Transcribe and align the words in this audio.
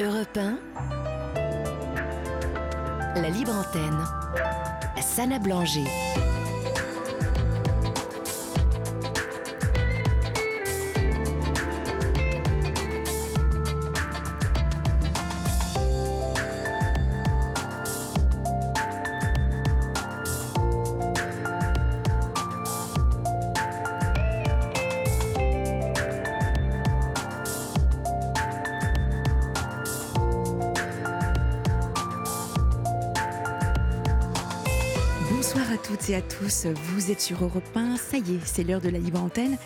Europe 0.00 0.38
1, 0.38 0.58
la 3.16 3.28
libre 3.30 3.52
antenne, 3.52 4.04
Sana 5.00 5.40
Blanger. 5.40 5.88
Vous 36.94 37.10
êtes 37.10 37.20
sur 37.20 37.44
Europe 37.44 37.64
1, 37.74 37.96
ça 37.96 38.16
y 38.16 38.34
est, 38.34 38.40
c'est 38.44 38.64
l'heure 38.64 38.80
de 38.80 38.88
la 38.88 38.98
libre 38.98 39.22
antenne. 39.22 39.58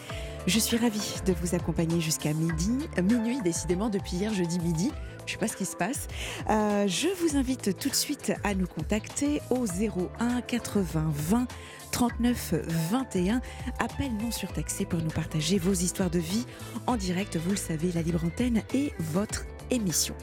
Je 0.48 0.58
suis 0.58 0.76
ravie 0.76 1.14
de 1.24 1.32
vous 1.32 1.54
accompagner 1.54 2.00
jusqu'à 2.00 2.32
midi, 2.32 2.88
euh, 2.98 3.02
minuit 3.02 3.40
décidément, 3.42 3.88
depuis 3.88 4.16
hier 4.16 4.34
jeudi 4.34 4.58
midi. 4.58 4.90
Je 5.18 5.22
ne 5.24 5.30
sais 5.30 5.38
pas 5.38 5.46
ce 5.46 5.56
qui 5.56 5.64
se 5.64 5.76
passe. 5.76 6.08
Euh, 6.50 6.88
je 6.88 7.06
vous 7.20 7.36
invite 7.36 7.78
tout 7.78 7.88
de 7.88 7.94
suite 7.94 8.32
à 8.42 8.54
nous 8.54 8.66
contacter 8.66 9.40
au 9.50 9.64
01 9.66 10.40
80 10.40 11.12
20 11.14 11.46
39 11.92 12.54
21. 12.90 13.40
Appel 13.78 14.12
non 14.20 14.32
surtaxé 14.32 14.84
pour 14.84 15.00
nous 15.00 15.10
partager 15.10 15.58
vos 15.58 15.74
histoires 15.74 16.10
de 16.10 16.18
vie 16.18 16.46
en 16.88 16.96
direct. 16.96 17.36
Vous 17.36 17.50
le 17.50 17.56
savez, 17.56 17.92
la 17.92 18.02
libre 18.02 18.24
antenne 18.24 18.62
est 18.74 18.92
votre 18.98 19.44
émission. 19.70 20.16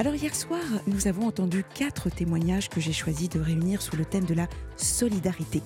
Alors 0.00 0.14
hier 0.14 0.34
soir, 0.34 0.60
nous 0.88 1.06
avons 1.06 1.28
entendu 1.28 1.64
quatre 1.74 2.10
témoignages 2.10 2.68
que 2.68 2.80
j'ai 2.80 2.92
choisi 2.92 3.28
de 3.28 3.38
réunir 3.38 3.80
sous 3.80 3.96
le 3.96 4.04
thème 4.04 4.24
de 4.24 4.34
la 4.34 4.48
solidarité. 4.76 5.62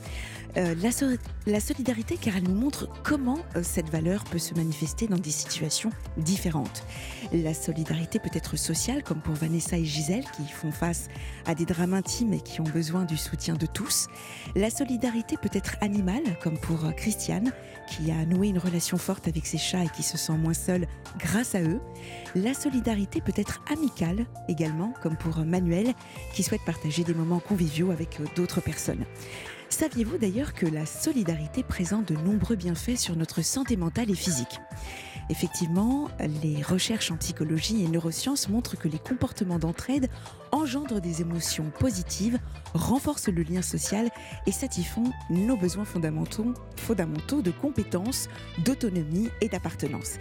Euh, 0.56 0.74
la, 0.82 0.90
so- 0.90 1.06
la 1.46 1.60
solidarité 1.60 2.16
car 2.16 2.36
elle 2.36 2.44
nous 2.44 2.54
montre 2.54 2.88
comment 3.04 3.38
euh, 3.54 3.62
cette 3.62 3.90
valeur 3.90 4.24
peut 4.24 4.38
se 4.38 4.54
manifester 4.54 5.06
dans 5.06 5.18
des 5.18 5.30
situations 5.30 5.90
différentes. 6.16 6.82
La 7.32 7.52
solidarité 7.54 8.18
peut 8.18 8.30
être 8.32 8.56
sociale 8.56 9.02
comme 9.02 9.20
pour 9.20 9.34
Vanessa 9.34 9.76
et 9.76 9.84
Gisèle 9.84 10.24
qui 10.36 10.50
font 10.50 10.72
face 10.72 11.08
à 11.46 11.54
des 11.54 11.66
drames 11.66 11.92
intimes 11.94 12.32
et 12.32 12.40
qui 12.40 12.60
ont 12.60 12.64
besoin 12.64 13.04
du 13.04 13.16
soutien 13.16 13.54
de 13.54 13.66
tous. 13.66 14.08
La 14.56 14.70
solidarité 14.70 15.36
peut 15.36 15.50
être 15.52 15.76
animale 15.82 16.22
comme 16.42 16.58
pour 16.58 16.84
euh, 16.86 16.92
Christiane 16.92 17.52
qui 17.88 18.10
a 18.10 18.24
noué 18.26 18.48
une 18.48 18.58
relation 18.58 18.96
forte 18.98 19.28
avec 19.28 19.46
ses 19.46 19.58
chats 19.58 19.84
et 19.84 19.88
qui 19.88 20.02
se 20.02 20.16
sent 20.18 20.36
moins 20.36 20.54
seule 20.54 20.86
grâce 21.18 21.54
à 21.54 21.60
eux. 21.62 21.80
La 22.34 22.54
solidarité 22.54 23.20
peut 23.20 23.32
être 23.36 23.62
amicale 23.70 24.26
également, 24.48 24.92
comme 25.02 25.16
pour 25.16 25.38
Manuel, 25.38 25.94
qui 26.34 26.42
souhaite 26.42 26.64
partager 26.66 27.04
des 27.04 27.14
moments 27.14 27.40
conviviaux 27.40 27.90
avec 27.90 28.18
d'autres 28.36 28.60
personnes. 28.60 29.04
Saviez-vous 29.70 30.18
d'ailleurs 30.18 30.54
que 30.54 30.66
la 30.66 30.86
solidarité 30.86 31.62
présente 31.62 32.10
de 32.10 32.16
nombreux 32.16 32.56
bienfaits 32.56 32.96
sur 32.96 33.16
notre 33.16 33.42
santé 33.42 33.76
mentale 33.76 34.10
et 34.10 34.14
physique? 34.14 34.60
Effectivement, 35.30 36.08
les 36.42 36.62
recherches 36.62 37.10
en 37.10 37.18
psychologie 37.18 37.84
et 37.84 37.88
neurosciences 37.88 38.48
montrent 38.48 38.78
que 38.78 38.88
les 38.88 38.98
comportements 38.98 39.58
d'entraide 39.58 40.08
engendrent 40.52 41.02
des 41.02 41.20
émotions 41.20 41.70
positives, 41.78 42.38
renforcent 42.72 43.28
le 43.28 43.42
lien 43.42 43.60
social 43.60 44.08
et 44.46 44.52
satisfont 44.52 45.12
nos 45.28 45.56
besoins 45.56 45.84
fondamentaux, 45.84 46.54
de 47.42 47.50
compétences, 47.50 48.28
d'autonomie 48.64 49.28
et 49.42 49.48
d'appartenance. 49.48 50.14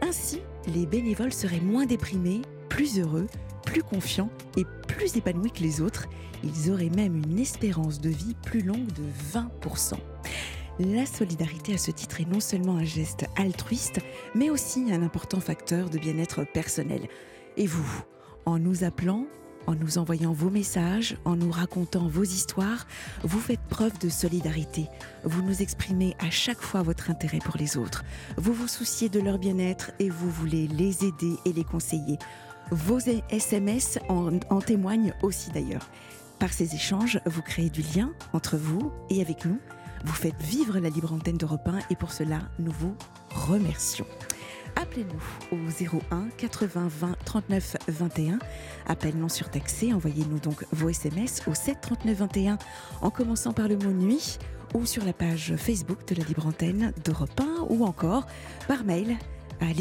Ainsi, 0.00 0.40
les 0.74 0.86
bénévoles 0.86 1.34
seraient 1.34 1.60
moins 1.60 1.84
déprimés, 1.84 2.40
plus 2.68 2.98
heureux, 2.98 3.26
plus 3.64 3.82
confiants 3.82 4.30
et 4.56 4.64
plus 4.88 5.16
épanouis 5.16 5.50
que 5.50 5.62
les 5.62 5.80
autres. 5.80 6.06
Ils 6.44 6.70
auraient 6.70 6.90
même 6.90 7.16
une 7.16 7.38
espérance 7.38 8.00
de 8.00 8.10
vie 8.10 8.36
plus 8.42 8.62
longue 8.62 8.92
de 8.92 9.02
20%. 9.32 9.94
La 10.78 11.06
solidarité 11.06 11.74
à 11.74 11.78
ce 11.78 11.90
titre 11.90 12.20
est 12.20 12.30
non 12.30 12.40
seulement 12.40 12.76
un 12.76 12.84
geste 12.84 13.24
altruiste, 13.36 14.00
mais 14.34 14.50
aussi 14.50 14.92
un 14.92 15.02
important 15.02 15.40
facteur 15.40 15.88
de 15.88 15.98
bien-être 15.98 16.44
personnel. 16.44 17.08
Et 17.56 17.66
vous, 17.66 18.02
en 18.44 18.58
nous 18.58 18.84
appelant, 18.84 19.24
en 19.66 19.74
nous 19.74 19.98
envoyant 19.98 20.32
vos 20.32 20.50
messages, 20.50 21.16
en 21.24 21.34
nous 21.34 21.50
racontant 21.50 22.08
vos 22.08 22.22
histoires, 22.22 22.86
vous 23.22 23.40
faites 23.40 23.62
preuve 23.68 23.98
de 23.98 24.08
solidarité. 24.08 24.86
Vous 25.24 25.42
nous 25.42 25.62
exprimez 25.62 26.14
à 26.18 26.30
chaque 26.30 26.60
fois 26.60 26.82
votre 26.82 27.10
intérêt 27.10 27.38
pour 27.38 27.56
les 27.56 27.76
autres. 27.76 28.04
Vous 28.36 28.52
vous 28.52 28.68
souciez 28.68 29.08
de 29.08 29.20
leur 29.20 29.38
bien-être 29.38 29.92
et 29.98 30.10
vous 30.10 30.30
voulez 30.30 30.68
les 30.68 31.04
aider 31.04 31.36
et 31.44 31.52
les 31.52 31.64
conseiller. 31.64 32.18
Vos 32.70 32.98
SMS 33.30 33.98
en, 34.08 34.38
en 34.50 34.60
témoignent 34.60 35.14
aussi 35.22 35.50
d'ailleurs. 35.50 35.88
Par 36.38 36.52
ces 36.52 36.74
échanges, 36.74 37.20
vous 37.24 37.42
créez 37.42 37.70
du 37.70 37.82
lien 37.82 38.12
entre 38.32 38.56
vous 38.56 38.92
et 39.08 39.20
avec 39.20 39.44
nous. 39.44 39.58
Vous 40.04 40.12
faites 40.12 40.40
vivre 40.42 40.78
la 40.78 40.90
libre 40.90 41.12
antenne 41.12 41.38
d'Europe 41.38 41.66
1 41.66 41.78
et 41.90 41.96
pour 41.96 42.12
cela, 42.12 42.40
nous 42.58 42.72
vous 42.72 42.94
remercions. 43.30 44.06
Appelez-nous 44.74 45.56
au 45.56 45.56
01 46.12 46.28
80 46.36 46.88
20 46.88 47.16
39 47.24 47.76
21. 47.88 48.38
Appel 48.86 49.16
non 49.16 49.28
surtaxé. 49.28 49.94
Envoyez-nous 49.94 50.38
donc 50.38 50.66
vos 50.72 50.90
SMS 50.90 51.42
au 51.46 51.54
7 51.54 51.80
39 51.80 52.18
21 52.18 52.58
en 53.00 53.10
commençant 53.10 53.52
par 53.52 53.68
le 53.68 53.76
mot 53.76 53.92
nuit 53.92 54.38
ou 54.74 54.84
sur 54.84 55.04
la 55.04 55.12
page 55.14 55.54
Facebook 55.56 56.06
de 56.08 56.16
la 56.20 56.24
libre 56.24 56.46
antenne 56.46 56.92
d'Europe 57.04 57.40
1 57.40 57.66
ou 57.70 57.84
encore 57.84 58.26
par 58.68 58.84
mail 58.84 59.16
à 59.60 59.72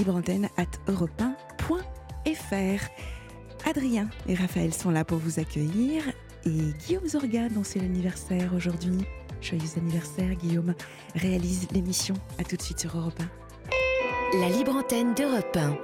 libreantenne@europe1.fr. 2.25 3.67
Adrien 3.67 4.09
et 4.27 4.35
Raphaël 4.35 4.73
sont 4.73 4.91
là 4.91 5.03
pour 5.03 5.17
vous 5.17 5.39
accueillir 5.39 6.03
et 6.45 6.73
Guillaume 6.85 7.07
Zorga 7.07 7.49
dont 7.49 7.63
c'est 7.63 7.79
l'anniversaire 7.79 8.53
aujourd'hui. 8.53 9.05
Joyeux 9.41 9.77
anniversaire 9.77 10.35
Guillaume. 10.35 10.75
Réalise 11.15 11.71
l'émission. 11.71 12.15
À 12.39 12.43
tout 12.43 12.55
de 12.55 12.61
suite 12.61 12.79
sur 12.79 12.95
Europe 12.97 13.19
1. 14.33 14.39
La 14.39 14.49
libre 14.49 14.75
antenne 14.75 15.13
d'Europe 15.13 15.55
1. 15.55 15.77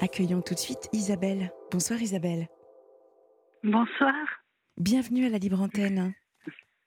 Accueillons 0.00 0.42
tout 0.42 0.54
de 0.54 0.58
suite 0.58 0.88
Isabelle. 0.92 1.50
Bonsoir 1.72 2.00
Isabelle. 2.00 2.48
Bonsoir. 3.64 4.14
Bienvenue 4.76 5.26
à 5.26 5.30
la 5.30 5.38
libre 5.38 5.60
antenne. 5.60 6.14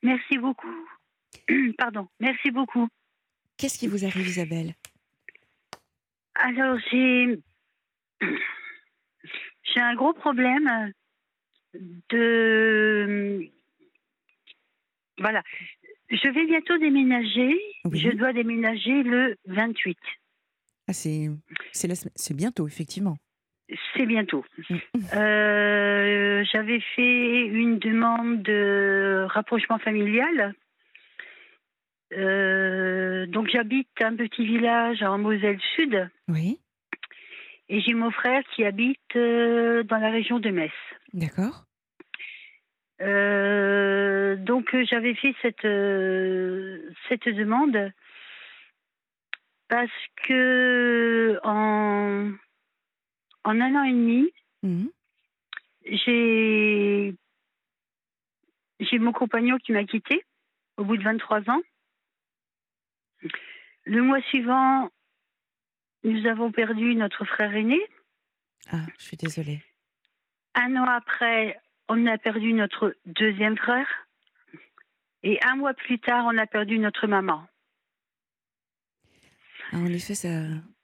Merci 0.04 0.38
beaucoup. 0.38 0.68
Pardon. 1.78 2.08
Merci 2.20 2.52
beaucoup. 2.52 2.88
Qu'est-ce 3.58 3.78
qui 3.78 3.88
vous 3.88 4.06
arrive 4.06 4.28
Isabelle? 4.28 4.76
Alors, 6.44 6.78
j'ai. 6.92 7.40
J'ai 9.64 9.82
un 9.82 9.96
gros 9.96 10.14
problème 10.14 10.92
de. 12.10 13.50
Voilà. 15.20 15.44
Je 16.10 16.28
vais 16.30 16.46
bientôt 16.46 16.78
déménager. 16.78 17.60
Oui. 17.86 18.00
Je 18.00 18.10
dois 18.16 18.34
déménager 18.34 19.04
le 19.04 19.36
28. 19.46 19.98
ah, 20.88 20.94
c'est, 20.94 21.30
c'est, 21.72 21.88
la 21.88 21.96
c'est 21.96 22.34
bientôt, 22.36 22.68
effectivement. 22.68 23.18
C'est 23.96 24.08
bientôt. 24.08 24.44
Mm. 24.70 24.76
Euh, 25.14 26.44
J'avais 26.52 26.80
fait 26.96 27.46
une 27.46 27.78
demande 27.78 28.42
de 28.42 29.28
rapprochement 29.30 29.78
familial. 29.78 30.56
Euh, 32.14 33.28
donc 33.28 33.50
j'habite 33.50 33.88
un 34.02 34.16
petit 34.16 34.46
village 34.46 35.04
en 35.04 35.18
Moselle 35.20 35.60
Sud 35.76 36.10
Oui, 36.28 36.60
et 37.70 37.82
j'ai 37.82 37.94
mon 37.94 38.10
frère 38.12 38.42
qui 38.56 38.66
habite 38.66 39.16
euh, 39.16 39.84
dans 39.84 39.98
la 39.98 40.10
région 40.10 40.40
de 40.40 40.50
Metz. 40.50 40.72
d'accord. 41.14 41.66
Euh, 43.02 44.36
donc 44.36 44.76
j'avais 44.90 45.14
fait 45.16 45.34
cette 45.42 45.62
cette 47.08 47.30
demande 47.34 47.94
parce 49.70 49.90
que 50.28 51.40
en 51.44 52.32
en 53.46 53.62
un 53.62 53.76
an 53.76 53.84
et 53.84 53.92
demi 53.94 54.30
Mhm. 54.64 54.90
j'ai 55.86 57.16
j'ai 58.82 59.00
mon 59.00 59.14
compagnon 59.14 59.58
qui 59.60 59.72
m'a 59.72 59.86
quitté 59.86 60.26
au 60.76 60.84
bout 60.84 60.98
de 60.98 61.04
23 61.04 61.50
ans. 61.50 61.62
Le 63.86 64.02
mois 64.02 64.22
suivant, 64.24 64.90
nous 66.04 66.26
avons 66.28 66.52
perdu 66.52 66.96
notre 66.96 67.26
frère 67.26 67.54
aîné. 67.56 67.80
Ah, 68.72 68.86
je 68.98 69.06
suis 69.06 69.18
désolée. 69.18 69.62
Un 70.56 70.76
an 70.76 70.86
après, 70.86 71.60
on 71.88 72.06
a 72.06 72.18
perdu 72.18 72.54
notre 72.54 72.96
deuxième 73.06 73.58
frère. 73.58 73.88
Et 75.24 75.40
un 75.44 75.56
mois 75.56 75.74
plus 75.74 76.00
tard, 76.00 76.26
on 76.28 76.38
a 76.38 76.46
perdu 76.46 76.80
notre 76.80 77.08
maman. 77.08 77.46
Ah, 79.72 79.78
en 79.78 79.88
effet, 79.88 80.16
ça, 80.16 80.30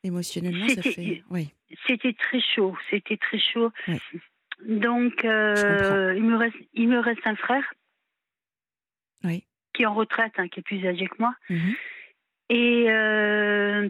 émotionnellement, 0.03 0.67
ça 0.69 0.81
fait. 0.81 1.23
Oui, 1.29 1.53
C'était 1.87 2.13
très 2.13 2.41
chaud, 2.41 2.77
c'était 2.89 3.17
très 3.17 3.39
chaud. 3.39 3.71
Oui. 3.87 3.99
Donc, 4.65 5.25
euh, 5.25 6.13
il, 6.15 6.23
me 6.23 6.37
reste, 6.37 6.55
il 6.73 6.87
me 6.87 6.99
reste 6.99 7.25
un 7.25 7.35
frère 7.35 7.73
oui. 9.23 9.45
qui 9.73 9.83
est 9.83 9.85
en 9.85 9.93
retraite, 9.93 10.33
hein, 10.37 10.47
qui 10.47 10.59
est 10.59 10.63
plus 10.63 10.85
âgé 10.85 11.07
que 11.07 11.15
moi. 11.19 11.35
Mhm. 11.49 11.75
Et 12.49 12.85
euh, 12.89 13.89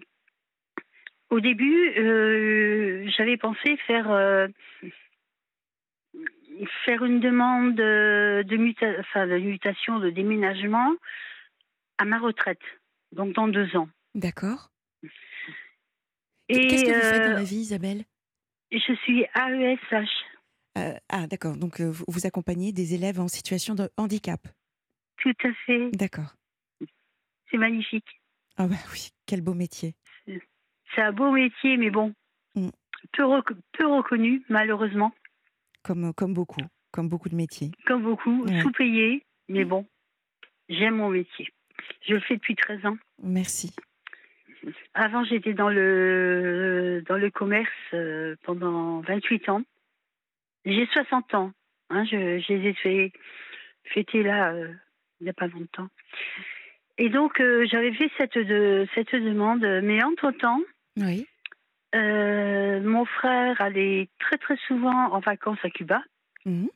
Au 1.29 1.39
début, 1.39 1.89
euh, 1.97 3.09
j'avais 3.17 3.37
pensé 3.37 3.75
faire 3.87 4.09
euh, 4.11 4.47
faire 6.85 7.03
une 7.03 7.19
demande 7.19 7.75
de, 7.75 8.55
muta- 8.57 8.99
enfin, 8.99 9.27
de 9.27 9.37
mutation, 9.39 9.99
de 9.99 10.09
déménagement 10.09 10.93
à 11.97 12.05
ma 12.05 12.17
retraite, 12.19 12.61
donc 13.11 13.33
dans 13.33 13.47
deux 13.47 13.75
ans. 13.75 13.89
D'accord. 14.13 14.69
Et 16.47 16.67
Qu'est-ce 16.67 16.85
que 16.85 16.91
vous 16.91 17.01
faites 17.01 17.25
dans 17.25 17.37
la 17.37 17.43
vie, 17.43 17.57
Isabelle? 17.57 18.03
je 18.71 18.93
suis 19.03 19.23
AESH. 19.35 20.09
Ah, 21.09 21.27
d'accord. 21.27 21.55
Donc, 21.57 21.79
vous 21.81 22.25
accompagnez 22.27 22.71
des 22.73 22.93
élèves 22.93 23.19
en 23.19 23.27
situation 23.27 23.75
de 23.75 23.89
handicap. 23.97 24.41
Tout 25.17 25.33
à 25.43 25.53
fait. 25.65 25.89
D'accord. 25.91 26.35
C'est 27.49 27.57
magnifique. 27.57 28.21
Ah, 28.57 28.67
bah 28.67 28.75
oui, 28.93 29.09
quel 29.25 29.41
beau 29.41 29.53
métier. 29.53 29.95
C'est 30.93 31.01
un 31.01 31.11
beau 31.11 31.31
métier, 31.31 31.77
mais 31.77 31.89
bon, 31.89 32.13
Mm. 32.55 32.69
peu, 33.11 33.25
rec- 33.25 33.57
peu 33.73 33.85
reconnu, 33.85 34.43
malheureusement, 34.49 35.13
Comme, 35.83 36.13
comme 36.13 36.33
beaucoup, 36.33 36.61
comme 36.91 37.09
beaucoup 37.09 37.27
de 37.29 37.35
métiers. 37.35 37.71
comme 37.85 38.03
beaucoup, 38.03 38.45
Ouais. 38.45 38.61
sous-payé, 38.61 39.23
mais 39.49 39.65
bon, 39.65 39.85
j'aime 40.69 40.95
mon 40.95 41.09
métier. 41.09 41.49
Je 42.07 42.13
le 42.13 42.21
fais 42.21 42.35
depuis 42.35 42.55
13 42.55 42.85
ans. 42.85 42.97
Merci. 43.21 43.75
Avant, 44.93 45.23
j'étais 45.25 45.53
dans 45.53 45.69
le, 45.69 47.03
dans 47.07 47.17
le 47.17 47.29
commerce 47.29 47.69
euh, 47.93 48.35
pendant 48.43 49.01
28 49.01 49.49
ans. 49.49 49.63
J'ai 50.65 50.87
60 50.87 51.33
ans. 51.35 51.51
Hein, 51.89 52.05
je, 52.05 52.39
je 52.39 52.53
les 52.53 52.69
ai 52.69 52.73
fait, 52.73 53.11
fêter 53.83 54.23
là, 54.23 54.53
euh, 54.53 54.73
il 55.19 55.25
n'y 55.25 55.29
a 55.29 55.33
pas 55.33 55.47
longtemps. 55.47 55.89
Et 56.97 57.09
donc, 57.09 57.39
euh, 57.41 57.65
j'avais 57.69 57.93
fait 57.93 58.09
cette, 58.17 58.37
de, 58.37 58.87
cette 58.95 59.13
demande, 59.13 59.65
mais 59.83 60.01
entre-temps, 60.03 60.61
Oui. 60.97 61.27
euh, 61.93 62.79
mon 62.81 63.05
frère 63.05 63.59
allait 63.61 64.09
très 64.19 64.37
très 64.37 64.55
souvent 64.67 65.11
en 65.11 65.19
vacances 65.19 65.59
à 65.63 65.69
Cuba 65.69 66.01
Mhm. 66.45 66.69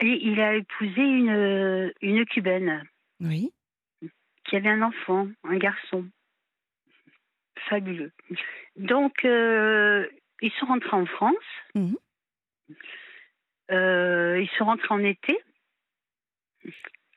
et 0.00 0.26
il 0.26 0.40
a 0.40 0.54
épousé 0.54 1.00
une, 1.02 1.92
une 2.02 2.24
cubaine 2.24 2.82
Oui. 3.20 3.52
qui 4.44 4.56
avait 4.56 4.70
un 4.70 4.82
enfant, 4.82 5.28
un 5.44 5.56
garçon. 5.58 6.06
Fabuleux. 7.68 8.12
Donc, 8.76 9.24
euh, 9.24 10.08
ils 10.40 10.52
sont 10.52 10.66
rentrés 10.66 10.96
en 10.96 11.06
France. 11.06 11.34
Mhm. 11.74 11.96
Ils 13.70 14.48
sont 14.56 14.64
rentrés 14.64 14.94
en 14.94 15.04
été. 15.04 15.38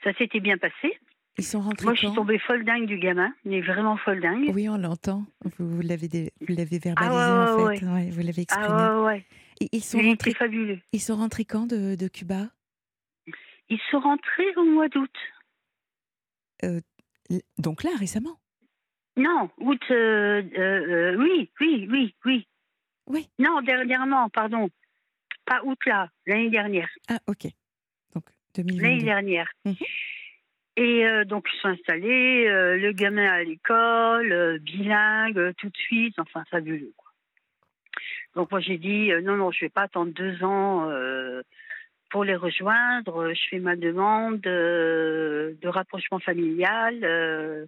Ça 0.04 0.14
s'était 0.16 0.40
bien 0.42 0.58
passé. 0.58 1.00
Ils 1.38 1.46
sont 1.46 1.62
rentrés 1.62 1.86
Moi, 1.86 1.94
je 1.96 2.00
suis 2.08 2.14
tombée 2.16 2.40
folle 2.40 2.64
dingue 2.66 2.86
du 2.86 2.98
gamin, 3.00 3.34
mais 3.46 3.62
vraiment 3.62 3.98
folle 3.98 4.22
dingue. 4.22 4.52
Oui, 4.54 4.68
on 4.70 4.78
l'entend. 4.78 5.26
Vous, 5.58 5.68
vous 5.78 5.82
l'avez 5.82 6.08
dé- 6.08 6.34
vous 6.42 6.54
l'avez 6.56 6.78
verbalisé 6.78 7.16
Ah 7.32 7.56
ouais, 7.56 7.64
en 7.64 7.66
ouais, 7.68 7.80
fait. 7.80 7.86
Ouais, 7.86 8.10
vous 8.12 8.20
l'avez 8.22 8.42
exprimé. 8.42 8.82
Ah 8.82 9.00
ouais, 9.00 9.06
ouais. 9.06 9.26
Et 9.62 9.70
ils 9.72 9.84
sont 9.84 10.00
Il 10.00 10.08
rentrés. 10.10 10.34
fabuleux. 10.34 10.80
Ils 10.92 11.00
sont 11.00 11.16
rentrés 11.16 11.46
quand 11.46 11.66
de, 11.68 11.96
de 11.96 12.08
Cuba? 12.08 12.50
Ils 13.70 13.80
sont 13.90 14.00
rentrés 14.00 14.54
au 14.58 14.66
mois 14.66 14.90
d'août. 14.90 15.16
L- 16.64 16.82
Donc 17.58 17.84
là, 17.84 17.92
récemment? 17.98 18.38
Non, 19.18 19.50
août, 19.58 19.82
euh, 19.92 20.42
euh, 20.58 20.60
euh, 20.60 21.16
oui, 21.18 21.50
oui, 21.60 21.88
oui, 21.90 22.16
oui. 22.26 22.48
Oui. 23.08 23.30
Non, 23.40 23.62
dernièrement, 23.62 24.30
pardon. 24.30 24.70
Pas 25.46 25.62
août 25.64 25.80
là, 25.86 26.10
l'année 26.28 26.50
dernière. 26.50 26.90
Ah, 27.10 27.20
ok. 27.28 27.48
Donc 28.14 28.26
L'année 28.58 29.00
2022. 29.00 29.06
dernière. 29.06 29.50
Mhm. 29.66 29.76
Et 30.78 31.06
euh, 31.06 31.26
donc, 31.26 31.48
ils 31.54 31.60
sont 31.60 31.68
installés, 31.68 32.48
euh, 32.48 32.78
le 32.78 32.94
gamin 32.94 33.28
à 33.28 33.44
l'école, 33.44 34.32
euh, 34.32 34.58
bilingue, 34.60 35.54
tout 35.58 35.70
de 35.70 35.78
suite, 35.78 36.18
enfin, 36.18 36.44
fabuleux. 36.50 36.94
Quoi. 36.96 37.12
Donc, 38.36 38.52
moi, 38.52 38.62
j'ai 38.62 38.78
dit, 38.78 39.12
euh, 39.12 39.22
non, 39.22 39.36
non, 39.36 39.52
je 39.52 39.66
vais 39.66 39.70
pas 39.70 39.84
attendre 39.84 40.14
deux 40.14 40.44
ans 40.44 40.90
euh, 40.90 41.42
pour 42.10 42.24
les 42.24 42.36
rejoindre. 42.36 43.34
Je 43.34 43.42
fais 43.50 43.60
ma 43.60 43.76
demande 43.76 44.46
euh, 44.48 45.54
de 45.62 45.68
rapprochement 45.68 46.20
familial 46.20 47.00
euh, 47.04 47.66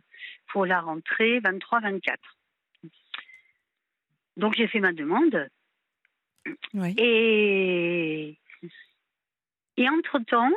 pour 0.47 0.65
la 0.65 0.79
rentrée 0.79 1.39
23-24. 1.41 2.15
Donc, 4.37 4.53
j'ai 4.55 4.67
fait 4.67 4.79
ma 4.79 4.93
demande. 4.93 5.49
Oui. 6.73 6.93
Et, 6.97 8.37
et 9.75 9.89
entre-temps, 9.89 10.51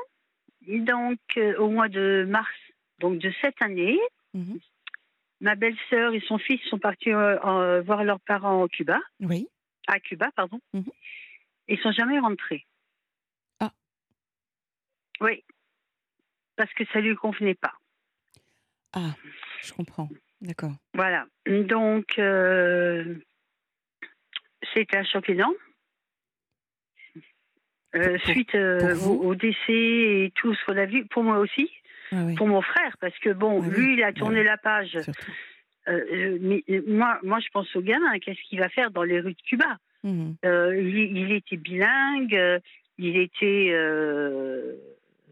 donc 0.66 1.18
euh, 1.36 1.56
au 1.58 1.68
mois 1.70 1.88
de 1.88 2.26
mars 2.28 2.50
donc 2.98 3.18
de 3.18 3.32
cette 3.40 3.60
année, 3.62 3.98
Mhm. 4.34 4.58
ma 5.40 5.54
belle-sœur 5.54 6.12
et 6.14 6.20
son 6.20 6.38
fils 6.38 6.60
sont 6.68 6.78
partis 6.78 7.12
euh, 7.12 7.82
voir 7.82 8.04
leurs 8.04 8.20
parents 8.20 8.62
au 8.62 8.68
Cuba, 8.68 8.98
Oui. 9.20 9.48
à 9.86 10.00
Cuba, 10.00 10.30
pardon. 10.34 10.60
Mhm. 10.72 10.84
Ils 11.68 11.78
sont 11.80 11.92
jamais 11.92 12.18
rentrés. 12.18 12.64
Ah. 13.60 13.72
Oui, 15.20 15.44
parce 16.56 16.72
que 16.74 16.84
ça 16.92 17.00
lui 17.00 17.14
convenait 17.16 17.54
pas. 17.54 17.74
Ah, 18.92 19.14
je 19.62 19.72
comprends. 19.72 20.08
D'accord. 20.40 20.72
Voilà. 20.94 21.26
Donc, 21.46 22.18
euh, 22.18 23.14
c'était 24.74 24.96
un 24.98 25.04
choc 25.04 25.28
énorme. 25.28 25.54
Euh, 27.96 28.18
suite 28.18 28.54
euh, 28.54 28.94
au, 29.00 29.28
au 29.28 29.34
décès 29.34 29.54
et 29.72 30.32
tout 30.34 30.54
ce 30.54 30.64
qu'on 30.66 30.76
a 30.76 30.84
vu, 30.86 31.04
pour 31.06 31.22
moi 31.24 31.38
aussi, 31.38 31.70
Ah 32.12 32.16
oui, 32.26 32.34
pour 32.34 32.46
mon 32.46 32.60
frère, 32.62 32.96
parce 33.00 33.18
que 33.18 33.30
bon, 33.30 33.62
Ah 33.62 33.66
oui. 33.68 33.74
lui, 33.76 33.94
il 33.94 34.02
a 34.02 34.12
Bah 34.12 34.18
tourné 34.18 34.40
oui. 34.40 34.44
la 34.46 34.56
page. 34.58 34.98
Euh, 35.88 36.38
mais 36.40 36.62
moi, 36.86 37.18
moi, 37.22 37.38
je 37.40 37.48
pense 37.52 37.74
au 37.76 37.80
gamin, 37.80 38.18
qu'est-ce 38.18 38.40
qu'il 38.48 38.58
va 38.58 38.68
faire 38.68 38.90
dans 38.90 39.02
les 39.04 39.20
rues 39.20 39.34
de 39.34 39.42
Cuba? 39.42 39.78
Mhm. 40.04 40.36
Il, 40.44 41.16
il 41.16 41.32
était 41.32 41.56
bilingue, 41.56 42.60
il 42.98 43.16
était. 43.16 43.72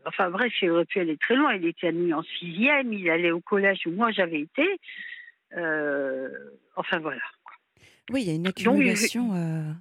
enfin 0.07 0.31
bref, 0.31 0.53
il 0.63 0.71
aurait 0.71 0.85
pu 0.85 1.01
aller 1.01 1.17
très 1.17 1.37
loin. 1.37 1.55
Il 1.55 1.67
était 1.67 1.89
admis 1.89 2.13
en 2.13 2.23
sixième, 2.23 2.93
il 2.93 3.09
allait 3.11 3.31
au 3.31 3.41
collège 3.41 3.81
où 3.87 3.91
moi 3.91 4.11
j'avais 4.11 4.41
été. 4.41 4.67
Enfin 6.77 6.99
voilà. 7.01 7.21
Oui, 8.11 8.23
il 8.23 8.29
y 8.29 8.31
a 8.31 8.35
une 8.35 8.47
accumulation. 8.47 9.35
euh, 9.35 9.73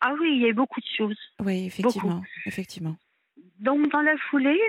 Ah 0.00 0.14
oui, 0.20 0.32
il 0.32 0.42
y 0.42 0.44
a 0.44 0.48
eu 0.48 0.54
beaucoup 0.54 0.80
de 0.80 0.86
choses. 0.96 1.18
Oui, 1.40 1.66
effectivement. 1.66 2.22
Effectivement. 2.44 2.96
Donc 3.58 3.90
dans 3.90 4.02
la 4.02 4.16
foulée, 4.18 4.60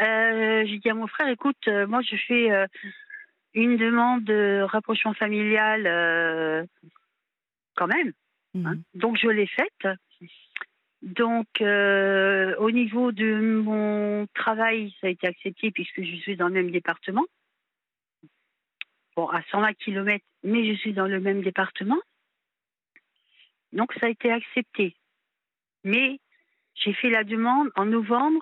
euh, 0.00 0.64
j'ai 0.66 0.78
dit 0.78 0.90
à 0.90 0.94
mon 0.94 1.06
frère, 1.06 1.28
écoute, 1.28 1.56
euh, 1.66 1.86
moi 1.86 2.02
je 2.02 2.16
fais 2.16 2.50
euh, 2.50 2.66
une 3.54 3.76
demande 3.76 4.24
de 4.24 4.64
rapprochement 4.68 5.14
familial 5.14 6.68
quand 7.74 7.86
même. 7.86 8.12
Mhm. 8.54 8.66
hein. 8.66 8.78
Donc 8.94 9.18
je 9.20 9.28
l'ai 9.28 9.46
faite. 9.46 9.88
Donc 11.02 11.46
au 11.60 12.70
niveau 12.70 13.12
de 13.12 13.60
mon 13.62 14.26
travail, 14.34 14.94
ça 15.00 15.06
a 15.06 15.10
été 15.10 15.26
accepté 15.26 15.70
puisque 15.70 16.02
je 16.02 16.16
suis 16.16 16.36
dans 16.36 16.48
le 16.48 16.54
même 16.54 16.70
département. 16.70 17.24
Bon, 19.16 19.26
à 19.28 19.42
120 19.50 19.72
km, 19.74 20.24
mais 20.44 20.64
je 20.72 20.78
suis 20.78 20.92
dans 20.92 21.06
le 21.06 21.18
même 21.18 21.42
département. 21.42 21.98
Donc 23.72 23.92
ça 23.94 24.06
a 24.06 24.10
été 24.10 24.30
accepté. 24.30 24.96
Mais 25.84 26.20
j'ai 26.74 26.92
fait 26.92 27.10
la 27.10 27.24
demande 27.24 27.70
en 27.76 27.86
novembre 27.86 28.40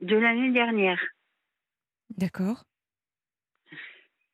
de 0.00 0.16
l'année 0.16 0.52
dernière. 0.52 1.00
D'accord. 2.16 2.64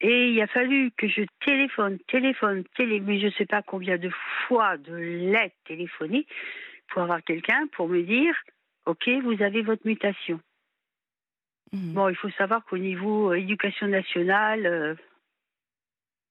Et 0.00 0.30
il 0.30 0.40
a 0.40 0.46
fallu 0.46 0.90
que 0.96 1.08
je 1.08 1.22
téléphone, 1.44 1.98
téléphone, 2.08 2.64
télé, 2.76 3.00
mais 3.00 3.20
je 3.20 3.26
ne 3.26 3.32
sais 3.32 3.46
pas 3.46 3.62
combien 3.62 3.96
de 3.96 4.10
fois 4.46 4.76
de 4.76 4.94
lettres 4.94 5.56
téléphonées 5.64 6.26
pour 6.88 7.02
avoir 7.02 7.22
quelqu'un 7.22 7.66
pour 7.68 7.88
me 7.88 8.02
dire 8.02 8.36
Ok, 8.86 9.08
vous 9.22 9.42
avez 9.42 9.62
votre 9.62 9.86
mutation. 9.86 10.40
Mhm. 11.72 11.94
Bon, 11.94 12.08
il 12.08 12.16
faut 12.16 12.30
savoir 12.30 12.64
qu'au 12.66 12.76
niveau 12.76 13.32
euh, 13.32 13.38
éducation 13.38 13.86
nationale, 13.86 14.66
euh, 14.66 14.94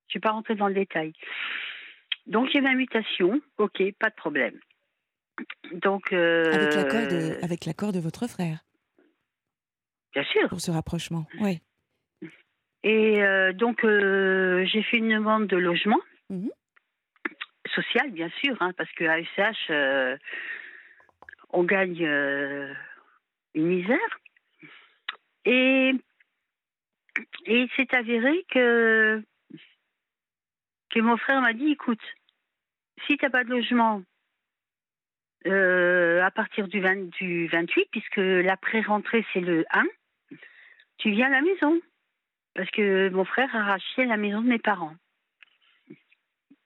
je 0.07 0.17
ne 0.17 0.19
vais 0.19 0.19
pas 0.19 0.31
rentrer 0.31 0.55
dans 0.55 0.67
le 0.67 0.75
détail. 0.75 1.13
Donc 2.25 2.49
j'ai 2.51 2.61
ma 2.61 2.73
mutation, 2.73 3.41
ok, 3.57 3.81
pas 3.99 4.09
de 4.09 4.15
problème. 4.15 4.59
Donc, 5.73 6.13
euh, 6.13 6.51
Avec 6.53 6.75
l'accord 6.75 7.07
de, 7.07 7.37
avec 7.43 7.65
l'accord 7.65 7.91
de 7.91 7.99
votre 7.99 8.27
frère 8.27 8.59
bien 10.13 10.23
sûr. 10.25 10.47
pour 10.49 10.61
ce 10.61 10.69
rapprochement. 10.71 11.25
Oui. 11.39 11.59
Et 12.83 13.23
euh, 13.23 13.51
donc, 13.53 13.83
euh, 13.83 14.63
j'ai 14.65 14.83
fait 14.83 14.97
une 14.97 15.09
demande 15.09 15.47
de 15.47 15.57
logement, 15.57 15.99
Mhm. 16.29 16.49
social, 17.73 18.11
bien 18.11 18.29
sûr, 18.41 18.55
hein, 18.61 18.71
parce 18.77 18.91
que 18.91 19.05
ASH, 19.05 19.69
euh, 19.71 20.17
on 21.49 21.63
gagne 21.63 22.03
une 23.55 23.65
misère. 23.67 24.19
Et, 25.45 25.93
et 27.45 27.61
il 27.61 27.69
s'est 27.75 27.93
avéré 27.95 28.45
que, 28.51 29.23
que 30.93 30.99
mon 30.99 31.17
frère 31.17 31.41
m'a 31.41 31.53
dit 31.53 31.71
écoute, 31.71 32.01
si 33.07 33.17
tu 33.17 33.25
n'as 33.25 33.31
pas 33.31 33.43
de 33.43 33.49
logement 33.49 34.03
euh, 35.47 36.21
à 36.23 36.29
partir 36.31 36.67
du, 36.67 36.79
20 36.79 37.09
du 37.17 37.47
28, 37.47 37.87
puisque 37.91 38.17
l'après-rentrée, 38.17 39.25
c'est 39.33 39.39
le 39.39 39.65
1, 39.71 39.83
tu 40.97 41.11
viens 41.11 41.27
à 41.27 41.31
la 41.31 41.41
maison. 41.41 41.81
Parce 42.53 42.69
que 42.69 43.09
mon 43.09 43.25
frère 43.25 43.53
a 43.55 43.77
la 43.97 44.17
maison 44.17 44.41
de 44.41 44.47
mes 44.47 44.59
parents. 44.59 44.95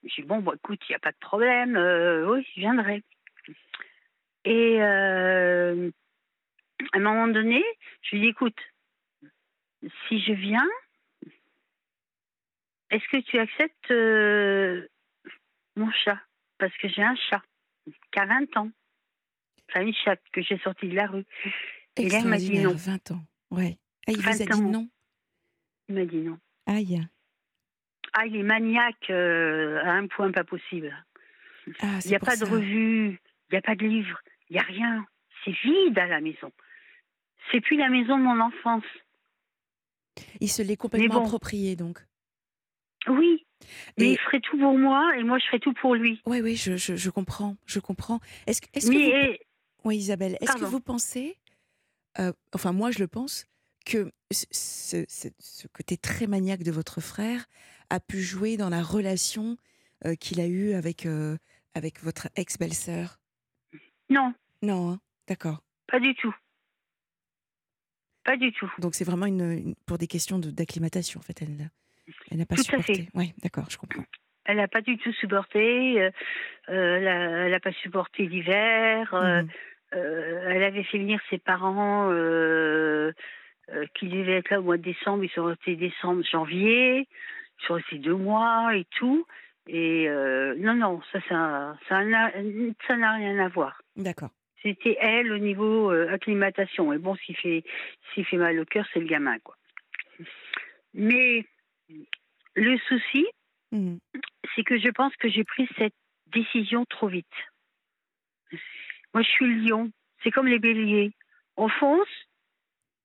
J'ai 0.04 0.22
dit, 0.22 0.28
bon, 0.28 0.40
bon, 0.40 0.52
écoute, 0.52 0.80
il 0.88 0.92
n'y 0.92 0.96
a 0.96 1.00
pas 1.00 1.12
de 1.12 1.18
problème, 1.18 1.76
euh, 1.76 2.30
oui, 2.30 2.46
je 2.54 2.60
viendrai. 2.60 3.02
Et 4.44 4.82
euh, 4.82 5.90
à 6.92 6.98
un 6.98 7.00
moment 7.00 7.28
donné, 7.28 7.64
je 8.02 8.16
lui 8.16 8.22
dis, 8.22 8.28
écoute, 8.28 8.58
si 10.06 10.20
je 10.20 10.32
viens, 10.32 10.68
est-ce 12.90 13.04
que 13.10 13.18
tu 13.22 13.38
acceptes 13.38 13.90
euh, 13.90 14.86
mon 15.76 15.90
chat? 16.04 16.18
Parce 16.58 16.76
que 16.78 16.88
j'ai 16.88 17.02
un 17.02 17.16
chat 17.30 17.42
qui 17.86 18.18
a 18.18 18.26
20 18.26 18.56
ans. 18.56 18.70
Enfin, 19.68 19.82
une 19.82 19.94
chatte 19.94 20.22
que 20.32 20.42
j'ai 20.42 20.58
sortie 20.58 20.88
de 20.88 20.94
la 20.94 21.06
rue. 21.06 21.24
Et 21.96 22.08
là, 22.08 22.18
il 22.20 22.26
m'a 22.28 22.38
dit 22.38 22.58
non. 22.58 22.74
20 22.74 23.10
ans. 23.12 23.22
Ouais. 23.50 23.78
Ah, 24.06 24.12
il 24.12 24.18
vous 24.20 24.28
a 24.28 24.46
20 24.46 24.54
dit 24.54 24.62
non? 24.62 24.88
Il 25.88 25.94
m'a 25.96 26.04
dit 26.04 26.16
non. 26.18 26.38
Aïe. 26.66 27.06
Ah, 28.14 28.26
il 28.26 28.36
est 28.36 28.42
maniaque 28.42 29.10
euh, 29.10 29.80
à 29.84 29.92
un 29.92 30.06
point 30.06 30.32
pas 30.32 30.44
possible. 30.44 30.96
Ah, 31.80 31.98
Il 32.04 32.08
n'y 32.08 32.16
a 32.16 32.20
pas 32.20 32.36
ça. 32.36 32.46
de 32.46 32.50
revue, 32.50 33.08
il 33.10 33.52
n'y 33.52 33.58
a 33.58 33.62
pas 33.62 33.74
de 33.74 33.86
livre, 33.86 34.18
il 34.48 34.54
n'y 34.54 34.58
a 34.58 34.62
rien. 34.62 35.06
C'est 35.44 35.52
vide 35.62 35.98
à 35.98 36.06
la 36.06 36.20
maison. 36.20 36.50
C'est 37.52 37.60
plus 37.60 37.76
la 37.76 37.90
maison 37.90 38.16
de 38.18 38.22
mon 38.22 38.40
enfance. 38.40 38.84
Il 40.40 40.48
se 40.48 40.62
l'est 40.62 40.76
complètement 40.76 41.20
bon. 41.20 41.24
approprié, 41.26 41.76
donc. 41.76 42.00
Oui, 43.06 43.46
mais 43.96 44.04
Et- 44.06 44.12
il 44.12 44.18
ferait 44.18 44.40
tout 44.40 44.58
pour 44.58 44.76
moi 44.76 45.16
et 45.16 45.22
moi 45.22 45.38
je 45.38 45.46
ferais 45.46 45.60
tout 45.60 45.72
pour 45.74 45.94
lui. 45.94 46.20
Oui, 46.26 46.40
oui, 46.40 46.56
je, 46.56 46.76
je, 46.76 46.96
je 46.96 47.10
comprends. 47.10 47.56
Je 47.66 47.78
comprends. 47.80 48.20
Est-ce 48.46 48.60
que, 48.60 48.68
vous... 48.80 49.36
Oui, 49.84 49.96
Isabelle, 49.96 50.36
est-ce 50.40 50.54
que 50.54 50.64
vous 50.64 50.80
pensez, 50.80 51.38
euh, 52.18 52.32
enfin 52.54 52.72
moi 52.72 52.90
je 52.90 52.98
le 52.98 53.06
pense, 53.08 53.46
que 53.86 54.12
ce, 54.30 54.44
ce- 54.50 55.04
ce- 55.08 55.28
ce 55.38 55.68
côté 55.68 55.96
très 55.96 56.26
maniaque 56.26 56.62
de 56.62 56.72
votre 56.72 57.00
frère 57.00 57.46
a 57.88 58.00
pu 58.00 58.20
jouer 58.20 58.56
dans 58.56 58.68
la 58.68 58.82
relation 58.82 59.56
euh, 60.04 60.14
qu'il 60.14 60.40
a 60.40 60.46
eue 60.46 60.72
avec, 60.74 61.06
euh, 61.06 61.38
avec 61.74 62.02
votre 62.02 62.28
ex-belle-sœur? 62.36 63.18
Non, 64.10 64.34
Non, 64.62 64.90
hein 64.90 65.00
d'accord. 65.26 65.62
pas 65.86 66.00
du 66.00 66.14
tout. 66.16 66.34
Pas 68.24 68.36
du 68.36 68.52
tout. 68.52 68.70
Donc 68.78 68.94
c'est 68.94 69.04
vraiment 69.04 69.26
une, 69.26 69.40
une- 69.52 69.74
pour 69.86 69.96
des 69.98 70.06
questions 70.06 70.38
de- 70.38 70.50
d'acclimatation 70.50 71.20
en 71.20 71.22
fait. 71.22 71.40
Elle, 71.42 71.70
elle 72.30 72.38
n'a 72.38 72.46
pas 72.46 72.54
Tout 72.56 72.60
à 72.62 72.64
supporté. 72.64 72.94
fait. 72.94 73.08
Oui, 73.14 73.32
d'accord, 73.42 73.68
je 73.70 73.76
comprends. 73.78 74.04
Elle 74.44 74.56
n'a 74.56 74.68
pas 74.68 74.80
du 74.80 74.96
tout 74.98 75.12
supporté. 75.12 76.00
euh, 76.00 76.10
euh, 76.70 77.44
elle 77.44 77.50
n'a 77.50 77.60
pas 77.60 77.72
supporté 77.72 78.26
l'hiver. 78.26 79.12
euh, 79.14 79.42
Mhm. 79.42 79.48
euh, 79.94 80.48
elle 80.50 80.62
avait 80.62 80.84
fait 80.84 80.98
venir 80.98 81.20
ses 81.30 81.38
parents 81.38 82.08
euh, 82.10 83.12
qui 83.94 84.08
devaient 84.08 84.38
être 84.38 84.50
là 84.50 84.60
au 84.60 84.62
mois 84.64 84.76
de 84.78 84.82
décembre. 84.82 85.24
Ils 85.24 85.30
sont 85.30 85.44
restés 85.44 85.76
décembre, 85.76 86.22
janvier. 86.24 87.00
Ils 87.60 87.66
sont 87.66 87.74
restés 87.74 87.98
deux 87.98 88.14
mois 88.14 88.74
et 88.74 88.84
tout. 88.96 89.26
Et 89.66 90.08
non, 90.08 90.74
non, 90.74 91.02
ça, 91.12 91.20
ça, 91.28 91.76
ça 91.88 92.02
n'a 92.04 93.12
rien 93.12 93.38
à 93.38 93.48
voir. 93.48 93.82
D'accord. 93.96 94.30
C'était 94.62 94.96
elle 95.00 95.30
au 95.30 95.38
niveau 95.38 95.90
acclimatation. 95.90 96.92
Et 96.94 96.98
bon, 96.98 97.14
ce 97.16 97.22
qui 97.22 97.34
fait, 97.34 97.64
fait 98.14 98.36
mal 98.38 98.58
au 98.58 98.64
cœur, 98.64 98.86
c'est 98.92 99.00
le 99.00 99.06
gamin, 99.06 99.38
quoi. 99.40 99.56
Mais 100.94 101.44
le 102.54 102.78
souci, 102.88 103.26
Mhm. 103.72 103.98
c'est 104.54 104.64
que 104.64 104.78
je 104.78 104.88
pense 104.90 105.14
que 105.16 105.28
j'ai 105.28 105.44
pris 105.44 105.68
cette 105.76 105.94
décision 106.26 106.84
trop 106.86 107.08
vite. 107.08 107.26
Moi, 109.14 109.22
je 109.22 109.28
suis 109.28 109.66
lion. 109.66 109.90
C'est 110.22 110.30
comme 110.30 110.46
les 110.48 110.58
béliers. 110.58 111.12
On 111.56 111.68
fonce 111.68 112.08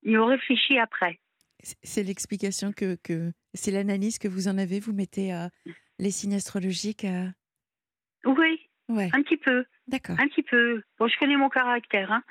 et 0.04 0.18
on 0.18 0.26
réfléchit 0.26 0.78
après. 0.80 1.20
C'est- 1.84 2.04
l'explication 2.04 2.74
que, 2.74 2.96
que 3.04 3.32
c'est 3.54 3.72
l'analyse 3.72 4.20
que 4.20 4.28
vous 4.28 4.48
en 4.48 4.58
avez. 4.58 4.80
Vous 4.80 4.92
mettez 4.94 5.34
euh, 5.34 5.48
les 6.00 6.12
signes 6.12 6.36
astrologiques. 6.36 7.06
euh, 7.06 7.28
Oui, 8.26 8.70
Ouais, 8.90 9.10
un 9.14 9.22
petit 9.24 9.38
peu, 9.38 9.66
d'accord. 9.88 10.20
un 10.20 10.28
petit 10.28 10.44
peu. 10.44 10.84
Bon, 11.00 11.08
je 11.08 11.18
connais 11.18 11.38
mon 11.38 11.50
caractère. 11.50 12.12
hein. 12.12 12.24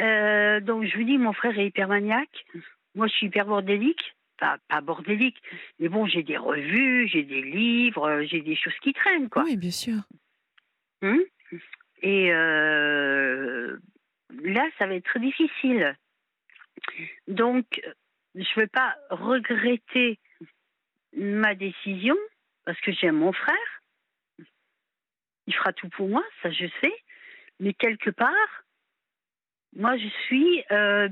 Euh, 0.00 0.60
donc, 0.60 0.84
je 0.84 0.96
vous 0.98 1.04
dis, 1.04 1.16
mon 1.18 1.32
frère 1.32 1.56
est 1.58 1.66
hyper 1.66 1.86
maniaque. 1.86 2.44
Moi, 2.96 3.06
je 3.06 3.12
suis 3.12 3.26
hyper 3.28 3.46
bordélique. 3.46 4.14
Pas, 4.44 4.58
pas 4.68 4.82
bordélique, 4.82 5.40
mais 5.78 5.88
bon, 5.88 6.06
j'ai 6.06 6.22
des 6.22 6.36
revues, 6.36 7.08
j'ai 7.08 7.22
des 7.22 7.40
livres, 7.40 8.24
j'ai 8.24 8.42
des 8.42 8.56
choses 8.56 8.76
qui 8.82 8.92
traînent, 8.92 9.30
quoi. 9.30 9.44
Oui, 9.44 9.56
bien 9.56 9.70
sûr. 9.70 10.02
Hum 11.00 11.22
Et 12.02 12.30
euh, 12.30 13.74
là, 14.42 14.68
ça 14.78 14.86
va 14.86 14.96
être 14.96 15.06
très 15.06 15.20
difficile. 15.20 15.96
Donc, 17.26 17.64
je 18.34 18.40
ne 18.40 18.60
vais 18.60 18.66
pas 18.66 18.94
regretter 19.08 20.18
ma 21.16 21.54
décision 21.54 22.16
parce 22.66 22.78
que 22.82 22.92
j'aime 22.92 23.16
mon 23.16 23.32
frère. 23.32 23.80
Il 25.46 25.54
fera 25.54 25.72
tout 25.72 25.88
pour 25.88 26.10
moi, 26.10 26.24
ça 26.42 26.50
je 26.50 26.66
sais. 26.82 26.94
Mais 27.60 27.72
quelque 27.72 28.10
part, 28.10 28.64
moi 29.74 29.96
je 29.96 30.08
suis 30.26 30.64
euh, 30.70 31.08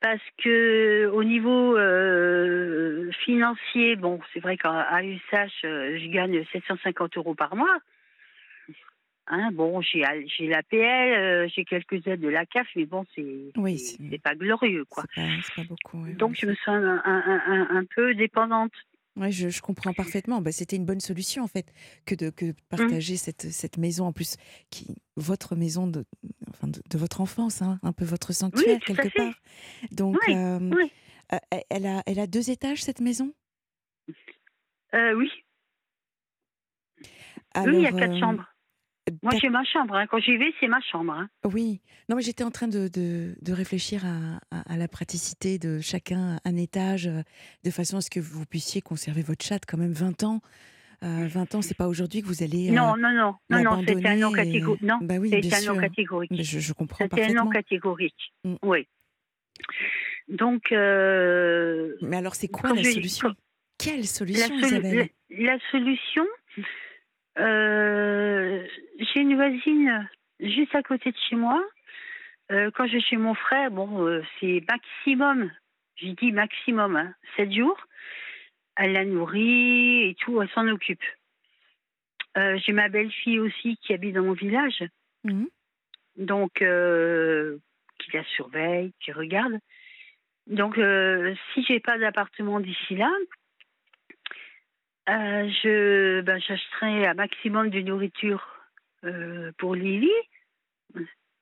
parce 0.00 0.22
que 0.42 1.06
au 1.12 1.22
niveau 1.24 1.76
euh, 1.76 3.10
financier, 3.24 3.96
bon, 3.96 4.20
c'est 4.32 4.40
vrai 4.40 4.56
qu'à 4.56 5.02
USH, 5.02 5.64
euh, 5.64 5.98
je 5.98 6.08
gagne 6.10 6.44
750 6.52 7.16
euros 7.18 7.34
par 7.34 7.54
mois. 7.56 7.78
Hein, 9.26 9.50
bon, 9.52 9.80
j'ai 9.80 10.00
l'APL, 10.00 10.74
euh, 10.74 11.48
j'ai 11.54 11.64
quelques 11.64 12.04
aides 12.06 12.20
de 12.20 12.28
la 12.28 12.46
CAF, 12.46 12.66
mais 12.74 12.84
bon, 12.86 13.04
c'est 13.14 13.52
Oui, 13.56 13.78
pas 14.24 14.34
glorieux, 14.34 14.84
quoi. 14.86 15.04
Pas, 15.14 15.22
pas 15.54 15.62
beaucoup. 15.62 16.04
Donc 16.18 16.36
je 16.36 16.46
me 16.46 16.54
sens 16.54 16.68
un, 16.68 17.00
un- 17.04 17.22
un- 17.26 17.42
un- 17.46 17.76
un 17.76 17.84
peu 17.84 18.14
dépendante. 18.14 18.72
Ouais, 19.16 19.32
je, 19.32 19.48
je 19.48 19.60
comprends 19.60 19.92
parfaitement. 19.92 20.40
Bah, 20.40 20.52
C'était 20.52 20.76
une 20.76 20.84
bonne 20.86 21.00
solution 21.00 21.42
en 21.42 21.48
fait 21.48 21.72
que 22.06 22.14
de 22.14 22.30
que 22.30 22.52
Mmh. 22.52 22.54
partager 22.68 23.16
cette, 23.16 23.50
cette 23.50 23.76
maison 23.76 24.06
en 24.06 24.12
plus 24.12 24.36
qui 24.70 24.96
votre 25.16 25.56
maison 25.56 25.86
de 25.86 26.04
enfin 26.48 26.68
de, 26.68 26.80
de 26.88 26.98
votre 26.98 27.20
enfance, 27.20 27.60
hein, 27.62 27.78
un 27.82 27.92
peu 27.92 28.04
votre 28.04 28.32
sanctuaire 28.32 28.78
quelque 28.84 29.08
part. 29.08 29.34
Donc 29.90 30.28
Oui, 30.28 30.34
euh, 30.34 30.74
oui. 30.76 30.92
euh, 31.32 31.38
elle 31.70 31.86
a 31.86 32.02
elle 32.06 32.20
a 32.20 32.26
deux 32.26 32.50
étages 32.50 32.82
cette 32.82 33.00
maison? 33.00 33.34
Euh, 34.94 35.14
oui, 35.14 35.30
oui, 37.66 37.76
il 37.78 37.82
y 37.82 37.86
a 37.86 37.92
quatre 37.92 38.16
chambres. 38.18 38.44
Moi, 39.22 39.32
j'ai 39.40 39.48
ma 39.48 39.64
chambre. 39.64 39.94
hein. 39.94 40.06
Quand 40.06 40.18
j'y 40.20 40.36
vais, 40.36 40.52
c'est 40.60 40.68
ma 40.68 40.80
chambre. 40.80 41.12
hein. 41.12 41.28
Oui, 41.44 41.80
non 42.08 42.16
mais 42.16 42.22
j'étais 42.22 42.44
en 42.44 42.50
train 42.50 42.68
de, 42.68 42.88
de, 42.88 43.34
de 43.40 43.52
réfléchir 43.52 44.04
à, 44.04 44.38
à- 44.50 44.72
à 44.72 44.76
la 44.76 44.88
praticité 44.88 45.58
de 45.58 45.80
chacun 45.80 46.38
un 46.44 46.56
étage, 46.56 47.06
euh, 47.06 47.22
de 47.64 47.70
façon 47.70 47.96
à 47.98 48.00
ce 48.00 48.10
que 48.10 48.20
vous 48.20 48.44
puissiez 48.46 48.80
conserver 48.80 49.22
votre 49.22 49.44
chat 49.44 49.60
quand 49.66 49.78
même 49.78 49.92
20 49.92 50.22
ans. 50.24 50.40
Euh, 51.02 51.26
20 51.28 51.54
ans, 51.54 51.62
c'est 51.62 51.76
pas 51.76 51.88
aujourd'hui 51.88 52.20
que 52.20 52.26
vous 52.26 52.42
allez. 52.42 52.68
euh, 52.70 52.74
Non, 52.74 52.94
non, 52.96 53.10
non, 53.12 53.34
non, 53.48 53.62
non, 53.62 53.80
c'était 53.86 54.06
un 54.06 54.30
et- 54.30 54.34
catégorique. 54.34 54.82
Non, 54.82 54.98
Bah 55.00 55.14
oui, 55.18 55.30
c'était 55.30 55.54
un 55.54 55.60
sûr. 55.60 55.80
catégorique. 55.80 56.30
Mais 56.30 56.42
je, 56.44 56.58
je 56.58 56.72
comprends 56.74 56.98
C'était 57.04 57.22
un 57.22 57.28
non 57.28 57.34
parfaitement. 57.46 57.50
catégorique. 57.50 58.32
Mm. 58.44 58.54
Oui. 58.64 58.86
Donc, 60.28 60.72
euh, 60.72 61.94
Mais 62.02 62.16
alors, 62.18 62.34
c'est 62.34 62.48
quoi 62.48 62.72
la 62.74 62.82
je- 62.82 62.90
solution? 62.90 63.34
Quelle 63.78 64.00
la, 64.00 64.06
solution, 64.06 64.46
solu- 64.58 64.66
Isabelle? 64.66 65.08
la- 65.30 65.52
la 65.52 65.58
solution, 65.70 66.26
euh, 67.38 68.66
j'ai 68.98 69.20
une 69.20 69.36
voisine 69.36 70.08
juste 70.40 70.74
à 70.74 70.82
côté 70.82 71.12
de 71.12 71.16
chez 71.28 71.36
moi. 71.36 71.62
Euh, 72.50 72.70
quand 72.74 72.86
je 72.86 72.94
vais 72.94 73.00
chez 73.00 73.16
mon 73.16 73.34
frère, 73.34 73.70
bon, 73.70 74.06
euh, 74.06 74.22
c'est 74.38 74.62
maximum, 74.68 75.50
j'ai 75.96 76.12
dit 76.14 76.32
maximum, 76.32 76.96
hein, 76.96 77.14
7 77.36 77.52
jours. 77.52 77.78
Elle 78.76 78.92
la 78.92 79.04
nourrit 79.04 80.08
et 80.08 80.16
tout, 80.20 80.40
elle 80.40 80.48
s'en 80.50 80.66
occupe. 80.68 81.02
J'ai 82.36 82.72
ma 82.72 82.88
belle-fille 82.88 83.40
aussi 83.40 83.76
qui 83.78 83.92
habite 83.92 84.14
dans 84.14 84.22
mon 84.22 84.32
village, 84.32 84.84
Mhm. 85.24 85.48
donc 86.16 86.52
qui 86.54 88.12
la 88.16 88.24
surveille, 88.36 88.92
qui 89.00 89.12
regarde. 89.12 89.58
Donc, 90.46 90.76
si 91.52 91.64
j'ai 91.64 91.80
pas 91.80 91.98
d'appartement 91.98 92.60
d'ici 92.60 92.96
là, 92.96 93.10
euh, 95.08 95.48
je 95.62 96.20
ben, 96.20 96.38
j'achèterai 96.40 97.06
un 97.06 97.14
maximum 97.14 97.70
de 97.70 97.80
nourriture 97.80 98.46
euh, 99.04 99.50
pour 99.58 99.74
Lily, 99.74 100.10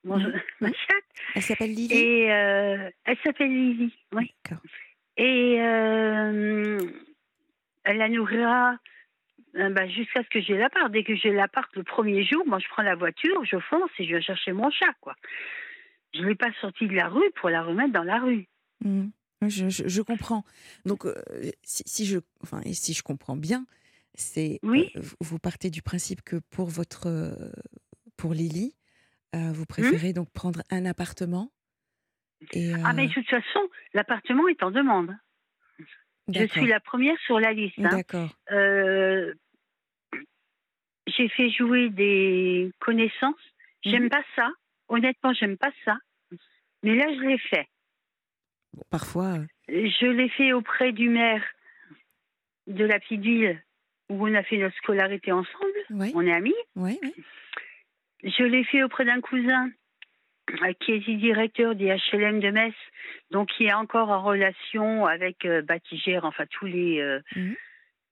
mon- 0.05 0.19
Mhm. 0.19 0.41
ma 0.61 0.69
chatte. 0.69 1.05
Elle 1.35 1.43
s'appelle 1.43 1.75
Lily? 1.75 1.95
Et 1.95 2.33
euh, 2.33 2.91
elle 3.05 3.19
s'appelle 3.25 3.51
Lily, 3.51 3.95
oui. 4.13 4.33
D'accord. 4.45 4.63
Et 5.17 5.55
elle 7.85 7.97
la 7.97 8.09
nourrira 8.09 8.77
ben, 9.55 9.89
jusqu'à 9.91 10.23
ce 10.23 10.29
que 10.29 10.41
j'ai 10.41 10.57
l'appart. 10.57 10.91
Dès 10.93 11.03
que 11.05 11.17
j'ai 11.17 11.33
l'appart 11.33 11.75
le 11.75 11.83
premier 11.83 12.25
jour, 12.25 12.47
moi 12.47 12.59
je 12.61 12.69
prends 12.69 12.83
la 12.83 12.95
voiture, 12.95 13.45
je 13.45 13.59
fonce 13.59 13.91
et 13.99 14.07
je 14.07 14.15
vais 14.15 14.23
chercher 14.23 14.53
mon 14.53 14.71
chat, 14.71 14.93
quoi. 15.01 15.15
Je 16.15 16.23
ne 16.23 16.29
l'ai 16.29 16.35
pas 16.35 16.53
sortie 16.61 16.87
de 16.87 16.95
la 16.95 17.09
rue 17.09 17.31
pour 17.37 17.51
la 17.51 17.63
remettre 17.63 17.93
dans 17.93 18.05
la 18.05 18.19
rue. 18.19 18.47
Mhm. 18.85 19.11
Je, 19.47 19.69
je- 19.69 19.87
je 19.89 20.03
comprends. 20.03 20.45
Donc, 20.85 21.07
euh, 21.07 21.15
si, 21.63 21.83
si 21.87 22.07
je, 22.07 22.19
enfin, 22.43 22.61
si 22.73 22.93
je 22.93 23.03
comprends 23.03 23.37
bien, 23.37 23.67
c'est 24.15 24.59
Oui. 24.63 24.91
euh, 24.97 25.01
vous- 25.21 25.39
partez 25.39 25.71
du 25.71 25.81
principe 25.83 26.23
que 26.23 26.37
pour 26.51 26.69
votre, 26.69 27.07
euh, 27.07 27.35
pour 28.17 28.35
Lily, 28.35 28.75
vous 29.35 29.67
préférez 29.67 30.13
donc 30.13 30.31
prendre 30.33 30.63
un 30.71 30.85
appartement. 30.87 31.53
Et, 32.53 32.73
Ah, 32.85 32.93
mais 32.95 33.07
de 33.09 33.13
toute 33.13 33.29
façon, 33.29 33.61
l'appartement 33.95 34.49
est 34.49 34.63
en 34.63 34.71
demande. 34.71 35.15
Je 36.29 36.47
suis 36.47 36.67
la 36.67 36.81
première 36.81 37.17
sur 37.27 37.39
la 37.39 37.53
liste. 37.53 37.79
Hein. 37.79 37.91
D'accord. 37.91 38.37
J'ai 41.07 41.29
fait 41.31 41.51
jouer 41.51 41.89
des 41.91 42.71
connaissances. 42.81 43.35
J'aime 43.83 44.05
Mhm. 44.05 44.09
pas 44.11 44.25
ça. 44.37 44.51
Honnêtement, 44.89 45.33
j'aime 45.33 45.57
pas 45.57 45.71
ça. 45.85 45.97
Mais 46.83 46.95
là, 46.97 47.07
je 47.15 47.21
l'ai 47.21 47.39
fait. 47.39 47.67
Parfois, 48.91 49.39
euh, 49.39 49.45
Je 49.69 50.07
l'ai 50.07 50.29
fait 50.31 50.53
auprès 50.53 50.93
du 50.93 51.09
maire 51.09 51.45
de 52.67 52.85
la 52.85 52.99
petite 53.01 53.21
ville 53.23 53.61
où 54.09 54.27
on 54.27 54.35
a 54.35 54.43
fait 54.43 54.57
notre 54.59 54.77
scolarité 54.77 55.33
ensemble. 55.33 55.73
On 56.15 56.27
est 56.27 56.33
amis. 56.33 56.55
ouais. 56.77 56.99
Je 58.25 58.43
l'ai 58.43 58.65
fait 58.65 58.83
auprès 58.83 59.05
d'un 59.05 59.21
cousin 59.21 59.71
qui 60.81 60.93
est 60.93 61.01
directeur 61.17 61.75
des 61.75 61.95
HLM 62.11 62.41
de 62.41 62.51
Metz, 62.51 62.75
donc 63.31 63.49
qui 63.51 63.65
est 63.65 63.73
encore 63.75 64.09
en 64.09 64.23
relation 64.23 65.05
avec 65.07 65.45
euh, 65.45 65.61
Batigère, 65.63 66.25
enfin 66.25 66.47
tous 66.47 66.65
les, 66.67 67.01
euh, 67.01 67.21
Mhm. 67.37 67.55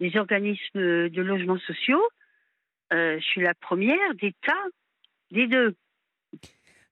les 0.00 0.16
organismes 0.18 1.08
de 1.08 1.22
logements 1.22 1.58
sociaux. 1.60 2.02
Euh, 2.92 3.18
je 3.18 3.24
suis 3.24 3.40
la 3.40 3.54
première 3.54 4.14
des 4.16 4.32
tas, 4.42 4.64
des 5.30 5.46
deux. 5.46 5.74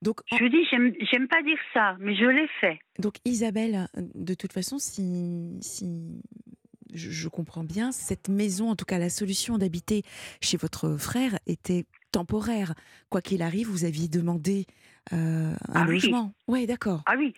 Donc, 0.02 0.20
en- 0.30 0.36
Je 0.36 0.42
vous 0.44 0.48
dis, 0.50 0.64
j'aime, 1.10 1.28
pas 1.28 1.42
dire 1.42 1.58
ça, 1.72 1.96
mais 2.00 2.14
je 2.14 2.24
l'ai 2.24 2.48
fait. 2.60 2.78
donc 2.98 3.14
Isabelle, 3.24 3.88
de 4.14 4.34
toute 4.34 4.52
façon, 4.52 4.78
si, 4.78 5.58
si 5.60 6.20
je, 6.92 7.10
je 7.10 7.28
comprends 7.28 7.64
bien, 7.64 7.90
cette 7.92 8.28
maison, 8.28 8.70
en 8.70 8.76
tout 8.76 8.84
cas 8.84 8.98
la 8.98 9.10
solution 9.10 9.58
d'habiter 9.58 10.02
chez 10.40 10.56
votre 10.56 10.96
frère 10.96 11.38
était 11.46 11.84
temporaire. 12.12 12.74
Quoi 13.10 13.20
qu'il 13.22 13.42
arrive, 13.42 13.68
vous 13.68 13.84
aviez 13.84 14.08
demandé 14.08 14.66
euh, 15.12 15.52
un 15.68 15.82
Ah 15.82 15.84
logement. 15.84 16.32
Oui, 16.46 16.66
d'accord. 16.66 17.02
Ah 17.06 17.14
oui, 17.18 17.34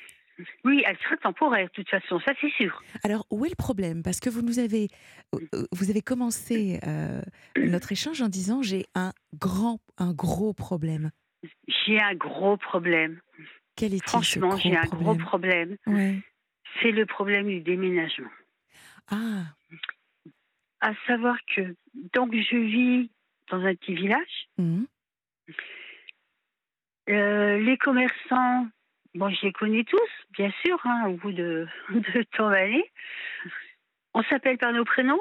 oui, 0.65 0.83
elle 0.87 0.97
sera 0.99 1.17
temporaire 1.17 1.67
de 1.69 1.73
toute 1.73 1.89
façon, 1.89 2.21
ça 2.21 2.33
c'est 2.41 2.51
sûr. 2.53 2.83
Alors, 3.03 3.27
où 3.31 3.45
est 3.47 3.49
le 3.49 3.55
problème? 3.55 4.03
Parce 4.03 4.21
que 4.21 4.29
vous 4.29 4.43
nous 4.43 4.59
avez, 4.59 4.89
euh, 5.35 5.39
euh, 5.55 5.65
vous 5.73 5.89
avez 5.89 6.03
commencé 6.03 6.79
euh, 6.87 7.23
notre 7.57 7.93
échange 7.93 8.21
en 8.21 8.29
disant 8.29 8.61
j'ai 8.61 8.85
un 8.95 9.13
grand, 9.39 9.81
un 9.97 10.13
gros 10.13 10.53
problème. 10.53 11.11
J'ai 11.69 12.00
un 12.00 12.15
gros 12.15 12.57
problème. 12.57 13.21
Quel 13.76 13.93
est-il 13.95 14.09
Franchement, 14.09 14.57
j'ai 14.57 14.76
un 14.76 14.85
gros 14.85 15.15
problème. 15.17 15.76
Ouais. 15.87 16.21
C'est 16.81 16.93
le 16.93 17.07
problème 17.07 17.47
du 17.49 17.61
déménagement. 17.61 18.31
Ah, 19.09 19.45
À 20.81 20.93
savoir 21.07 21.37
que, 21.55 21.75
donc, 22.15 22.35
je 22.35 22.57
vis 22.57 23.11
dans 23.50 23.61
un 23.65 23.75
petit 23.75 23.95
village. 23.95 24.49
mhm, 24.59 24.87
Euh, 27.09 27.59
les 27.59 27.79
commerçants, 27.79 28.67
bon, 29.15 29.31
je 29.31 29.47
les 29.47 29.53
connais 29.53 29.85
tous, 29.85 30.11
bien 30.31 30.50
sûr, 30.65 30.79
hein, 30.85 31.05
au 31.09 31.17
bout 31.17 31.33
de, 31.33 31.69
de 31.91 32.26
d'années. 32.38 32.91
On 34.15 34.23
s'appelle 34.25 34.59
par 34.59 34.73
nos 34.73 34.85
prénoms, 34.85 35.21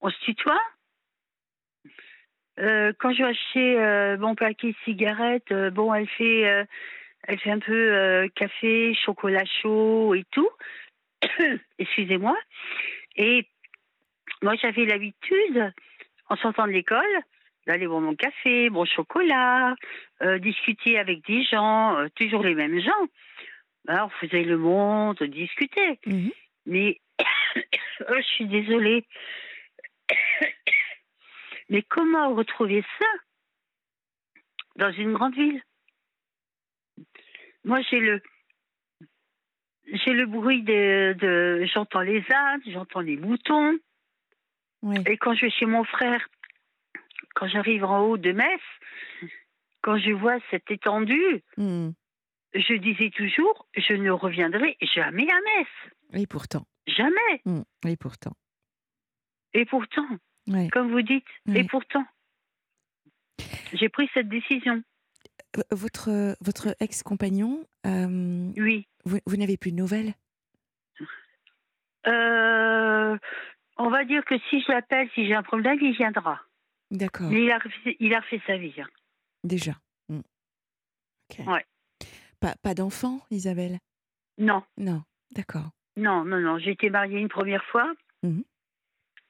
on 0.00 0.10
se 0.10 0.18
tutoie. 0.24 0.60
Euh, 2.60 2.92
quand 2.98 3.12
je 3.12 3.22
vais 3.22 3.30
acheter 3.30 3.80
euh, 3.80 4.18
mon 4.18 4.34
paquet 4.34 4.68
de 4.72 4.76
cigarettes, 4.84 5.50
euh, 5.52 5.70
bon, 5.70 5.94
elle 5.94 6.08
fait, 6.08 6.46
euh, 6.48 6.64
elle 7.24 7.38
fait 7.38 7.50
un 7.50 7.58
peu 7.58 8.28
café, 8.34 8.94
chocolat 8.94 9.44
chaud 9.62 10.14
et 10.14 10.24
tout. 10.30 10.50
Excusez-moi. 11.78 12.36
Et 13.16 13.46
moi, 14.42 14.54
j'avais 14.60 14.84
l'habitude, 14.84 15.72
en 16.28 16.36
sortant 16.36 16.66
de 16.66 16.72
l'école, 16.72 17.04
d'aller 17.66 17.86
boire 17.86 18.00
mon 18.00 18.14
café, 18.14 18.70
mon 18.70 18.84
chocolat, 18.84 19.74
discuter 20.38 20.98
avec 20.98 21.24
des 21.26 21.44
gens, 21.44 22.06
toujours 22.14 22.42
les 22.42 22.54
mêmes 22.54 22.80
gens. 22.80 23.06
Alors, 23.86 24.06
on 24.06 24.26
faisait 24.26 24.44
le 24.44 24.56
monde, 24.56 25.22
discuter. 25.22 25.98
mhm. 26.06 26.30
Mais 26.66 27.00
oh, 28.08 28.14
je 28.16 28.22
suis 28.22 28.46
désolée. 28.46 29.04
Mais 31.70 31.82
comment 31.82 32.34
retrouver 32.34 32.84
ça 32.98 33.06
dans 34.76 34.92
une 34.92 35.12
grande 35.12 35.34
ville? 35.34 35.62
Moi, 37.64 37.80
j'ai 37.82 38.00
le 38.00 38.20
j'ai 39.86 40.12
le 40.12 40.26
bruit 40.26 40.62
de, 40.62 41.14
de 41.18 41.66
j'entends 41.72 42.00
les 42.00 42.24
ânes, 42.32 42.60
j'entends 42.66 43.00
les 43.00 43.16
moutons. 43.16 43.78
Et 45.06 45.16
quand 45.16 45.34
je 45.34 45.42
vais 45.46 45.50
chez 45.50 45.66
mon 45.66 45.84
frère, 45.84 46.26
quand 47.34 47.48
j'arrive 47.48 47.84
en 47.84 48.00
haut 48.00 48.16
de 48.16 48.32
Metz, 48.32 48.60
quand 49.82 49.98
je 49.98 50.12
vois 50.12 50.38
cette 50.50 50.70
étendue, 50.70 51.42
mhm. 51.56 51.92
je 52.54 52.74
disais 52.74 53.10
toujours, 53.10 53.66
je 53.76 53.94
ne 53.94 54.10
reviendrai 54.10 54.76
jamais 54.94 55.28
à 55.30 55.40
Metz. 55.40 56.22
Et 56.22 56.26
pourtant, 56.26 56.66
Jamais. 56.86 57.40
mhm, 57.44 57.64
et 57.86 57.96
pourtant, 57.96 58.32
Et 59.54 59.64
pourtant, 59.64 60.08
ouais. 60.50 60.68
comme 60.68 60.90
vous 60.90 61.02
dites, 61.02 61.24
et 61.54 61.64
pourtant, 61.64 62.04
j'ai 63.72 63.88
pris 63.88 64.08
cette 64.14 64.28
décision. 64.28 64.82
Votre, 65.72 66.36
votre 66.40 66.76
ex-compagnon, 66.80 67.64
euh, 67.86 68.52
Oui. 68.56 68.86
vous, 69.04 69.18
vous 69.26 69.36
n'avez 69.36 69.56
plus 69.56 69.72
de 69.72 69.76
nouvelles? 69.76 70.14
Euh, 72.06 73.18
on 73.76 73.90
va 73.90 74.04
dire 74.04 74.24
que 74.24 74.38
si 74.48 74.60
je 74.62 74.70
l'appelle, 74.72 75.08
si 75.14 75.26
j'ai 75.26 75.34
un 75.34 75.42
problème, 75.42 75.78
il 75.80 75.94
viendra. 75.96 76.40
D'accord, 76.90 77.30
Mais 77.30 77.44
il 77.44 77.50
a, 77.50 77.58
refait- 77.58 77.96
il 78.00 78.14
a 78.14 78.20
refait 78.20 78.40
sa 78.46 78.56
vie. 78.56 78.74
hein. 78.80 78.86
déjà. 79.44 79.72
Ok. 80.10 81.46
Ouais. 81.46 81.64
Pas, 82.40 82.54
pas 82.62 82.74
d'enfant, 82.74 83.20
Isabelle? 83.30 83.78
Non, 84.38 84.62
Non, 84.78 85.02
d'accord. 85.32 85.70
non, 85.96 86.24
non, 86.24 86.40
non. 86.40 86.58
J'ai 86.58 86.72
été 86.72 86.90
mariée 86.90 87.18
une 87.20 87.28
première 87.28 87.64
fois. 87.66 87.92
Mhm. 88.22 88.42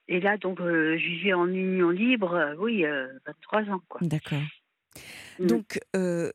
Et 0.07 0.19
là, 0.19 0.37
donc, 0.37 0.59
euh, 0.59 0.97
je 0.97 1.05
vivais 1.05 1.33
en 1.33 1.47
union 1.47 1.89
libre, 1.89 2.33
euh, 2.33 2.55
oui, 2.57 2.85
euh, 2.85 3.07
23 3.25 3.61
ans, 3.73 3.81
quoi. 3.87 4.01
D'accord. 4.03 4.41
Mm. 5.39 5.47
Donc, 5.47 5.79
euh, 5.95 6.31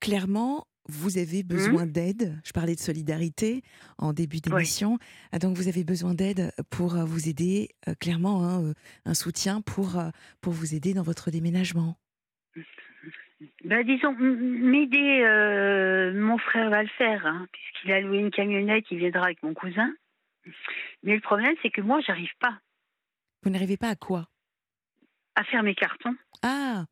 clairement, 0.00 0.66
vous 0.88 1.18
avez 1.18 1.42
besoin 1.42 1.86
d'aide. 1.86 2.38
Je 2.44 2.52
parlais 2.52 2.74
de 2.74 2.80
solidarité 2.80 3.62
en 3.98 4.12
début 4.12 4.40
d'émission. 4.40 4.98
Ah, 5.30 5.38
Donc, 5.38 5.56
vous 5.56 5.68
avez 5.68 5.84
besoin 5.84 6.14
d'aide 6.14 6.52
pour 6.70 6.96
euh, 6.96 7.04
vous 7.04 7.28
aider, 7.28 7.68
euh, 7.88 7.94
clairement, 7.94 8.44
hein, 8.44 8.62
euh, 8.64 8.74
un 9.04 9.14
soutien 9.14 9.60
pour, 9.60 9.98
euh, 9.98 10.10
pour 10.40 10.52
vous 10.52 10.74
aider 10.74 10.92
dans 10.92 11.02
votre 11.02 11.30
déménagement. 11.30 11.96
Ben, 13.64 13.84
disons, 13.84 14.12
m'aider, 14.18 15.22
euh, 15.24 16.12
mon 16.14 16.38
frère 16.38 16.70
va 16.70 16.82
le 16.82 16.88
faire, 16.98 17.26
hein, 17.26 17.46
puisqu'il 17.52 17.92
a 17.92 18.00
loué 18.00 18.18
une 18.18 18.30
camionnette, 18.30 18.84
il 18.90 18.98
viendra 18.98 19.24
avec 19.24 19.42
mon 19.42 19.54
cousin. 19.54 19.92
Mais 21.02 21.14
le 21.14 21.20
problème, 21.20 21.54
c'est 21.62 21.70
que 21.70 21.80
moi, 21.80 22.00
j'arrive 22.00 22.32
pas 22.40 22.58
Vous 23.42 23.50
n'arrivez 23.50 23.76
pas 23.76 23.88
à 23.88 23.96
quoi? 23.96 24.28
À 25.34 25.44
faire 25.44 25.62
mes 25.62 25.74
cartons. 25.74 26.16
Ah, 26.42 26.84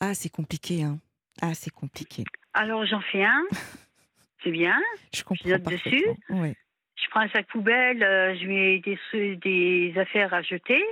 ah 0.00 0.14
c'est 0.14 0.30
compliqué. 0.30 0.82
Hein. 0.82 0.98
Ah, 1.42 1.54
c'est 1.54 1.72
compliqué. 1.72 2.24
Alors, 2.52 2.86
j'en 2.86 3.00
fais 3.00 3.24
un, 3.24 3.44
c'est 4.42 4.50
bien. 4.50 4.80
Je 5.12 5.22
comprends 5.24 5.48
note 5.48 5.62
dessus. 5.62 6.04
Je 6.28 7.10
prends 7.10 7.20
un 7.20 7.28
sac 7.28 7.46
poubelle, 7.48 8.02
euh, 8.02 8.36
je 8.36 8.46
mets 8.46 8.78
des, 8.78 9.36
des 9.36 9.98
affaires 9.98 10.32
à 10.32 10.42
jeter. 10.42 10.82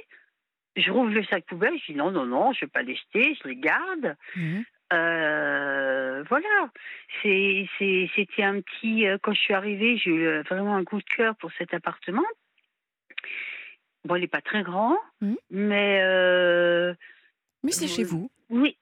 Je 0.75 0.91
rouvre 0.91 1.11
le 1.11 1.25
sac 1.25 1.45
poubelle, 1.47 1.79
je 1.79 1.93
dis 1.93 1.99
non, 1.99 2.11
non, 2.11 2.27
non, 2.27 2.53
je 2.53 2.65
ne 2.65 2.67
vais 2.67 2.71
pas 2.71 2.83
les 2.83 2.97
jeter, 2.97 3.37
je 3.43 3.49
les 3.49 3.57
garde. 3.57 4.17
Mhm. 4.37 4.65
Euh, 4.93 6.23
voilà. 6.29 6.71
C'est- 7.23 7.67
c'est- 7.79 8.11
C'était 8.15 8.43
un 8.43 8.61
petit. 8.61 9.07
euh, 9.07 9.19
Quand 9.23 9.33
je 9.33 9.41
suis 9.41 9.55
arrivée, 9.55 9.97
j'ai 9.97 10.11
eu 10.11 10.27
euh, 10.27 10.43
vraiment 10.43 10.77
un 10.77 10.85
coup 10.85 10.99
de 10.99 11.05
cœur 11.05 11.35
pour 11.37 11.51
cet 11.53 11.73
appartement. 11.75 12.25
Bon, 14.05 14.17
il 14.17 14.21
n'est 14.21 14.27
pas 14.29 14.41
très 14.43 14.63
grand, 14.63 14.97
Mhm. 15.21 15.37
mais 15.51 16.01
euh, 16.03 16.93
Mais 17.63 17.73
c'est 17.73 17.87
chez 17.89 18.03
vous. 18.05 18.31
oui, 18.51 18.77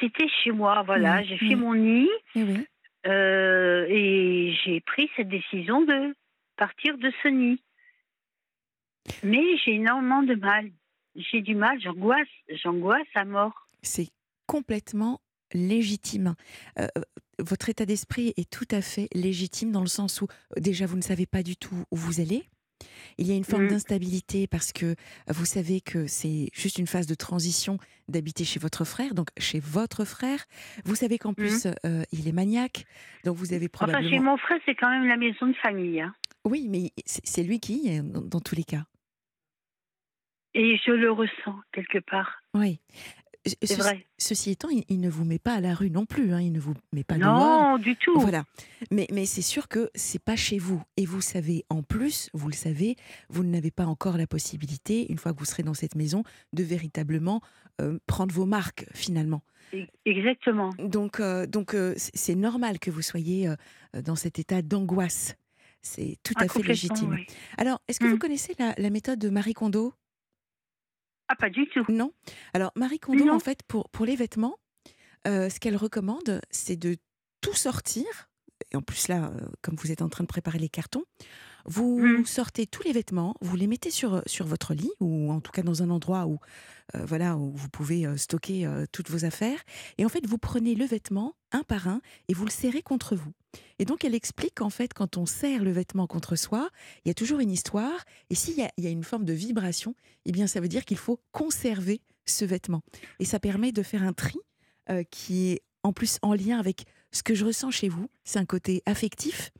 c'était 0.00 0.28
chez 0.42 0.50
moi. 0.50 0.82
Voilà, 0.82 1.18
Mhm, 1.20 1.24
j'ai 1.26 1.38
fait 1.38 1.54
mhm. 1.54 1.60
mon 1.60 1.74
nid 1.74 2.10
Eh 3.04 3.86
et 3.90 4.52
j'ai 4.64 4.80
pris 4.80 5.08
cette 5.16 5.28
décision 5.28 5.80
de 5.82 6.14
partir 6.56 6.98
de 6.98 7.10
ce 7.22 7.28
nid. 7.28 7.62
Mais 9.22 9.56
j'ai 9.58 9.74
énormément 9.74 10.22
de 10.22 10.34
mal. 10.34 10.70
J'ai 11.14 11.40
du 11.40 11.54
mal, 11.54 11.80
j'angoisse, 11.80 12.28
j'angoisse 12.50 13.06
à 13.14 13.24
mort. 13.24 13.66
c'est 13.82 14.10
complètement 14.46 15.20
légitime. 15.52 16.34
Euh, 16.78 16.86
euh, 16.96 17.02
votre 17.40 17.68
état 17.68 17.86
d'esprit 17.86 18.34
est 18.36 18.50
tout 18.50 18.66
à 18.70 18.80
fait 18.82 19.08
légitime 19.14 19.70
dans 19.72 19.80
le 19.82 19.86
sens 19.86 20.20
où 20.22 20.26
euh, 20.56 20.60
déjà 20.60 20.86
vous 20.86 20.96
ne 20.96 21.02
savez 21.02 21.26
pas 21.26 21.42
du 21.42 21.56
tout 21.56 21.84
où 21.90 21.96
vous 21.96 22.20
allez. 22.20 22.44
Il 23.16 23.26
y 23.26 23.32
a 23.32 23.34
une 23.34 23.42
forme 23.44 23.64
Mhm. 23.64 23.70
d'instabilité 23.70 24.46
parce 24.46 24.72
que 24.72 24.94
vous 25.28 25.44
savez 25.44 25.80
que 25.80 26.06
c'est 26.06 26.48
juste 26.52 26.78
une 26.78 26.86
phase 26.86 27.06
de 27.08 27.14
transition 27.16 27.78
d'habiter 28.08 28.44
chez 28.44 28.60
votre 28.60 28.84
frère, 28.84 29.14
donc 29.14 29.28
chez 29.36 29.58
votre 29.58 30.04
frère. 30.04 30.44
Vous 30.84 30.94
savez 30.94 31.18
qu'en 31.18 31.34
plus 31.34 31.66
euh, 31.84 32.02
il 32.12 32.28
est 32.28 32.32
maniaque, 32.32 32.84
donc 33.24 33.36
vous 33.36 33.52
avez 33.52 33.66
Enfin, 33.66 33.86
probablement. 33.86 34.10
chez 34.10 34.18
mon 34.20 34.36
frère, 34.36 34.60
c'est 34.64 34.76
quand 34.76 34.90
même 34.90 35.06
la 35.08 35.16
maison 35.16 35.48
de 35.48 35.54
famille. 35.54 36.00
hein. 36.00 36.14
Oui, 36.44 36.68
mais 36.70 36.92
c'est 37.04 37.26
c'est 37.26 37.42
lui 37.42 37.58
qui 37.58 37.78
y 37.84 37.88
est 37.88 38.00
dans, 38.02 38.20
dans 38.22 38.40
tous 38.40 38.54
les 38.54 38.64
cas. 38.64 38.84
Et 40.54 40.76
je 40.86 40.92
le 40.92 41.10
ressens 41.10 41.56
quelque 41.72 41.98
part. 41.98 42.42
Oui. 42.54 42.80
Ce- 43.46 43.74
vrai. 43.76 44.04
Ceci 44.18 44.50
étant, 44.50 44.68
il, 44.68 44.84
il 44.88 45.00
ne 45.00 45.08
vous 45.08 45.24
met 45.24 45.38
pas 45.38 45.54
à 45.54 45.60
la 45.60 45.74
rue 45.74 45.90
non 45.90 46.04
plus. 46.06 46.32
hein, 46.34 46.40
il 46.40 46.52
ne 46.52 46.60
vous 46.60 46.74
met 46.92 47.04
pas. 47.04 47.16
Non, 47.16 47.78
du 47.78 47.96
tout. 47.96 48.18
Voilà. 48.18 48.44
Mais, 48.90 49.06
mais 49.12 49.26
c'est 49.26 49.42
sûr 49.42 49.68
que 49.68 49.90
c'est 49.94 50.22
pas 50.22 50.36
chez 50.36 50.58
vous. 50.58 50.82
Et 50.96 51.06
vous 51.06 51.20
savez, 51.20 51.64
en 51.70 51.82
plus, 51.82 52.28
vous 52.34 52.48
le 52.48 52.54
savez, 52.54 52.96
vous 53.28 53.44
n'avez 53.44 53.70
pas 53.70 53.86
encore 53.86 54.18
la 54.18 54.26
possibilité, 54.26 55.10
une 55.10 55.18
fois 55.18 55.32
que 55.32 55.38
vous 55.38 55.44
serez 55.44 55.62
dans 55.62 55.74
cette 55.74 55.94
maison, 55.94 56.24
de 56.52 56.62
véritablement 56.64 57.40
euh, 57.80 57.98
prendre 58.06 58.34
vos 58.34 58.44
marques 58.46 58.86
finalement. 58.92 59.42
E- 59.72 59.86
Exactement. 60.04 60.70
Donc, 60.78 61.20
euh, 61.20 61.46
donc 61.46 61.74
euh, 61.74 61.94
c'est 61.96 62.34
normal 62.34 62.78
que 62.78 62.90
vous 62.90 63.02
soyez 63.02 63.48
dans 64.04 64.16
cet 64.16 64.38
état 64.38 64.62
d'angoisse. 64.62 65.36
C'est 65.80 66.16
tout 66.24 66.34
Ah, 66.36 66.40
à 66.40 66.48
fait 66.48 66.54
complètement, 66.60 66.72
légitime. 66.94 67.10
oui. 67.10 67.26
Alors, 67.56 67.80
est-ce 67.86 68.00
que 68.00 68.06
vous 68.06 68.16
Mm. 68.16 68.18
connaissez 68.18 68.54
la, 68.58 68.74
la 68.76 68.90
méthode 68.90 69.20
de 69.20 69.30
Marie 69.30 69.54
Kondo? 69.54 69.94
Ah, 71.28 71.36
pas 71.36 71.50
du 71.50 71.68
tout. 71.68 71.84
Non. 71.88 72.12
Alors, 72.54 72.72
Marie 72.74 72.98
Kondo, 72.98 73.24
Non. 73.24 73.34
en 73.34 73.38
fait, 73.40 73.62
pour, 73.68 73.88
pour 73.90 74.06
les 74.06 74.16
vêtements, 74.16 74.56
euh, 75.26 75.48
ce 75.50 75.60
qu'elle 75.60 75.76
recommande, 75.76 76.40
c'est 76.50 76.76
de 76.76 76.96
tout 77.40 77.54
sortir. 77.54 78.04
Et 78.72 78.76
en 78.76 78.82
plus, 78.82 79.08
là, 79.08 79.26
euh, 79.34 79.46
comme 79.62 79.76
vous 79.76 79.92
êtes 79.92 80.02
en 80.02 80.08
train 80.08 80.24
de 80.24 80.28
préparer 80.28 80.58
les 80.58 80.68
cartons, 80.68 81.04
vous 81.68 81.98
Mm. 82.00 82.26
sortez 82.26 82.66
tous 82.66 82.82
les 82.82 82.92
vêtements, 82.92 83.34
vous 83.40 83.56
les 83.56 83.66
mettez 83.66 83.90
sur, 83.90 84.22
sur 84.26 84.46
votre 84.46 84.74
lit, 84.74 84.90
ou 85.00 85.30
en 85.30 85.40
tout 85.40 85.52
cas 85.52 85.62
dans 85.62 85.82
un 85.82 85.90
endroit 85.90 86.26
où, 86.26 86.38
euh, 86.94 87.04
voilà, 87.04 87.36
où 87.36 87.52
vous 87.54 87.68
pouvez 87.68 88.06
euh, 88.06 88.16
stocker 88.16 88.66
euh, 88.66 88.86
toutes 88.90 89.10
vos 89.10 89.24
affaires. 89.24 89.60
Et 89.98 90.04
en 90.04 90.08
fait, 90.08 90.26
vous 90.26 90.38
prenez 90.38 90.74
le 90.74 90.84
vêtement 90.86 91.34
un 91.52 91.62
par 91.62 91.86
un 91.88 92.00
et 92.28 92.34
vous 92.34 92.44
le 92.44 92.50
serrez 92.50 92.82
contre 92.82 93.14
vous. 93.16 93.32
Et 93.78 93.84
donc, 93.84 94.04
elle 94.04 94.14
explique 94.14 94.54
qu'en 94.56 94.70
fait, 94.70 94.92
quand 94.94 95.16
on 95.16 95.26
serre 95.26 95.62
le 95.62 95.70
vêtement 95.70 96.06
contre 96.06 96.36
soi, 96.36 96.70
il 97.04 97.08
y 97.08 97.10
a 97.10 97.14
toujours 97.14 97.40
une 97.40 97.50
histoire. 97.50 98.04
Et 98.30 98.34
s'il 98.34 98.58
y 98.58 98.66
y 98.82 98.86
a 98.86 98.90
une 98.90 99.04
forme 99.04 99.24
de 99.24 99.32
vibration, 99.32 99.94
eh 100.24 100.32
bien, 100.32 100.46
ça 100.46 100.60
veut 100.60 100.68
dire 100.68 100.84
qu'il 100.84 100.98
faut 100.98 101.20
conserver 101.32 102.00
ce 102.26 102.44
vêtement. 102.44 102.82
Et 103.20 103.24
ça 103.24 103.38
permet 103.40 103.72
de 103.72 103.82
faire 103.82 104.02
un 104.02 104.12
tri 104.12 104.38
euh, 104.90 105.02
qui 105.10 105.50
est 105.50 105.62
en 105.82 105.92
plus 105.92 106.18
en 106.22 106.34
lien 106.34 106.58
avec 106.58 106.84
ce 107.12 107.22
que 107.22 107.34
je 107.34 107.44
ressens 107.44 107.70
chez 107.70 107.88
vous. 107.88 108.08
C'est 108.24 108.38
un 108.38 108.44
côté 108.44 108.82
affectif. 108.84 109.50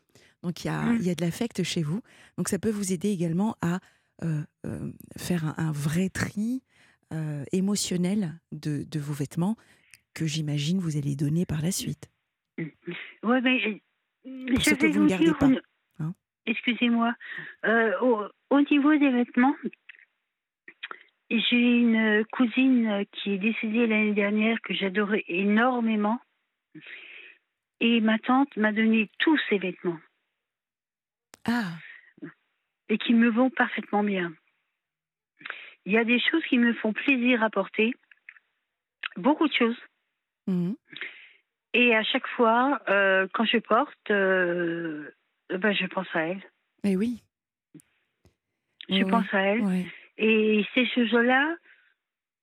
Donc, 0.42 0.64
il 0.64 0.68
y 0.68 0.70
a, 0.70 0.82
Mm. 0.82 0.96
il 1.00 1.06
y 1.06 1.10
a 1.10 1.14
de 1.14 1.24
l'affect 1.24 1.62
chez 1.62 1.82
vous. 1.82 2.00
Donc, 2.36 2.48
ça 2.48 2.58
peut 2.58 2.70
vous 2.70 2.92
aider 2.92 3.10
également 3.10 3.56
à 3.60 3.80
euh, 4.22 4.42
euh, 4.66 4.92
faire 5.16 5.44
un, 5.44 5.54
un 5.58 5.72
vrai 5.72 6.08
tri 6.08 6.62
euh, 7.12 7.44
émotionnel 7.52 8.34
de, 8.52 8.84
de 8.84 9.00
vos 9.00 9.12
vêtements 9.12 9.56
que 10.14 10.26
j'imagine 10.26 10.78
vous 10.80 10.96
allez 10.96 11.16
donner 11.16 11.46
par 11.46 11.62
la 11.62 11.70
suite. 11.70 12.10
Ouais, 12.58 13.40
mais 13.40 13.80
Pour 14.24 14.60
je 14.60 14.64
ceux 14.70 14.76
que 14.76 14.86
vais 14.86 14.92
vous 14.92 15.04
ne 15.04 15.08
gardez 15.08 15.24
dire 15.26 15.38
pas, 15.38 15.48
hein? 16.00 16.14
Excusez-moi. 16.46 17.14
Au, 18.02 18.24
au 18.50 18.60
niveau 18.62 18.96
des 18.96 19.10
vêtements, 19.10 19.54
j'ai 21.30 21.56
une 21.56 22.24
cousine 22.32 23.04
qui 23.12 23.32
est 23.32 23.38
décédée 23.38 23.86
l'année 23.86 24.14
dernière 24.14 24.60
que 24.62 24.74
j'adorais 24.74 25.24
énormément. 25.28 26.18
Et 27.80 28.00
ma 28.00 28.18
tante 28.18 28.56
m'a 28.56 28.72
donné 28.72 29.08
tous 29.18 29.38
ses 29.48 29.58
vêtements 29.58 29.98
Ah, 31.46 31.72
et 32.88 32.98
qui 32.98 33.14
me 33.14 33.28
vont 33.28 33.50
parfaitement 33.50 34.02
bien. 34.02 34.32
Il 35.84 35.92
y 35.92 35.98
a 35.98 36.04
des 36.04 36.20
choses 36.20 36.44
qui 36.44 36.58
me 36.58 36.72
font 36.74 36.92
plaisir 36.92 37.42
à 37.42 37.50
porter, 37.50 37.94
beaucoup 39.16 39.48
de 39.48 39.54
choses. 39.54 39.78
mhm. 40.46 40.76
Et 41.74 41.94
à 41.94 42.02
chaque 42.02 42.26
fois, 42.28 42.80
euh, 42.88 43.28
quand 43.34 43.44
je 43.44 43.58
porte, 43.58 44.10
euh, 44.10 45.10
ben, 45.50 45.72
je 45.72 45.86
pense 45.86 46.08
à 46.14 46.20
elle. 46.22 46.42
Eh 46.82 46.96
oui. 46.96 47.22
Je 48.88 49.04
pense 49.04 49.32
à 49.34 49.40
elle. 49.40 49.84
Et 50.16 50.64
ces 50.74 50.86
choses-là, 50.86 51.56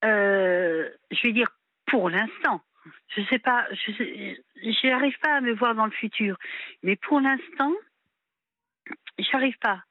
euh, 0.03 0.87
je 1.09 1.21
vais 1.23 1.33
dire 1.33 1.49
pour 1.87 2.09
l'instant, 2.09 2.61
je 3.15 3.23
sais 3.23 3.39
pas, 3.39 3.65
je 3.71 4.35
j'arrive 4.83 5.17
pas 5.19 5.37
à 5.37 5.41
me 5.41 5.53
voir 5.53 5.73
dans 5.73 5.85
le 5.85 5.91
futur, 5.91 6.37
mais 6.83 6.95
pour 6.95 7.19
l'instant, 7.19 7.73
j'arrive 9.19 9.57
pas, 9.59 9.83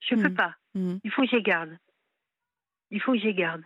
je 0.00 0.14
peux 0.14 0.28
Mhm. 0.28 0.34
pas. 0.34 0.56
Mhm. 0.74 1.00
Il 1.04 1.10
faut 1.10 1.22
que 1.26 1.36
les 1.36 1.42
garde. 1.42 1.76
Il 2.90 3.00
faut 3.00 3.12
que 3.12 3.18
les 3.18 3.34
garde. 3.34 3.62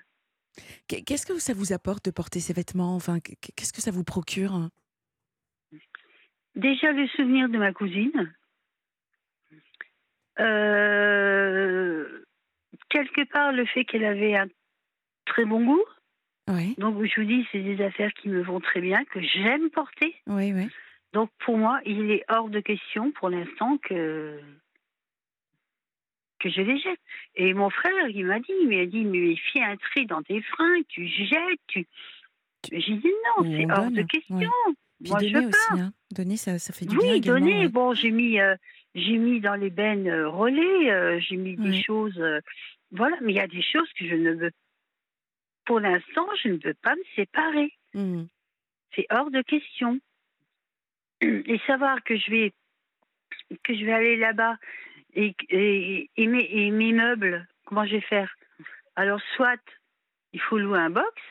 Qu'est- 0.88 1.02
Qu'est-ce 1.02 1.26
que 1.26 1.38
ça 1.38 1.52
vous 1.54 1.72
apporte 1.72 2.04
de 2.06 2.10
porter 2.10 2.40
ces 2.40 2.52
vêtements? 2.52 2.94
Enfin, 2.96 3.20
qu- 3.20 3.34
qu'est-ce 3.56 3.72
que 3.72 3.80
ça 3.82 3.90
vous 3.90 4.04
procure? 4.04 4.68
Déjà 6.54 6.92
le 6.92 7.06
souvenir 7.08 7.48
de 7.48 7.58
ma 7.58 7.72
cousine. 7.72 8.34
Euh, 10.38 12.24
quelque 12.88 13.24
part 13.30 13.52
le 13.52 13.64
fait 13.66 13.84
qu'elle 13.84 14.04
avait 14.04 14.36
un 14.36 14.46
très 15.26 15.44
bon 15.44 15.64
goût. 15.64 15.84
Oui, 16.48 16.74
Donc 16.78 17.02
je 17.04 17.20
vous 17.20 17.26
dis, 17.26 17.46
c'est 17.50 17.60
des 17.62 17.82
affaires 17.82 18.12
qui 18.14 18.28
me 18.28 18.40
vont 18.42 18.60
très 18.60 18.80
bien, 18.80 19.04
que 19.06 19.20
j'aime 19.20 19.68
porter. 19.70 20.14
oui, 20.28 20.52
oui. 20.52 20.68
Donc 21.12 21.30
pour 21.44 21.56
moi, 21.58 21.80
il 21.84 22.10
est 22.10 22.24
hors 22.28 22.48
de 22.48 22.60
question 22.60 23.10
pour 23.12 23.30
l'instant 23.30 23.78
que 23.78 24.40
que 26.48 26.54
je 26.54 26.60
les 26.62 26.78
jette. 26.78 27.00
Et 27.34 27.54
mon 27.54 27.70
frère, 27.70 28.08
il 28.08 28.24
m'a 28.26 28.38
dit, 28.40 28.52
il 28.62 28.78
a 28.80 28.86
dit, 28.86 29.04
mais 29.04 29.36
fais 29.52 29.62
un 29.62 29.76
tri 29.76 30.06
dans 30.06 30.22
tes 30.22 30.40
fringues, 30.42 30.84
tu 30.88 31.06
jettes, 31.06 31.60
tu. 31.68 31.86
J'ai 32.72 32.96
dit 32.96 33.12
non, 33.38 33.44
c'est 33.44 33.70
hors 33.70 33.90
de 33.90 34.02
question. 34.02 34.36
ouais. 34.36 34.46
Puis 35.02 35.10
Moi, 35.10 35.20
je 35.20 35.26
donner 35.28 35.44
veux 35.46 35.50
pas. 35.50 35.56
aussi, 35.72 35.80
hein. 35.82 35.92
Donner, 36.10 36.36
ça, 36.36 36.58
ça 36.58 36.72
fait 36.72 36.86
du 36.86 36.96
bien 36.96 37.12
Oui, 37.12 37.20
donner. 37.20 37.58
ouais. 37.60 37.68
Bon, 37.68 37.92
j'ai 37.94 38.10
mis, 38.10 38.40
euh, 38.40 38.56
j'ai 38.94 39.18
mis 39.18 39.40
dans 39.40 39.54
les 39.54 39.70
bennes 39.70 40.08
euh, 40.08 40.28
relais, 40.28 40.90
euh, 40.90 41.20
j'ai 41.20 41.36
mis 41.36 41.56
des 41.56 41.82
choses. 41.82 42.20
voilà, 42.90 43.16
mais 43.22 43.32
il 43.32 43.36
y 43.36 43.40
a 43.40 43.46
des 43.46 43.62
choses 43.62 43.90
que 43.98 44.06
je 44.06 44.14
ne 44.14 44.32
veux. 44.32 44.50
Pour 45.66 45.80
l'instant, 45.80 46.26
je 46.42 46.48
ne 46.48 46.58
veux 46.64 46.74
pas 46.74 46.94
me 46.94 47.02
séparer. 47.14 47.72
Mhm. 47.94 48.26
C'est 48.94 49.06
hors 49.10 49.30
de 49.30 49.42
question. 49.42 49.98
Et 51.20 51.58
savoir 51.66 52.02
que 52.04 52.16
je 52.16 52.30
vais 52.30 52.52
que 53.64 53.74
je 53.74 53.84
vais 53.84 53.92
aller 53.92 54.16
là-bas 54.16 54.56
et, 55.16 55.34
et, 55.48 56.10
et 56.16 56.26
mes, 56.28 56.44
et 56.50 56.70
mes 56.70 56.92
meubles, 56.92 57.46
comment 57.64 57.84
je 57.84 57.96
vais 57.96 58.00
faire? 58.02 58.32
Alors, 58.94 59.20
soit 59.34 59.60
il 60.32 60.40
faut 60.40 60.58
louer 60.58 60.78
un 60.78 60.90
box, 60.90 61.22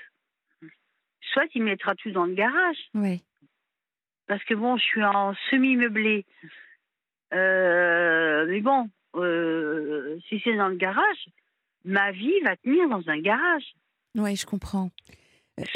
soit 1.21 1.47
il 1.53 1.63
mettra 1.63 1.95
tout 1.95 2.11
dans 2.11 2.25
le 2.25 2.33
garage. 2.33 2.77
Ouais. 2.93 3.21
Parce 4.27 4.43
que 4.43 4.55
bon, 4.55 4.77
je 4.77 4.83
suis 4.83 5.03
en 5.03 5.33
semi-meublé. 5.49 6.25
Euh, 7.33 8.45
mais 8.47 8.61
bon, 8.61 8.89
euh, 9.15 10.17
si 10.27 10.41
c'est 10.43 10.55
dans 10.55 10.69
le 10.69 10.75
garage, 10.75 11.25
ma 11.83 12.11
vie 12.11 12.39
va 12.41 12.55
tenir 12.57 12.89
dans 12.89 13.07
un 13.09 13.19
garage. 13.19 13.75
Ouais, 14.15 14.35
je 14.35 14.45
comprends. 14.45 14.89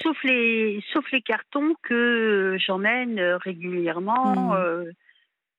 Sauf 0.01 0.21
les, 0.23 0.83
sauf 0.91 1.09
les 1.11 1.21
cartons 1.21 1.73
que 1.83 2.57
j'emmène 2.59 3.17
euh, 3.17 3.37
régulièrement 3.37 4.55
euh, 4.55 4.91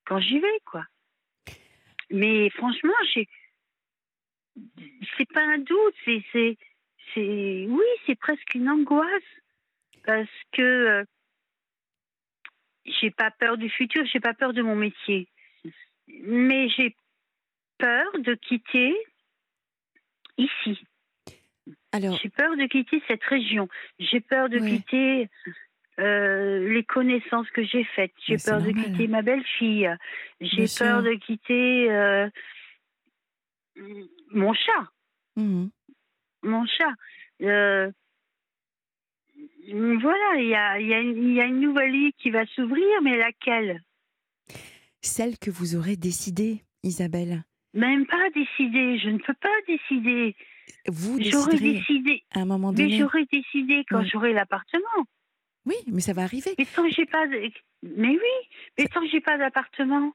quand 0.04 0.18
j'y 0.20 0.38
vais, 0.38 0.60
quoi. 0.64 0.84
Mais 2.10 2.50
franchement, 2.50 2.92
j'ai. 3.14 3.28
C'est 5.16 5.30
pas 5.32 5.42
un 5.44 5.58
doute, 5.58 5.94
c'est. 6.04 6.22
c'est, 6.32 6.58
c'est 7.14 7.66
oui, 7.68 7.84
c'est 8.06 8.18
presque 8.18 8.54
une 8.54 8.68
angoisse. 8.68 9.22
Parce 10.04 10.28
que 10.52 10.62
euh, 10.62 11.04
j'ai 12.86 13.10
pas 13.10 13.30
peur 13.30 13.58
du 13.58 13.68
futur, 13.68 14.04
j'ai 14.06 14.20
pas 14.20 14.34
peur 14.34 14.52
de 14.52 14.62
mon 14.62 14.74
métier. 14.76 15.28
Mais 16.08 16.68
j'ai 16.70 16.96
peur 17.78 18.06
de 18.18 18.34
quitter 18.34 18.94
ici. 20.38 20.78
Alors, 21.92 22.18
J'ai 22.22 22.30
peur 22.30 22.56
de 22.56 22.66
quitter 22.66 23.02
cette 23.08 23.22
région. 23.24 23.68
J'ai 23.98 24.20
peur 24.20 24.48
de 24.48 24.58
Ouais. 24.58 24.70
quitter 24.70 25.28
euh, 26.00 26.72
les 26.72 26.82
connaissances 26.84 27.48
que 27.50 27.62
j'ai 27.64 27.84
faites. 27.84 28.12
J'ai 28.26 28.34
Mais 28.34 28.42
peur 28.44 28.62
de 28.62 28.70
quitter 28.72 29.06
ma 29.08 29.22
belle-fille. 29.22 29.90
J'ai 30.40 30.62
peur 30.78 31.00
sûr. 31.00 31.02
de 31.02 31.14
quitter 31.14 31.90
euh, 31.90 32.28
mon 34.32 34.52
chat. 34.54 34.88
mhm. 35.36 35.70
Mon 36.42 36.64
chat. 36.66 36.94
Euh, 37.42 37.90
voilà, 39.72 40.34
il 40.40 40.48
y 40.48 40.54
a, 40.54 40.80
il 40.80 40.86
y, 40.88 40.94
a 40.94 41.00
une- 41.00 41.22
il 41.22 41.34
y 41.34 41.40
a 41.40 41.44
une 41.44 41.60
nouvelle 41.60 41.92
vie 41.92 42.12
qui 42.14 42.30
va 42.30 42.44
s'ouvrir, 42.46 42.86
mais 43.02 43.16
laquelle? 43.18 43.82
Celle 45.02 45.38
que 45.38 45.50
vous 45.50 45.76
aurez 45.76 45.96
décidée, 45.96 46.62
Isabelle. 46.82 47.44
Même 47.74 48.06
pas 48.06 48.28
décider. 48.34 48.98
Je 48.98 49.10
ne 49.10 49.18
peux 49.18 49.34
pas 49.34 49.48
décider. 49.66 50.34
Vous 50.88 51.18
J'aurais 51.22 51.52
déciderez 51.58 51.72
décidé. 51.78 52.22
à 52.32 52.40
un 52.40 52.44
moment 52.46 52.72
Mais 52.72 52.84
donné. 52.84 52.98
j'aurais 52.98 53.26
décidé 53.32 53.84
quand 53.88 54.00
Oui. 54.00 54.08
j'aurai 54.12 54.32
l'appartement. 54.32 55.04
Oui, 55.70 55.76
mais 55.86 56.00
ça 56.00 56.12
va 56.12 56.22
arriver. 56.22 56.52
Mais 56.58 56.66
tant 56.66 56.82
que 56.82 56.90
j'ai 56.92 57.06
pas, 57.06 57.26
de- 57.28 57.52
mais 57.82 58.08
oui, 58.08 58.48
mais 58.76 58.86
tant 58.88 59.00
que 59.00 59.08
j'ai 59.08 59.20
pas 59.20 59.38
d'appartement, 59.38 60.12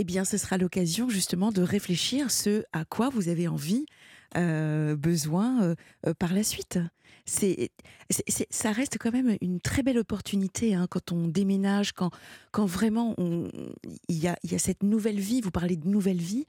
Eh 0.00 0.04
bien, 0.04 0.24
ce 0.24 0.36
sera 0.38 0.58
l'occasion 0.58 1.08
justement 1.08 1.50
de 1.50 1.60
réfléchir 1.60 2.30
ce 2.30 2.62
à 2.72 2.84
quoi 2.84 3.08
vous 3.08 3.28
avez 3.28 3.48
envie, 3.48 3.84
euh, 4.36 4.94
besoin 4.94 5.60
euh, 5.64 5.74
euh, 6.06 6.14
par 6.14 6.32
la 6.34 6.44
suite. 6.44 6.78
C'est, 7.26 7.70
ça 8.48 8.70
reste 8.70 8.96
quand 8.98 9.12
même 9.12 9.36
une 9.42 9.60
très 9.60 9.82
belle 9.82 9.98
opportunité 9.98 10.74
hein, 10.74 10.86
quand 10.88 11.10
on 11.10 11.26
déménage, 11.26 11.92
quand, 11.92 12.10
quand 12.52 12.64
vraiment 12.64 13.16
il 13.18 14.16
y, 14.16 14.28
y 14.44 14.54
a 14.54 14.58
cette 14.58 14.84
nouvelle 14.84 15.18
vie. 15.20 15.40
Vous 15.40 15.50
parlez 15.50 15.76
de 15.76 15.88
nouvelle 15.88 16.20
vie. 16.20 16.46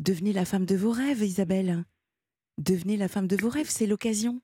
Devenez 0.00 0.32
la 0.32 0.44
femme 0.44 0.64
de 0.64 0.76
vos 0.76 0.92
rêves, 0.92 1.22
Isabelle. 1.22 1.84
Devenez 2.58 2.96
la 2.96 3.08
femme 3.08 3.26
de 3.26 3.36
vos 3.36 3.48
rêves, 3.50 3.68
c'est 3.68 3.86
l'occasion. 3.86 4.40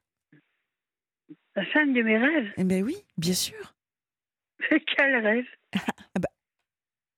La 1.58 1.64
femme 1.72 1.92
de 1.92 2.02
mes 2.02 2.16
rêves 2.18 2.52
Eh 2.56 2.62
bien 2.64 2.82
oui, 2.82 2.96
bien 3.16 3.34
sûr. 3.34 3.74
Quel 4.96 5.16
rêve 5.16 5.44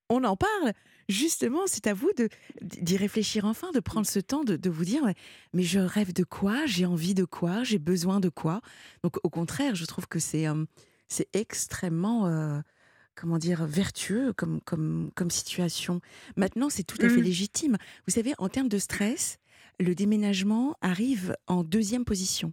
On 0.08 0.24
en 0.24 0.34
parle. 0.36 0.72
Justement, 1.08 1.62
c'est 1.66 1.86
à 1.86 1.94
vous 1.94 2.10
de 2.16 2.28
d'y 2.62 2.96
réfléchir 2.96 3.44
enfin, 3.44 3.70
de 3.72 3.80
prendre 3.80 4.06
ce 4.06 4.18
temps 4.18 4.44
de, 4.44 4.56
de 4.56 4.70
vous 4.70 4.84
dire, 4.84 5.04
mais- 5.04 5.14
mais 5.52 5.62
je 5.62 5.78
rêve 5.78 6.12
de 6.12 6.24
quoi? 6.24 6.66
J'ai 6.66 6.86
envie 6.86 7.14
de 7.14 7.24
quoi? 7.24 7.62
J'ai 7.64 7.78
besoin 7.78 8.18
de 8.18 8.28
quoi? 8.28 8.60
Donc 9.04 9.18
au 9.24 9.28
contraire, 9.30 9.74
je 9.74 9.84
trouve 9.84 10.08
que 10.08 10.18
c'est 10.18 10.48
euh, 10.48 10.64
c'est 11.08 11.28
extrêmement, 11.34 12.26
euh, 12.26 12.60
comment 13.14 13.38
dire, 13.38 13.66
vertueux 13.66 14.32
comme, 14.32 14.60
comme, 14.62 15.10
comme 15.16 15.30
situation. 15.30 16.00
Maintenant, 16.36 16.70
c'est 16.70 16.84
tout 16.84 16.98
à 17.02 17.08
fait 17.08 17.16
Mhm. 17.18 17.24
légitime. 17.24 17.76
Vous 18.06 18.12
savez, 18.14 18.32
en 18.38 18.48
termes 18.48 18.68
de 18.68 18.78
stress, 18.78 19.38
le 19.80 19.94
déménagement 19.94 20.76
arrive 20.80 21.36
en 21.46 21.62
deuxième 21.64 22.04
position. 22.04 22.52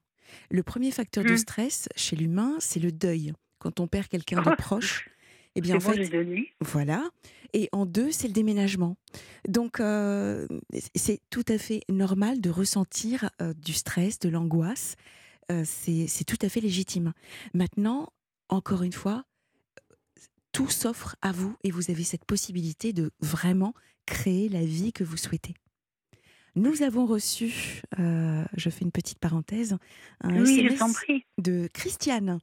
Le 0.51 0.63
premier 0.63 0.91
facteur 0.91 1.23
de 1.23 1.31
Mhm. 1.31 1.37
stress 1.37 1.89
chez 1.95 2.15
l'humain, 2.15 2.55
c'est 2.59 2.79
le 2.79 2.91
deuil. 2.91 3.33
Quand 3.59 3.79
on 3.79 3.87
perd 3.87 4.07
quelqu'un 4.07 4.41
de 4.41 4.55
proche, 4.55 5.09
eh 5.55 5.61
bien, 5.61 5.75
en 5.75 5.79
bon, 5.79 5.91
fait, 5.93 6.53
voilà. 6.61 7.09
Et 7.53 7.69
en 7.71 7.85
deux, 7.85 8.11
c'est 8.11 8.27
le 8.27 8.33
déménagement. 8.33 8.97
Donc, 9.47 9.79
euh, 9.79 10.47
c'est 10.95 11.21
tout 11.29 11.45
à 11.47 11.57
fait 11.57 11.81
normal 11.89 12.41
de 12.41 12.49
ressentir 12.49 13.29
euh, 13.41 13.53
du 13.53 13.73
stress, 13.73 14.19
de 14.19 14.29
l'angoisse. 14.29 14.95
Euh, 15.51 15.63
c'est 15.65 16.25
tout 16.25 16.37
à 16.41 16.49
fait 16.49 16.59
légitime. 16.59 17.13
Maintenant, 17.53 18.09
encore 18.49 18.83
une 18.83 18.91
fois, 18.93 19.23
tout 20.51 20.69
s'offre 20.69 21.15
à 21.21 21.31
vous 21.31 21.55
et 21.63 21.71
vous 21.71 21.89
avez 21.89 22.03
cette 22.03 22.25
possibilité 22.25 22.91
de 22.93 23.11
vraiment 23.21 23.73
créer 24.05 24.49
la 24.49 24.63
vie 24.65 24.91
que 24.91 25.03
vous 25.03 25.17
souhaitez. 25.17 25.53
Nous 26.57 26.81
avons 26.81 27.05
reçu, 27.05 27.83
euh, 27.99 28.43
je 28.55 28.69
fais 28.71 28.83
une 28.83 28.91
petite 28.91 29.19
parenthèse, 29.19 29.77
un 30.21 30.41
Oui, 30.41 30.65
SMS 30.67 31.05
de 31.37 31.69
Christiane 31.71 32.39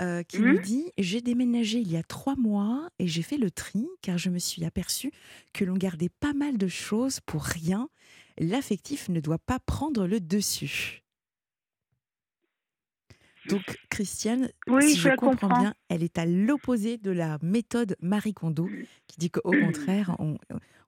euh, 0.00 0.22
qui 0.22 0.38
Mhm. 0.38 0.52
nous 0.52 0.58
dit 0.60 0.92
J'ai 0.96 1.20
déménagé 1.20 1.80
il 1.80 1.90
y 1.90 1.96
a 1.96 2.04
trois 2.04 2.36
mois 2.36 2.88
et 3.00 3.08
j'ai 3.08 3.22
fait 3.22 3.36
le 3.36 3.50
tri 3.50 3.88
car 4.00 4.16
je 4.16 4.30
me 4.30 4.38
suis 4.38 4.64
aperçue 4.64 5.10
que 5.52 5.64
l'on 5.64 5.74
gardait 5.76 6.08
pas 6.20 6.34
mal 6.34 6.56
de 6.56 6.68
choses 6.68 7.18
pour 7.18 7.42
rien. 7.42 7.88
L'affectif 8.38 9.08
ne 9.08 9.18
doit 9.18 9.38
pas 9.40 9.58
prendre 9.58 10.06
le 10.06 10.20
dessus. 10.20 11.02
Donc, 13.44 13.78
Christiane, 13.88 14.50
Oui, 14.68 14.82
si 14.82 14.98
je 14.98 15.02
je 15.02 15.08
la 15.08 15.16
comprends 15.16 15.48
comprends. 15.48 15.50
bien, 15.50 15.74
elle 15.88 16.02
est 16.04 16.18
à 16.18 16.26
l'opposé 16.26 16.98
de 16.98 17.10
la 17.10 17.38
méthode 17.42 17.96
Marie 18.00 18.34
Kondo, 18.34 18.72
qui 19.08 19.16
dit 19.18 19.30
qu'au 19.30 19.54
contraire, 19.54 20.14
on, 20.18 20.36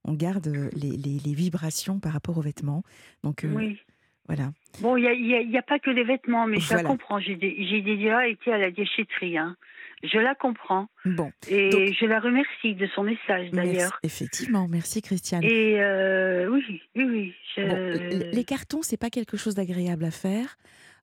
on 0.04 0.14
garde 0.14 0.46
les, 0.74 0.90
les- 0.90 1.18
les 1.24 1.34
vibrations 1.34 2.00
par 2.00 2.12
rapport 2.12 2.38
aux 2.38 2.42
vêtements. 2.42 2.82
Donc, 3.22 3.44
euh, 3.44 3.52
Oui. 3.54 3.78
voilà. 4.26 4.52
Bon, 4.80 4.96
il 4.96 5.48
n'y 5.48 5.58
a, 5.58 5.62
pas 5.62 5.78
que 5.78 5.90
les 5.90 6.04
vêtements, 6.04 6.46
mais 6.46 6.58
je 6.60 6.66
Voilà. 6.68 6.82
la 6.84 6.88
comprends. 6.88 7.20
J'ai 7.20 7.36
dé- 7.36 7.56
j'ai 7.68 7.82
déjà 7.82 8.26
été 8.28 8.52
à 8.52 8.58
la 8.58 8.70
déchetterie. 8.70 9.36
hein. 9.38 9.56
Je 10.02 10.18
la 10.18 10.34
comprends. 10.34 10.88
Bon, 11.04 11.30
Et 11.48 11.68
Donc- 11.68 11.92
je 11.92 12.06
la 12.06 12.20
remercie 12.20 12.74
de 12.74 12.86
son 12.94 13.02
message, 13.02 13.50
d'ailleurs. 13.50 13.98
effectivement, 14.02 14.66
merci 14.66 15.02
Christiane. 15.02 15.44
Et 15.44 15.78
euh, 15.82 16.48
oui, 16.48 16.64
oui, 16.96 17.04
oui. 17.04 17.34
je- 17.54 17.62
Bon, 17.68 18.30
les 18.32 18.44
cartons, 18.44 18.80
c'est 18.80 18.96
pas 18.96 19.10
quelque 19.10 19.36
chose 19.36 19.54
d'agréable 19.54 20.04
à 20.04 20.10
faire. 20.10 20.56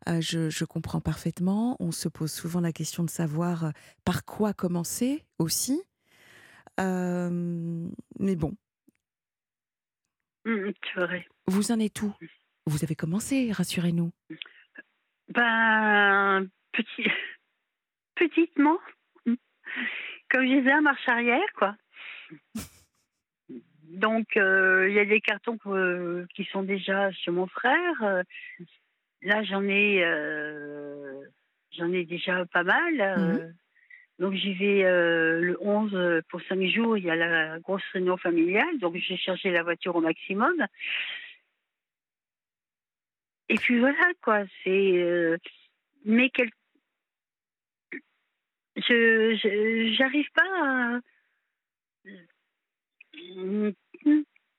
Euh, 0.09 0.19
je, 0.21 0.49
je 0.49 0.65
comprends 0.65 0.99
parfaitement. 1.01 1.75
On 1.79 1.91
se 1.91 2.07
pose 2.09 2.31
souvent 2.31 2.59
la 2.61 2.71
question 2.71 3.03
de 3.03 3.09
savoir 3.11 3.65
euh, 3.65 3.69
par 4.03 4.25
quoi 4.25 4.53
commencer 4.53 5.23
aussi. 5.37 5.79
Euh, 6.79 7.87
mais 8.19 8.35
bon, 8.35 8.53
C'est 10.93 10.99
vrai. 11.01 11.27
vous 11.47 11.71
en 11.71 11.79
êtes 11.79 12.01
où? 12.01 12.13
Vous 12.65 12.83
avez 12.83 12.95
commencé, 12.95 13.51
rassurez-nous. 13.51 14.11
Ben, 15.29 16.47
petit, 16.71 17.05
petitement, 18.15 18.77
comme 19.25 20.45
je 20.45 20.59
disais, 20.59 20.71
à 20.71 20.81
marche 20.81 21.07
arrière, 21.07 21.51
quoi. 21.55 21.75
Donc, 23.83 24.35
euh, 24.37 24.87
il 24.89 24.95
y 24.95 24.99
a 24.99 25.05
des 25.05 25.21
cartons 25.21 25.57
que- 25.57 26.25
qui 26.35 26.43
sont 26.45 26.63
déjà 26.63 27.11
chez 27.11 27.31
mon 27.31 27.47
frère. 27.47 28.03
Euh, 28.03 28.23
Là, 29.23 29.41
j'en 29.43 29.63
ai, 29.63 30.03
euh, 30.03 31.23
j'en 31.71 31.91
ai 31.91 32.05
déjà 32.05 32.45
pas 32.45 32.63
mal. 32.63 33.01
Euh, 33.01 33.49
Donc, 34.19 34.33
j'y 34.33 34.53
vais 34.53 34.83
euh, 34.83 35.39
le 35.41 35.57
11 35.61 36.23
pour 36.29 36.41
5 36.41 36.61
jours. 36.69 36.97
Il 36.97 37.03
y 37.03 37.09
a 37.09 37.15
la 37.15 37.59
grosse 37.59 37.83
réunion 37.93 38.17
familiale. 38.17 38.79
Donc, 38.79 38.95
j'ai 38.95 39.17
chargé 39.17 39.51
la 39.51 39.63
voiture 39.63 39.95
au 39.95 40.01
maximum. 40.01 40.55
Et 43.49 43.55
puis 43.55 43.79
voilà, 43.79 44.11
quoi. 44.21 44.43
C'est. 44.63 44.97
euh, 44.97 45.37
mais 46.05 46.29
quel... 46.29 46.49
Je 48.75 49.93
j'arrive 49.97 50.29
pas 50.33 50.43
à. 50.43 50.99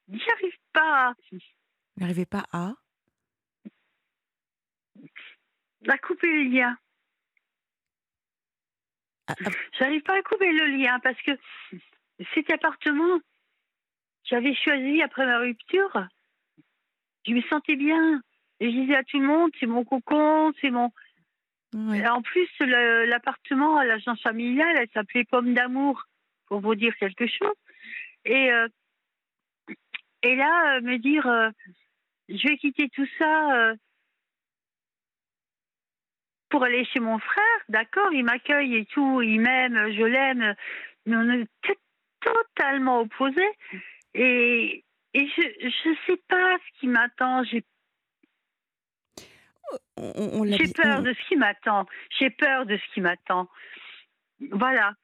J'arrive 0.09 0.59
pas 0.73 1.15
Vous 1.31 1.39
n'arrivez 1.97 2.27
pas 2.27 2.45
à? 2.53 2.75
À 5.87 5.99
couper 5.99 6.27
le 6.27 6.51
lien. 6.51 6.77
À- 9.29 9.33
à- 9.33 9.53
J'arrive 9.79 10.03
pas 10.03 10.17
à 10.17 10.23
couper 10.23 10.51
le 10.53 10.67
lien 10.77 10.99
parce 11.01 11.21
que 11.23 11.33
cet 12.35 12.51
appartement, 12.51 13.21
j'avais 14.25 14.55
choisi 14.55 15.03
après 15.03 15.27
ma 15.27 15.39
rupture. 15.39 16.09
Je 17.27 17.33
me 17.33 17.43
sentais 17.43 17.77
bien. 17.77 18.21
Et 18.61 18.73
je 18.73 18.77
disais 18.77 18.97
à 18.97 19.05
tout 19.05 19.21
le 19.21 19.27
monde, 19.27 19.53
c'est 19.61 19.67
mon 19.67 19.85
cocon, 19.85 20.53
c'est 20.61 20.71
mon. 20.71 20.91
En 21.75 22.23
plus, 22.23 22.49
l'appartement 22.59 23.77
à 23.77 23.85
l'agence 23.85 24.21
familiale, 24.23 24.77
elle 24.79 24.89
s'appelait 24.93 25.25
Pomme 25.25 25.55
d'amour, 25.55 26.03
pour 26.47 26.61
vous 26.61 26.75
dire 26.75 26.97
quelque 26.97 27.27
chose. 27.27 27.55
Et, 28.25 28.51
euh, 28.51 28.67
et 30.23 30.35
là, 30.35 30.77
euh, 30.77 30.81
me 30.81 30.99
dire, 30.99 31.27
euh, 31.27 31.51
je 32.29 32.49
vais 32.49 32.57
quitter 32.57 32.89
tout 32.89 33.07
ça 33.19 33.55
euh, 33.55 33.75
pour 36.51 36.65
aller 36.65 36.85
chez 36.87 37.01
mon 37.01 37.19
frère, 37.19 37.59
d'accord, 37.69 38.13
il 38.13 38.25
m'accueille 38.25 38.77
et 38.77 38.85
tout, 38.87 39.23
il 39.23 39.41
m'aime, 39.41 39.75
je 39.93 40.03
l'aime, 40.05 40.55
mais 41.07 41.17
on 41.17 41.31
est 41.31 41.47
totalement 42.21 43.01
opposés. 43.01 43.51
Et, 44.15 44.85
et 45.15 45.27
je 45.37 45.89
ne 45.89 45.95
sais 46.07 46.21
pas 46.29 46.57
ce 46.59 46.81
qui 46.81 46.87
m'attend, 46.89 47.45
j'ai 47.45 47.65
j'ai 49.97 50.73
peur 50.73 51.03
de 51.03 51.13
ce 51.13 51.29
qui 51.29 51.37
m'attend. 51.37 51.87
J'ai 52.19 52.31
peur 52.31 52.67
de 52.67 52.77
ce 52.77 52.95
qui 52.95 53.01
m'attend. 53.01 53.49
Voilà, 54.53 54.95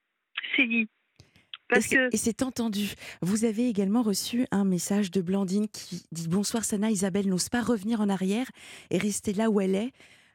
c'est 0.57 0.67
dit. 0.67 0.83
Et 0.83 0.89
Parce 1.69 1.87
c'est- 1.87 1.97
que 1.97 2.15
et 2.15 2.17
c'est 2.17 2.43
entendu. 2.43 2.93
Vous 3.21 3.45
avez 3.45 3.69
également 3.69 4.03
reçu 4.03 4.47
un 4.51 4.65
message 4.65 5.11
de 5.11 5.21
Blandine 5.21 5.69
qui 5.69 6.07
dit 6.13 6.29
Bonsoir 6.29 6.65
Sana, 6.65 6.91
Isabelle 6.91 7.29
n'ose 7.29 7.49
pas 7.49 7.63
revenir 7.63 8.01
en 8.01 8.09
arrière 8.09 8.47
et 8.91 8.99
rester 8.99 9.33
là 9.33 9.51
où 9.51 9.61
elle 9.61 9.75
est, 9.75 9.93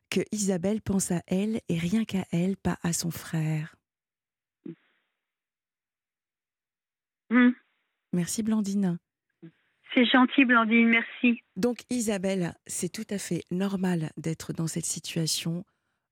que 0.10 0.22
Isabelle 0.32 0.82
pense 0.82 1.12
à 1.12 1.22
elle 1.28 1.62
et 1.69 1.78
rien 1.78 2.04
qu'à 2.06 2.26
elle, 2.32 2.58
pas 2.58 2.78
à 2.84 2.93
son 2.93 3.12
frère. 3.12 3.76
Hmm, 7.30 7.52
Merci 8.13 8.41
Blandine. 8.41 8.98
c'est 9.93 10.06
gentil, 10.06 10.45
Blandine, 10.45 10.88
merci. 10.89 11.41
Donc 11.56 11.84
Isabelle, 11.91 12.56
c'est 12.65 12.89
tout 12.89 13.06
à 13.12 13.19
fait 13.19 13.43
normal 13.52 14.10
d'être 14.17 14.52
dans 14.52 14.67
cette 14.67 14.86
situation. 14.86 15.63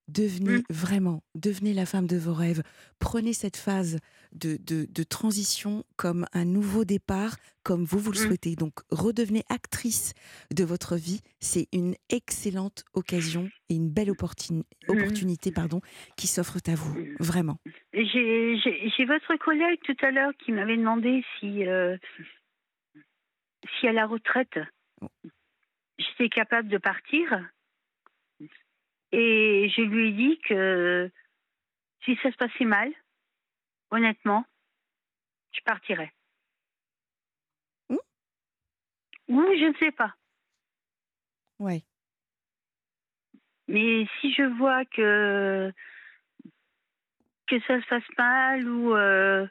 Devenez 0.08 0.60
Mm. 0.60 0.63
vraiment, 0.70 1.22
devenez 1.36 1.74
la 1.74 1.86
femme 1.86 2.08
de 2.08 2.17
vos 2.17 2.34
rêves. 2.34 2.63
Prenez 3.00 3.34
cette 3.34 3.58
phase 3.58 4.00
de, 4.32 4.58
de, 4.62 4.86
de 4.89 5.04
transition 5.04 5.84
comme 5.98 6.26
un 6.32 6.46
nouveau 6.46 6.86
départ, 6.86 7.36
comme 7.63 7.84
vous 7.84 8.00
vous 8.00 8.13
le 8.13 8.20
Mm. 8.20 8.28
souhaitez. 8.28 8.56
Donc 8.56 8.74
redevenez 8.89 9.43
actrice 9.50 10.13
de 10.56 10.63
votre 10.63 10.96
vie. 10.96 11.20
C'est 11.41 11.67
une 11.74 11.96
excellente 12.10 12.86
occasion 12.93 13.50
et 13.70 13.76
une 13.76 13.89
belle 13.89 14.10
opportuni- 14.10 14.63
Mm. 14.88 14.91
opportunité 14.91 15.52
pardon, 15.52 15.82
qui 16.15 16.28
s'offre 16.28 16.58
à 16.67 16.76
vous. 16.76 16.96
Vraiment. 17.20 17.58
J'ai 17.93 19.06
votre 19.06 19.36
collègue 19.43 19.80
tout 19.84 19.98
à 20.02 20.12
l'heure 20.12 20.32
qui 20.39 20.54
m'avait 20.54 20.78
demandé 20.78 21.24
si, 21.39 21.65
euh, 21.67 21.98
si 23.80 23.88
à 23.88 23.91
la 23.91 24.06
retraite, 24.08 24.58
j'étais 25.98 26.30
capable 26.30 26.70
de 26.70 26.78
partir. 26.78 27.24
Et 29.20 29.68
je 29.76 29.82
lui 29.82 30.10
ai 30.10 30.12
dit 30.12 30.40
que 30.48 31.10
si 32.06 32.16
ça 32.22 32.32
se 32.32 32.38
passait 32.38 32.66
mal, 32.66 32.94
honnêtement, 33.90 34.46
je 35.54 35.60
partirais. 35.66 36.14
Hmm 37.90 37.98
Ou 39.30 39.42
je 39.42 39.70
ne 39.70 39.74
sais 39.80 39.92
pas. 39.92 40.14
Ouais. 41.58 41.82
Mais 43.68 44.06
si 44.22 44.32
je 44.36 44.44
vois 44.44 44.86
que 44.86 45.74
que 47.48 47.60
ça 47.62 47.82
se 47.82 47.88
passe 47.88 48.04
mal 48.20 48.70
ou 48.70 48.94
euh, 48.96 49.48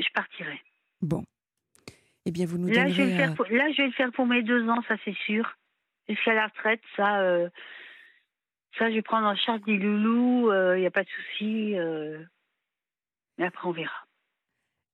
je 0.00 0.08
partirai. 0.14 0.60
Bon. 1.00 1.22
Eh 2.26 2.32
bien, 2.32 2.44
vous 2.44 2.58
nous 2.58 2.66
Là 2.68 2.88
je, 2.88 2.94
vais 2.96 3.04
le 3.04 3.10
donnerez. 3.10 3.16
faire 3.16 3.30
euh, 3.30 3.34
pour, 3.34 3.46
là, 3.46 3.70
je 3.70 3.82
vais 3.82 3.86
le 3.86 3.92
faire 3.92 4.10
pour 4.10 4.26
mes 4.26 4.42
deux 4.42 4.68
ans, 4.68 4.82
ça 4.88 4.96
c'est 5.04 5.16
sûr. 5.26 5.56
Jusqu'à 6.08 6.34
la 6.34 6.48
retraite, 6.48 6.82
ça, 6.96 7.20
euh, 7.20 7.48
Ça, 8.78 8.88
je 8.88 8.94
vais 8.94 9.02
prendre 9.02 9.26
en 9.26 9.36
charge 9.36 9.60
des 9.62 9.76
loulous, 9.76 10.52
il 10.74 10.80
n'y 10.80 10.86
a 10.86 10.90
pas 10.90 11.02
de 11.02 11.08
souci. 11.08 11.74
mais 13.38 13.46
après, 13.46 13.68
on 13.68 13.72
verra. 13.72 14.06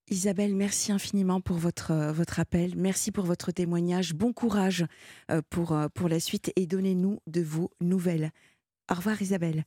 Isabelle, 0.08 0.54
merci 0.54 0.92
infiniment 0.92 1.40
pour 1.40 1.56
votre, 1.56 2.12
votre 2.12 2.38
appel. 2.38 2.72
Merci 2.76 3.10
pour 3.10 3.24
votre 3.24 3.50
témoignage. 3.50 4.14
Bon 4.14 4.32
courage 4.32 4.86
pour, 5.50 5.76
pour 5.94 6.08
la 6.08 6.20
suite 6.20 6.52
et 6.54 6.66
donnez-nous 6.66 7.18
de 7.26 7.42
vos 7.42 7.70
nouvelles. 7.80 8.30
Au 8.90 8.94
revoir 8.94 9.20
Isabelle. 9.20 9.64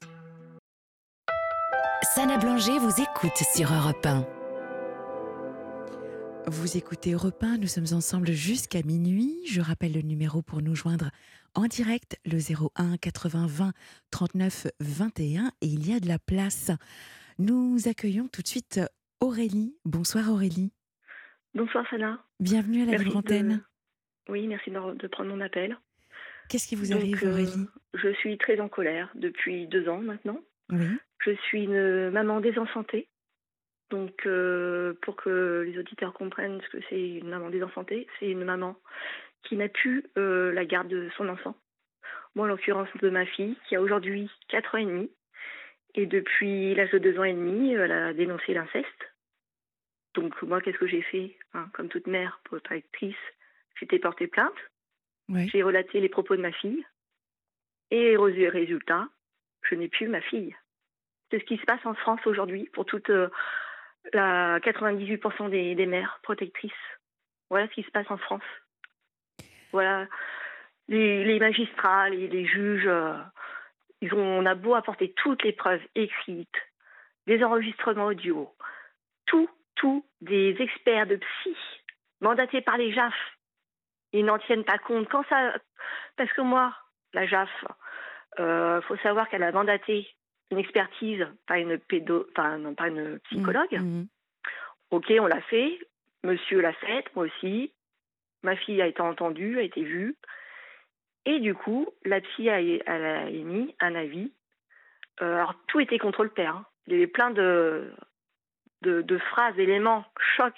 Sana 2.16 2.38
Blanger 2.38 2.80
vous 2.80 3.02
écoute 3.02 3.36
sur 3.54 3.74
Europe 3.74 4.06
1. 4.06 4.26
Vous 6.48 6.78
écoutez 6.78 7.12
Europe 7.12 7.44
1, 7.44 7.58
nous 7.58 7.68
sommes 7.68 7.94
ensemble 7.94 8.32
jusqu'à 8.32 8.82
minuit. 8.82 9.36
Je 9.46 9.60
rappelle 9.60 9.92
le 9.92 10.02
numéro 10.02 10.42
pour 10.42 10.62
nous 10.62 10.74
joindre 10.74 11.12
en 11.56 11.66
direct, 11.66 12.18
le 12.26 12.38
01 12.38 12.98
80 12.98 13.48
20 13.48 13.72
39 14.12 14.68
21. 14.80 15.52
Et 15.62 15.68
il 15.68 15.90
y 15.90 15.96
a 15.96 16.00
de 16.00 16.08
la 16.08 16.20
place. 16.20 16.72
Nous 17.38 17.88
accueillons 17.88 18.28
tout 18.28 18.42
de 18.42 18.48
suite 18.48 18.80
Aurélie. 19.20 19.76
Bonsoir 19.86 20.30
Aurélie. 20.30 20.72
Bonsoir 21.54 21.86
Sana. 21.90 22.24
Bienvenue 22.40 22.84
à 22.84 22.98
la 22.98 23.16
antenne. 23.16 23.64
Oui, 24.28 24.48
merci 24.48 24.72
de 24.72 25.08
prendre 25.08 25.30
mon 25.30 25.42
appel. 25.42 25.78
Qu'est-ce 26.50 26.68
qui 26.68 26.76
vous 26.76 26.94
arrive 26.94 27.24
euh, 27.24 27.32
Aurélie? 27.32 27.68
Je 27.94 28.14
suis 28.14 28.38
très 28.38 28.60
en 28.60 28.70
colère 28.70 29.10
depuis 29.16 29.68
deux 29.68 29.88
ans 29.88 30.00
maintenant. 30.00 30.40
Oui. 30.72 30.86
Je 31.26 31.32
suis 31.48 31.64
une 31.64 32.12
maman 32.12 32.40
désenchantée. 32.40 33.08
Donc, 33.90 34.26
euh, 34.26 34.94
pour 35.02 35.16
que 35.16 35.66
les 35.68 35.80
auditeurs 35.80 36.14
comprennent 36.14 36.62
ce 36.62 36.78
que 36.78 36.84
c'est 36.90 37.10
une 37.18 37.30
maman 37.30 37.50
désenchantée, 37.50 38.08
c'est 38.20 38.30
une 38.30 38.44
maman 38.44 38.76
qui 39.44 39.56
n'a 39.56 39.70
plus 39.70 40.06
euh, 40.18 40.52
la 40.52 40.66
garde 40.66 40.88
de 40.88 41.10
son 41.18 41.30
enfant. 41.30 41.56
Moi, 42.36 42.46
en 42.46 42.50
l'occurrence 42.50 42.90
de 43.02 43.10
ma 43.10 43.26
fille, 43.26 43.58
qui 43.68 43.76
a 43.76 43.82
aujourd'hui 43.82 44.30
4 44.50 44.76
ans 44.76 44.78
et 44.80 44.86
demi. 44.86 45.12
Et 45.96 46.06
depuis 46.06 46.76
l'âge 46.76 46.92
de 46.92 47.00
2 47.00 47.20
ans 47.20 47.24
et 47.24 47.34
demi, 47.34 47.74
elle 47.74 47.92
a 47.92 48.14
dénoncé 48.14 48.54
l'inceste. 48.54 49.14
Donc 50.14 50.42
moi, 50.42 50.62
qu'est-ce 50.62 50.78
que 50.78 50.88
j'ai 50.88 51.02
fait 51.02 51.38
hein, 51.54 51.70
Comme 51.74 51.90
toute 51.90 52.08
mère 52.08 52.40
protectrice, 52.44 53.16
j'étais 53.80 54.00
portée 54.00 54.28
plainte. 54.28 54.54
J'ai 55.30 55.62
relaté 55.62 56.00
les 56.00 56.10
propos 56.10 56.36
de 56.36 56.42
ma 56.42 56.52
fille. 56.52 56.84
Et 57.92 58.18
résultat, 58.18 59.08
je 59.64 59.76
n'ai 59.76 59.88
plus 59.88 60.08
ma 60.08 60.22
fille. 60.22 60.56
C'est 61.30 61.40
ce 61.40 61.46
qui 61.46 61.58
se 61.58 61.66
passe 61.66 61.86
en 61.86 61.94
France 61.94 62.22
aujourd'hui 62.26 62.70
pour 62.74 62.86
toute 62.86 63.10
euh, 63.10 63.30
la 64.14 64.60
98% 64.60 65.50
des, 65.50 65.86
mères 65.86 66.20
protectrices. 66.24 66.72
Voilà 67.50 67.68
ce 67.68 67.74
qui 67.74 67.84
se 67.84 67.92
passe 67.92 68.10
en 68.10 68.18
France. 68.18 68.44
Voilà. 69.72 70.08
Les, 70.88 71.40
magistrats, 71.40 72.10
les, 72.10 72.46
juges, 72.46 72.88
euh, 72.88 73.14
ils 74.02 74.14
ont, 74.14 74.40
on 74.40 74.46
a 74.46 74.56
beau 74.56 74.74
apporter 74.74 75.14
toutes 75.14 75.44
les 75.44 75.54
preuves 75.54 75.82
écrites, 75.94 76.50
des 77.28 77.44
enregistrements 77.44 78.08
audio, 78.08 78.52
tout 79.26 79.50
tous 79.76 80.04
des 80.22 80.56
experts 80.60 81.08
de 81.08 81.16
psy 81.16 81.56
mandatés 82.22 82.62
par 82.62 82.78
les 82.78 82.92
JAF. 82.92 83.14
Ils 84.12 84.26
n'en 84.26 84.40
tiennent 84.40 84.66
pas 84.66 84.78
compte. 84.78 85.08
Quand 85.10 85.24
ça, 85.30 85.54
parce 86.18 86.32
que 86.34 86.42
moi, 86.42 86.74
la 87.14 87.26
JAF, 87.26 87.50
il 88.38 88.44
euh, 88.44 88.82
faut 88.82 88.98
savoir 88.98 89.30
qu'elle 89.30 89.44
a 89.44 89.52
mandaté 89.52 90.08
une 90.52 90.58
expertise, 90.58 91.26
pas 91.48 91.60
une 91.60 91.78
pédo, 91.78 92.28
enfin 92.32 92.58
non, 92.58 92.74
pas 92.74 92.88
une 92.88 93.20
psychologue. 93.20 93.72
Mmh, 93.72 94.02
mmh. 94.02 94.08
Ok, 94.92 95.14
on 95.20 95.28
l'a 95.28 95.42
fait. 95.42 95.80
Monsieur 96.24 96.60
l'a 96.60 96.74
fait, 96.74 97.06
moi 97.16 97.26
aussi. 97.26 97.72
Ma 98.44 98.56
fille 98.56 98.82
a 98.82 98.88
été 98.88 99.02
entendue, 99.02 99.60
a 99.60 99.64
été 99.64 99.84
vue. 99.84 100.16
Et 101.26 101.40
du 101.40 101.54
coup, 101.54 101.88
la 102.06 102.22
psy 102.22 102.50
a, 102.50 102.60
émis 102.60 103.76
un 103.80 103.96
avis. 103.96 104.32
Euh, 105.22 105.36
alors, 105.36 105.56
tout 105.68 105.80
était 105.80 106.00
contre 106.00 106.24
le 106.24 106.30
père. 106.30 106.56
Hein. 106.56 106.66
Il 106.88 106.94
y 106.94 106.96
avait 106.96 107.08
plein 107.08 107.32
de 107.32 107.94
de, 108.82 109.18
phrases, 109.18 109.56
d'éléments, 109.56 110.06
choc. 110.38 110.54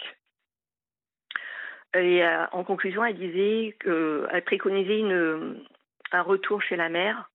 Et 1.93 2.23
euh, 2.23 2.45
en 2.51 2.63
conclusion, 2.63 3.03
elle 3.03 3.17
disait 3.17 3.75
qu'elle 3.81 4.43
préconisait 4.45 4.99
une, 4.99 5.65
un 6.11 6.21
retour 6.21 6.61
chez 6.61 6.75
la 6.75 6.89
mère 6.89 7.29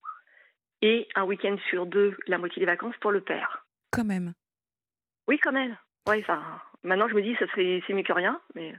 et 0.82 1.08
un 1.14 1.24
week-end 1.24 1.56
sur 1.68 1.86
deux, 1.86 2.16
la 2.26 2.38
moitié 2.38 2.60
des 2.60 2.66
vacances 2.66 2.96
pour 3.00 3.10
le 3.10 3.20
père. 3.20 3.66
Quand 3.90 4.04
même. 4.04 4.32
Oui, 5.28 5.38
quand 5.38 5.52
même. 5.52 5.76
Ouais, 6.08 6.20
enfin, 6.20 6.42
maintenant 6.84 7.08
je 7.08 7.14
me 7.14 7.22
dis, 7.22 7.34
ça 7.36 7.46
c'est 7.54 7.92
mieux 7.92 8.02
que 8.02 8.12
rien. 8.12 8.40
Mais 8.54 8.74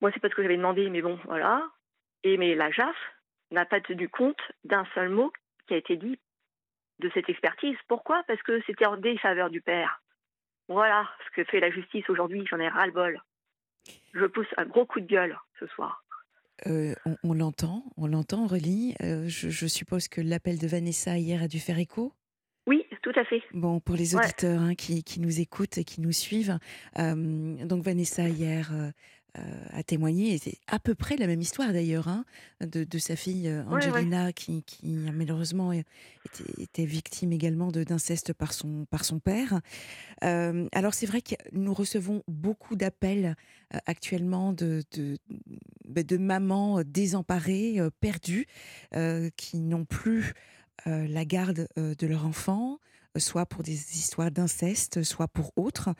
moi, 0.00 0.10
c'est 0.12 0.20
pas 0.20 0.28
ce 0.28 0.34
que 0.34 0.42
j'avais 0.42 0.56
demandé, 0.56 0.90
mais 0.90 1.02
bon, 1.02 1.18
voilà. 1.24 1.62
Et 2.22 2.36
mais 2.36 2.54
la 2.54 2.70
JAF 2.70 2.96
n'a 3.50 3.64
pas 3.64 3.80
tenu 3.80 4.08
compte 4.08 4.40
d'un 4.64 4.86
seul 4.94 5.08
mot 5.08 5.32
qui 5.66 5.74
a 5.74 5.78
été 5.78 5.96
dit 5.96 6.18
de 6.98 7.10
cette 7.14 7.28
expertise. 7.28 7.76
Pourquoi? 7.88 8.22
Parce 8.26 8.42
que 8.42 8.60
c'était 8.66 8.86
en 8.86 8.96
défaveur 8.96 9.50
du 9.50 9.60
père. 9.60 10.02
Voilà 10.68 11.08
ce 11.26 11.36
que 11.36 11.44
fait 11.44 11.60
la 11.60 11.70
justice 11.70 12.08
aujourd'hui, 12.10 12.44
j'en 12.50 12.58
ai 12.58 12.68
ras-le-bol. 12.68 13.20
Je 14.14 14.26
pousse 14.26 14.48
un 14.56 14.64
gros 14.64 14.86
coup 14.86 15.00
de 15.00 15.06
gueule 15.06 15.38
ce 15.60 15.66
soir. 15.68 16.02
Euh, 16.66 16.94
on, 17.22 17.34
l'entend, 17.34 17.84
on 17.96 18.06
l'entend, 18.06 18.44
Aurélie. 18.44 18.94
Euh, 19.02 19.28
je, 19.28 19.66
suppose 19.66 20.08
que 20.08 20.20
l'appel 20.20 20.58
de 20.58 20.66
Vanessa 20.66 21.18
hier 21.18 21.42
a 21.42 21.48
dû 21.48 21.60
faire 21.60 21.78
écho? 21.78 22.12
Oui, 22.66 22.84
tout 23.02 23.12
à 23.14 23.24
fait. 23.24 23.42
Bon, 23.52 23.78
pour 23.78 23.94
les 23.94 24.16
auditeurs 24.16 24.60
hein, 24.60 24.74
qui, 24.74 25.20
nous 25.20 25.40
écoutent 25.40 25.78
et 25.78 25.84
qui 25.84 26.00
nous 26.00 26.12
suivent, 26.12 26.58
euh, 26.98 27.64
donc 27.64 27.84
Vanessa 27.84 28.28
hier 28.28 28.72
a 29.72 29.82
témoigné, 29.82 30.38
c'est 30.38 30.58
à 30.66 30.78
peu 30.78 30.94
près 30.94 31.16
la 31.16 31.26
même 31.26 31.40
histoire 31.40 31.72
d'ailleurs, 31.72 32.08
hein, 32.08 32.24
de, 32.60 32.98
sa 32.98 33.16
fille 33.16 33.52
Angelina 33.68 34.32
Qui, 34.32 34.62
qui, 34.62 34.86
malheureusement 34.86 35.72
était, 35.72 36.84
victime 36.84 37.32
également 37.32 37.70
d'inceste 37.70 38.32
par 38.32 38.52
son, 38.52 38.86
par 38.86 39.04
son 39.04 39.18
père. 39.18 39.60
alors 40.20 40.94
c'est 40.94 41.06
vrai 41.06 41.22
que 41.22 41.34
nous 41.52 41.74
recevons 41.74 42.22
beaucoup 42.28 42.76
d'appels 42.76 43.36
actuellement 43.86 44.52
de, 44.52 44.82
de, 44.92 45.18
bah, 45.86 46.02
de, 46.02 46.16
mamans 46.16 46.82
désemparées, 46.84 47.78
perdues, 48.00 48.46
qui 49.36 49.60
n'ont 49.60 49.84
plus 49.84 50.32
la 50.86 51.24
garde 51.24 51.68
de 51.76 52.06
leur 52.06 52.26
enfant 52.26 52.78
soit 53.18 53.46
pour 53.46 53.62
des 53.62 53.72
histoires 53.72 54.30
d'inceste, 54.30 55.02
soit 55.02 55.28
pour 55.28 55.52
autres. 55.56 55.90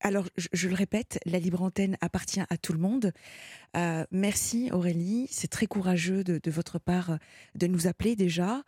Alors, 0.00 0.26
je, 0.36 0.68
le 0.68 0.74
répète, 0.74 1.20
la 1.26 1.38
libre 1.38 1.60
antenne 1.62 1.96
appartient 2.00 2.40
à 2.40 2.56
tout 2.56 2.72
le 2.72 2.78
monde. 2.78 3.12
Euh, 3.76 4.04
merci 4.10 4.70
Aurélie, 4.72 5.28
c'est 5.30 5.48
très 5.48 5.66
courageux 5.66 6.24
de, 6.24 6.50
votre 6.50 6.78
part 6.78 7.18
de 7.54 7.66
nous 7.66 7.86
appeler 7.86 8.16
déjà. 8.16 8.62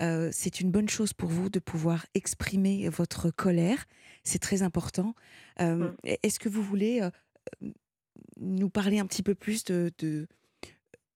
Euh, 0.00 0.30
c'est 0.32 0.60
une 0.60 0.70
bonne 0.70 0.88
chose 0.88 1.12
pour 1.12 1.28
vous 1.28 1.48
de 1.48 1.58
pouvoir 1.58 2.06
exprimer 2.14 2.88
votre 2.88 3.30
colère. 3.30 3.86
C'est 4.22 4.38
très 4.38 4.62
important. 4.62 5.14
Euh, 5.60 5.76
mmh. 5.76 5.96
Est-ce 6.22 6.38
que 6.38 6.48
vous 6.48 6.62
voulez 6.62 7.00
nous 8.38 8.70
parler 8.70 9.00
un 9.00 9.06
petit 9.06 9.22
peu 9.24 9.34
plus 9.34 9.64
de, 9.64 9.92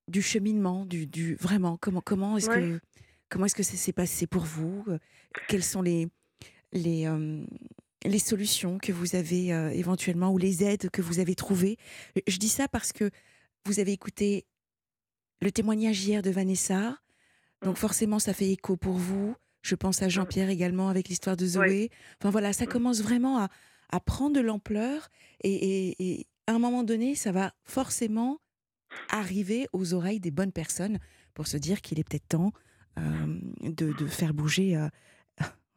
du 0.08 0.22
cheminement, 0.22 0.84
du, 0.84 1.36
vraiment 1.36 1.76
comment 1.76 2.00
comment 2.00 2.36
est-ce 2.36 2.50
que 2.50 2.80
comment 3.28 3.46
est-ce 3.46 3.54
que 3.54 3.62
ça 3.62 3.76
s'est 3.76 3.92
passé 3.92 4.26
pour 4.26 4.42
vous? 4.42 4.84
Quels 5.48 5.62
sont 5.62 5.82
les 5.82 6.08
les 6.72 7.06
les 8.04 8.18
solutions 8.18 8.78
que 8.78 8.92
vous 8.92 9.14
avez 9.14 9.52
euh, 9.52 9.70
éventuellement 9.70 10.32
ou 10.32 10.38
les 10.38 10.64
aides 10.64 10.90
que 10.90 11.02
vous 11.02 11.18
avez 11.18 11.34
trouvées. 11.34 11.76
Je 12.26 12.38
dis 12.38 12.48
ça 12.48 12.68
parce 12.68 12.92
que 12.92 13.10
vous 13.66 13.78
avez 13.78 13.92
écouté 13.92 14.46
le 15.42 15.52
témoignage 15.52 16.02
hier 16.04 16.22
de 16.22 16.30
Vanessa, 16.30 16.98
donc 17.62 17.74
mmh. 17.74 17.80
forcément 17.80 18.18
ça 18.18 18.32
fait 18.32 18.50
écho 18.50 18.76
pour 18.76 18.94
vous. 18.94 19.34
Je 19.62 19.74
pense 19.74 20.02
à 20.02 20.06
mmh. 20.06 20.10
Jean-Pierre 20.10 20.50
également 20.50 20.88
avec 20.88 21.08
l'histoire 21.08 21.36
de 21.36 21.46
Zoé. 21.46 21.90
Enfin 22.20 22.30
voilà, 22.30 22.52
ça 22.52 22.64
mmh. 22.64 22.68
commence 22.68 23.02
vraiment 23.02 23.38
à, 23.38 23.48
à 23.90 24.00
prendre 24.00 24.36
de 24.36 24.40
l'ampleur 24.40 25.08
et, 25.42 26.26
à 26.46 26.52
un 26.52 26.58
moment 26.58 26.82
donné, 26.82 27.14
ça 27.14 27.30
va 27.30 27.52
forcément 27.64 28.40
arriver 29.08 29.68
aux 29.72 29.94
oreilles 29.94 30.18
des 30.18 30.32
bonnes 30.32 30.52
personnes 30.52 30.98
pour 31.34 31.46
se 31.46 31.56
dire 31.56 31.80
qu'il 31.80 32.00
est 32.00 32.04
peut-être 32.04 32.26
temps 32.26 32.52
euh, 32.98 33.38
de, 33.62 33.92
de, 33.92 34.06
faire 34.06 34.34
bouger 34.34 34.76
euh, 34.76 34.88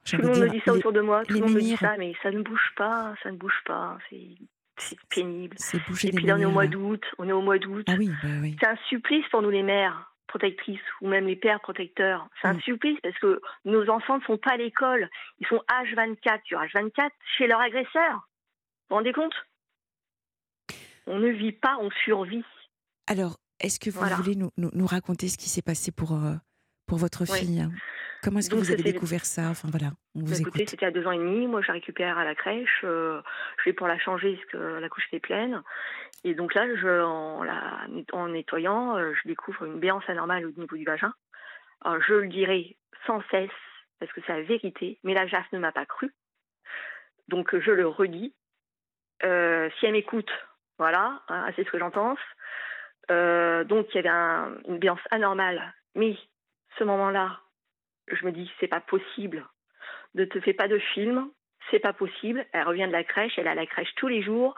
tout 0.05 0.17
le 0.17 0.27
monde 0.27 0.39
me 0.39 0.49
dit 0.49 0.61
ça 0.65 0.73
autour 0.73 0.93
de 0.93 1.01
moi, 1.01 1.23
tout 1.25 1.33
le 1.33 1.41
monde 1.41 1.53
me 1.53 1.61
dit 1.61 1.77
ça, 1.77 1.95
mais 1.97 2.13
ça 2.21 2.31
ne 2.31 2.41
bouge 2.41 2.73
pas, 2.75 3.13
ça 3.23 3.31
ne 3.31 3.37
bouge 3.37 3.61
pas, 3.65 3.97
c'est 4.09 4.97
pénible. 5.09 5.55
Et 6.03 6.11
puis 6.11 6.25
là, 6.25 6.35
on 6.35 6.39
est 6.39 6.45
au 6.45 6.51
mois 6.51 6.67
d'août, 6.67 7.03
on 7.17 7.27
est 7.27 7.33
au 7.33 7.41
mois 7.41 7.59
d'août. 7.59 7.85
Ah 7.89 7.95
oui, 7.97 8.09
bah 8.21 8.29
oui. 8.41 8.55
C'est 8.59 8.67
un 8.67 8.77
supplice 8.89 9.25
pour 9.29 9.41
nous 9.41 9.49
les 9.49 9.63
mères 9.63 10.13
protectrices 10.27 10.79
ou 11.01 11.07
même 11.07 11.27
les 11.27 11.35
pères 11.35 11.61
protecteurs. 11.61 12.27
C'est 12.41 12.47
un 12.47 12.55
mm. 12.55 12.61
supplice 12.61 12.99
parce 13.03 13.17
que 13.19 13.39
nos 13.65 13.87
enfants 13.89 14.17
ne 14.17 14.23
sont 14.23 14.37
pas 14.37 14.53
à 14.53 14.57
l'école, 14.57 15.09
ils 15.39 15.47
sont 15.47 15.61
H24 15.69 16.39
sur 16.45 16.59
H24 16.59 17.09
chez 17.37 17.47
leur 17.47 17.59
agresseur. 17.59 18.13
Vous 18.13 18.89
vous 18.89 18.95
rendez 18.95 19.13
compte? 19.13 19.33
On 21.05 21.19
ne 21.19 21.29
vit 21.29 21.51
pas, 21.51 21.77
on 21.81 21.91
survit. 22.03 22.43
Alors, 23.07 23.37
est-ce 23.59 23.79
que 23.79 23.89
vous 23.89 24.01
voulez 24.01 24.35
nous, 24.35 24.49
nous, 24.57 24.85
raconter 24.87 25.27
ce 25.27 25.37
qui 25.37 25.49
s'est 25.49 25.61
passé 25.61 25.91
pour, 25.91 26.13
euh, 26.13 26.33
pour 26.85 26.97
votre 26.97 27.25
fille 27.25 27.67
Comment 28.23 28.39
est-ce 28.39 28.49
que 28.49 28.55
vous 28.55 28.71
avez 28.71 28.83
découvert 28.83 29.25
ça? 29.25 29.49
Enfin 29.49 29.67
voilà, 29.69 29.91
on 30.15 30.21
vous 30.21 30.31
bah, 30.31 30.37
écoutez, 30.39 30.65
c'était 30.65 30.85
à 30.85 30.91
deux 30.91 31.05
ans 31.05 31.11
et 31.11 31.17
demi. 31.17 31.45
Moi, 31.45 31.61
je 31.61 31.67
la 31.67 31.73
récupère 31.73 32.17
à 32.17 32.23
la 32.23 32.35
crèche. 32.35 32.81
Euh, 32.85 33.21
je 33.57 33.65
vais 33.65 33.73
pour 33.73 33.85
la 33.87 33.99
changer 33.99 34.35
parce 34.35 34.45
que 34.45 34.79
la 34.79 34.87
couche 34.87 35.05
était 35.07 35.19
pleine. 35.19 35.61
Et 36.23 36.33
donc 36.33 36.53
là, 36.53 36.65
je, 36.73 37.03
en, 37.03 37.43
la, 37.43 37.85
en 38.13 38.29
nettoyant, 38.29 38.95
euh, 38.95 39.13
je 39.13 39.27
découvre 39.27 39.65
une 39.65 39.77
béance 39.77 40.05
anormale 40.07 40.45
au 40.45 40.51
niveau 40.51 40.77
du 40.77 40.85
vagin. 40.85 41.13
Alors, 41.83 42.01
je 42.01 42.13
le 42.13 42.27
dirai 42.29 42.77
sans 43.05 43.21
cesse, 43.29 43.49
parce 43.99 44.11
que 44.13 44.21
c'est 44.25 44.31
la 44.31 44.43
vérité, 44.43 44.99
mais 45.03 45.13
la 45.13 45.27
JAF 45.27 45.51
ne 45.51 45.59
m'a 45.59 45.73
pas 45.73 45.85
cru. 45.85 46.13
Donc, 47.27 47.53
je 47.59 47.71
le 47.71 47.85
redis. 47.85 48.33
Euh, 49.25 49.69
si 49.77 49.85
elle 49.85 49.91
m'écoute, 49.91 50.31
voilà, 50.77 51.21
hein, 51.27 51.51
c'est 51.57 51.65
ce 51.65 51.71
que 51.71 51.79
j'en 51.79 51.91
pense. 51.91 52.19
Donc, 53.09 53.87
il 53.91 53.95
y 53.95 53.99
avait 53.99 54.07
un, 54.07 54.55
une 54.65 54.75
ambiance 54.75 55.01
anormale. 55.11 55.73
Mais 55.95 56.17
ce 56.77 56.83
moment-là, 56.83 57.39
je 58.07 58.25
me 58.25 58.31
dis, 58.31 58.51
c'est 58.59 58.67
pas 58.67 58.81
possible. 58.81 59.45
Ne 60.15 60.25
te 60.25 60.39
fais 60.39 60.53
pas 60.53 60.67
de 60.67 60.79
film, 60.79 61.29
c'est 61.71 61.79
pas 61.79 61.93
possible. 61.93 62.45
Elle 62.51 62.67
revient 62.67 62.87
de 62.87 62.91
la 62.91 63.03
crèche, 63.03 63.33
elle 63.37 63.47
est 63.47 63.51
à 63.51 63.55
la 63.55 63.65
crèche 63.65 63.93
tous 63.95 64.07
les 64.07 64.21
jours. 64.21 64.55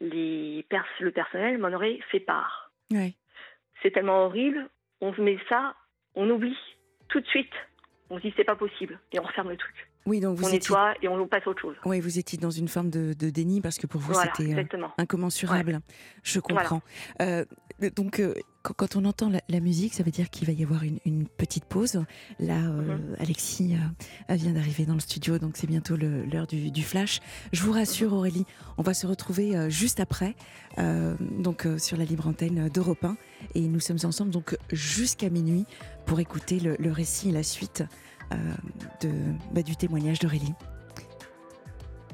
Les 0.00 0.64
pers 0.68 0.86
le 1.00 1.12
personnel 1.12 1.58
m'en 1.58 1.72
aurait 1.72 2.00
fait 2.10 2.20
part. 2.20 2.72
Ouais. 2.90 3.14
C'est 3.82 3.90
tellement 3.90 4.24
horrible, 4.24 4.68
on 5.00 5.12
met 5.20 5.38
ça, 5.48 5.74
on 6.14 6.28
oublie 6.30 6.58
tout 7.08 7.20
de 7.20 7.26
suite. 7.26 7.52
On 8.10 8.16
se 8.16 8.22
dit 8.22 8.34
c'est 8.36 8.44
pas 8.44 8.56
possible 8.56 8.98
et 9.12 9.20
on 9.20 9.24
referme 9.24 9.50
le 9.50 9.56
truc. 9.56 9.91
Oui, 10.06 10.20
donc 10.20 10.36
vous 10.36 10.44
on 10.44 10.48
étiez, 10.48 10.58
nettoie 10.58 10.94
et 11.00 11.08
on 11.08 11.26
passe 11.28 11.42
à 11.46 11.50
autre 11.50 11.60
chose. 11.60 11.76
oui, 11.84 12.00
vous 12.00 12.18
étiez 12.18 12.38
dans 12.38 12.50
une 12.50 12.68
forme 12.68 12.90
de, 12.90 13.12
de 13.12 13.30
déni 13.30 13.60
parce 13.60 13.78
que 13.78 13.86
pour 13.86 14.00
vous 14.00 14.12
Voilà, 14.12 14.32
c'était 14.36 14.52
euh, 14.54 14.86
incommensurable. 14.98 15.80
Je 16.24 16.40
comprends. 16.40 16.82
Euh, 17.20 17.44
donc, 17.96 18.20
euh, 18.20 18.34
quand, 18.62 18.74
quand 18.74 18.96
on 18.96 19.04
entend 19.04 19.28
la, 19.28 19.40
la 19.48 19.60
musique, 19.60 19.94
ça 19.94 20.02
veut 20.02 20.10
dire 20.10 20.30
qu'il 20.30 20.46
va 20.46 20.52
y 20.52 20.62
avoir 20.62 20.82
une, 20.84 20.98
une 21.04 21.26
petite 21.28 21.64
pause. 21.64 22.04
Là, 22.38 22.58
Mhm. 22.58 23.16
Alexis 23.18 23.76
vient 24.28 24.52
d'arriver 24.52 24.86
dans 24.86 24.94
le 24.94 25.00
studio, 25.00 25.38
donc 25.38 25.56
c'est 25.56 25.66
bientôt 25.66 25.96
l'heure 25.96 26.46
du, 26.46 26.70
du 26.70 26.82
flash. 26.82 27.20
Je 27.52 27.62
vous 27.62 27.72
rassure, 27.72 28.12
Aurélie, 28.12 28.46
on 28.78 28.82
va 28.82 28.94
se 28.94 29.06
retrouver 29.06 29.70
juste 29.70 30.00
après, 30.00 30.34
donc 31.20 31.66
sur 31.78 31.96
la 31.96 32.04
libre 32.04 32.26
antenne 32.28 32.68
d'Europe 32.68 33.04
1, 33.04 33.16
et 33.54 33.60
nous 33.62 33.80
sommes 33.80 33.98
ensemble 34.04 34.30
donc 34.30 34.56
jusqu'à 34.70 35.28
minuit 35.30 35.64
pour 36.06 36.20
écouter 36.20 36.60
le, 36.60 36.76
le 36.78 36.90
récit 36.92 37.28
et 37.30 37.32
la 37.32 37.42
suite 37.42 37.84
de, 39.00 39.10
bah, 39.52 39.62
du 39.62 39.76
témoignage 39.76 40.18
d'Aurélie. 40.18 40.54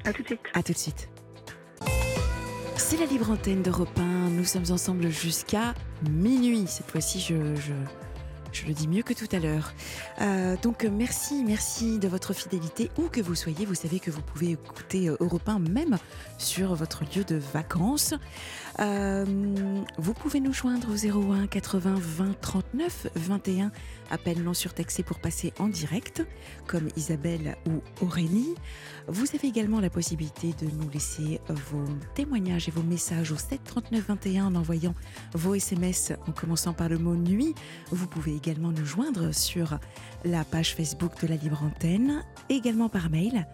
À 0.05 0.13
tout 0.13 0.21
de 0.21 0.27
suite. 0.27 0.39
À 0.53 0.63
tout 0.63 0.73
de 0.73 0.77
suite. 0.77 1.09
C'est 2.77 2.97
la 2.97 3.05
libre 3.05 3.29
antenne 3.29 3.61
d'Europe 3.61 3.99
1. 3.99 4.29
Nous 4.29 4.45
sommes 4.45 4.71
ensemble 4.71 5.09
jusqu'à 5.09 5.73
minuit. 6.09 6.65
Cette 6.67 6.89
fois-ci, 6.89 7.19
je, 7.19 7.55
je, 7.55 7.73
je 8.51 8.65
le 8.65 8.73
dis 8.73 8.87
mieux 8.87 9.03
que 9.03 9.13
tout 9.13 9.27
à 9.31 9.39
l'heure. 9.39 9.73
Euh, 10.21 10.55
donc, 10.63 10.83
euh, 10.83 10.89
merci, 10.91 11.43
merci 11.45 11.99
de 11.99 12.07
votre 12.07 12.33
fidélité. 12.33 12.89
Où 12.97 13.07
que 13.09 13.21
vous 13.21 13.35
soyez, 13.35 13.65
vous 13.65 13.75
savez 13.75 13.99
que 13.99 14.09
vous 14.09 14.21
pouvez 14.21 14.51
écouter 14.51 15.09
euh, 15.09 15.17
Europe 15.19 15.47
1 15.47 15.59
même 15.59 15.97
sur 16.37 16.73
votre 16.73 17.03
lieu 17.03 17.23
de 17.23 17.35
vacances. 17.35 18.13
Euh, 18.79 19.25
vous 19.97 20.13
pouvez 20.13 20.39
nous 20.39 20.53
joindre 20.53 20.87
au 20.89 21.33
01 21.33 21.47
80 21.47 21.95
20 21.97 22.39
39 22.39 23.07
21. 23.15 23.71
Appel 24.09 24.41
non 24.41 24.53
surtaxé 24.53 25.03
pour 25.03 25.19
passer 25.19 25.53
en 25.59 25.67
direct, 25.67 26.25
comme 26.65 26.87
Isabelle 26.95 27.57
ou 27.67 27.81
Aurélie. 28.03 28.55
Vous 29.07 29.25
avez 29.35 29.47
également 29.47 29.79
la 29.81 29.89
possibilité 29.89 30.53
de 30.61 30.71
nous 30.71 30.89
laisser 30.89 31.41
vos 31.49 31.85
témoignages 32.15 32.67
et 32.69 32.71
vos 32.71 32.83
messages 32.83 33.31
au 33.31 33.37
7 33.37 33.63
39 33.63 34.07
21 34.07 34.45
en 34.45 34.55
envoyant 34.55 34.95
vos 35.33 35.55
SMS 35.55 36.13
en 36.27 36.31
commençant 36.31 36.73
par 36.73 36.89
le 36.89 36.97
mot 36.97 37.15
nuit. 37.15 37.53
Vous 37.91 38.07
pouvez 38.07 38.35
également 38.35 38.71
nous 38.71 38.85
joindre 38.85 39.33
sur 39.33 39.77
la 40.23 40.43
page 40.43 40.75
Facebook 40.75 41.21
de 41.21 41.27
la 41.27 41.35
Libre 41.35 41.63
Antenne, 41.63 42.23
également 42.49 42.89
par 42.89 43.09
mail 43.09 43.45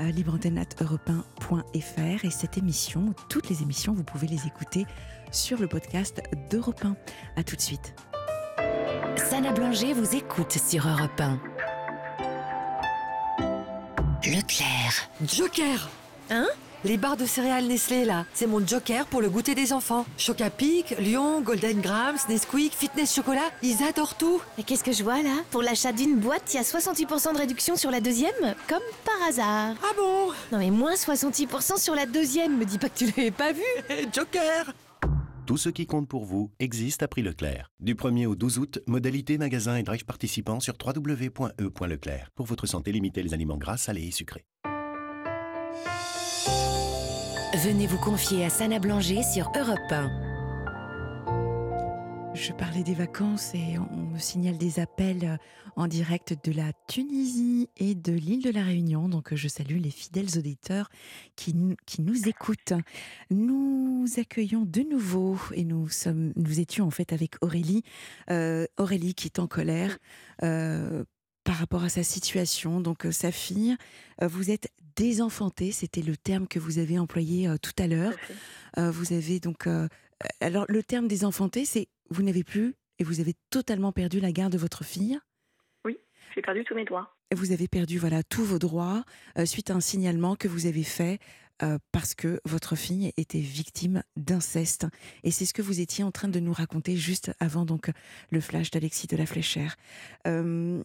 euh, 0.00 0.10
libreantenne@europe1.fr 0.10 2.24
et 2.24 2.30
cette 2.30 2.58
émission, 2.58 3.14
toutes 3.28 3.48
les 3.48 3.62
émissions, 3.62 3.92
vous 3.92 4.04
pouvez 4.04 4.26
les 4.26 4.46
écouter 4.46 4.86
sur 5.30 5.58
le 5.58 5.68
podcast 5.68 6.20
d'Europe 6.50 6.84
1. 6.84 6.96
À 7.36 7.44
tout 7.44 7.56
de 7.56 7.60
suite. 7.60 7.94
Sana 9.16 9.52
Blanger 9.52 9.92
vous 9.92 10.16
écoute 10.16 10.52
sur 10.52 10.88
Europe 10.88 11.20
1. 11.20 11.40
Leclerc. 14.24 15.10
Joker 15.24 15.88
Hein? 16.30 16.48
Les 16.82 16.96
barres 16.96 17.18
de 17.18 17.26
céréales 17.26 17.66
Nestlé, 17.66 18.06
là, 18.06 18.24
c'est 18.32 18.46
mon 18.46 18.66
joker 18.66 19.04
pour 19.04 19.20
le 19.20 19.28
goûter 19.28 19.54
des 19.54 19.74
enfants. 19.74 20.06
Chocapic, 20.16 20.94
Lion, 20.98 21.42
Golden 21.42 21.82
Grams, 21.82 22.16
Nesquik, 22.30 22.72
Fitness 22.72 23.14
Chocolat, 23.14 23.50
ils 23.62 23.82
adorent 23.82 24.16
tout. 24.16 24.40
Mais 24.56 24.64
qu'est-ce 24.64 24.82
que 24.82 24.92
je 24.92 25.02
vois 25.02 25.22
là? 25.22 25.42
Pour 25.50 25.60
l'achat 25.60 25.92
d'une 25.92 26.16
boîte, 26.16 26.54
il 26.54 26.56
y 26.56 26.58
a 26.58 26.62
68% 26.62 27.34
de 27.34 27.38
réduction 27.38 27.76
sur 27.76 27.90
la 27.90 28.00
deuxième 28.00 28.32
Comme 28.66 28.78
par 29.04 29.28
hasard. 29.28 29.74
Ah 29.82 29.92
bon? 29.94 30.32
Non 30.52 30.58
mais 30.58 30.70
moins 30.70 30.94
68% 30.94 31.78
sur 31.78 31.94
la 31.94 32.06
deuxième, 32.06 32.56
me 32.56 32.64
dis 32.64 32.78
pas 32.78 32.88
que 32.88 32.98
tu 32.98 33.06
l'avais 33.08 33.30
pas 33.30 33.52
vu 33.52 33.60
Joker 34.14 34.72
Tout 35.46 35.58
ce 35.58 35.68
qui 35.68 35.86
compte 35.86 36.08
pour 36.08 36.24
vous 36.24 36.50
existe 36.60 37.02
à 37.02 37.08
prix 37.08 37.20
Leclerc. 37.20 37.70
Du 37.78 37.94
1er 37.94 38.24
au 38.24 38.34
12 38.34 38.58
août, 38.58 38.78
modalité 38.86 39.36
magasin 39.36 39.76
et 39.76 39.82
drive 39.82 40.06
participants 40.06 40.60
sur 40.60 40.76
www.e.leclerc. 40.82 42.30
Pour 42.34 42.46
votre 42.46 42.64
santé, 42.64 42.90
limitez 42.90 43.22
les 43.22 43.34
aliments 43.34 43.58
gras, 43.58 43.76
salés 43.76 44.06
et 44.08 44.12
sucrés. 44.12 44.46
Venez 47.54 47.86
vous 47.86 47.98
confier 47.98 48.44
à 48.44 48.50
Sana 48.50 48.78
Blanger 48.78 49.22
sur 49.22 49.50
Europe 49.58 49.78
1. 49.90 50.10
Je 52.34 52.52
parlais 52.52 52.82
des 52.84 52.94
vacances 52.94 53.54
et 53.54 53.76
on 53.78 53.96
me 54.12 54.18
signale 54.18 54.56
des 54.56 54.78
appels 54.78 55.24
euh, 55.24 55.36
en 55.76 55.88
direct 55.88 56.36
de 56.44 56.52
la 56.52 56.72
Tunisie 56.86 57.68
et 57.76 57.94
de 57.96 58.12
l'île 58.12 58.42
de 58.42 58.50
la 58.50 58.62
Réunion. 58.62 59.08
Donc 59.08 59.32
euh, 59.32 59.36
je 59.36 59.48
salue 59.48 59.78
les 59.80 59.90
fidèles 59.90 60.38
auditeurs 60.38 60.88
qui, 61.34 61.54
nous- 61.54 61.76
écoutent. 62.28 62.72
Nous 63.30 64.06
accueillons 64.16 64.64
de 64.64 64.82
nouveau 64.82 65.36
et 65.54 65.64
nous 65.64 65.88
sommes, 65.88 66.32
étions 66.56 66.86
en 66.86 66.90
fait 66.90 67.12
avec 67.12 67.34
Aurélie. 67.42 67.82
Euh, 68.30 68.66
Aurélie 68.78 69.14
qui 69.14 69.26
est 69.26 69.38
en 69.40 69.46
colère. 69.48 69.98
Par 71.44 71.56
rapport 71.56 71.84
à 71.84 71.88
sa 71.88 72.02
situation, 72.02 72.80
donc 72.80 73.06
euh, 73.06 73.12
sa 73.12 73.32
fille, 73.32 73.76
euh, 74.22 74.28
vous 74.28 74.50
êtes 74.50 74.70
désenfantée, 74.96 75.72
c'était 75.72 76.02
le 76.02 76.16
terme 76.16 76.46
que 76.46 76.58
vous 76.58 76.78
avez 76.78 76.98
employé 76.98 77.48
euh, 77.48 77.56
tout 77.60 77.72
à 77.78 77.86
l'heure. 77.86 78.12
Vous 78.76 79.12
avez 79.12 79.40
donc. 79.40 79.66
alors, 80.40 80.64
le 80.68 80.82
terme 80.82 81.08
désenfanté, 81.08 81.64
c'est 81.64 81.88
vous 82.08 82.22
n'avez 82.22 82.44
plus 82.44 82.74
et 82.98 83.04
vous 83.04 83.18
avez 83.18 83.34
totalement 83.50 83.90
perdu 83.90 84.20
la 84.20 84.30
garde 84.30 84.52
de 84.52 84.58
votre 84.58 84.84
fille. 84.84 85.18
J'ai 86.32 86.42
perdu 86.42 86.62
tous 86.62 86.76
mes 86.76 86.84
doigts. 86.84 87.16
Vous 87.34 87.50
avez 87.50 87.66
perdu 87.66 87.98
voilà 87.98 88.22
tous 88.22 88.44
vos 88.44 88.60
droits 88.60 89.02
suite 89.44 89.70
à 89.70 89.74
un 89.74 89.80
signalement 89.80 90.36
que 90.36 90.46
vous 90.46 90.66
avez 90.66 90.84
fait 90.84 91.18
parce 91.90 92.14
que 92.14 92.40
votre 92.44 92.76
fille 92.76 93.12
était 93.16 93.40
victime 93.40 94.04
d'inceste. 94.14 94.86
Et 95.24 95.32
c'est 95.32 95.46
ce 95.46 95.52
que 95.52 95.62
vous 95.62 95.80
étiez 95.80 96.04
en 96.04 96.12
train 96.12 96.28
de 96.28 96.38
nous 96.38 96.52
raconter 96.52 96.96
juste 96.96 97.32
avant 97.40 97.64
donc 97.64 97.90
le 98.30 98.40
flash 98.40 98.70
d'Alexis 98.70 99.08
de 99.08 99.16
la 99.16 99.26
Fléchère. 99.26 99.74
Euh, 100.28 100.80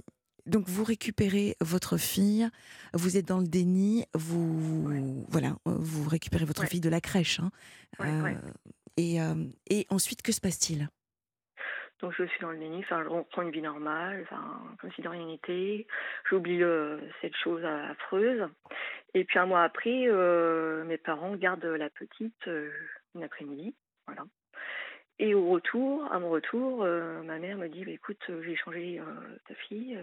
donc 0.45 0.67
vous 0.67 0.83
récupérez 0.83 1.55
votre 1.61 1.97
fille, 1.97 2.47
vous 2.93 3.17
êtes 3.17 3.27
dans 3.27 3.39
le 3.39 3.47
déni, 3.47 4.05
vous 4.13 5.25
voilà, 5.29 5.49
euh, 5.67 5.75
vous 5.79 6.07
récupérez 6.09 6.45
votre 6.45 6.61
Ouais. 6.63 6.67
fille 6.67 6.81
de 6.81 6.89
la 6.89 7.01
crèche. 7.01 7.39
hein. 7.39 7.51
Ouais, 7.99 8.07
Euh. 8.07 8.33
Et, 8.97 9.21
euh, 9.21 9.35
et 9.69 9.85
ensuite, 9.89 10.21
que 10.21 10.31
se 10.31 10.39
passe-t-il? 10.39 10.87
Donc 12.01 12.13
je 12.17 12.25
suis 12.25 12.39
dans 12.41 12.51
le 12.51 12.57
déni, 12.57 12.79
enfin, 12.79 13.03
je 13.03 13.09
reprends 13.09 13.41
une 13.41 13.51
vie 13.51 13.61
normale, 13.61 14.21
enfin, 14.23 14.61
comme 14.79 14.91
si 14.93 15.01
de 15.01 15.07
rien 15.07 15.25
n'était. 15.25 15.87
J'oublie 16.29 16.61
cette 17.21 17.35
chose 17.37 17.63
affreuse. 17.63 18.47
Et 19.13 19.23
puis 19.23 19.39
un 19.39 19.45
mois 19.45 19.63
après, 19.63 20.07
mes 20.85 20.97
parents 20.97 21.35
gardent 21.35 21.63
la 21.65 21.89
petite 21.89 22.49
une 23.15 23.23
après-midi. 23.23 23.73
Voilà. 24.07 24.23
Et 25.17 25.33
au 25.33 25.49
retour, 25.49 26.11
à 26.11 26.19
mon 26.19 26.29
retour, 26.29 26.83
euh, 26.83 27.21
ma 27.23 27.39
mère 27.39 27.57
me 27.57 27.69
dit 27.69 27.85
bah, 27.85 27.91
écoute, 27.91 28.21
euh, 28.29 28.41
j'ai 28.43 28.51
échangé 28.51 28.99
euh, 28.99 29.37
ta 29.47 29.55
fille. 29.55 29.97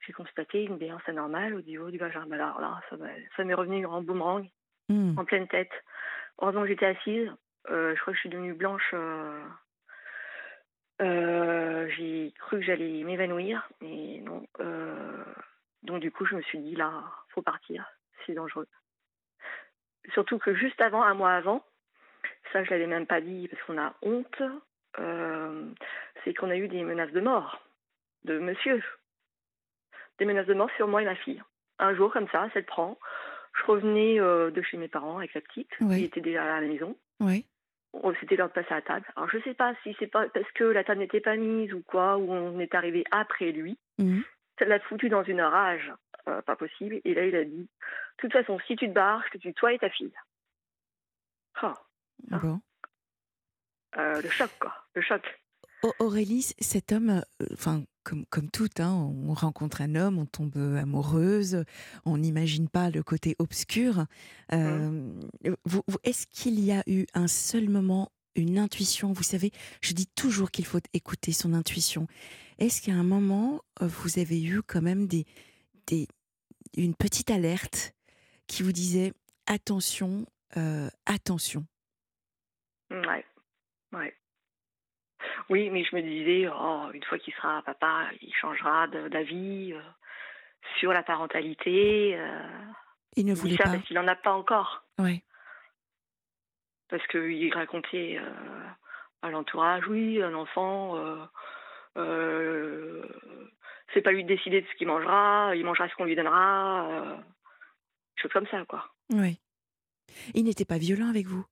j'ai 0.00 0.12
constaté 0.12 0.62
une 0.64 0.76
béance 0.76 1.02
anormale 1.06 1.54
au 1.54 1.62
niveau 1.62 1.90
du 1.90 1.98
vagin. 1.98 2.24
Bah, 2.26 2.36
alors 2.36 2.60
là, 2.60 2.80
ça 3.36 3.44
m'est 3.44 3.54
revenu 3.54 3.84
en 3.86 4.02
boomerang, 4.02 4.48
Hmm. 4.88 5.18
en 5.18 5.24
pleine 5.24 5.48
tête. 5.48 5.72
Heureusement 6.40 6.62
que 6.62 6.68
j'étais 6.68 6.86
assise. 6.86 7.28
Je 7.68 8.00
crois 8.00 8.12
que 8.12 8.16
je 8.16 8.20
suis 8.20 8.28
devenue 8.28 8.54
blanche. 8.54 8.94
j'ai 11.00 12.32
cru 12.38 12.58
que 12.60 12.64
j'allais 12.64 13.02
m'évanouir, 13.02 13.68
mais 13.80 14.22
non. 14.22 14.46
Donc 15.82 16.00
du 16.00 16.12
coup, 16.12 16.24
je 16.24 16.36
me 16.36 16.42
suis 16.42 16.60
dit 16.60 16.76
là, 16.76 17.02
faut 17.30 17.42
partir, 17.42 17.84
c'est 18.24 18.34
dangereux. 18.34 18.68
Surtout 20.12 20.38
que 20.38 20.54
juste 20.54 20.80
avant, 20.80 21.02
un 21.02 21.14
mois 21.14 21.32
avant, 21.32 21.64
ça 22.52 22.64
je 22.64 22.70
l'avais 22.70 22.86
même 22.86 23.06
pas 23.06 23.20
dit 23.20 23.48
parce 23.48 23.62
qu'on 23.64 23.78
a 23.78 23.94
honte, 24.02 24.42
euh, 24.98 25.64
c'est 26.24 26.34
qu'on 26.34 26.50
a 26.50 26.56
eu 26.56 26.68
des 26.68 26.82
menaces 26.82 27.12
de 27.12 27.20
mort 27.20 27.62
de 28.24 28.38
monsieur, 28.38 28.82
des 30.18 30.24
menaces 30.24 30.46
de 30.46 30.54
mort 30.54 30.70
sur 30.76 30.88
moi 30.88 31.00
et 31.02 31.04
ma 31.04 31.14
fille. 31.14 31.42
Un 31.78 31.94
jour 31.94 32.12
comme 32.12 32.28
ça, 32.28 32.48
ça 32.52 32.58
le 32.58 32.64
prend. 32.64 32.98
Je 33.54 33.64
revenais 33.64 34.20
euh, 34.20 34.50
de 34.50 34.62
chez 34.62 34.76
mes 34.76 34.88
parents 34.88 35.18
avec 35.18 35.32
la 35.34 35.40
petite, 35.40 35.70
Oui. 35.80 35.98
qui 35.98 36.04
était 36.04 36.20
déjà 36.20 36.42
à 36.56 36.60
la 36.60 36.66
maison 36.66 36.96
Oui. 37.20 37.46
c'était 38.20 38.36
l'heure 38.36 38.48
de 38.48 38.52
passer 38.52 38.72
à 38.72 38.76
la 38.76 38.82
table. 38.82 39.06
Alors 39.16 39.30
je 39.30 39.38
sais 39.42 39.54
pas 39.54 39.74
si 39.82 39.94
c'est 39.98 40.06
pas 40.08 40.28
parce 40.28 40.50
que 40.52 40.64
la 40.64 40.84
table 40.84 41.00
n'était 41.00 41.20
pas 41.20 41.36
mise 41.36 41.72
ou 41.72 41.82
quoi, 41.82 42.16
ou 42.18 42.32
on 42.32 42.58
est 42.58 42.74
arrivé 42.74 43.04
après 43.10 43.52
lui. 43.52 43.78
Mhm. 43.98 44.24
Ça 44.58 44.64
l'a 44.64 44.80
foutu 44.80 45.08
dans 45.08 45.22
une 45.22 45.40
rage, 45.42 45.92
euh, 46.28 46.42
pas 46.42 46.56
possible. 46.56 47.00
Et 47.04 47.14
là 47.14 47.24
il 47.26 47.36
a 47.36 47.44
dit, 47.44 47.62
de 47.62 47.68
toute 48.18 48.32
façon, 48.32 48.58
si 48.66 48.76
tu 48.76 48.88
te 48.88 48.92
barres, 48.92 49.22
je 49.26 49.38
te 49.38 49.38
tue 49.38 49.54
toi 49.54 49.72
et 49.72 49.78
ta 49.78 49.90
fille. 49.90 50.12
Ah. 51.62 51.74
Bon. 52.30 52.60
euh, 53.98 54.20
le 54.20 54.28
choc 54.28 54.50
quoi, 54.60 54.74
le 54.94 55.02
choc. 55.02 55.22
Au- 55.82 55.92
Aurélie, 56.04 56.42
cet 56.58 56.90
homme, 56.92 57.10
euh, 57.40 57.46
enfin, 57.52 57.84
comme, 58.02 58.24
comme 58.26 58.50
toutes, 58.50 58.80
hein, 58.80 58.92
on 58.92 59.34
rencontre 59.34 59.80
un 59.82 59.94
homme, 59.94 60.18
on 60.18 60.26
tombe 60.26 60.56
amoureuse, 60.56 61.64
on 62.04 62.16
n'imagine 62.18 62.68
pas 62.68 62.90
le 62.90 63.02
côté 63.02 63.36
obscur. 63.38 64.06
Euh, 64.52 65.12
vous- 65.64 65.82
vous- 65.86 65.98
Est-ce 66.02 66.26
qu'il 66.26 66.58
y 66.60 66.72
a 66.72 66.82
eu 66.86 67.06
un 67.14 67.28
seul 67.28 67.68
moment, 67.68 68.10
une 68.34 68.58
intuition? 68.58 69.12
Vous 69.12 69.22
savez, 69.22 69.50
je 69.82 69.92
dis 69.92 70.06
toujours 70.08 70.50
qu'il 70.50 70.64
faut 70.66 70.80
écouter 70.94 71.32
son 71.32 71.52
intuition. 71.52 72.06
Est-ce 72.58 72.80
qu'à 72.80 72.92
un 72.94 73.04
moment, 73.04 73.60
vous 73.80 74.18
avez 74.18 74.42
eu 74.42 74.62
quand 74.62 74.82
même 74.82 75.06
des, 75.06 75.26
des, 75.86 76.08
une 76.76 76.94
petite 76.94 77.30
alerte 77.30 77.92
qui 78.46 78.62
vous 78.62 78.72
disait 78.72 79.12
attention, 79.46 80.26
euh, 80.56 80.88
attention? 81.04 81.66
Ouais. 82.90 83.24
Ouais. 83.92 84.14
Oui, 85.48 85.70
mais 85.70 85.84
je 85.84 85.96
me 85.96 86.02
disais, 86.02 86.48
oh, 86.52 86.90
une 86.92 87.02
fois 87.04 87.18
qu'il 87.18 87.34
sera 87.34 87.62
papa, 87.62 88.06
il 88.20 88.32
changera 88.34 88.86
d'avis 88.88 89.72
euh, 89.72 89.80
sur 90.78 90.92
la 90.92 91.02
parentalité. 91.02 92.16
euh, 92.16 92.48
Il 93.16 93.26
ne 93.26 93.34
voulait 93.34 93.56
ça 93.56 93.64
pas. 93.64 93.70
parce 93.72 93.84
qu'il 93.84 93.96
n'en 93.96 94.06
a 94.08 94.14
pas 94.16 94.32
encore. 94.32 94.84
Ouais. 94.98 95.22
Parce 96.88 97.04
qu'il 97.08 97.52
racontait 97.54 98.18
euh, 98.20 98.68
à 99.22 99.30
l'entourage, 99.30 99.86
oui, 99.88 100.22
un 100.22 100.34
enfant, 100.34 100.96
c'est 103.94 104.02
pas 104.02 104.12
lui 104.12 104.22
de 104.24 104.28
décider 104.28 104.60
de 104.60 104.66
ce 104.66 104.74
qu'il 104.76 104.86
mangera, 104.86 105.54
il 105.56 105.64
mangera 105.64 105.88
ce 105.88 105.94
qu'on 105.96 106.04
lui 106.04 106.14
donnera. 106.16 107.18
Choses 108.16 108.32
comme 108.32 108.46
ça, 108.48 108.64
quoi. 108.66 108.92
Ouais. 109.12 109.36
Il 110.34 110.44
n'était 110.44 110.64
pas 110.64 110.78
violent 110.78 111.08
avec 111.08 111.26
vous? 111.26 111.44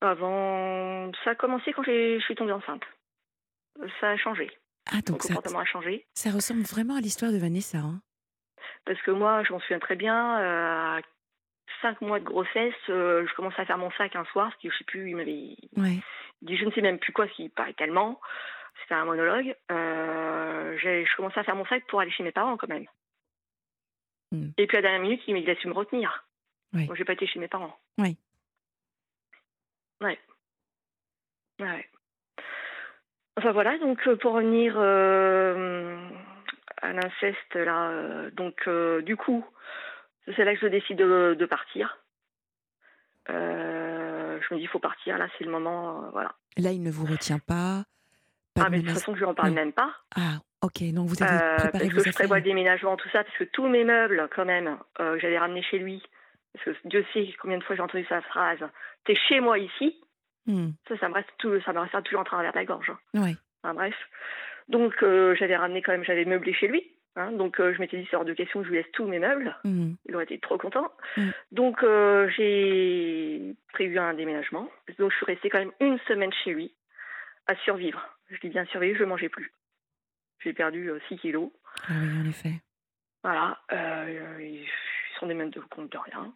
Avant, 0.00 1.10
ça 1.24 1.30
a 1.30 1.34
commencé 1.34 1.72
quand 1.72 1.82
je 1.82 2.18
suis 2.20 2.34
tombée 2.34 2.52
enceinte. 2.52 2.82
Ça 4.00 4.10
a 4.10 4.16
changé. 4.16 4.50
Ah, 4.90 4.96
Mon 4.96 5.00
donc 5.12 5.22
ça, 5.22 5.28
comportement 5.34 5.60
a 5.60 5.64
changé. 5.64 6.06
ça 6.14 6.30
ressemble 6.30 6.62
vraiment 6.62 6.96
à 6.96 7.00
l'histoire 7.00 7.32
de 7.32 7.38
Vanessa. 7.38 7.78
Hein 7.78 8.00
Parce 8.86 9.00
que 9.02 9.10
moi, 9.10 9.42
je 9.44 9.52
m'en 9.52 9.60
souviens 9.60 9.78
très 9.78 9.96
bien, 9.96 10.38
euh, 10.40 10.98
à 10.98 11.00
cinq 11.82 12.00
mois 12.00 12.18
de 12.18 12.24
grossesse, 12.24 12.74
euh, 12.88 13.26
je 13.26 13.34
commençais 13.34 13.60
à 13.60 13.66
faire 13.66 13.78
mon 13.78 13.90
sac 13.92 14.16
un 14.16 14.24
soir, 14.26 14.50
parce 14.50 14.62
que 14.62 14.70
je 14.70 14.76
sais 14.78 14.84
plus, 14.84 15.10
il 15.10 15.16
m'avait 15.16 15.56
ouais. 15.76 15.98
dit 16.42 16.56
je 16.56 16.64
ne 16.64 16.70
sais 16.72 16.80
même 16.80 16.98
plus 16.98 17.12
quoi, 17.12 17.28
s'il 17.28 17.50
paraît 17.50 17.74
tellement. 17.74 18.20
C'était 18.82 18.94
un 18.94 19.04
monologue. 19.04 19.54
Euh, 19.70 20.76
je 20.78 21.16
commençais 21.16 21.40
à 21.40 21.44
faire 21.44 21.56
mon 21.56 21.66
sac 21.66 21.86
pour 21.86 22.00
aller 22.00 22.10
chez 22.10 22.22
mes 22.22 22.32
parents 22.32 22.56
quand 22.56 22.68
même. 22.68 22.86
Hmm. 24.32 24.50
Et 24.56 24.66
puis 24.66 24.76
à 24.76 24.80
la 24.80 24.88
dernière 24.88 25.02
minute, 25.02 25.22
il 25.26 25.34
m'a 25.34 25.50
a 25.50 25.56
su 25.56 25.68
me 25.68 25.74
retenir. 25.74 26.26
Oui. 26.72 26.86
Moi, 26.86 26.94
j'ai 26.94 27.04
pas 27.04 27.12
été 27.12 27.26
chez 27.26 27.38
mes 27.38 27.48
parents. 27.48 27.76
Oui. 27.98 28.16
Ouais. 30.00 30.18
Ouais. 31.60 31.86
Enfin 33.36 33.52
voilà, 33.52 33.78
donc 33.78 34.06
euh, 34.06 34.16
pour 34.16 34.32
revenir 34.32 34.74
euh, 34.76 35.96
à 36.82 36.92
l'inceste 36.92 37.54
là, 37.54 37.90
euh, 37.90 38.30
donc 38.32 38.66
euh, 38.66 39.02
du 39.02 39.16
coup, 39.16 39.44
c'est 40.36 40.44
là 40.44 40.54
que 40.54 40.60
je 40.60 40.66
décide 40.66 40.98
de, 40.98 41.34
de 41.38 41.46
partir. 41.46 41.98
Je 43.28 44.54
me 44.54 44.58
dis 44.58 44.64
il 44.64 44.68
faut 44.68 44.78
partir, 44.80 45.16
là 45.18 45.28
c'est 45.38 45.44
le 45.44 45.50
moment, 45.50 46.10
voilà. 46.12 46.32
Là, 46.56 46.72
il 46.72 46.82
ne 46.82 46.90
vous 46.90 47.06
retient 47.06 47.38
pas. 47.38 47.84
pas 48.54 48.62
Ah 48.62 48.64
de 48.64 48.70
mais 48.70 48.78
de 48.80 48.86
toute 48.86 48.94
façon 48.94 49.14
je 49.14 49.20
lui 49.20 49.26
en 49.26 49.34
parle 49.34 49.50
Non. 49.50 49.54
même 49.54 49.72
pas. 49.72 49.94
Ah, 50.16 50.38
ok. 50.62 50.82
Donc 50.92 51.08
vous 51.08 51.22
avez 51.22 51.38
préparé 51.56 51.84
parce 51.84 51.94
vos 51.94 52.02
que 52.02 52.10
je 52.10 52.14
prévois 52.14 52.38
le 52.38 52.42
déménagement, 52.42 52.96
tout 52.96 53.08
ça, 53.10 53.22
parce 53.22 53.36
que 53.36 53.44
tous 53.44 53.68
mes 53.68 53.84
meubles, 53.84 54.28
quand 54.34 54.44
même, 54.46 54.78
euh, 54.98 55.18
j'allais 55.20 55.38
ramener 55.38 55.62
chez 55.62 55.78
lui. 55.78 56.02
Parce 56.52 56.64
que 56.64 56.88
Dieu 56.88 57.04
sait 57.12 57.32
combien 57.40 57.58
de 57.58 57.64
fois 57.64 57.76
j'ai 57.76 57.82
entendu 57.82 58.04
sa 58.08 58.20
phrase. 58.22 58.58
T'es 59.04 59.14
chez 59.14 59.40
moi 59.40 59.58
ici. 59.58 60.00
Hmm, 60.46 60.70
Ça, 60.88 60.96
ça 60.98 61.08
me 61.08 61.14
reste 61.14 61.30
tout, 61.38 61.60
ça 61.62 61.72
me 61.72 61.80
reste 61.80 62.02
toujours 62.04 62.20
en 62.20 62.24
travers 62.24 62.52
de 62.52 62.56
la 62.58 62.64
gorge. 62.64 62.92
Ouais. 63.14 63.36
Enfin, 63.62 63.74
bref. 63.74 63.94
Donc 64.68 65.02
euh, 65.02 65.34
j'avais 65.36 65.56
ramené 65.56 65.82
quand 65.82 65.92
même, 65.92 66.04
j'avais 66.04 66.24
meublé 66.24 66.52
chez 66.54 66.68
lui. 66.68 66.82
hein. 67.16 67.32
donc 67.32 67.60
euh, 67.60 67.74
je 67.74 67.78
m'étais 67.80 67.98
dit, 67.98 68.06
c'est 68.10 68.16
hors 68.16 68.24
de 68.24 68.32
question 68.34 68.60
que 68.60 68.66
je 68.66 68.70
lui 68.70 68.78
laisse 68.78 68.90
tous 68.92 69.06
mes 69.06 69.18
meubles. 69.18 69.54
hmm, 69.64 69.92
Il 70.06 70.14
aurait 70.14 70.24
été 70.24 70.38
trop 70.38 70.58
content. 70.58 70.90
Mm. 71.16 71.30
Donc 71.52 71.82
euh, 71.82 72.28
j'ai 72.36 73.54
prévu 73.72 73.98
un 73.98 74.14
déménagement. 74.14 74.70
Donc 74.98 75.10
je 75.12 75.16
suis 75.16 75.26
restée 75.26 75.50
quand 75.50 75.58
même 75.58 75.72
une 75.80 75.98
semaine 76.08 76.32
chez 76.44 76.52
lui 76.52 76.74
à 77.46 77.54
survivre. 77.56 78.00
Je 78.30 78.38
dis 78.40 78.48
bien 78.48 78.64
survivre, 78.66 78.96
je 78.98 79.04
ne 79.04 79.08
mangeais 79.08 79.28
plus. 79.28 79.52
J'ai 80.42 80.52
perdu 80.52 80.90
6 81.08 81.18
kilos. 81.18 81.50
Ah 81.88 81.92
oui, 82.00 82.18
en 82.24 82.28
effet. 82.28 82.54
Voilà. 83.22 83.58
Euh, 83.72 84.64
des 85.26 85.34
mêmes 85.34 85.50
de 85.50 85.60
compte 85.60 85.90
de 85.92 85.98
rien. 85.98 86.32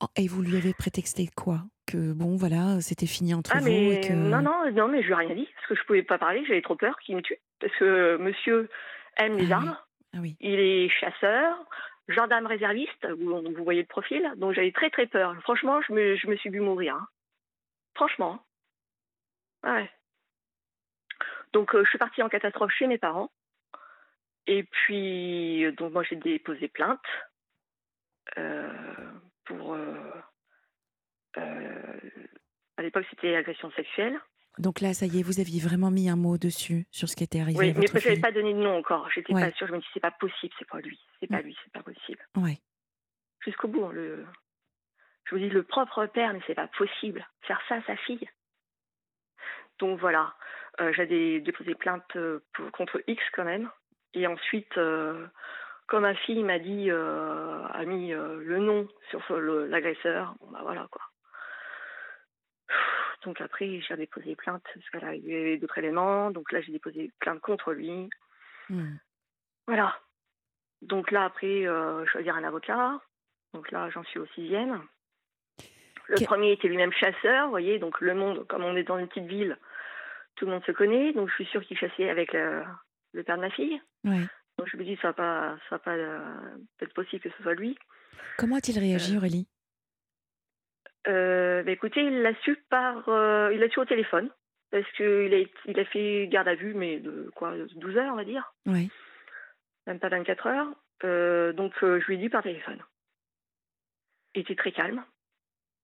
Oh, 0.00 0.06
et 0.16 0.28
vous 0.28 0.42
lui 0.42 0.56
avez 0.56 0.74
prétexté 0.74 1.28
quoi? 1.34 1.60
Que 1.86 2.12
bon, 2.12 2.36
voilà, 2.36 2.80
c'était 2.80 3.06
fini 3.06 3.32
entre 3.34 3.52
Ah 3.54 3.60
vous 3.60 3.64
mais 3.66 3.94
et 3.96 4.00
que. 4.00 4.12
non 4.12 4.42
non 4.42 4.70
non 4.72 4.88
mais 4.88 5.00
je 5.02 5.06
lui 5.06 5.12
ai 5.14 5.16
rien 5.26 5.34
dit 5.34 5.48
parce 5.54 5.66
que 5.68 5.74
je 5.76 5.84
pouvais 5.84 6.02
pas 6.02 6.18
parler, 6.18 6.44
j'avais 6.44 6.60
trop 6.62 6.76
peur 6.76 6.98
qu'il 6.98 7.16
me 7.16 7.22
tue 7.22 7.38
parce 7.60 7.72
que 7.76 8.16
monsieur 8.18 8.68
aime 9.16 9.36
les 9.38 9.44
Ah 9.52 9.58
oui. 9.60 9.68
armes, 9.68 9.78
Ah 10.14 10.18
oui. 10.20 10.36
il 10.40 10.58
est 10.60 10.88
chasseur, 10.90 11.56
gendarme 12.08 12.46
réserviste, 12.46 13.06
vous, 13.18 13.40
vous 13.40 13.64
voyez 13.64 13.82
le 13.82 13.86
profil, 13.86 14.30
donc 14.36 14.52
j'avais 14.54 14.72
très 14.72 14.90
très 14.90 15.06
peur. 15.06 15.34
Franchement, 15.42 15.80
je 15.82 15.92
me, 15.92 16.16
je 16.16 16.26
me 16.26 16.36
suis 16.36 16.50
vu 16.50 16.60
mourir. 16.60 16.96
hein. 16.96 17.06
Franchement. 17.94 18.44
Ah 19.62 19.76
Ouais. 19.76 19.90
Donc 21.52 21.74
euh, 21.74 21.82
je 21.84 21.88
suis 21.88 21.98
partie 21.98 22.22
en 22.22 22.28
catastrophe 22.28 22.72
chez 22.72 22.86
mes 22.86 22.98
parents. 22.98 23.30
Et 24.46 24.64
puis 24.64 25.64
euh, 25.64 25.72
donc 25.72 25.92
moi 25.92 26.02
j'ai 26.02 26.16
déposé 26.16 26.68
plainte 26.68 27.00
pour 29.44 29.74
euh, 29.74 30.10
euh, 31.38 32.00
à 32.76 32.82
l'époque 32.82 33.06
c'était 33.10 33.36
agression 33.36 33.70
sexuelle. 33.72 34.18
Donc 34.58 34.80
là, 34.80 34.94
ça 34.94 35.04
y 35.04 35.20
est, 35.20 35.22
vous 35.22 35.38
aviez 35.38 35.60
vraiment 35.60 35.90
mis 35.90 36.08
un 36.08 36.16
mot 36.16 36.38
dessus 36.38 36.86
sur 36.90 37.10
ce 37.10 37.16
qui 37.16 37.22
était 37.24 37.40
arrivé 37.40 37.58
Oui, 37.58 37.70
à 37.70 37.74
mais 37.74 37.86
votre 37.86 37.98
je 37.98 38.08
n'avais 38.08 38.20
pas 38.22 38.32
donné 38.32 38.54
de 38.54 38.58
nom 38.58 38.74
encore. 38.78 39.10
J'étais 39.10 39.34
Ouais. 39.34 39.50
pas 39.50 39.54
sûre. 39.56 39.66
Je 39.66 39.72
me 39.72 39.78
dis 39.80 39.86
c'est 39.92 40.00
pas 40.00 40.10
possible, 40.12 40.54
c'est 40.58 40.66
pas 40.68 40.80
lui, 40.80 40.98
c'est 41.20 41.26
pas 41.26 41.40
Mm. 41.40 41.44
lui, 41.44 41.58
c'est 41.62 41.72
pas 41.72 41.82
possible. 41.82 42.26
Ouais. 42.36 42.58
Jusqu'au 43.44 43.68
bout, 43.68 43.84
hein, 43.84 43.92
le. 43.92 44.24
Je 45.24 45.34
vous 45.34 45.40
dis 45.40 45.50
le 45.50 45.62
propre 45.62 46.06
père, 46.06 46.32
mais 46.32 46.40
c'est 46.46 46.54
pas 46.54 46.68
possible 46.68 47.26
faire 47.42 47.60
ça 47.68 47.74
à 47.76 47.82
sa 47.82 47.96
fille. 47.96 48.26
Donc 49.78 49.98
voilà, 50.00 50.34
euh, 50.80 50.90
j'avais 50.94 51.40
déposé 51.40 51.74
plainte 51.74 52.04
euh, 52.16 52.40
pour- 52.54 52.70
contre 52.72 53.02
X 53.08 53.22
quand 53.34 53.44
même. 53.44 53.70
Et 54.14 54.26
ensuite, 54.26 54.78
euh, 54.78 55.26
comme 55.86 56.02
ma 56.02 56.14
fille 56.14 56.42
m'a 56.42 56.58
dit, 56.58 56.90
euh, 56.90 57.64
a 57.72 57.84
mis 57.84 58.12
euh, 58.12 58.38
le 58.44 58.58
nom 58.58 58.88
sur 59.10 59.20
l'agresseur, 59.38 60.34
bon 60.40 60.50
bah 60.50 60.60
voilà 60.62 60.86
quoi. 60.90 61.02
Donc 63.24 63.40
après, 63.40 63.80
j'ai 63.80 63.96
déposé 63.96 64.36
plainte 64.36 64.62
parce 64.72 64.88
qu'il 64.90 65.28
y 65.28 65.34
avait 65.34 65.56
d'autres 65.58 65.78
éléments. 65.78 66.30
Donc 66.30 66.52
là, 66.52 66.60
j'ai 66.60 66.70
déposé 66.72 67.10
plainte 67.18 67.40
contre 67.40 67.72
lui. 67.72 68.08
Hmm. 68.68 68.94
Voilà. 69.66 69.98
Donc 70.82 71.10
là, 71.10 71.24
après, 71.24 71.66
euh, 71.66 72.06
choisir 72.06 72.36
un 72.36 72.44
avocat. 72.44 73.00
Donc 73.52 73.70
là, 73.72 73.88
j'en 73.90 74.04
suis 74.04 74.20
au 74.20 74.26
sixième. 74.26 74.80
Le 76.08 76.18
Que- 76.18 76.24
premier 76.24 76.52
était 76.52 76.68
lui-même 76.68 76.92
chasseur, 76.92 77.46
vous 77.46 77.50
voyez. 77.50 77.78
Donc 77.80 78.00
le 78.00 78.14
monde, 78.14 78.46
comme 78.46 78.62
on 78.62 78.76
est 78.76 78.84
dans 78.84 78.98
une 78.98 79.08
petite 79.08 79.26
ville, 79.26 79.56
tout 80.36 80.44
le 80.46 80.52
monde 80.52 80.64
se 80.64 80.72
connaît. 80.72 81.12
Donc 81.12 81.28
je 81.30 81.34
suis 81.34 81.46
sûre 81.46 81.64
qu'il 81.64 81.78
chassait 81.78 82.08
avec 82.08 82.32
le, 82.32 82.62
le 83.12 83.24
père 83.24 83.36
de 83.36 83.40
ma 83.42 83.50
fille. 83.50 83.80
Ouais. 84.04 84.22
Donc 84.58 84.68
je 84.68 84.76
me 84.76 84.84
dis, 84.84 84.96
ça 85.02 85.08
va 85.08 85.12
pas, 85.12 85.56
ça 85.68 85.76
va 85.76 85.78
pas 85.78 85.94
euh, 85.96 86.56
être 86.80 86.94
possible 86.94 87.22
que 87.22 87.30
ce 87.36 87.42
soit 87.42 87.54
lui. 87.54 87.78
Comment 88.38 88.56
a-t-il 88.56 88.78
réagi, 88.78 89.16
Aurélie? 89.16 89.46
Euh, 91.08 91.62
bah, 91.62 91.70
écoutez, 91.72 92.00
il 92.02 92.22
l'a 92.22 92.34
su 92.42 92.56
par, 92.68 93.08
euh, 93.08 93.50
il 93.52 93.60
l'a 93.60 93.68
su 93.68 93.78
au 93.78 93.84
téléphone. 93.84 94.30
Parce 94.70 94.90
qu'il 94.92 95.32
a, 95.32 95.38
il 95.66 95.78
a 95.78 95.84
fait 95.84 96.26
garde 96.28 96.48
à 96.48 96.54
vue, 96.56 96.74
mais 96.74 96.98
de 96.98 97.30
quoi, 97.36 97.54
12 97.56 97.96
heures, 97.96 98.12
on 98.12 98.16
va 98.16 98.24
dire. 98.24 98.52
Ouais. 98.66 98.88
même 99.86 100.00
pas 100.00 100.08
24 100.08 100.46
heures. 100.48 100.68
Euh, 101.04 101.52
donc 101.52 101.72
euh, 101.84 102.00
je 102.00 102.06
lui 102.06 102.14
ai 102.14 102.18
dit 102.18 102.28
par 102.28 102.42
téléphone. 102.42 102.82
Il 104.34 104.40
était 104.40 104.56
très 104.56 104.72
calme, 104.72 105.04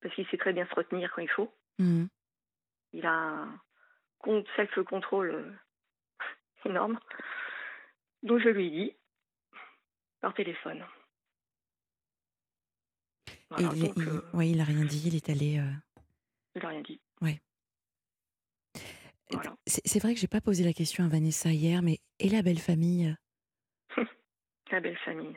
parce 0.02 0.14
qu'il 0.14 0.26
sait 0.28 0.36
très 0.36 0.52
bien 0.52 0.66
se 0.66 0.74
retenir 0.74 1.12
quand 1.12 1.22
il 1.22 1.30
faut. 1.30 1.52
Hmm. 1.78 2.06
Il 2.92 3.06
a 3.06 3.12
un 3.12 3.60
con- 4.18 4.44
self-control 4.56 5.30
euh, 5.30 5.52
énorme. 6.68 6.98
Donc 8.22 8.40
je 8.40 8.48
lui 8.48 8.66
ai 8.66 8.70
dit 8.70 8.96
par 10.20 10.34
téléphone. 10.34 10.84
Voilà, 13.50 13.70
il, 13.74 13.80
donc, 13.82 13.92
il- 13.96 14.08
euh, 14.08 14.20
ouais, 14.34 14.50
il 14.50 14.60
a 14.60 14.64
rien 14.64 14.84
dit, 14.84 15.02
il 15.06 15.14
est 15.16 15.28
allé. 15.28 15.58
euh, 15.58 16.02
il 16.54 16.62
n'a 16.62 16.68
rien 16.68 16.80
dit. 16.82 17.00
Voilà. 19.30 19.56
C'est 19.66 19.98
vrai 20.02 20.12
que 20.12 20.20
j'ai 20.20 20.28
pas 20.28 20.42
posé 20.42 20.62
la 20.62 20.74
question 20.74 21.04
à 21.04 21.08
Vanessa 21.08 21.50
hier, 21.50 21.80
mais 21.80 22.00
et 22.18 22.28
la 22.28 22.42
belle 22.42 22.58
famille 22.58 23.16
La 24.70 24.80
belle 24.80 24.98
famille. 24.98 25.34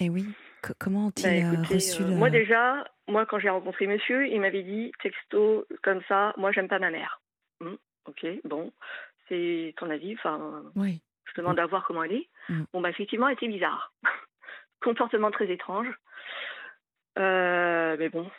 Eh 0.00 0.10
oui. 0.10 0.26
Co- 0.62 0.74
comment 0.78 1.06
ont-ils 1.06 1.22
Bah, 1.42 1.58
euh, 1.58 1.62
reçu 1.64 2.02
euh, 2.02 2.08
le... 2.08 2.16
Moi 2.16 2.28
déjà, 2.28 2.84
moi 3.06 3.24
quand 3.24 3.38
j'ai 3.38 3.48
rencontré 3.48 3.86
monsieur, 3.86 4.26
il 4.28 4.38
m'avait 4.40 4.62
dit 4.64 4.92
texto 5.02 5.64
comme 5.82 6.02
ça, 6.08 6.34
moi 6.36 6.52
j'aime 6.52 6.68
pas 6.68 6.78
ma 6.78 6.90
mère. 6.90 7.22
Hmm, 7.60 7.76
ok, 8.04 8.26
bon, 8.44 8.70
c'est 9.28 9.72
ton 9.78 9.88
avis, 9.88 10.12
enfin 10.14 10.64
Oui. 10.74 11.00
Je 11.28 11.40
demande 11.40 11.58
à 11.58 11.66
voir 11.66 11.84
comment 11.86 12.02
elle 12.02 12.12
est. 12.12 12.28
Mm. 12.48 12.62
Bon, 12.72 12.80
bah, 12.80 12.90
effectivement, 12.90 13.28
elle 13.28 13.34
était 13.34 13.48
bizarre. 13.48 13.92
Comportement 14.80 15.30
très 15.30 15.50
étrange. 15.50 15.88
Euh, 17.18 17.96
mais 17.98 18.08
bon, 18.08 18.30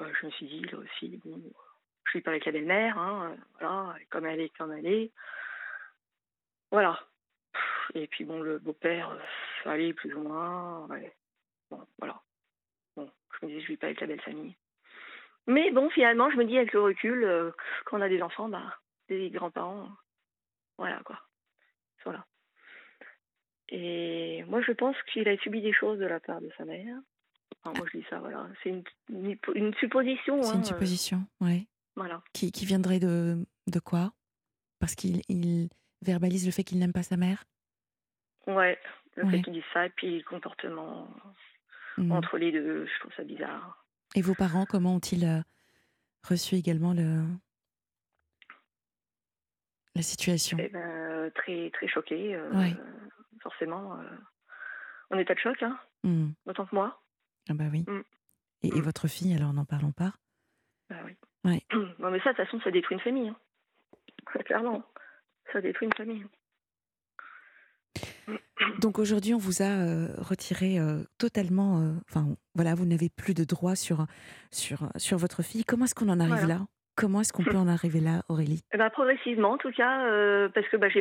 euh, 0.00 0.12
je 0.20 0.26
me 0.26 0.30
suis 0.32 0.46
dit, 0.46 0.60
là 0.62 0.78
aussi, 0.78 1.20
bon, 1.24 1.40
je 2.04 2.10
suis 2.10 2.20
pas 2.22 2.30
avec 2.30 2.46
la 2.46 2.52
belle-mère, 2.52 2.98
hein, 2.98 3.30
euh, 3.30 3.36
voilà, 3.58 3.94
comme 4.08 4.26
elle 4.26 4.40
est, 4.40 4.56
comme 4.56 4.72
elle 4.72 4.86
est. 4.86 5.12
Voilà. 6.70 6.98
Et 7.94 8.06
puis 8.06 8.24
bon, 8.24 8.40
le 8.40 8.58
beau-père, 8.58 9.16
ça 9.62 9.72
allait 9.72 9.92
plus 9.92 10.14
ou 10.14 10.22
moins. 10.22 10.86
ouais. 10.86 11.14
Bon, 11.70 11.86
voilà. 11.98 12.20
Bon, 12.96 13.10
je 13.32 13.46
me 13.46 13.50
disais, 13.50 13.62
je 13.62 13.66
vis 13.68 13.76
pas 13.76 13.86
avec 13.88 14.00
la 14.00 14.06
belle 14.06 14.22
famille. 14.22 14.56
Mais 15.46 15.70
bon, 15.70 15.90
finalement, 15.90 16.30
je 16.30 16.36
me 16.36 16.44
dis 16.44 16.56
avec 16.56 16.72
le 16.72 16.80
recul, 16.80 17.24
euh, 17.24 17.50
quand 17.84 17.98
on 17.98 18.02
a 18.02 18.08
des 18.08 18.22
enfants, 18.22 18.48
bah, 18.48 18.78
des 19.08 19.30
grands-parents, 19.30 19.88
voilà 20.78 21.00
quoi. 21.04 21.20
Voilà. 22.04 22.24
Et 23.68 24.44
moi, 24.48 24.60
je 24.62 24.72
pense 24.72 24.96
qu'il 25.12 25.28
a 25.28 25.36
subi 25.38 25.60
des 25.62 25.72
choses 25.72 25.98
de 25.98 26.06
la 26.06 26.20
part 26.20 26.40
de 26.40 26.50
sa 26.58 26.64
mère. 26.64 26.96
Enfin, 27.62 27.78
moi, 27.78 27.86
je 27.92 27.98
dis 27.98 28.06
ça, 28.10 28.18
voilà. 28.18 28.48
C'est 28.62 28.70
une, 28.70 28.84
une, 29.10 29.36
une 29.54 29.74
supposition. 29.74 30.42
C'est 30.42 30.50
hein, 30.50 30.54
une 30.54 30.60
euh, 30.60 30.64
supposition, 30.64 31.26
ouais. 31.40 31.66
Voilà. 31.96 32.22
Qui, 32.32 32.50
qui 32.52 32.66
viendrait 32.66 33.00
de, 33.00 33.46
de 33.66 33.78
quoi? 33.80 34.12
Parce 34.78 34.94
qu'il 34.94 35.22
il 35.28 35.68
verbalise 36.02 36.46
le 36.46 36.52
fait 36.52 36.64
qu'il 36.64 36.78
n'aime 36.78 36.92
pas 36.92 37.02
sa 37.02 37.16
mère? 37.16 37.44
Ouais, 38.46 38.78
le 39.16 39.24
Ouais. 39.24 39.30
fait 39.32 39.42
qu'il 39.42 39.52
dise 39.52 39.62
ça, 39.72 39.86
et 39.86 39.90
puis 39.90 40.18
le 40.18 40.24
comportement 40.24 41.08
Mhm. 41.98 42.12
entre 42.12 42.38
les 42.38 42.50
deux, 42.52 42.86
je 42.86 43.00
trouve 43.00 43.12
ça 43.14 43.24
bizarre. 43.24 43.84
Et 44.14 44.22
vos 44.22 44.34
parents, 44.34 44.64
comment 44.64 44.94
ont-ils 44.94 45.24
euh, 45.26 45.40
reçu 46.26 46.54
également 46.54 46.94
le... 46.94 47.24
la 49.94 50.02
situation 50.02 50.56
Eh 50.60 50.68
ben, 50.68 50.78
euh, 50.80 51.30
très, 51.30 51.70
très 51.70 51.88
choqué, 51.88 52.34
euh, 52.34 52.50
Ouais. 52.52 52.76
forcément. 53.42 53.98
euh, 53.98 54.04
en 55.12 55.18
état 55.18 55.34
de 55.34 55.40
choc, 55.40 55.60
hein, 55.62 55.78
Mhm. 56.04 56.34
autant 56.46 56.66
que 56.66 56.74
moi. 56.74 57.02
Ah 57.48 57.54
bah 57.54 57.64
oui. 57.72 57.84
Mm. 57.88 58.00
Et, 58.62 58.68
et 58.68 58.80
Mm. 58.80 58.84
votre 58.84 59.08
fille, 59.08 59.34
alors 59.34 59.52
n'en 59.52 59.64
parlons 59.64 59.90
pas 59.92 60.12
Bah 60.88 60.96
oui. 61.04 61.16
Ouais. 61.44 61.62
Non, 61.98 62.10
mais 62.10 62.20
ça, 62.20 62.32
de 62.32 62.36
toute 62.36 62.44
façon, 62.46 62.60
ça 62.60 62.70
détruit 62.70 62.94
une 62.96 63.00
famille. 63.02 63.28
hein. 63.28 63.36
Très 64.26 64.44
Clairement. 64.44 64.84
Ça 65.52 65.60
détruit 65.60 65.86
une 65.88 65.94
famille. 65.94 66.24
Donc 68.80 68.98
aujourd'hui, 68.98 69.34
on 69.34 69.38
vous 69.38 69.62
a 69.62 69.66
euh, 69.66 70.08
retiré 70.18 70.78
euh, 70.78 71.02
totalement. 71.18 71.80
euh, 71.80 71.92
Enfin, 72.08 72.28
voilà, 72.54 72.74
vous 72.74 72.84
n'avez 72.86 73.08
plus 73.08 73.34
de 73.34 73.42
droit 73.44 73.74
sur, 73.74 74.06
sur, 74.52 74.90
sur 74.96 75.18
votre 75.18 75.42
fille. 75.42 75.64
Comment 75.64 75.86
est-ce 75.86 75.94
qu'on 75.94 76.08
en 76.08 76.20
arrive 76.20 76.34
Voilà. 76.34 76.46
là? 76.46 76.66
Comment 77.00 77.22
est-ce 77.22 77.32
qu'on 77.32 77.42
peut 77.42 77.56
en 77.56 77.68
arriver 77.68 78.00
là, 78.00 78.22
Aurélie? 78.28 78.62
Eh 78.72 78.76
ben, 78.76 78.90
progressivement, 78.90 79.52
en 79.52 79.58
tout 79.58 79.72
cas, 79.72 80.06
euh, 80.06 80.48
parce 80.50 80.68
que 80.68 80.76
bah, 80.76 80.88
je 80.88 80.98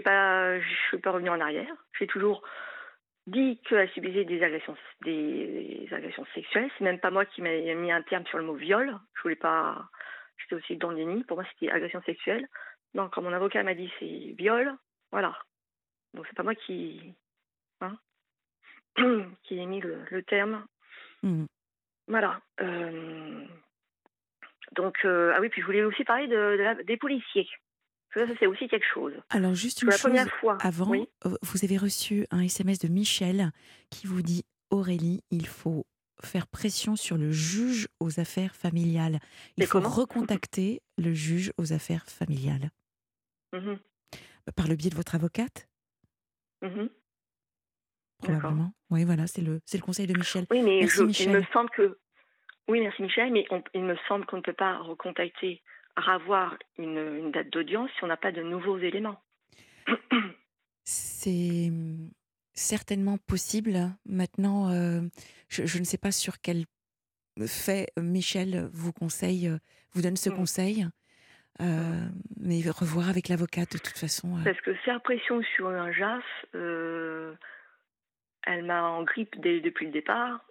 suis 0.88 0.98
pas 0.98 1.12
revenue 1.12 1.30
en 1.30 1.40
arrière. 1.40 1.74
J'ai 1.98 2.08
toujours 2.08 2.42
dit 3.28 3.60
qu'elle 3.68 3.90
subissait 3.90 4.26
des 4.26 4.42
agressions, 4.42 4.76
des, 5.04 5.88
agressions 5.92 6.26
sexuelles. 6.34 6.70
C'est 6.78 6.84
même 6.84 7.00
pas 7.00 7.12
moi 7.12 7.26
qui 7.26 7.42
m'a 7.42 7.50
mis 7.50 7.92
un 7.92 8.02
terme 8.02 8.26
sur 8.28 8.38
le 8.38 8.46
mot 8.46 8.56
viol. 8.56 8.98
Je 9.16 9.22
voulais 9.22 9.36
pas. 9.36 9.90
J'étais 10.38 10.56
aussi 10.56 10.78
dans 10.78 10.92
le 10.92 10.96
déni. 10.96 11.24
Pour 11.26 11.38
moi, 11.38 11.46
c'était 11.52 11.72
agression 11.72 12.02
sexuelle. 12.04 12.48
Donc, 12.94 13.14
quand 13.14 13.22
mon 13.22 13.34
avocat 13.34 13.62
m'a 13.64 13.76
dit 13.76 13.92
c'est 14.00 14.36
viol, 14.38 14.74
voilà. 15.12 15.38
Donc, 16.14 16.26
c'est 16.28 16.36
pas 16.36 16.44
moi 16.44 16.56
qui, 16.56 17.14
hein, 17.82 17.98
qui 19.44 19.60
ai 19.60 19.66
mis 19.66 19.82
le, 19.82 20.00
le 20.10 20.24
terme. 20.24 20.66
Mhm. 21.24 21.46
Voilà. 22.08 22.40
Euh, 22.62 23.46
donc, 24.76 24.98
euh, 25.06 25.32
ah 25.36 25.42
oui, 25.42 25.50
puis 25.50 25.62
je 25.62 25.66
voulais 25.66 25.84
aussi 25.84 26.04
parler 26.04 26.28
de, 26.28 26.34
de 26.36 26.62
la- 26.64 26.84
des 26.84 26.98
policiers. 26.98 27.48
Ça, 28.14 28.22
c'est 28.40 28.48
aussi 28.48 28.68
quelque 28.68 28.86
chose. 28.92 29.14
Alors 29.30 29.54
juste 29.54 29.82
une 29.84 29.90
la 29.90 29.96
chose 29.96 30.02
première 30.10 30.34
fois. 30.40 30.58
avant, 30.62 30.90
Oui. 30.90 31.08
euh, 31.26 31.36
vous 31.44 31.64
avez 31.64 31.78
reçu 31.78 32.26
un 32.32 32.42
SMS 32.42 32.80
de 32.80 32.88
Michel 32.88 33.52
qui 33.92 34.08
vous 34.08 34.22
dit 34.24 34.44
Aurélie, 34.72 35.24
il 35.30 35.46
faut 35.48 35.86
faire 36.24 36.48
pression 36.48 36.96
sur 36.96 37.18
le 37.18 37.32
juge 37.32 37.88
aux 38.00 38.20
affaires 38.20 38.56
familiales. 38.56 39.20
Il 39.58 39.62
Mais 39.62 39.66
faut 39.68 39.80
recontacter 39.80 40.82
le 40.98 41.14
juge 41.14 41.52
aux 41.58 41.72
affaires 41.72 42.06
familiales. 42.08 42.72
Mhm, 43.54 43.80
Par 44.56 44.68
le 44.68 44.76
biais 44.76 44.90
de 44.90 44.96
votre 44.96 45.16
avocate, 45.16 45.68
mhm. 46.64 46.90
probablement. 48.22 48.74
Oui, 48.90 49.04
voilà, 49.06 49.28
c'est 49.28 49.42
le, 49.42 49.62
c'est 49.66 49.78
le 49.78 49.84
conseil 49.84 50.08
de 50.08 50.18
Michel. 50.18 50.46
Oui, 50.52 50.62
mais 50.64 50.80
Merci, 50.82 50.98
je- 50.98 51.04
Michel. 51.04 51.28
il 51.28 51.34
me 51.38 51.44
semble 51.54 51.70
que. 51.70 52.00
Oui, 52.70 52.80
merci 52.82 53.02
Michel, 53.02 53.32
mais 53.34 53.46
on- 53.50 53.64
il 53.74 53.84
me 53.84 53.96
semble 54.08 54.26
qu'on 54.28 54.38
ne 54.38 54.42
peut 54.42 54.54
pas 54.54 54.78
recontacter, 54.78 55.62
avoir 55.96 56.56
une, 56.78 56.98
une 56.98 57.32
date 57.32 57.50
d'audience 57.50 57.90
si 57.98 58.04
on 58.04 58.08
n'a 58.08 58.16
pas 58.16 58.32
de 58.32 58.42
nouveaux 58.44 58.78
éléments. 58.78 59.20
C'est 60.84 61.72
certainement 62.54 63.18
possible. 63.18 63.90
Maintenant, 64.06 64.70
euh, 64.70 65.02
je, 65.50 65.66
je 65.66 65.80
ne 65.80 65.84
sais 65.84 65.98
pas 65.98 66.12
sur 66.12 66.40
quel 66.42 66.66
fait 67.48 67.88
Michel 67.98 68.70
vous 68.72 68.94
conseille, 68.94 69.48
euh, 69.48 69.58
vous 69.94 70.02
donne 70.02 70.18
ce 70.18 70.30
Mm. 70.30 70.36
conseil, 70.36 70.86
euh, 71.62 72.08
mais 72.40 72.62
revoir 72.70 73.10
avec 73.10 73.30
l'avocate 73.30 73.74
de 73.74 73.78
toute 73.80 73.98
façon. 73.98 74.38
euh. 74.38 74.44
Parce 74.44 74.62
que 74.62 74.74
faire 74.76 75.02
pression 75.02 75.42
sur 75.56 75.70
un 75.70 75.92
JAF, 75.92 76.24
elle 76.54 77.36
m'a 78.66 78.84
en 78.84 79.04
grippe 79.04 79.40
dès- 79.42 79.60
depuis 79.62 79.88
le 79.88 79.92
départ. 79.92 80.46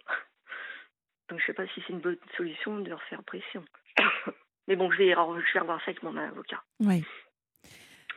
Donc 1.29 1.39
je 1.39 1.43
ne 1.43 1.47
sais 1.47 1.53
pas 1.53 1.67
si 1.67 1.81
c'est 1.85 1.93
une 1.93 1.99
bonne 1.99 2.17
solution 2.35 2.79
de 2.79 2.91
refaire 2.91 3.23
pression. 3.23 3.63
Mais 4.67 4.75
bon, 4.75 4.91
je 4.91 4.97
vais, 4.97 5.09
je 5.11 5.53
vais 5.53 5.59
revoir 5.59 5.79
ça 5.79 5.91
avec 5.91 6.03
mon 6.03 6.15
avocat. 6.17 6.61
Ouais. 6.79 7.01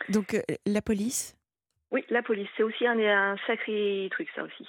Donc 0.08 0.34
euh, 0.34 0.40
la 0.66 0.82
police, 0.82 1.36
Oui, 1.90 2.04
la 2.08 2.22
police, 2.22 2.48
c'est 2.56 2.62
aussi 2.62 2.86
un, 2.86 2.98
un 2.98 3.36
sacré 3.46 4.08
truc, 4.10 4.28
ça 4.34 4.42
aussi. 4.44 4.66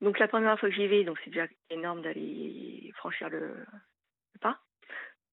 Donc 0.00 0.18
la 0.18 0.28
première 0.28 0.58
fois 0.58 0.68
que 0.68 0.74
j'y 0.74 0.86
vais, 0.86 1.04
donc 1.04 1.18
c'est 1.24 1.30
déjà 1.30 1.46
énorme 1.70 2.02
d'aller 2.02 2.90
franchir 2.96 3.28
le, 3.28 3.48
le 3.48 4.38
pas. 4.40 4.58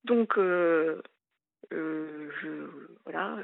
Donc 0.03 0.37
euh, 0.37 1.01
euh, 1.73 2.29
je 2.41 2.69
voilà, 3.05 3.37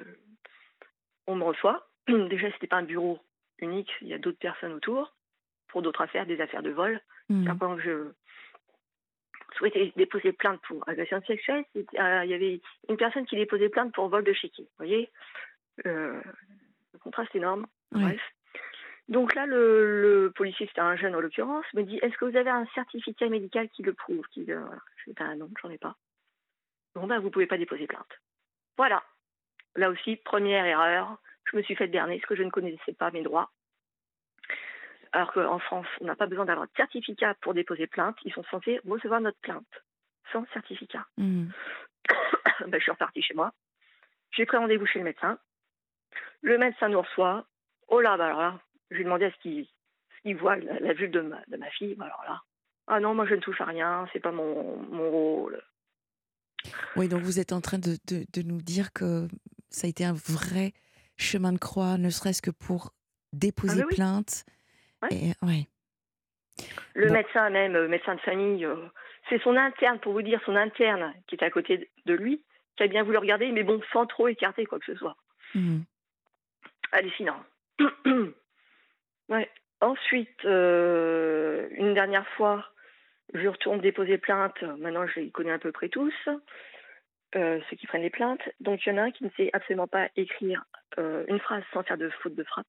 on 1.28 1.36
me 1.36 1.43
reçoit. 1.43 1.89
Déjà, 2.08 2.51
c'était 2.54 2.68
pas 2.68 2.78
un 2.78 2.84
bureau 2.84 3.20
unique, 3.60 3.91
il 4.01 4.08
y 4.10 4.14
a 4.14 4.18
d'autres 4.18 4.39
personnes 4.39 4.74
autour 4.74 5.16
pour 5.68 5.82
d'autres 5.82 6.01
affaires, 6.01 6.26
des 6.26 6.41
affaires 6.41 6.62
de 6.64 6.70
vol. 6.72 6.99
hmm, 7.30 7.47
Quand 7.58 7.78
je 7.80 8.12
souhaitais 9.54 9.93
déposer 9.95 10.32
plainte 10.34 10.62
pour 10.68 10.88
agression 10.88 11.22
sexuelle, 11.24 11.66
euh, 11.76 12.22
il 12.24 12.30
y 12.30 12.34
avait 12.34 12.62
une 12.89 12.97
personne 12.97 13.26
qui 13.26 13.36
déposait 13.36 13.70
plainte 13.70 13.93
pour 13.93 14.10
vol 14.10 14.24
de 14.24 14.34
chéquier. 14.34 14.64
Vous 14.66 14.86
voyez? 14.86 15.10
Euh, 15.86 16.22
Le 16.93 16.99
contraste 16.99 17.36
énorme. 17.36 17.66
Bref. 17.91 18.22
Donc 19.10 19.36
là, 19.36 19.45
le, 19.45 20.01
le 20.01 20.32
policier, 20.32 20.66
c'était 20.68 20.82
un 20.82 20.95
jeune 20.95 21.16
en 21.16 21.20
l'occurrence, 21.20 21.66
me 21.74 21.84
dit 21.84 21.97
Est-ce 22.01 22.18
que 22.18 22.26
vous 22.26 22.38
avez 22.38 22.49
un 22.49 22.66
certificat 22.74 23.28
médical 23.28 23.70
qui 23.70 23.84
le 23.84 23.93
prouve? 23.93 24.26
Qui, 24.32 24.45
le-. 24.45 24.64
Je 24.97 25.12
dis 25.12 25.16
Ben 25.20 25.36
non, 25.36 25.49
j'en 25.62 25.70
ai 25.70 25.78
pas. 25.78 25.95
Bon, 26.95 27.08
ben 27.08 27.20
vous 27.20 27.30
pouvez 27.32 27.47
pas 27.47 27.58
déposer 27.58 27.88
plainte. 27.88 28.20
Voilà. 28.78 29.04
Là 29.76 29.89
aussi, 29.89 30.16
première 30.18 30.66
erreur. 30.66 31.18
Je 31.51 31.58
me 31.58 31.64
suis 31.64 31.76
fait 31.76 31.88
berner 31.88 32.18
parce 32.18 32.28
que 32.30 32.36
je 32.36 32.43
ne 32.43 32.49
connaissais 32.49 32.93
pas 32.93 33.12
mes 33.12 33.24
droits. 33.24 33.51
Alors 35.14 35.32
qu'en 35.32 35.59
France, 35.59 35.86
on 36.01 36.05
n'a 36.05 36.16
pas 36.16 36.26
besoin 36.28 36.45
d'avoir 36.45 36.66
de 36.68 36.72
certificat 36.76 37.36
pour 37.41 37.53
déposer 37.53 37.88
plainte. 37.88 38.18
Ils 38.26 38.34
sont 38.34 38.43
censés 38.51 38.80
recevoir 38.88 39.22
notre 39.22 39.38
plainte 39.39 39.66
sans 40.32 40.45
certificat. 40.53 41.05
hmm. 41.18 41.47
Ben, 42.68 42.78
je 42.78 42.84
suis 42.84 42.91
repartie 42.91 43.22
chez 43.22 43.34
moi. 43.34 43.53
J'ai 44.32 44.45
pris 44.45 44.57
rendez-vous 44.57 44.86
chez 44.86 44.99
le 44.99 45.05
médecin. 45.05 45.38
Le 46.41 46.57
médecin 46.57 46.89
nous 46.89 47.01
reçoit. 47.01 47.45
Oh 47.88 47.99
là, 48.01 48.18
bah 48.18 48.26
alors 48.26 48.39
là, 48.39 48.59
je 48.89 48.95
lui 48.95 49.01
ai 49.01 49.05
demandé 49.05 49.26
à 49.26 49.32
ce 49.32 49.38
qu'il 49.38 49.68
qu'il 50.24 50.36
voit 50.38 50.55
la, 50.55 50.80
la 50.80 50.93
vue 50.93 51.07
de 51.09 51.22
ma, 51.22 51.41
de 51.47 51.57
ma 51.57 51.70
fille. 51.72 51.95
Bah 51.95 52.05
alors 52.05 52.24
là, 52.28 52.41
ah 52.88 52.99
non, 52.99 53.14
moi 53.16 53.26
je 53.28 53.36
ne 53.36 53.39
touche 53.41 53.59
à 53.61 53.66
rien, 53.66 54.07
c'est 54.14 54.20
pas 54.20 54.32
mon, 54.32 54.78
mon 54.84 55.09
rôle. 55.09 55.61
Oui, 56.95 57.07
donc 57.09 57.22
vous 57.22 57.39
êtes 57.39 57.51
en 57.53 57.61
train 57.61 57.80
de, 57.80 57.97
de- 58.07 58.26
de 58.34 58.41
nous 58.41 58.61
dire 58.61 58.93
que 58.93 59.28
ça 59.70 59.88
a 59.88 59.89
été 59.89 60.05
un 60.05 60.14
vrai 60.14 60.74
chemin 61.18 61.51
de 61.53 61.57
croix, 61.59 61.97
ne 61.97 62.09
serait-ce 62.09 62.41
que 62.41 62.51
pour 62.51 62.91
déposer 63.34 63.82
Ah, 63.82 63.86
oui. 63.88 63.95
plainte. 63.95 64.45
Ouais. 65.04 65.10
Et, 65.12 65.45
ouais. 65.45 65.68
Le 66.95 67.08
Bon. 67.08 67.14
médecin 67.14 67.49
même, 67.49 67.76
euh, 67.76 67.88
médecin 67.88 68.16
de 68.16 68.20
famille, 68.22 68.66
euh, 68.66 68.76
c'est 69.30 69.41
son 69.41 69.56
interne, 69.56 69.99
pour 69.99 70.14
vous 70.14 70.22
dire, 70.22 70.41
son 70.45 70.56
interne 70.56 71.14
qui 71.28 71.36
était 71.36 71.45
à 71.45 71.49
côté 71.51 71.89
de 72.06 72.14
lui, 72.14 72.43
qui 72.78 72.84
a 72.84 72.88
bien 72.88 73.04
voulu 73.04 73.18
regarder, 73.18 73.51
mais 73.51 73.64
bon, 73.64 73.82
sans 73.91 74.06
trop 74.06 74.28
écarter 74.28 74.66
quoi 74.66 74.80
que 74.80 74.86
ce 74.86 74.95
soit. 74.95 75.16
Hmm. 75.56 75.82
hallucinant. 76.91 77.39
ouais. 79.30 79.49
Ensuite, 79.82 80.45
euh, 80.45 81.68
une 81.72 81.93
dernière 81.93 82.28
fois, 82.30 82.66
je 83.34 83.47
retourne 83.47 83.82
déposer 83.82 84.18
plainte. 84.18 84.62
Maintenant, 84.80 85.06
je 85.08 85.20
les 85.20 85.30
connais 85.32 85.51
à 85.51 85.60
peu 85.60 85.72
près 85.72 85.89
tous, 85.89 86.14
euh, 87.36 87.60
ceux 87.70 87.76
qui 87.76 87.88
prennent 87.88 88.01
les 88.04 88.10
plaintes. 88.10 88.41
Donc, 88.62 88.86
il 88.86 88.89
y 88.89 88.91
en 88.93 88.97
a 88.97 89.04
un 89.04 89.12
qui 89.12 89.24
ne 89.26 89.30
sait 89.32 89.49
absolument 89.54 89.88
pas 89.88 90.08
écrire 90.16 90.64
euh, 90.99 91.26
une 91.28 91.39
phrase 91.39 91.64
sans 91.74 91.84
faire 91.84 91.97
de 91.97 92.10
faute 92.22 92.36
de 92.36 92.43
frappe. 92.43 92.68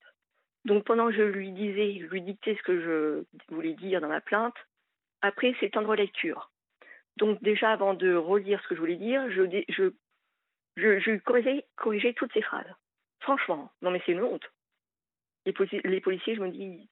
Donc, 0.65 0.85
pendant 0.85 1.07
que 1.09 1.13
je 1.13 1.23
lui 1.23 1.53
disais, 1.53 1.99
je 2.01 2.07
lui 2.07 2.23
dictais 2.23 2.57
ce 2.57 2.63
que 2.63 2.81
je 2.81 3.55
voulais 3.55 3.75
dire 3.75 4.01
dans 4.01 4.09
ma 4.09 4.21
plainte, 4.21 4.55
après, 5.21 5.55
c'est 5.61 5.71
temps 5.71 5.83
de 5.83 5.87
relecture. 5.87 6.51
Donc, 7.17 7.43
déjà, 7.43 7.71
avant 7.73 7.95
de 7.95 8.15
relire 8.15 8.61
ce 8.63 8.69
que 8.69 8.75
je 8.75 8.81
voulais 8.81 8.97
dire, 8.97 9.31
je, 9.31 9.43
je, 9.69 9.91
je, 10.77 10.99
je 11.01 11.17
corrigeais, 11.19 11.67
corrigeais 11.77 12.15
toutes 12.15 12.33
ces 12.33 12.43
phrases. 12.43 12.67
Franchement, 13.21 13.71
non 13.81 13.91
mais 13.91 14.03
c'est 14.05 14.13
une 14.13 14.23
honte. 14.23 14.45
Les, 15.47 15.53
polici- 15.53 15.87
les 15.87 16.01
policiers, 16.01 16.35
je 16.35 16.41
me 16.41 16.51
dis, 16.51 16.89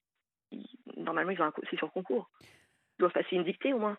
ils- 0.51 0.67
normalement, 0.97 1.31
ils 1.31 1.41
ont 1.41 1.51
c'est 1.69 1.77
sur 1.77 1.91
concours. 1.91 2.29
Ils 2.41 2.99
doivent 2.99 3.11
passer 3.11 3.35
une 3.35 3.43
dictée 3.43 3.73
au 3.73 3.79
moins. 3.79 3.97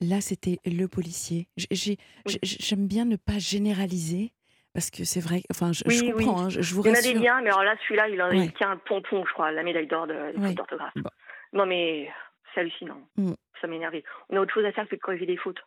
Là, 0.00 0.20
c'était 0.20 0.58
le 0.64 0.86
policier. 0.86 1.48
Oui. 1.56 2.38
J'aime 2.42 2.86
bien 2.88 3.04
ne 3.04 3.16
pas 3.16 3.38
généraliser 3.38 4.32
Parce 4.76 4.90
que 4.90 5.04
c'est 5.04 5.20
vrai, 5.20 5.40
enfin, 5.50 5.72
je, 5.72 5.82
Oui, 5.86 5.94
je 5.96 6.04
oui. 6.04 6.12
comprends, 6.24 6.42
hein, 6.44 6.48
je, 6.50 6.60
je 6.60 6.74
vous 6.74 6.82
Il 6.82 6.88
y 6.88 6.90
en 6.90 6.92
a 6.92 6.96
rassure. 6.96 7.14
des 7.14 7.18
biens, 7.18 7.40
mais 7.40 7.48
alors 7.48 7.64
là, 7.64 7.76
celui-là, 7.82 8.08
il, 8.10 8.42
il 8.44 8.52
tient 8.52 8.72
un 8.72 8.76
pompon, 8.76 9.24
je 9.24 9.32
crois, 9.32 9.50
la 9.50 9.62
médaille 9.62 9.86
d'or 9.86 10.06
Ouais. 10.06 10.52
d'orthographe. 10.52 10.92
Bon. 10.96 11.08
Non, 11.54 11.64
mais 11.64 12.12
c'est 12.52 12.60
hallucinant. 12.60 13.00
Mm. 13.16 13.32
Ça 13.58 13.68
m'énerve. 13.68 13.94
On 14.28 14.36
a 14.36 14.40
autre 14.40 14.52
chose 14.52 14.66
à 14.66 14.72
faire 14.72 14.86
que 14.86 14.94
de 14.94 15.00
corriger 15.00 15.24
des 15.24 15.38
fautes. 15.38 15.60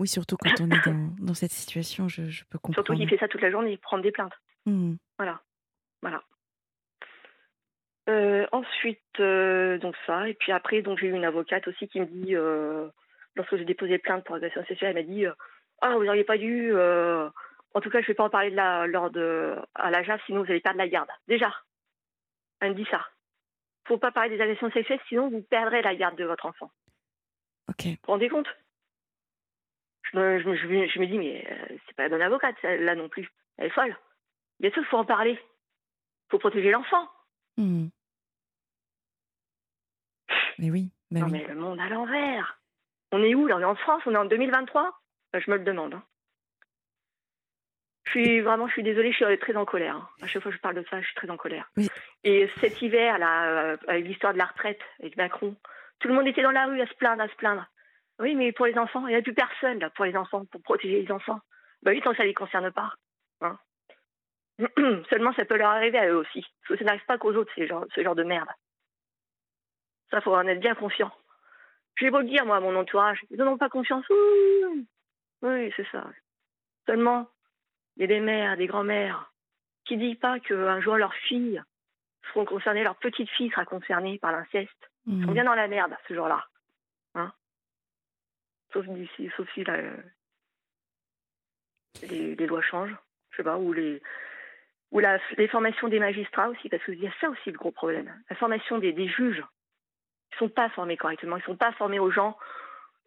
Oui, 0.00 0.08
surtout 0.08 0.36
quand 0.36 0.50
on 0.60 0.70
est 0.70 0.84
dans, 0.84 1.08
dans 1.20 1.34
cette 1.34 1.52
situation, 1.52 2.08
je, 2.08 2.28
je 2.30 2.42
peux 2.50 2.58
comprendre. 2.58 2.74
Surtout 2.84 2.98
qu'il 2.98 3.08
fait 3.08 3.18
ça 3.18 3.28
toute 3.28 3.40
la 3.42 3.52
journée, 3.52 3.76
prendre 3.76 4.02
des 4.02 4.10
plaintes. 4.10 4.34
Mhm. 4.66 4.96
Voilà. 5.16 5.40
Voilà. 6.02 6.20
Euh, 8.08 8.44
ensuite, 8.52 9.00
euh, 9.20 9.78
donc 9.78 9.94
ça. 10.06 10.28
Et 10.28 10.34
puis 10.34 10.50
après, 10.52 10.82
donc 10.82 10.98
j'ai 10.98 11.06
eu 11.06 11.12
une 11.12 11.24
avocate 11.24 11.66
aussi 11.68 11.86
qui 11.88 12.00
me 12.00 12.06
dit, 12.06 12.34
euh, 12.34 12.88
lorsque 13.36 13.56
j'ai 13.56 13.64
déposé 13.64 13.98
plainte 13.98 14.24
pour 14.24 14.34
agression 14.34 14.64
sexuelle, 14.66 14.96
elle 14.96 15.06
m'a 15.06 15.14
dit, 15.14 15.24
ah 15.80 15.94
vous 15.96 16.04
n'auriez 16.04 16.24
pas 16.24 16.38
dû. 16.38 16.72
En 17.74 17.80
tout 17.80 17.90
cas, 17.90 18.00
je 18.00 18.06
vais 18.06 18.14
pas 18.14 18.24
en 18.24 18.30
parler 18.30 18.50
de 18.50 18.56
la, 18.56 18.86
lors 18.86 19.10
de 19.10 19.56
à 19.74 19.90
la 19.90 20.02
JAF, 20.02 20.22
sinon 20.26 20.42
vous 20.44 20.50
allez 20.50 20.60
perdre 20.60 20.78
la 20.78 20.88
garde. 20.88 21.08
Déjà, 21.28 21.52
elle 22.60 22.70
me 22.70 22.74
dit 22.76 22.86
ça. 22.90 23.06
Faut 23.86 23.98
pas 23.98 24.12
parler 24.12 24.30
des 24.36 24.40
agressions 24.42 24.70
sexuelles, 24.70 25.00
sinon 25.08 25.28
vous 25.28 25.42
perdrez 25.42 25.82
la 25.82 25.94
garde 25.94 26.16
de 26.16 26.24
votre 26.24 26.46
enfant. 26.46 26.70
Ok. 27.68 27.84
Vous 27.84 27.90
vous 28.06 28.12
rendez 28.12 28.28
compte? 28.28 28.48
Je 30.12 30.18
me, 30.18 30.38
je, 30.40 30.48
me, 30.48 30.56
je 30.56 30.66
me- 30.66 30.86
je 30.88 30.98
me 31.00 31.06
dis, 31.06 31.18
mais 31.18 31.46
euh, 31.50 31.76
c'est 31.86 31.94
pas 31.96 32.04
la 32.04 32.08
bonne 32.08 32.22
avocate, 32.22 32.60
là 32.62 32.94
non 32.94 33.08
plus. 33.08 33.28
Elle 33.58 33.66
est 33.66 33.70
folle. 33.70 33.96
Bien 34.60 34.70
sûr, 34.70 34.82
il 34.82 34.86
faut 34.86 34.96
en 34.98 35.04
parler. 35.04 35.38
faut 36.30 36.38
protéger 36.38 36.70
l'enfant. 36.70 37.08
Mhm. 37.56 37.90
Mais 40.58 40.70
oui, 40.70 40.90
bah 41.10 41.20
non, 41.20 41.26
oui. 41.26 41.32
mais 41.32 41.46
le 41.48 41.54
monde 41.56 41.80
à 41.80 41.88
l'envers. 41.88 42.60
On 43.12 43.22
est 43.22 43.34
où 43.34 43.46
là? 43.46 43.56
On 43.56 43.60
est 43.60 43.64
en 43.64 43.74
France 43.76 44.02
On 44.06 44.14
est 44.14 44.18
en 44.18 44.24
2023 44.24 44.92
Euh, 45.34 45.40
Je 45.40 45.50
me 45.50 45.56
le 45.56 45.64
demande. 45.64 45.94
hein. 45.94 46.02
Je 48.06 48.10
suis 48.10 48.40
vraiment, 48.42 48.66
je 48.68 48.72
suis 48.74 48.82
désolée, 48.82 49.12
je 49.12 49.24
suis 49.24 49.38
très 49.38 49.56
en 49.56 49.64
colère. 49.64 50.08
À 50.22 50.26
chaque 50.26 50.42
fois 50.42 50.50
que 50.52 50.56
je 50.56 50.60
parle 50.62 50.74
de 50.76 50.84
ça, 50.90 51.00
je 51.00 51.06
suis 51.06 51.14
très 51.14 51.30
en 51.30 51.36
colère. 51.36 51.68
Oui. 51.76 51.88
Et 52.22 52.50
cet 52.60 52.80
hiver, 52.82 53.18
là, 53.18 53.48
euh, 53.48 53.76
avec 53.88 54.04
l'histoire 54.04 54.32
de 54.34 54.38
la 54.38 54.44
retraite, 54.44 54.80
avec 55.00 55.16
Macron, 55.16 55.56
tout 56.00 56.08
le 56.08 56.14
monde 56.14 56.26
était 56.26 56.42
dans 56.42 56.50
la 56.50 56.66
rue 56.66 56.80
à 56.80 56.86
se 56.86 56.94
plaindre, 56.94 57.22
à 57.22 57.28
se 57.28 57.34
plaindre. 57.36 57.66
Oui, 58.18 58.34
mais 58.34 58.52
pour 58.52 58.66
les 58.66 58.76
enfants, 58.78 59.06
il 59.06 59.10
n'y 59.10 59.16
a 59.16 59.22
plus 59.22 59.34
personne 59.34 59.78
là 59.80 59.90
pour 59.90 60.04
les 60.04 60.16
enfants, 60.16 60.44
pour 60.44 60.62
protéger 60.62 61.02
les 61.02 61.10
enfants. 61.10 61.40
Bah 61.82 61.90
oui, 61.92 62.00
tant 62.02 62.10
que 62.10 62.16
ça 62.18 62.22
ne 62.22 62.28
les 62.28 62.34
concerne 62.34 62.70
pas. 62.70 62.92
hein. 63.40 63.58
Seulement, 65.10 65.32
ça 65.34 65.44
peut 65.44 65.56
leur 65.56 65.70
arriver 65.70 65.98
à 65.98 66.08
eux 66.08 66.16
aussi. 66.16 66.42
Parce 66.62 66.68
que 66.68 66.76
ça 66.78 66.84
n'arrive 66.84 67.04
pas 67.06 67.18
qu'aux 67.18 67.34
autres, 67.34 67.52
ces 67.56 67.66
genres- 67.66 67.86
ce 67.94 68.02
genre 68.04 68.14
de 68.14 68.22
merde. 68.22 68.48
Ça, 70.10 70.20
faut 70.20 70.34
en 70.34 70.46
être 70.46 70.60
bien 70.60 70.74
conscient. 70.76 71.10
Je 71.96 72.04
vais 72.04 72.10
vous 72.10 72.18
le 72.18 72.24
dire, 72.24 72.46
moi, 72.46 72.56
à 72.56 72.60
mon 72.60 72.76
entourage. 72.76 73.20
Ils 73.30 73.38
n'en 73.38 73.52
ont 73.52 73.58
pas 73.58 73.68
confiance. 73.68 74.04
Oui 75.42 75.72
c'est 75.76 75.86
ça. 75.90 76.04
Seulement, 76.86 77.28
il 77.96 78.00
y 78.00 78.04
a 78.04 78.08
des 78.08 78.20
mères, 78.20 78.56
des 78.56 78.66
grands-mères 78.66 79.30
qui 79.84 79.96
ne 79.96 80.06
disent 80.08 80.18
pas 80.18 80.40
qu'un 80.40 80.80
jour 80.80 80.96
leurs 80.96 81.14
filles 81.14 81.62
seront 82.28 82.44
concernées, 82.44 82.82
leur 82.84 82.96
petite 82.96 83.28
fille 83.30 83.50
sera 83.50 83.64
concernée 83.64 84.18
par 84.18 84.32
l'inceste. 84.32 84.90
Ils 85.06 85.20
sont 85.22 85.28
Mhm. 85.28 85.34
bien 85.34 85.44
dans 85.44 85.54
la 85.54 85.68
merde, 85.68 85.94
ce 86.08 86.14
jour-là. 86.14 86.46
Hein 87.14 87.32
sauf 88.72 88.86
d'ici, 88.88 89.30
sauf 89.36 89.48
si 89.52 89.64
les, 92.02 92.34
les 92.34 92.46
lois 92.46 92.62
changent. 92.62 92.96
Je 93.30 93.36
sais 93.38 93.42
pas, 93.44 93.58
ou 93.58 93.72
les 93.72 94.02
ou 94.90 95.00
la, 95.00 95.18
les 95.36 95.48
formations 95.48 95.88
des 95.88 95.98
magistrats 95.98 96.48
aussi, 96.48 96.68
parce 96.68 96.84
qu'il 96.84 97.00
y 97.02 97.06
a 97.08 97.12
ça 97.20 97.28
aussi 97.28 97.50
le 97.50 97.58
gros 97.58 97.72
problème. 97.72 98.14
La 98.30 98.36
formation 98.36 98.78
des, 98.78 98.92
des 98.92 99.08
juges. 99.08 99.44
Ils 100.32 100.38
sont 100.38 100.48
pas 100.48 100.68
formés 100.70 100.96
correctement. 100.96 101.36
Ils 101.36 101.42
sont 101.42 101.56
pas 101.56 101.72
formés 101.72 101.98
aux 101.98 102.12
gens, 102.12 102.38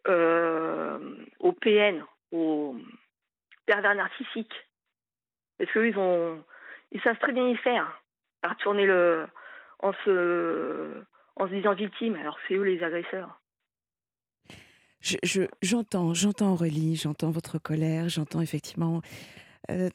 euh, 0.06 0.98
aux 1.38 1.52
PN, 1.52 2.04
aux 2.30 2.76
pervers 3.64 3.94
narcissiques. 3.94 4.67
Parce 5.58 5.70
qu'eux, 5.72 5.88
ils 5.88 5.98
ont, 5.98 6.42
ils 6.92 7.00
savent 7.02 7.18
très 7.18 7.32
bien 7.32 7.48
y 7.48 7.56
faire. 7.56 8.02
À 8.42 8.50
retourner 8.50 8.86
en 9.80 9.92
se, 10.04 11.02
disant 11.50 11.74
victime, 11.74 12.14
alors 12.16 12.38
c'est 12.46 12.54
eux 12.54 12.62
les 12.62 12.82
agresseurs. 12.82 13.40
Je- 15.00 15.16
je- 15.22 15.42
J'entends, 15.62 16.14
j'entends 16.14 16.52
Aurélie, 16.52 16.96
j'entends 16.96 17.30
votre 17.30 17.58
colère, 17.58 18.08
j'entends 18.08 18.40
effectivement. 18.40 19.00
euh, 19.70 19.90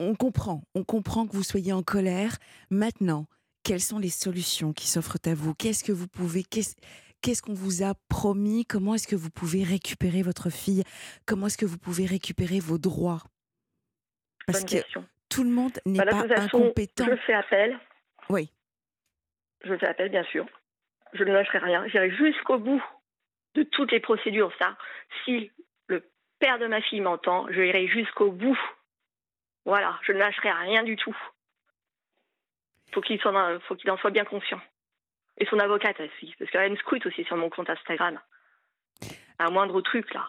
on, 0.00 0.14
comprend, 0.16 0.62
on 0.74 0.82
comprend 0.82 1.26
que 1.26 1.36
vous 1.36 1.44
soyez 1.44 1.72
en 1.72 1.82
colère. 1.82 2.36
Maintenant, 2.70 3.26
quelles 3.62 3.80
sont 3.80 3.98
les 4.00 4.10
solutions 4.10 4.72
qui 4.72 4.88
s'offrent 4.88 5.18
à 5.26 5.34
vous? 5.34 5.54
Qu'est-ce 5.54 5.84
que 5.84 5.92
vous 5.92 6.08
pouvez 6.08 6.42
qu'est-ce 6.42 7.42
qu'on 7.42 7.54
vous 7.54 7.84
a 7.84 7.94
promis? 8.08 8.64
Comment 8.66 8.94
est-ce 8.94 9.06
que 9.06 9.14
vous 9.16 9.30
pouvez 9.30 9.62
récupérer 9.62 10.22
votre 10.22 10.50
fille? 10.50 10.82
Comment 11.26 11.46
est-ce 11.46 11.58
que 11.58 11.66
vous 11.66 11.78
pouvez 11.78 12.06
récupérer 12.06 12.58
vos 12.58 12.78
droits? 12.78 13.22
Parce 14.46 14.60
Bonne 14.60 14.68
que 14.68 14.74
question. 14.74 15.06
tout 15.28 15.44
le 15.44 15.50
monde 15.50 15.78
n'est 15.86 15.98
Bah, 15.98 16.04
de 16.06 16.10
pas 16.10 16.22
toute 16.22 16.34
façon, 16.34 16.58
incompétent. 16.62 17.04
Je 17.06 17.16
fais 17.16 17.34
appel. 17.34 17.78
Oui. 18.28 18.50
Je 19.64 19.76
fais 19.76 19.86
appel, 19.86 20.08
bien 20.10 20.24
sûr. 20.24 20.46
Je 21.12 21.24
ne 21.24 21.32
lâcherai 21.32 21.58
rien. 21.58 21.86
J'irai 21.88 22.10
jusqu'au 22.10 22.58
bout 22.58 22.82
de 23.54 23.62
toutes 23.64 23.92
les 23.92 24.00
procédures. 24.00 24.52
Ça, 24.58 24.76
si 25.24 25.50
le 25.88 26.04
père 26.38 26.58
de 26.58 26.66
ma 26.66 26.80
fille 26.80 27.00
m'entend, 27.00 27.46
je 27.50 27.60
irai 27.60 27.86
jusqu'au 27.86 28.30
bout. 28.32 28.58
Voilà, 29.64 29.98
je 30.02 30.12
ne 30.12 30.18
lâcherai 30.18 30.50
rien 30.50 30.82
du 30.82 30.96
tout. 30.96 31.16
Faut 32.92 33.00
qu'il 33.00 33.20
soit, 33.20 33.60
faut 33.60 33.76
qu'il 33.76 33.90
en 33.90 33.96
soit 33.98 34.10
bien 34.10 34.24
conscient. 34.24 34.60
Et 35.38 35.46
son 35.46 35.58
avocate 35.58 35.98
aussi, 36.00 36.34
parce 36.38 36.50
qu'elle 36.50 36.70
me 36.72 36.76
scrute 36.76 37.06
aussi 37.06 37.24
sur 37.24 37.36
mon 37.36 37.48
compte 37.48 37.70
Instagram. 37.70 38.20
Un 39.38 39.50
moindre 39.50 39.80
truc 39.80 40.12
là. 40.12 40.28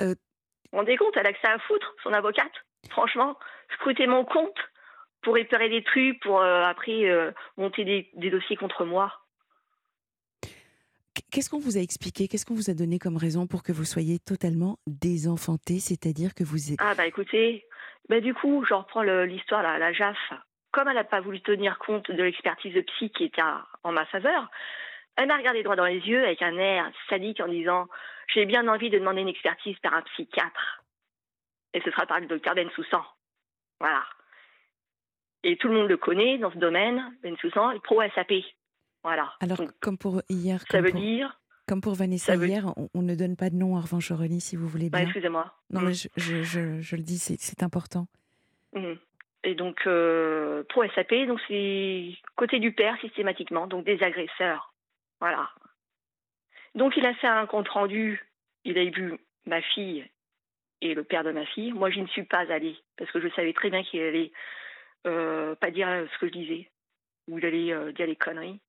Euh. 0.00 0.14
Vous 0.14 0.72
vous 0.72 0.78
rendez 0.78 0.96
compte, 0.98 1.16
elle 1.16 1.26
a 1.26 1.32
que 1.32 1.40
ça 1.40 1.52
à 1.52 1.58
foutre, 1.60 1.94
son 2.02 2.12
avocate? 2.12 2.52
Franchement, 2.90 3.38
scruter 3.74 4.06
mon 4.06 4.24
compte 4.24 4.56
pour 5.22 5.34
réparer 5.34 5.68
des 5.68 5.82
trucs, 5.82 6.20
pour 6.20 6.40
euh, 6.40 6.62
après 6.64 7.04
euh, 7.08 7.30
monter 7.56 7.84
des, 7.84 8.08
des 8.14 8.30
dossiers 8.30 8.56
contre 8.56 8.84
moi. 8.84 9.12
Qu'est-ce 11.32 11.50
qu'on 11.50 11.58
vous 11.58 11.76
a 11.76 11.80
expliqué? 11.80 12.28
Qu'est-ce 12.28 12.46
qu'on 12.46 12.54
vous 12.54 12.70
a 12.70 12.74
donné 12.74 12.98
comme 12.98 13.16
raison 13.16 13.46
pour 13.46 13.62
que 13.62 13.72
vous 13.72 13.84
soyez 13.84 14.18
totalement 14.18 14.78
désenfanté 14.86 15.80
C'est-à-dire 15.80 16.34
que 16.34 16.44
vous 16.44 16.72
êtes. 16.72 16.78
Ah 16.80 16.94
bah 16.94 17.06
écoutez, 17.06 17.66
bah 18.08 18.20
du 18.20 18.32
coup, 18.34 18.64
je 18.66 18.72
reprends 18.74 19.02
l'histoire, 19.02 19.62
la, 19.62 19.78
la 19.78 19.92
JAF. 19.92 20.16
Comme 20.70 20.88
elle 20.88 20.94
n'a 20.94 21.04
pas 21.04 21.20
voulu 21.20 21.40
tenir 21.40 21.78
compte 21.78 22.10
de 22.10 22.22
l'expertise 22.22 22.72
de 22.74 22.82
psy 22.82 23.10
qui 23.10 23.24
était 23.24 23.40
à- 23.42 23.66
en 23.82 23.90
ma 23.92 24.06
faveur, 24.06 24.48
elle 25.16 25.26
m'a 25.26 25.36
regardé 25.36 25.62
droit 25.62 25.76
dans 25.76 25.86
les 25.86 25.98
yeux 25.98 26.22
avec 26.24 26.40
un 26.42 26.56
air 26.56 26.88
sadique 27.08 27.40
en 27.40 27.48
disant 27.48 27.88
«J'ai 28.34 28.44
bien 28.46 28.68
envie 28.68 28.90
de 28.90 28.98
demander 28.98 29.22
une 29.22 29.28
expertise 29.28 29.76
par 29.82 29.94
un 29.94 30.02
psychiatre. 30.02 30.77
Et 31.74 31.80
ce 31.82 31.90
sera 31.90 32.06
par 32.06 32.20
le 32.20 32.26
docteur 32.26 32.54
Bensoussan.» 32.54 33.02
Voilà. 33.80 34.04
Et 35.44 35.56
tout 35.56 35.68
le 35.68 35.74
monde 35.74 35.88
le 35.88 35.96
connaît 35.96 36.38
dans 36.38 36.50
ce 36.50 36.58
domaine, 36.58 37.16
Bensoussan, 37.22 37.70
est 37.72 37.80
pro 37.82 38.02
SAP. 38.14 38.32
Voilà. 39.04 39.32
Alors, 39.40 39.58
Donc, 39.58 39.70
comme 39.80 39.96
pour 39.98 40.20
hier, 40.28 40.60
ça 40.62 40.66
comme 40.70 40.84
veut 40.86 40.90
pour, 40.90 41.00
dire... 41.00 41.40
comme 41.68 41.80
pour 41.80 41.94
Vanessa 41.94 42.36
veut- 42.36 42.48
hier, 42.48 42.72
on, 42.76 42.88
on 42.94 43.02
ne 43.02 43.14
donne 43.14 43.36
pas 43.36 43.48
de 43.50 43.54
nom 43.54 43.76
en 43.76 43.80
revanche, 43.80 44.10
Aurélie, 44.10 44.40
si 44.40 44.56
vous 44.56 44.66
voulez 44.66 44.90
Bah, 44.90 44.98
bien. 44.98 45.06
excusez-moi. 45.06 45.52
non, 45.70 45.80
Mm. 45.82 45.84
mais 45.86 45.94
je, 45.94 46.08
je, 46.16 46.42
je, 46.42 46.80
je 46.80 46.96
le 46.96 47.02
dis, 47.02 47.18
c'est 47.18 47.62
important. 47.62 48.08
Mhm. 48.74 48.98
Et 49.44 49.54
donc, 49.54 49.86
euh, 49.86 50.64
pro 50.68 50.82
SAP, 50.94 51.14
donc 51.28 51.40
c'est 51.46 52.12
côté 52.34 52.58
du 52.58 52.72
père 52.72 52.98
systématiquement, 53.00 53.68
donc 53.68 53.84
des 53.84 54.02
agresseurs. 54.02 54.74
Voilà. 55.20 55.48
Donc, 56.74 56.96
il 56.96 57.06
a 57.06 57.14
fait 57.14 57.28
un 57.28 57.46
compte 57.46 57.68
rendu. 57.68 58.28
Il 58.64 58.76
a 58.76 58.84
vu 58.84 59.16
ma 59.46 59.62
fille 59.62 60.04
et 60.80 60.94
le 60.94 61.04
père 61.04 61.24
de 61.24 61.32
ma 61.32 61.44
fille. 61.46 61.72
Moi, 61.72 61.90
je 61.90 62.00
ne 62.00 62.06
suis 62.06 62.24
pas 62.24 62.50
allée 62.52 62.76
parce 62.96 63.10
que 63.10 63.20
je 63.20 63.28
savais 63.34 63.52
très 63.52 63.70
bien 63.70 63.82
qu'il 63.82 64.00
allait 64.00 64.32
euh, 65.06 65.54
pas 65.56 65.70
dire 65.70 65.88
ce 66.12 66.18
que 66.18 66.26
je 66.26 66.32
disais 66.32 66.70
ou 67.28 67.38
il 67.38 67.46
allait 67.46 67.72
euh, 67.72 67.92
dire 67.92 68.06
des 68.06 68.16
conneries. 68.16 68.60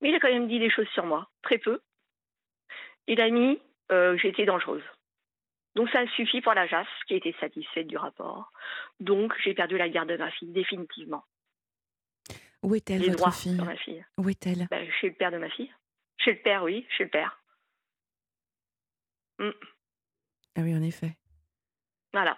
Mais 0.00 0.10
il 0.10 0.14
a 0.14 0.20
quand 0.20 0.32
même 0.32 0.48
dit 0.48 0.58
des 0.58 0.70
choses 0.70 0.88
sur 0.88 1.04
moi, 1.04 1.28
très 1.42 1.58
peu. 1.58 1.80
Il 3.06 3.20
a 3.20 3.28
mis 3.28 3.60
euh, 3.90 4.16
j'étais 4.18 4.44
dangereuse. 4.44 4.84
Donc 5.74 5.88
ça 5.90 6.00
a 6.00 6.06
suffi 6.08 6.40
pour 6.40 6.54
la 6.54 6.66
JAF, 6.66 6.88
qui 7.06 7.14
était 7.14 7.34
satisfaite 7.40 7.86
du 7.86 7.96
rapport. 7.96 8.52
Donc 8.98 9.34
j'ai 9.42 9.54
perdu 9.54 9.76
la 9.76 9.88
garde 9.88 10.08
de 10.08 10.16
ma 10.16 10.30
fille, 10.30 10.50
définitivement. 10.52 11.24
Où 12.62 12.74
est-elle, 12.74 13.00
Les 13.00 13.06
votre 13.06 13.18
droits 13.18 13.32
fille 13.32 13.56
ma 13.56 13.76
fille. 13.76 14.04
Où 14.18 14.28
est-elle? 14.28 14.66
Ben, 14.70 14.90
chez 15.00 15.08
le 15.08 15.14
père 15.14 15.30
de 15.30 15.38
ma 15.38 15.48
fille. 15.50 15.72
Chez 16.18 16.32
le 16.32 16.38
père, 16.38 16.62
oui, 16.62 16.86
chez 16.90 17.04
le 17.04 17.10
père. 17.10 17.40
Mm. 19.38 19.50
Ah 20.56 20.60
oui, 20.62 20.74
en 20.74 20.82
effet. 20.82 21.16
Voilà. 22.12 22.36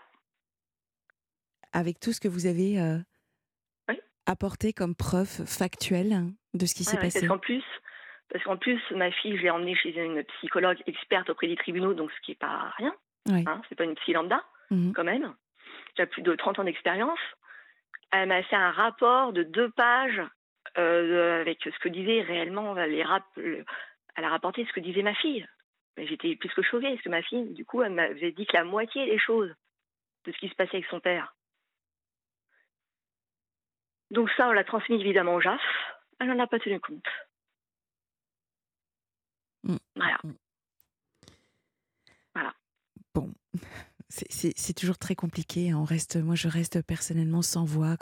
Avec 1.73 1.99
tout 2.01 2.13
ce 2.13 2.21
que 2.21 2.29
vous 2.29 2.47
avez 2.47 2.79
euh, 2.81 2.99
Oui. 3.89 3.99
apporté 4.27 4.73
comme 4.73 4.95
preuve 4.95 5.47
factuelle 5.47 6.33
de 6.55 6.67
ce 6.67 6.75
qui 6.75 6.85
s'est 6.85 6.97
Ouais, 6.97 7.03
passé. 7.05 7.21
parce 7.21 7.29
qu'en 7.33 7.39
plus, 7.39 7.65
parce 8.31 8.45
qu'en 8.45 8.57
plus, 8.57 8.81
ma 8.93 9.11
fille, 9.11 9.37
je 9.37 9.43
l'ai 9.43 9.51
emmenée 9.51 9.75
chez 9.75 9.97
une 9.99 10.23
psychologue 10.25 10.83
experte 10.87 11.31
auprès 11.31 11.47
des 11.49 11.57
tribunaux, 11.57 11.95
donc 11.95 12.11
ce 12.13 12.21
qui 12.21 12.33
n'est 12.33 12.37
pas 12.37 12.73
rien. 12.77 12.95
Oui. 13.29 13.45
Hein, 13.47 13.63
c'est 13.69 13.75
pas 13.75 13.85
une 13.85 13.95
psy 13.95 14.13
lambda, 14.13 14.45
Mhm. 14.71 14.93
quand 14.93 15.05
même. 15.05 15.35
A 15.99 16.07
plus 16.07 16.23
de 16.23 16.35
30 16.35 16.59
ans 16.59 16.65
d'expérience. 16.65 17.19
Elle 18.13 18.29
m'a 18.29 18.43
fait 18.43 18.57
un 18.57 18.71
rapport 18.71 19.33
de 19.33 19.43
deux 19.43 19.71
pages 19.71 20.21
euh, 20.79 21.41
avec 21.43 21.59
ce 21.63 21.79
que 21.81 21.89
disait 21.89 22.23
réellement 22.23 22.75
les 22.75 23.03
rap 23.03 23.25
le- 23.37 23.65
Elle 24.15 24.25
a 24.25 24.29
rapporté 24.31 24.65
ce 24.67 24.73
que 24.73 24.81
disait 24.81 25.03
ma 25.03 25.15
fille. 25.15 25.47
Mais 25.97 26.07
j'étais 26.07 26.35
plus 26.37 26.49
que 26.55 26.63
choquée, 26.63 26.91
parce 26.91 27.03
que 27.03 27.09
ma 27.11 27.23
fille, 27.23 27.51
du 27.53 27.65
coup, 27.67 27.83
elle 27.83 27.93
m'avait 27.93 28.33
dit 28.33 28.47
que 28.47 28.55
la 28.57 28.65
moitié 28.65 29.05
des 29.07 29.19
choses 29.19 29.55
de 30.25 30.33
ce 30.33 30.39
qui 30.39 30.49
se 30.49 30.55
passait 30.55 30.77
avec 30.77 30.87
son 30.87 31.01
père. 31.01 31.35
Donc 34.11 34.29
ça, 34.37 34.49
on 34.49 34.53
l'a 34.53 34.65
transmis 34.65 35.01
évidemment 35.01 35.35
au 35.35 35.41
JAF. 35.41 35.61
Elle 36.21 36.29
n'en 36.29 36.39
a 36.43 36.47
pas 36.47 36.59
tenu 36.59 36.79
compte. 36.81 37.05
Mm. 39.65 39.77
Voilà. 42.35 42.55
Bon, 43.15 43.33
c'est- 44.09 44.31
c'est 44.31 44.53
c'est 44.57 44.73
toujours 44.75 44.99
très 44.99 45.15
compliqué. 45.15 45.71
hein. 45.71 45.77
On 45.79 45.85
reste, 45.85 46.17
moi, 46.17 46.35
je 46.35 46.49
reste 46.49 46.83
personnellement 46.87 47.43
sans 47.43 47.65
voix, 47.65 47.97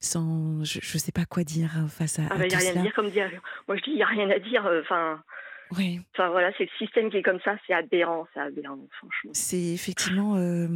sans, 0.00 0.64
je, 0.64 0.80
je 0.82 0.98
sais 0.98 1.12
pas 1.12 1.24
quoi 1.26 1.44
dire 1.44 1.70
hein, 1.76 1.88
face 1.88 2.18
à, 2.18 2.22
Ah 2.30 2.34
à 2.34 2.38
bah, 2.38 2.44
il 2.46 2.48
n'y 2.48 2.48
tout 2.50 2.56
a 2.56 2.58
rien 2.60 2.70
cela. 2.70 2.80
à 2.80 2.84
dire, 2.84 2.94
comme 2.94 3.10
dire. 3.10 3.30
Moi, 3.68 3.76
je 3.76 3.82
dis, 3.82 3.90
il 3.90 3.96
n'y 3.96 4.02
a 4.02 4.06
rien 4.06 4.30
à 4.30 4.38
dire. 4.38 4.66
euh, 4.66 4.80
Enfin, 4.82 5.22
Oui, 5.76 6.00
enfin 6.14 6.28
voilà, 6.30 6.52
c'est 6.56 6.64
le 6.64 6.70
système 6.78 7.10
qui 7.10 7.16
est 7.16 7.22
comme 7.22 7.40
ça. 7.44 7.56
C'est 7.66 7.72
aberrant, 7.74 8.26
c'est 8.34 8.40
aberrant, 8.40 8.78
franchement. 8.98 9.30
c'est 9.34 9.60
effectivement 9.74 10.36
euh, 10.36 10.68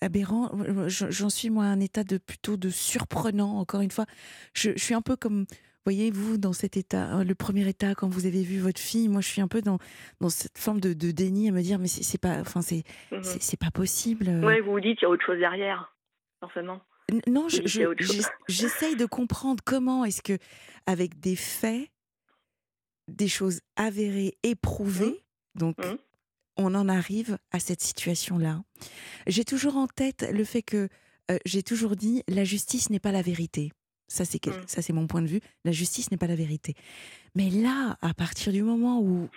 aberrant. 0.00 0.50
Je- 0.88 1.10
J'en 1.10 1.28
suis 1.28 1.50
moi 1.50 1.64
à 1.64 1.68
un 1.68 1.80
état 1.80 2.04
de 2.04 2.18
plutôt 2.18 2.56
de 2.56 2.70
surprenant. 2.70 3.58
Encore 3.58 3.80
une 3.82 3.90
fois, 3.90 4.06
je, 4.54 4.70
je 4.76 4.82
suis 4.82 4.94
un 4.94 5.02
peu 5.02 5.16
comme. 5.16 5.46
Voyez-vous, 5.84 6.36
dans 6.36 6.52
cet 6.52 6.76
état, 6.76 7.04
hein, 7.04 7.22
le 7.22 7.36
premier 7.36 7.68
état, 7.68 7.94
quand 7.94 8.08
vous 8.08 8.26
avez 8.26 8.42
vu 8.42 8.58
votre 8.58 8.80
fille, 8.80 9.06
moi 9.08 9.20
je 9.20 9.28
suis 9.28 9.40
un 9.40 9.46
peu 9.46 9.62
dans, 9.62 9.78
dans 10.20 10.30
cette 10.30 10.58
forme 10.58 10.80
de, 10.80 10.94
de 10.94 11.12
déni 11.12 11.48
à 11.48 11.52
me 11.52 11.62
dire, 11.62 11.78
mais 11.78 11.86
c'est 11.86 12.20
pas, 12.20 12.40
enfin 12.40 12.60
c'est 12.60 12.82
Mhm. 13.12 13.22
c'est 13.22 13.40
c'est 13.40 13.56
pas 13.60 13.70
possible. 13.70 14.26
euh. 14.28 14.44
Ouais, 14.44 14.60
vous 14.60 14.72
vous 14.72 14.80
dites, 14.80 14.98
il 15.00 15.02
y 15.02 15.06
a 15.06 15.08
autre 15.10 15.24
chose 15.24 15.38
derrière, 15.38 15.94
forcément. 16.40 16.80
N- 17.12 17.20
Non, 17.28 17.48
je- 17.48 17.58
Oui, 17.62 17.94
je- 18.00 18.22
j'essaye 18.48 18.96
de 18.96 19.06
comprendre 19.06 19.62
comment 19.64 20.04
est-ce 20.04 20.22
que, 20.22 20.38
avec 20.86 21.20
des 21.20 21.36
faits, 21.36 21.88
des 23.08 23.28
choses 23.28 23.60
avérées, 23.76 24.36
éprouvées, 24.42 25.24
donc 25.54 25.76
Mhm. 25.78 25.96
on 26.56 26.74
en 26.74 26.88
arrive 26.88 27.38
à 27.52 27.60
cette 27.60 27.82
situation-là. 27.82 28.62
J'ai 29.26 29.44
toujours 29.44 29.76
en 29.76 29.86
tête 29.86 30.26
le 30.32 30.44
fait 30.44 30.62
que 30.62 30.88
euh, 31.30 31.38
j'ai 31.44 31.62
toujours 31.62 31.96
dit 31.96 32.22
la 32.28 32.44
justice 32.44 32.88
n'est 32.90 33.00
pas 33.00 33.12
la 33.12 33.22
vérité. 33.22 33.72
Ça 34.08 34.24
c'est 34.24 34.38
quel- 34.38 34.54
Mhm. 34.54 34.68
ça 34.68 34.82
c'est 34.82 34.92
mon 34.92 35.08
point 35.08 35.20
de 35.22 35.26
vue. 35.26 35.40
La 35.64 35.72
justice 35.72 36.12
n'est 36.12 36.16
pas 36.16 36.28
la 36.28 36.36
vérité. 36.36 36.74
Mais 37.34 37.50
là, 37.50 37.98
à 38.00 38.14
partir 38.14 38.52
du 38.52 38.62
moment 38.62 39.00
où 39.00 39.28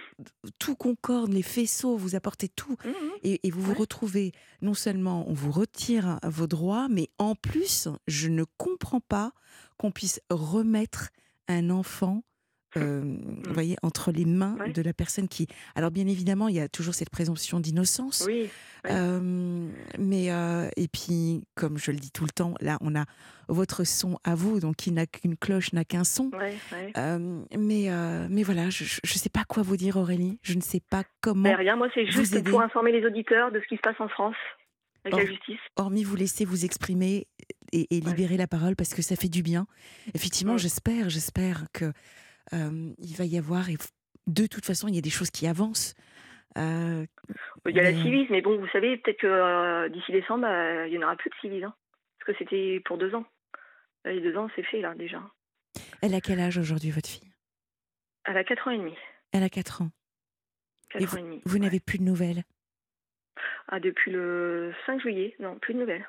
tout 0.59 0.75
concorde, 0.75 1.33
les 1.33 1.41
faisceaux, 1.41 1.97
vous 1.97 2.13
apportez 2.15 2.47
tout, 2.47 2.75
et, 3.23 3.39
et 3.47 3.49
vous 3.51 3.61
vous 3.63 3.73
retrouvez, 3.73 4.31
non 4.61 4.75
seulement 4.75 5.27
on 5.27 5.33
vous 5.33 5.51
retire 5.51 6.19
vos 6.23 6.45
droits, 6.47 6.87
mais 6.89 7.09
en 7.17 7.33
plus, 7.33 7.87
je 8.07 8.27
ne 8.29 8.43
comprends 8.57 9.01
pas 9.01 9.33
qu'on 9.77 9.91
puisse 9.91 10.21
remettre 10.29 11.09
un 11.47 11.71
enfant, 11.71 12.23
euh, 12.77 13.01
vous 13.45 13.53
voyez, 13.53 13.75
entre 13.83 14.11
les 14.11 14.25
mains 14.25 14.55
Ouais. 14.59 14.71
de 14.71 14.81
la 14.81 14.93
personne 14.93 15.27
qui... 15.27 15.47
Alors 15.75 15.91
bien 15.91 16.07
évidemment, 16.07 16.47
il 16.47 16.55
y 16.55 16.59
a 16.59 16.67
toujours 16.69 16.93
cette 16.93 17.09
présomption 17.09 17.59
d'innocence. 17.59 18.23
Oui, 18.27 18.49
ouais. 18.85 18.91
Euh, 18.91 19.69
mais 19.97 20.31
euh, 20.31 20.69
et 20.77 20.87
puis, 20.87 21.43
comme 21.55 21.77
je 21.77 21.91
le 21.91 21.97
dis 21.97 22.11
tout 22.11 22.23
le 22.23 22.29
temps, 22.29 22.53
là, 22.61 22.77
on 22.81 22.95
a 22.95 23.05
votre 23.47 23.83
son 23.83 24.19
à 24.23 24.35
vous, 24.35 24.59
donc 24.59 24.75
qui 24.77 24.91
n'a 24.91 25.05
qu'une 25.07 25.35
cloche 25.35 25.73
n'a 25.73 25.83
qu'un 25.83 26.03
son. 26.03 26.29
ouais. 26.37 26.55
Euh, 26.97 27.41
mais 27.57 27.89
mais 28.29 28.43
voilà, 28.43 28.69
je 28.69 28.83
ne 28.83 29.07
sais 29.19 29.29
pas 29.29 29.43
quoi 29.47 29.63
vous 29.63 29.77
dire, 29.77 29.97
Aurélie. 29.97 30.39
Je 30.43 30.53
ne 30.53 30.61
sais 30.61 30.81
pas 30.89 31.03
comment. 31.21 31.43
Ben, 31.43 31.55
rien, 31.55 31.75
moi, 31.75 31.87
c'est 31.93 32.05
juste 32.05 32.43
pour 32.43 32.61
informer 32.61 32.91
les 32.91 33.05
auditeurs 33.05 33.51
de 33.51 33.59
ce 33.59 33.67
qui 33.67 33.75
se 33.75 33.81
passe 33.81 33.99
en 33.99 34.07
France 34.09 34.35
avec 35.05 35.17
la 35.17 35.25
justice. 35.25 35.59
hormis 35.77 36.03
vous 36.03 36.15
laisser 36.15 36.45
vous 36.45 36.65
exprimer 36.65 37.27
et, 37.71 37.87
libérer 37.89 38.37
la 38.37 38.47
parole 38.47 38.75
parce 38.75 38.93
que 38.93 39.01
ça 39.01 39.15
fait 39.15 39.29
du 39.29 39.41
bien. 39.43 39.65
Effectivement, 40.13 40.53
Ouais. 40.53 40.59
j'espère, 40.59 41.09
j'espère 41.09 41.65
que 41.73 41.91
euh, 42.53 42.93
il 42.97 43.15
va 43.15 43.25
y 43.25 43.37
avoir 43.37 43.69
et 43.69 43.77
de 44.27 44.47
toute 44.47 44.65
façon 44.65 44.87
il 44.87 44.95
y 44.95 44.97
a 44.97 45.01
des 45.01 45.09
choses 45.09 45.31
qui 45.31 45.47
avancent. 45.47 45.93
Euh, 46.57 47.05
Il 47.67 47.75
y 47.75 47.79
a 47.79 47.83
la 47.83 47.93
civise, 47.93 48.27
mais 48.29 48.41
bon, 48.41 48.57
vous 48.59 48.67
savez, 48.69 48.97
peut-être 48.97 49.19
que 49.19 49.27
euh, 49.27 49.89
d'ici 49.89 50.11
décembre, 50.11 50.47
euh, 50.47 50.87
il 50.87 50.91
n'y 50.97 51.03
en 51.03 51.07
aura 51.07 51.15
plus 51.15 51.29
de 51.29 51.35
civise. 51.41 51.63
hein. 51.63 51.73
parce 52.19 52.31
que 52.37 52.43
c'était 52.43 52.81
pour 52.85 52.97
deux 52.97 53.13
ans. 53.13 53.25
Les 54.05 54.21
deux 54.21 54.35
ans, 54.37 54.49
c'est 54.55 54.63
fait, 54.63 54.81
là, 54.81 54.95
déjà. 54.95 55.21
elle 56.01 56.15
a 56.15 56.21
quel 56.21 56.39
âge 56.39 56.57
aujourd'hui 56.57 56.89
votre 56.91 57.07
fille? 57.09 57.29
Elle 58.25 58.37
a 58.37 58.43
4 58.43 58.67
ans 58.67 58.71
et 58.71 58.77
demi. 58.77 58.95
Elle 59.31 59.43
a 59.43 59.49
4 59.49 59.81
ans. 59.83 59.91
4 60.89 61.13
ans 61.13 61.17
et 61.17 61.21
demi. 61.21 61.41
Vous 61.45 61.53
ouais. 61.55 61.59
n'avez 61.59 61.79
plus 61.79 61.97
de 61.99 62.03
nouvelles? 62.03 62.43
Ah, 63.67 63.79
depuis 63.79 64.11
le 64.11 64.73
5 64.85 65.01
juillet, 65.01 65.35
non, 65.39 65.57
plus 65.59 65.73
de 65.73 65.79
nouvelles. 65.79 66.07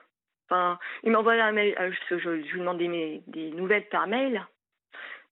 Enfin, 0.49 0.79
il 1.05 1.11
m'a 1.13 1.19
envoyé 1.19 1.41
un 1.41 1.53
mail, 1.53 1.75
euh, 1.79 1.93
je, 2.11 2.19
je- 2.19 2.43
je 2.43 2.53
lui 2.53 2.61
demande 2.61 2.79
des, 2.79 2.89
ma- 2.89 3.21
des 3.27 3.51
nouvelles 3.53 3.89
par 3.89 4.07
mail. 4.07 4.45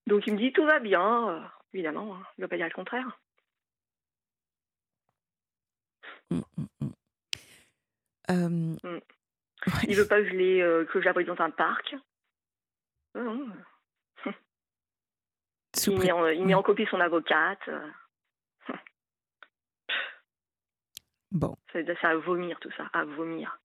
Donc 0.09 0.27
il 0.27 0.33
me 0.33 0.39
dit 0.39 0.53
tout 0.53 0.65
va 0.65 0.79
bien, 0.81 1.29
euh, 1.29 1.41
évidemment, 1.75 2.15
hein, 2.15 2.23
il 2.37 2.41
ne 2.41 2.45
va 2.45 2.49
pas 2.49 2.57
dire 2.57 2.67
le 2.67 2.73
contraire. 2.73 3.21
Mm, 6.31 6.41
mm, 6.57 6.67
mm. 6.81 6.93
Euh, 8.31 8.49
Mm. 8.83 8.95
ouais. 8.95 9.03
Il 9.89 9.97
veut 9.97 10.09
pas 10.09 10.21
que 10.23 10.29
je, 10.29 10.35
euh, 10.63 10.85
que 10.87 11.01
je 11.01 11.05
la 11.05 11.13
dans 11.25 11.41
un 11.43 11.51
parc. 11.51 11.95
Non. 13.15 13.49
Sous 15.77 15.93
Il, 15.93 15.99
met 15.99 16.13
en, 16.13 16.27
il 16.29 16.47
met 16.47 16.55
en 16.55 16.63
copie 16.63 16.87
son 16.91 17.01
avocate. 17.01 17.69
euh, 17.69 17.87
Bon, 21.31 21.55
C'est 21.73 21.85
c'est 21.85 22.07
à 22.07 22.17
vomir 22.17 22.59
tout 22.61 22.71
ça, 22.79 22.89
à 22.95 23.05
vomir. 23.05 23.61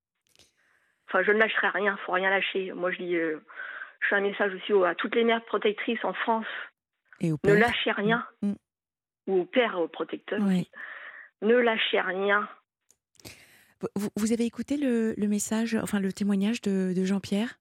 Enfin, 1.08 1.24
je 1.24 1.32
ne 1.32 1.38
lâcherai 1.38 1.70
rien, 1.70 1.96
faut 2.06 2.12
rien 2.12 2.30
lâcher. 2.30 2.74
Moi, 2.74 2.92
je 2.92 2.98
dis, 2.98 3.16
euh, 3.16 3.40
je 4.04 4.08
fais 4.10 4.16
un 4.16 4.22
message 4.22 4.54
aussi 4.54 4.74
à 4.86 4.96
toutes 4.96 5.16
les 5.16 5.24
mères 5.24 5.44
protectrices 5.46 6.04
en 6.04 6.14
France. 6.14 6.46
et 7.20 7.32
au 7.32 7.38
Ne 7.44 7.54
lâchez 7.54 7.92
rien. 7.92 8.26
Mm. 8.42 8.54
Ou 9.28 9.40
au 9.42 9.46
père 9.46 9.78
protecteur. 9.88 10.40
Ne 10.40 11.56
lâchez 11.56 12.00
rien. 12.02 12.48
Vous- 13.96 14.10
avez 14.34 14.46
écouté 14.46 14.78
le, 14.78 15.14
le 15.18 15.28
message, 15.28 15.76
enfin 15.76 16.00
le 16.00 16.14
témoignage 16.14 16.62
de, 16.62 16.94
de 16.96 17.04
Jean-Pierre? 17.04 17.60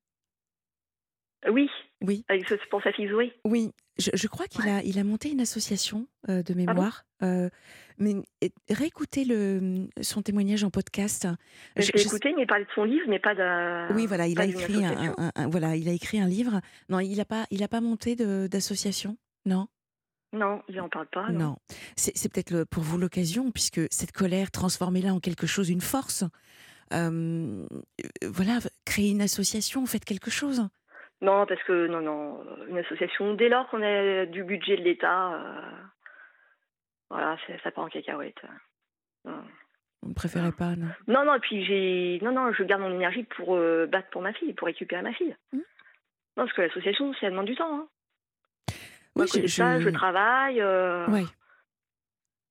Oui, 1.48 1.68
Oui. 2.00 2.24
avec 2.28 2.48
ce- 2.48 2.54
pour 2.70 2.80
sa 2.82 2.92
fille 2.92 3.08
Zoé. 3.08 3.32
Oui, 3.44 3.72
je, 3.98 4.10
je 4.14 4.26
crois 4.28 4.46
qu'il 4.46 4.66
a, 4.68 4.82
il 4.82 4.98
a 4.98 5.04
monté 5.04 5.30
une 5.30 5.40
association 5.40 6.06
euh, 6.28 6.42
de 6.42 6.52
Ah 6.52 6.54
bon 6.54 6.72
mémoire. 6.72 7.04
euh, 7.22 7.48
mais 7.98 8.14
réécoutez 8.70 9.24
le, 9.24 9.88
son 10.00 10.22
témoignage 10.22 10.64
en 10.64 10.70
podcast. 10.70 11.28
Je 11.76 11.82
Je- 11.82 11.92
l'ai 11.92 11.98
je- 11.98 12.06
écouté, 12.06 12.32
mais 12.34 12.42
il 12.42 12.46
parlait 12.46 12.64
de 12.64 12.70
son 12.74 12.84
livre, 12.84 13.04
mais 13.08 13.18
pas 13.20 13.34
de. 13.34 13.92
oui, 13.94 14.06
voilà, 14.06 14.26
il 14.26 14.40
a 14.40 14.44
écrit 14.46 14.84
un, 14.84 14.90
association. 14.92 15.14
un- 15.18 15.32
un- 15.34 15.48
voilà, 15.48 15.76
il 15.76 15.88
a 15.88 15.92
écrit 15.92 16.18
un 16.20 16.26
livre. 16.26 16.60
Non, 16.88 17.00
il 17.00 17.16
n'a 17.16 17.24
pas, 17.24 17.46
il 17.50 17.62
a 17.62 17.68
pas 17.68 17.80
monté 17.80 18.16
d'association? 18.16 19.16
Non, 19.44 19.68
Non, 20.32 20.62
il 20.68 20.76
n'en 20.76 20.88
parle 20.88 21.08
pas. 21.08 21.28
Non. 21.30 21.38
non. 21.38 21.56
C'est 21.96 22.32
peut-être 22.32 22.64
pour 22.64 22.82
vous 22.82 22.96
l'occasion, 22.96 23.50
puisque 23.52 23.80
cette 23.90 24.12
colère, 24.12 24.50
transformez-la 24.50 25.12
en 25.14 25.20
quelque 25.20 25.46
chose, 25.46 25.68
une 25.68 25.82
force. 25.82 26.24
Euh, 26.94 27.66
voilà, 28.26 28.58
créez 28.84 29.10
une 29.10 29.22
association, 29.22 29.84
faites 29.86 30.04
quelque 30.04 30.30
chose. 30.30 30.68
Non, 31.22 31.46
parce 31.46 31.62
que 31.62 31.86
non, 31.86 32.00
non, 32.00 32.44
une 32.68 32.78
association, 32.78 33.34
dès 33.34 33.48
lors 33.48 33.68
qu'on 33.70 33.80
a 33.82 34.26
du 34.26 34.42
budget 34.44 34.76
de 34.76 34.82
l'État, 34.82 35.32
euh, 35.34 35.70
voilà, 37.10 37.36
ça 37.62 37.70
part 37.70 37.84
en 37.84 37.88
cacahuète. 37.88 38.42
Non. 39.24 39.42
Vous 40.02 40.08
ne 40.08 40.14
préférez 40.14 40.50
pas, 40.52 40.74
non? 40.74 40.88
Non, 41.06 41.24
non, 41.24 41.34
et 41.36 41.40
puis 41.40 41.64
j'ai. 41.64 42.18
Non, 42.22 42.32
non, 42.32 42.52
je 42.52 42.64
garde 42.64 42.82
mon 42.82 42.90
énergie 42.92 43.22
pour 43.22 43.54
euh, 43.54 43.86
battre 43.86 44.10
pour 44.10 44.20
ma 44.20 44.32
fille, 44.32 44.52
pour 44.52 44.66
récupérer 44.66 45.00
ma 45.02 45.12
fille. 45.14 45.36
Mm. 45.52 45.58
Non, 45.58 45.64
parce 46.44 46.52
que 46.54 46.62
l'association, 46.62 47.14
ça 47.14 47.30
demande 47.30 47.46
du 47.46 47.54
temps. 47.54 47.72
Hein. 47.72 47.88
Oui, 49.14 49.26
de 49.40 49.46
ça, 49.46 49.78
je 49.80 49.90
travaille. 49.90 50.60
euh, 50.60 51.06
Ouais. 51.06 51.24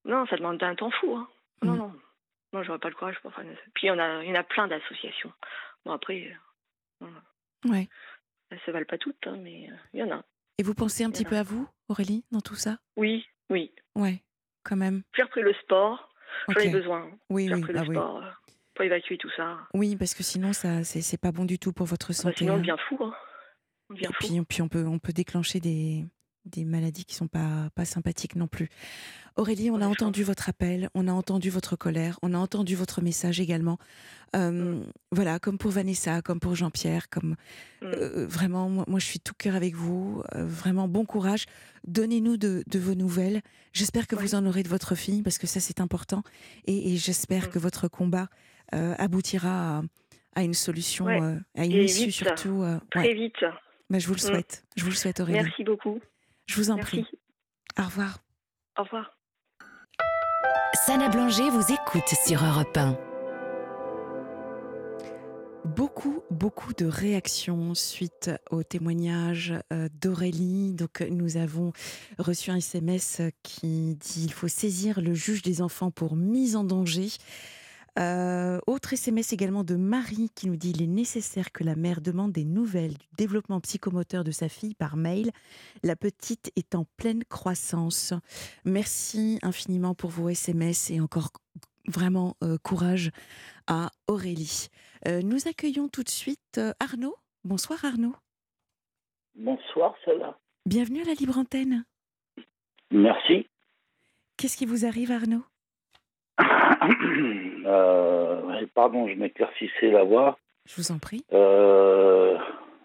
Non, 0.06 0.26
ça 0.28 0.38
demande 0.38 0.64
un 0.64 0.76
temps 0.76 0.92
fou. 0.92 1.16
Hein. 1.18 1.28
Non, 1.64 1.74
Mm. 1.74 1.78
non. 1.78 1.94
Non, 2.54 2.64
j'aurais 2.64 2.80
pas 2.80 2.90
le 2.90 2.96
courage 2.96 3.20
pour 3.22 3.34
faire 3.34 3.44
une 3.44 3.56
Puis 3.74 3.84
il 3.84 3.88
y 3.88 3.92
en 3.92 4.00
a, 4.00 4.24
il 4.24 4.30
y 4.30 4.32
en 4.32 4.40
a 4.40 4.44
plein 4.44 4.68
d'associations. 4.68 5.34
Bon, 5.86 5.92
après, 5.92 6.32
euh, 7.02 7.08
Ouais. 7.66 7.88
Elles 8.52 8.60
se 8.66 8.72
valent 8.72 8.86
pas 8.86 8.98
toutes, 8.98 9.26
hein, 9.26 9.38
mais 9.42 9.68
euh, 9.70 9.76
il 9.94 10.00
y 10.00 10.04
en 10.04 10.12
a. 10.12 10.24
Et 10.58 10.64
vous 10.64 10.76
pensez 10.76 11.04
un 11.04 11.10
petit 11.10 11.26
peu 11.26 11.38
à 11.38 11.44
vous, 11.44 11.68
Aurélie, 11.88 12.24
dans 12.32 12.42
tout 12.42 12.56
ça? 12.56 12.78
Oui, 12.98 13.26
oui. 13.50 13.74
Ouais, 13.96 14.22
quand 14.64 14.76
même. 14.76 15.02
J'ai 15.16 15.24
repris 15.24 15.42
le 15.42 15.54
sport. 15.64 16.10
J'en 16.50 16.60
ai 16.62 16.70
besoin. 16.70 17.10
Oui, 17.30 17.48
J'ai 17.48 17.56
oui, 17.56 17.62
repris 17.62 17.74
ah 17.78 17.82
le 17.84 17.90
oui. 17.90 17.96
sport 17.96 18.18
euh, 18.24 18.30
pour 18.76 18.86
évacuer 18.86 19.18
tout 19.18 19.30
ça. 19.36 19.58
Oui, 19.74 19.96
parce 19.96 20.14
que 20.14 20.24
sinon, 20.24 20.54
ça, 20.54 20.84
c'est 20.84 21.20
pas 21.20 21.32
bon 21.32 21.46
du 21.46 21.58
tout 21.60 21.74
pour 21.74 21.88
votre 21.88 22.12
Enfin, 22.12 22.14
santé. 22.30 22.36
sinon, 22.40 22.54
on 22.54 22.56
hein. 22.58 22.60
devient 22.60 22.76
fou. 22.88 22.98
Hein. 23.02 23.14
On 23.90 23.94
Et 23.96 23.98
devient 23.98 24.14
fou. 24.14 24.28
puis, 24.28 24.42
puis 24.46 24.62
on 24.62 24.68
peut, 24.70 24.86
on 24.86 25.00
peut 25.00 25.14
déclencher 25.14 25.60
des, 25.60 26.06
des 26.46 26.64
maladies 26.66 27.06
qui 27.06 27.16
sont 27.16 27.28
pas, 27.28 27.70
pas 27.76 27.86
sympathiques 27.86 28.36
non 28.36 28.48
plus. 28.48 28.70
Aurélie, 29.38 29.72
on 29.72 29.82
a 29.82 29.88
entendu 29.88 30.24
votre 30.24 30.50
appel, 30.50 30.90
on 30.94 31.08
a 31.08 31.12
entendu 31.14 31.50
votre 31.50 31.76
colère, 31.76 32.20
on 32.22 32.34
a 32.34 32.38
entendu 32.38 32.76
votre 32.76 33.02
message 33.02 33.40
également. 33.40 33.78
Euh, 34.36 34.52
Mm. 34.52 34.86
Voilà, 35.12 35.40
comme 35.40 35.58
pour 35.58 35.72
Vanessa, 35.72 36.22
comme 36.22 36.40
pour 36.40 36.56
Jean-Pierre, 36.56 37.10
comme 37.10 37.32
Mm. 37.82 37.86
euh, 37.86 38.28
vraiment, 38.28 38.70
moi, 38.70 38.86
moi, 38.88 39.00
je 39.00 39.06
suis 39.06 39.20
tout 39.20 39.34
cœur 39.34 39.56
avec 39.56 39.76
vous. 39.76 40.22
Euh, 40.36 40.46
vraiment, 40.46 40.88
bon 40.88 41.06
courage. 41.06 41.46
Donnez-nous 41.88 42.38
de, 42.38 42.64
de 42.68 42.80
vos 42.80 42.94
nouvelles. 42.96 43.42
J'espère 43.74 44.08
que 44.08 44.16
Oui. 44.16 44.22
vous 44.24 44.36
en 44.36 44.46
aurez 44.46 44.64
de 44.64 44.70
votre 44.70 44.96
fille, 44.96 45.22
parce 45.22 45.38
que 45.38 45.48
ça, 45.48 45.60
c'est 45.60 45.80
important. 45.82 46.24
Et, 46.66 46.94
et 46.94 46.98
j'espère 46.98 47.48
Mm. 47.48 47.52
que 47.52 47.60
votre 47.60 47.88
combat 47.88 48.28
euh, 48.74 48.96
aboutira 48.98 49.80
à, 49.80 49.82
à 50.36 50.44
une 50.44 50.54
solution, 50.54 51.06
Ouais. 51.06 51.20
à 51.58 51.66
une 51.66 51.72
Et 51.74 51.84
issue 51.86 52.06
vite. 52.06 52.12
surtout. 52.16 52.64
Très 52.92 53.02
ouais. 53.08 53.14
vite. 53.16 53.44
Bah, 53.90 54.00
je 54.00 54.08
vous 54.08 54.14
le 54.14 54.20
souhaite. 54.20 54.66
Je 54.78 54.84
vous 54.84 54.90
le 54.90 54.96
souhaite, 54.96 55.20
Aurélie. 55.20 55.40
Merci 55.44 55.64
beaucoup. 55.66 56.00
Je 56.48 56.56
vous 56.56 56.70
en 56.72 56.76
Merci. 56.76 57.02
prie. 57.02 57.20
Au 57.80 57.84
revoir. 57.84 58.20
Au 58.78 58.84
revoir. 58.84 59.12
Sana 60.74 61.10
Blanger 61.10 61.50
vous 61.50 61.74
écoute 61.74 62.08
sur 62.26 62.46
Europe 62.46 62.78
1. 62.78 62.98
Beaucoup, 65.66 66.22
beaucoup 66.32 66.74
de 66.74 66.86
réactions 66.86 67.76
suite 67.76 68.32
au 68.52 68.64
témoignage 68.64 69.54
euh, 69.74 69.90
d'Aurélie. 70.02 70.74
Donc, 70.74 71.02
nous 71.02 71.36
avons 71.36 71.74
reçu 72.20 72.52
un 72.52 72.56
SMS 72.56 73.22
qui 73.44 73.96
dit 73.96 74.24
il 74.24 74.32
faut 74.32 74.48
saisir 74.48 75.02
le 75.02 75.14
juge 75.14 75.42
des 75.42 75.62
enfants 75.62 75.92
pour 75.92 76.16
mise 76.16 76.56
en 76.56 76.64
danger. 76.64 77.10
Euh, 78.00 78.60
autre 78.68 78.94
SMS 78.94 79.34
également 79.34 79.66
de 79.66 79.76
Marie 79.76 80.30
qui 80.34 80.48
nous 80.48 80.56
dit 80.56 80.72
il 80.72 80.82
est 80.82 80.88
nécessaire 80.88 81.52
que 81.52 81.64
la 81.64 81.76
mère 81.76 82.00
demande 82.00 82.32
des 82.32 82.46
nouvelles 82.46 82.94
du 82.94 83.08
développement 83.18 83.60
psychomoteur 83.60 84.24
de 84.24 84.32
sa 84.32 84.48
fille 84.48 84.76
par 84.76 84.96
mail. 84.96 85.32
La 85.84 85.96
petite 85.96 86.52
est 86.56 86.74
en 86.74 86.86
pleine 86.98 87.24
croissance. 87.26 88.14
Merci 88.64 89.40
infiniment 89.42 89.94
pour 89.94 90.10
vos 90.10 90.30
SMS 90.30 90.90
et 90.90 91.02
encore 91.02 91.32
vraiment 91.88 92.36
euh, 92.44 92.58
courage 92.64 93.12
à 93.68 93.90
Aurélie. 94.08 94.68
Euh, 95.08 95.22
nous 95.22 95.48
accueillons 95.48 95.90
tout 95.90 96.04
de 96.04 96.10
suite 96.10 96.62
Arnaud. 96.80 97.16
Bonsoir 97.44 97.84
Arnaud. 97.84 98.16
Bonsoir, 99.36 99.96
Salah. 100.06 100.38
Bienvenue 100.66 101.02
à 101.02 101.06
la 101.06 101.14
Libre 101.14 101.38
Antenne. 101.38 101.84
Merci. 102.92 103.48
Qu'est-ce 104.38 104.58
qui 104.58 104.66
vous 104.66 104.86
arrive 104.86 105.12
Arnaud? 105.12 105.44
Euh, 107.64 108.66
pardon, 108.74 109.08
je 109.08 109.14
m'éclaircissais 109.14 109.92
la 109.92 110.04
voix. 110.04 110.38
Je 110.66 110.76
vous 110.78 110.92
en 110.92 110.98
prie. 110.98 111.24
Euh, 111.32 112.38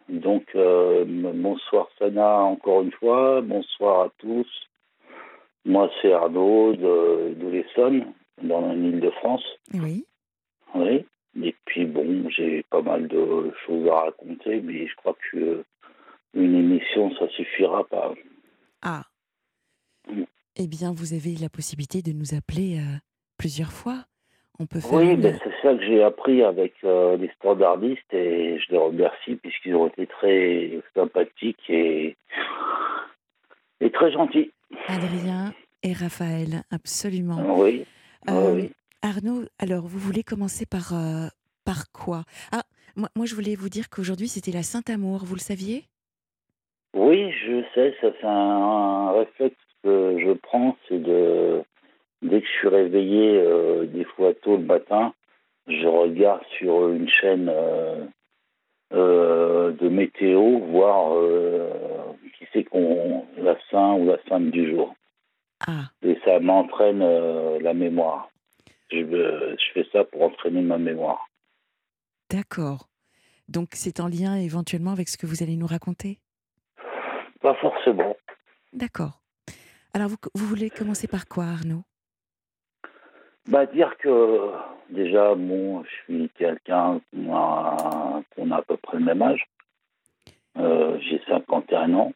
donc, 0.08 0.44
euh, 0.54 1.04
bonsoir 1.06 1.88
Sana 1.98 2.40
encore 2.40 2.82
une 2.82 2.92
fois. 2.92 3.40
Bonsoir 3.40 4.02
à 4.02 4.08
tous. 4.18 4.46
Moi, 5.64 5.90
c'est 6.00 6.12
Arnaud 6.12 6.74
de, 6.74 7.34
de 7.34 7.48
l'Essonne, 7.48 8.12
dans 8.42 8.72
l'île 8.72 9.00
de 9.00 9.10
France. 9.10 9.44
Oui. 9.74 10.04
Oui. 10.74 11.04
Et 11.42 11.54
puis, 11.64 11.84
bon, 11.84 12.28
j'ai 12.30 12.64
pas 12.70 12.82
mal 12.82 13.08
de 13.08 13.52
choses 13.66 13.88
à 13.88 14.00
raconter, 14.02 14.60
mais 14.60 14.86
je 14.86 14.94
crois 14.96 15.16
que 15.32 15.64
une 16.34 16.54
émission, 16.54 17.14
ça 17.16 17.28
suffira 17.30 17.84
pas. 17.84 18.14
Ah. 18.82 19.02
Mm. 20.08 20.24
Eh 20.56 20.66
bien, 20.66 20.92
vous 20.92 21.14
avez 21.14 21.34
la 21.34 21.48
possibilité 21.48 22.02
de 22.02 22.12
nous 22.12 22.34
appeler 22.34 22.78
euh, 22.78 22.96
plusieurs 23.38 23.72
fois. 23.72 24.04
On 24.58 24.66
peut 24.66 24.80
faire 24.80 24.98
Oui, 24.98 25.10
une- 25.12 25.20
ben, 25.20 25.38
c'est 25.44 25.52
ça 25.62 25.74
que 25.74 25.84
j'ai 25.84 26.02
appris 26.02 26.42
avec 26.42 26.74
euh, 26.84 27.16
les 27.16 27.30
standardistes 27.36 28.12
et 28.12 28.58
je 28.58 28.72
les 28.72 28.78
remercie 28.78 29.36
puisqu'ils 29.36 29.74
ont 29.76 29.86
été 29.88 30.06
très 30.06 30.80
sympathiques 30.94 31.68
et, 31.68 32.16
et 33.80 33.90
très 33.90 34.10
gentils. 34.12 34.50
Adrien 34.88 35.52
et 35.82 35.92
Raphaël, 35.92 36.62
absolument. 36.70 37.58
Oui, 37.58 37.84
Euh, 38.30 38.54
oui. 38.54 38.72
Arnaud, 39.02 39.44
alors 39.58 39.86
vous 39.86 39.98
voulez 39.98 40.22
commencer 40.24 40.66
par, 40.66 40.94
euh, 40.94 41.28
par 41.64 41.92
quoi? 41.92 42.24
Ah, 42.50 42.62
moi, 42.96 43.08
moi 43.14 43.26
je 43.26 43.34
voulais 43.34 43.54
vous 43.54 43.68
dire 43.68 43.88
qu'aujourd'hui 43.90 44.26
c'était 44.28 44.50
la 44.52 44.62
Saint-Amour, 44.62 45.24
vous 45.24 45.34
le 45.34 45.40
saviez? 45.40 45.84
Oui, 46.94 47.30
je 47.32 47.62
sais, 47.74 47.94
ça 48.00 48.08
c'est 48.18 48.26
un, 48.26 48.30
un 48.30 49.12
réflexe 49.12 49.54
que 49.84 50.16
je 50.18 50.32
prends, 50.32 50.76
c'est 50.88 50.98
de 51.00 51.62
dès 52.22 52.40
que 52.40 52.46
je 52.46 52.52
suis 52.52 52.68
réveillé, 52.68 53.38
euh, 53.38 53.86
des 53.86 54.04
fois 54.04 54.34
tôt 54.34 54.56
le 54.56 54.64
matin, 54.64 55.14
je 55.66 55.86
regarde 55.86 56.42
sur 56.58 56.88
une 56.90 57.08
chaîne 57.08 57.48
euh, 57.48 58.04
euh, 58.92 59.72
de 59.72 59.88
météo, 59.88 60.58
voir 60.70 61.14
qui 62.38 62.46
c'est 62.52 62.64
qu'on 62.64 63.24
la 63.38 63.56
saint 63.70 63.94
ou 63.94 64.06
la 64.06 64.18
sainte 64.28 64.50
du 64.50 64.70
jour. 64.70 64.94
Ah, 65.66 65.90
Et 66.02 66.18
ça 66.24 66.38
m'entraîne 66.38 67.00
la 67.60 67.72
mémoire. 67.74 68.28
Je, 68.90 68.98
je 68.98 69.72
fais 69.72 69.86
ça 69.92 70.04
pour 70.04 70.22
entraîner 70.22 70.60
ma 70.60 70.78
mémoire. 70.78 71.26
d'accord. 72.30 72.88
Donc 73.48 73.68
c'est 73.72 74.00
en 74.00 74.08
lien 74.08 74.36
éventuellement 74.36 74.90
avec 74.90 75.08
ce 75.08 75.16
que 75.16 75.26
vous 75.26 75.42
allez 75.42 75.56
nous 75.56 75.66
raconter? 75.68 76.18
Pas 77.40 77.54
forcément. 77.54 78.16
D'accord. 78.72 79.22
Alors 79.94 80.08
vous, 80.08 80.16
vous 80.34 80.46
voulez 80.46 80.68
commencer 80.68 81.06
par 81.06 81.26
quoi 81.26 81.44
Arnaud? 81.44 81.84
Bah, 83.48 83.66
dire 83.66 83.96
que 83.98 84.50
déjà, 84.90 85.34
bon, 85.34 85.84
je 85.84 85.90
suis 86.04 86.28
quelqu'un 86.30 87.00
qu'on 87.12 87.34
a, 87.34 88.22
qu'on 88.34 88.50
a 88.50 88.56
à 88.56 88.62
peu 88.62 88.76
près 88.76 88.98
le 88.98 89.04
même 89.04 89.22
âge. 89.22 89.46
Euh, 90.58 90.98
J'ai 91.00 91.20
51 91.28 91.92
ans. 91.94 92.12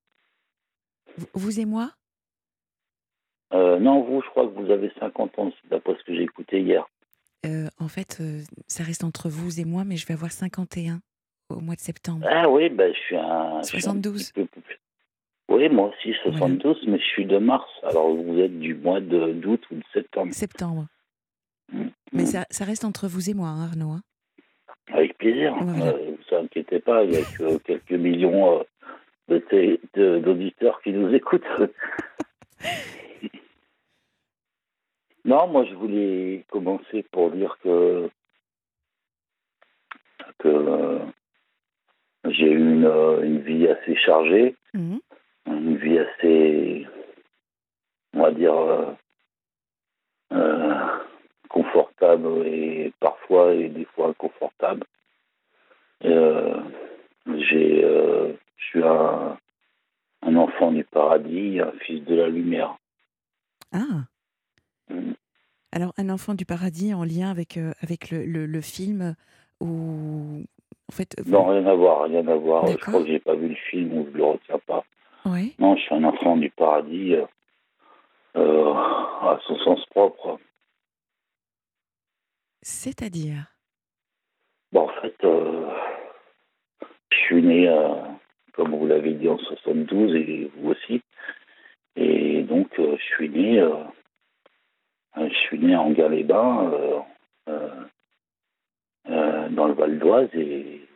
Vous- 1.35 1.61
et 1.61 1.64
moi? 1.66 1.91
Euh, 3.53 3.78
non, 3.78 4.03
vous, 4.03 4.22
je 4.22 4.28
crois 4.31 4.47
que 4.47 4.53
vous 4.59 4.70
avez 4.70 4.91
50 4.99 5.39
ans, 5.39 5.53
d'après 5.70 5.95
ce 5.99 6.05
que 6.05 6.14
j'ai 6.14 6.22
écouté 6.22 6.61
hier. 6.61 6.87
Euh, 7.47 7.68
En 7.78 7.89
fait, 7.89 8.18
euh, 8.20 8.41
ça 8.66 8.83
reste 8.85 9.05
entre 9.05 9.28
vous 9.28 9.61
et 9.61 9.64
moi, 9.64 9.85
mais 9.85 9.97
je 9.97 10.07
vais 10.07 10.14
avoir 10.14 10.31
51 10.33 11.01
au 11.49 11.61
mois 11.61 11.74
de 11.74 11.81
septembre. 11.81 12.26
Ah 12.31 12.49
oui, 12.49 12.68
ben, 12.70 12.93
je 12.95 12.99
suis 12.99 13.16
un. 13.16 13.61
je 13.62 13.66
suis 13.68 13.78
un 13.78 13.81
72. 13.81 14.33
petit 14.33 14.33
peu 14.33 14.47
plus- 14.47 14.81
Oui, 15.49 15.68
moi 15.68 15.89
aussi, 15.89 16.14
72, 16.22 16.81
mais 16.87 16.99
je 16.99 17.05
suis 17.05 17.26
de 17.26 17.39
mars. 17.39 17.68
Alors, 17.83 18.14
vous 18.14 18.39
êtes 18.39 18.59
du 18.61 18.74
mois 18.74 19.01
d'août 19.01 19.61
ou 19.70 19.74
de 19.74 19.83
septembre. 19.93 20.33
Septembre. 20.33 20.87
Mm. 21.73 21.89
Mais 22.12 22.27
ça, 22.27 22.45
ça 22.51 22.64
reste 22.64 22.85
entre 22.85 23.07
vous 23.09 23.31
et 23.31 23.35
moi, 23.35 23.49
hein, 23.49 23.64
Arnaud. 23.71 23.91
hein. 23.93 24.03
Avec 24.93 25.16
plaisir. 25.18 25.55
Voilà. 25.61 25.93
Euh, 25.95 26.16
vous 26.31 26.37
inquiétez 26.37 26.81
pas, 26.81 27.05
il 27.05 27.12
y 27.12 27.16
a 27.16 27.25
que 27.25 27.59
quelques 27.64 27.93
millions 27.93 28.64
euh, 29.31 30.21
d'auditeurs 30.21 30.81
qui 30.83 30.93
nous 30.93 31.12
écoutent. 31.14 31.45
non, 35.25 35.47
moi 35.49 35.64
je 35.64 35.75
voulais 35.75 36.45
commencer 36.51 37.05
pour 37.12 37.31
dire 37.31 37.57
que 37.62 38.11
que 40.39 40.49
euh, 40.49 40.99
j'ai 42.29 42.51
eu 42.51 42.59
une, 42.59 42.85
euh, 42.87 43.23
une 43.23 43.41
vie 43.41 43.66
assez 43.68 43.95
chargée, 43.97 44.57
Mhm. 44.75 45.01
une 45.47 45.77
vie 45.77 45.99
assez, 45.99 46.87
on 48.14 48.23
va 48.23 48.31
dire, 48.33 48.97
confortable 51.51 52.46
et 52.46 52.92
parfois 53.01 53.53
et 53.53 53.68
des 53.68 53.84
fois 53.84 54.09
inconfortable. 54.09 54.84
Euh, 56.05 56.55
j'ai, 57.36 57.84
euh, 57.84 58.32
je 58.57 58.64
suis 58.64 58.82
un, 58.82 59.36
un 60.22 60.36
enfant 60.36 60.72
du 60.72 60.84
paradis, 60.84 61.61
un 61.61 61.72
fils 61.80 62.03
de 62.05 62.14
la 62.14 62.28
lumière. 62.28 62.76
Ah, 63.72 64.05
Mm. 64.88 65.12
alors 65.70 65.92
un 65.98 66.09
enfant 66.09 66.34
du 66.34 66.44
paradis 66.44 66.92
en 66.94 67.05
lien 67.05 67.30
avec, 67.30 67.57
euh, 67.57 67.70
avec 67.80 68.11
le, 68.11 68.24
le, 68.24 68.46
le 68.46 68.61
film 68.61 69.14
où. 69.61 70.42
En 70.88 70.92
fait, 70.92 71.14
vous- 71.24 71.30
Non, 71.30 71.46
rien 71.46 71.64
à 71.66 71.74
voir, 71.74 72.03
rien 72.11 72.26
à 72.26 72.34
voir. 72.34 72.66
Je 72.66 72.76
crois 72.76 73.01
que 73.03 73.07
j'ai 73.07 73.20
pas 73.20 73.36
vu 73.36 73.48
le 73.51 73.55
film 73.55 73.92
ou 73.96 74.09
je 74.12 74.16
le 74.18 74.24
retiens 74.24 74.59
pas. 74.66 74.82
Ouais. 75.24 75.53
Non, 75.61 75.76
je 75.76 75.82
suis 75.82 75.94
un 75.94 76.03
enfant 76.03 76.36
du 76.36 76.51
paradis 76.51 77.14
à 78.34 79.38
son 79.46 79.57
sens 79.59 79.84
propre. 79.86 80.38
C'est-à-dire? 82.62 83.46
Bon, 84.72 84.82
en 84.82 85.00
fait, 85.00 85.16
euh, 85.24 85.68
je 87.11 87.16
suis 87.16 87.42
né, 87.42 87.68
euh, 87.68 87.94
comme 88.52 88.76
vous 88.76 88.86
l'avez 88.86 89.14
dit, 89.14 89.28
en 89.28 89.38
72 89.38 90.14
et 90.14 90.50
vous 90.56 90.70
aussi. 90.70 91.02
Et 91.96 92.42
donc, 92.42 92.68
euh, 92.78 92.96
je 92.98 93.02
suis 93.02 93.28
né, 93.28 93.64
je 95.16 95.34
suis 95.34 95.58
né 95.58 95.74
en 95.74 95.92
euh, 99.08 99.48
dans 99.50 99.66
le 99.66 99.74
Val 99.74 99.98
d'Oise, 99.98 100.28
et 100.34 100.86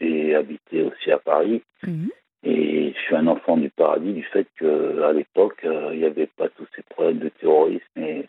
j'ai 0.00 0.34
habité 0.34 0.82
aussi 0.82 1.10
à 1.10 1.18
Paris. 1.18 1.62
Mhm. 1.82 2.10
Et 2.44 2.92
je 2.94 2.98
suis 3.00 3.16
un 3.16 3.26
enfant 3.26 3.56
du 3.56 3.68
paradis 3.68 4.12
du 4.12 4.22
fait 4.22 4.46
qu'à 4.58 5.12
l'époque, 5.12 5.58
il 5.64 5.98
n'y 5.98 6.04
avait 6.04 6.28
pas 6.28 6.48
tous 6.50 6.68
ces 6.76 6.82
problèmes 6.82 7.18
de 7.18 7.30
terrorisme 7.30 7.98
et 7.98 8.28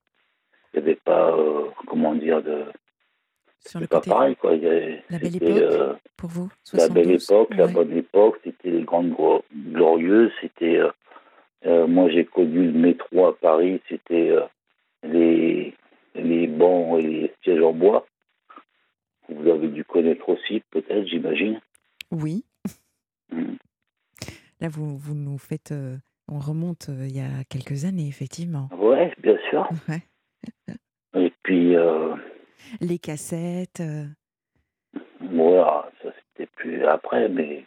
il 0.73 0.77
n'y 0.81 0.83
avait 0.87 0.95
pas, 0.95 1.31
euh, 1.35 1.65
comment 1.87 2.15
dire, 2.15 2.41
de. 2.43 2.63
Sur 3.67 3.79
le 3.81 3.87
pas 3.87 3.97
côté. 3.97 4.09
pareil, 4.09 4.35
quoi. 4.37 4.53
Il 4.55 4.63
y 4.63 4.67
avait- 4.67 5.03
La 5.09 5.19
belle 5.19 5.35
époque, 5.35 5.49
euh, 5.49 5.93
pour 6.15 6.29
vous 6.29 6.49
la 6.73 6.87
belle 6.87 7.19
72, 7.19 7.23
époque, 7.31 7.55
la 7.57 7.67
bonne 7.67 7.97
époque, 7.97 8.39
c'était 8.43 8.71
les 8.71 8.83
grandes 8.83 9.11
glo- 9.11 9.43
glorieuses, 9.53 10.31
c'était 10.39 10.79
euh, 11.65 11.85
moi 11.87 12.09
j'ai 12.09 12.23
connu 12.23 12.67
le 12.71 12.79
métro 12.79 13.25
à 13.27 13.37
Paris, 13.37 13.81
c'était 13.89 14.33
les 15.03 15.73
les 16.15 16.47
bancs 16.47 16.99
et 16.99 17.03
les 17.03 17.33
sièges 17.43 17.61
en 17.61 17.73
bois. 17.73 18.05
Vous 19.27 19.47
avez 19.49 19.67
dû 19.67 19.83
connaître 19.83 20.27
aussi, 20.29 20.63
peut-être, 20.71 21.05
j'imagine. 21.05 21.59
Oui. 22.11 22.45
Mm. 23.31 23.55
Là, 24.61 24.69
vous, 24.69 24.97
vous 24.97 25.13
nous 25.15 25.37
faites. 25.37 25.71
euh, 25.71 25.97
on 26.27 26.39
remonte 26.39 26.87
euh, 26.89 27.05
il 27.07 27.15
y 27.15 27.19
a 27.21 27.43
quelques 27.49 27.85
années, 27.85 28.07
effectivement. 28.07 28.69
Ouais, 28.77 29.13
bien 29.21 29.37
sûr. 29.49 29.69
Ouais. 29.87 30.01
Et 31.15 31.33
puis 31.43 31.75
euh, 31.75 32.15
Les 32.81 32.99
cassettes. 32.99 33.81
euh, 33.81 34.05
voilà, 35.21 35.89
ça 36.01 36.09
c'était 36.13 36.49
plus 36.55 36.85
après, 36.85 37.27
mais 37.29 37.65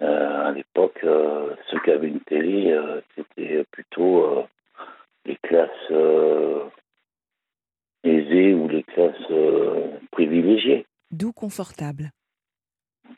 euh, 0.00 0.46
à 0.48 0.52
l'époque, 0.52 0.98
euh, 1.04 1.54
ceux 1.70 1.80
qui 1.80 1.90
avaient 1.90 2.08
une 2.08 2.20
télé, 2.20 2.76
c'était 3.14 3.64
plutôt 3.70 4.46
les 5.24 5.36
classes 5.36 5.92
aisées 8.04 8.54
ou 8.54 8.68
les 8.68 8.82
classes 8.84 9.32
privilégiées. 10.10 10.86
Doux, 11.10 11.32
confortable. 11.32 12.10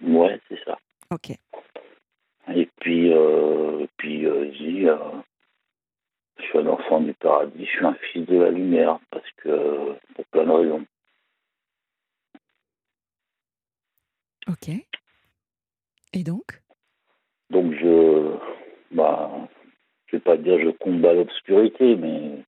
Ouais, 0.02 0.40
c'est 0.48 0.62
ça. 0.64 0.76
Ok. 1.10 1.30
Et 2.54 2.68
puis, 2.80 3.12
puis 3.96 4.26
euh, 4.26 4.50
je 6.38 6.42
suis 6.44 6.58
un 6.58 6.66
enfant 6.66 7.00
du 7.00 7.14
paradis, 7.14 7.64
je 7.64 7.70
suis 7.70 7.84
un 7.84 7.94
fils 7.94 8.26
de 8.26 8.38
la 8.38 8.50
lumière, 8.50 8.98
parce 9.10 9.30
que, 9.38 9.94
pour 10.14 10.24
plein 10.26 10.44
de 10.44 10.50
raisons. 10.50 10.84
Ok. 14.48 14.68
Et 16.12 16.22
donc? 16.22 16.60
Donc 17.50 17.72
je, 17.74 18.36
bah, 18.90 19.30
je 20.06 20.16
vais 20.16 20.20
pas 20.20 20.36
dire 20.36 20.58
je 20.60 20.70
combats 20.70 21.14
l'obscurité, 21.14 21.96
mais 21.96 22.44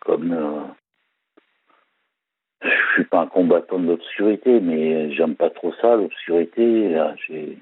comme 0.00 0.32
euh, 0.32 0.62
je 2.62 2.92
suis 2.94 3.04
pas 3.04 3.20
un 3.20 3.26
combattant 3.26 3.78
de 3.78 3.86
l'obscurité, 3.86 4.60
mais 4.60 5.12
j'aime 5.12 5.36
pas 5.36 5.50
trop 5.50 5.72
ça, 5.80 5.96
l'obscurité. 5.96 6.88
Là, 6.88 7.14
J'ai 7.28 7.58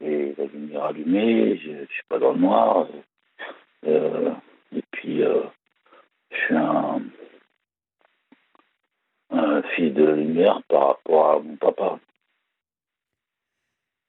la 0.00 0.44
lumière 0.46 0.84
allumée, 0.84 1.56
je, 1.58 1.70
je 1.70 1.92
suis 1.92 2.04
pas 2.08 2.18
dans 2.18 2.32
le 2.32 2.40
noir. 2.40 2.88
Euh, 3.86 4.30
et 4.74 4.82
puis 4.90 5.22
euh, 5.22 5.42
je 6.30 6.36
suis 6.36 6.56
un, 6.56 7.02
un 9.30 9.62
fils 9.74 9.92
de 9.94 10.04
lumière 10.04 10.62
par 10.68 10.88
rapport 10.88 11.30
à 11.30 11.40
mon 11.40 11.56
papa. 11.56 11.98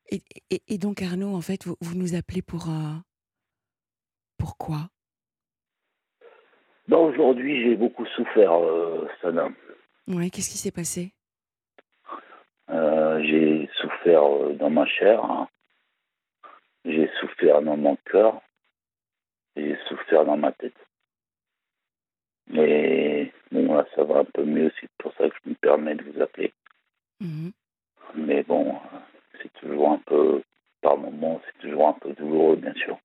et, 0.09 0.21
et- 0.49 0.61
et 0.67 0.77
donc 0.77 1.01
Arnaud, 1.01 1.35
en 1.35 1.41
fait, 1.41 1.65
vous, 1.65 1.75
vous 1.81 1.95
nous 1.95 2.15
appelez 2.15 2.41
pour 2.41 2.69
un... 2.69 3.03
Pourquoi 4.37 4.89
Bah, 6.87 6.97
aujourd'hui, 6.97 7.63
j'ai 7.63 7.75
beaucoup 7.75 8.05
souffert, 8.07 8.53
euh, 8.53 9.07
Sana. 9.21 9.49
Ouais, 10.07 10.29
qu'est-ce 10.29 10.49
qui 10.49 10.57
s'est 10.57 10.71
passé? 10.71 11.13
Euh, 12.69 13.21
j'ai 13.23 13.69
souffert 13.75 14.23
euh, 14.23 14.53
dans 14.53 14.69
ma 14.69 14.85
chair, 14.85 15.23
hein. 15.23 15.47
j'ai 16.85 17.09
souffert 17.19 17.61
dans 17.61 17.77
mon 17.77 17.95
cœur, 18.05 18.41
et 19.55 19.75
souffert 19.87 20.25
dans 20.25 20.37
ma 20.37 20.51
tête. 20.51 20.75
Mais 22.47 23.31
bon, 23.51 23.73
là, 23.73 23.85
ça 23.95 24.03
va 24.03 24.19
un 24.19 24.25
peu 24.25 24.43
mieux, 24.43 24.71
c'est 24.79 24.89
pour 24.97 25.13
ça 25.17 25.29
que 25.29 25.35
je 25.43 25.49
me 25.49 25.55
permets 25.55 25.95
de 25.95 26.03
vous 26.03 26.21
appeler. 26.21 26.53
Mhm. 27.19 27.51
Mais 28.15 28.43
bon, 28.43 28.75
euh, 28.75 28.99
c'est 29.41 29.51
toujours 29.53 29.91
un 29.91 29.99
peu, 30.05 30.43
par 30.81 30.97
moments, 30.97 31.41
c'est 31.45 31.61
toujours 31.67 31.87
un 31.87 31.93
peu 31.93 32.13
douloureux, 32.13 32.57
bien 32.57 32.73
sûr. 32.73 32.97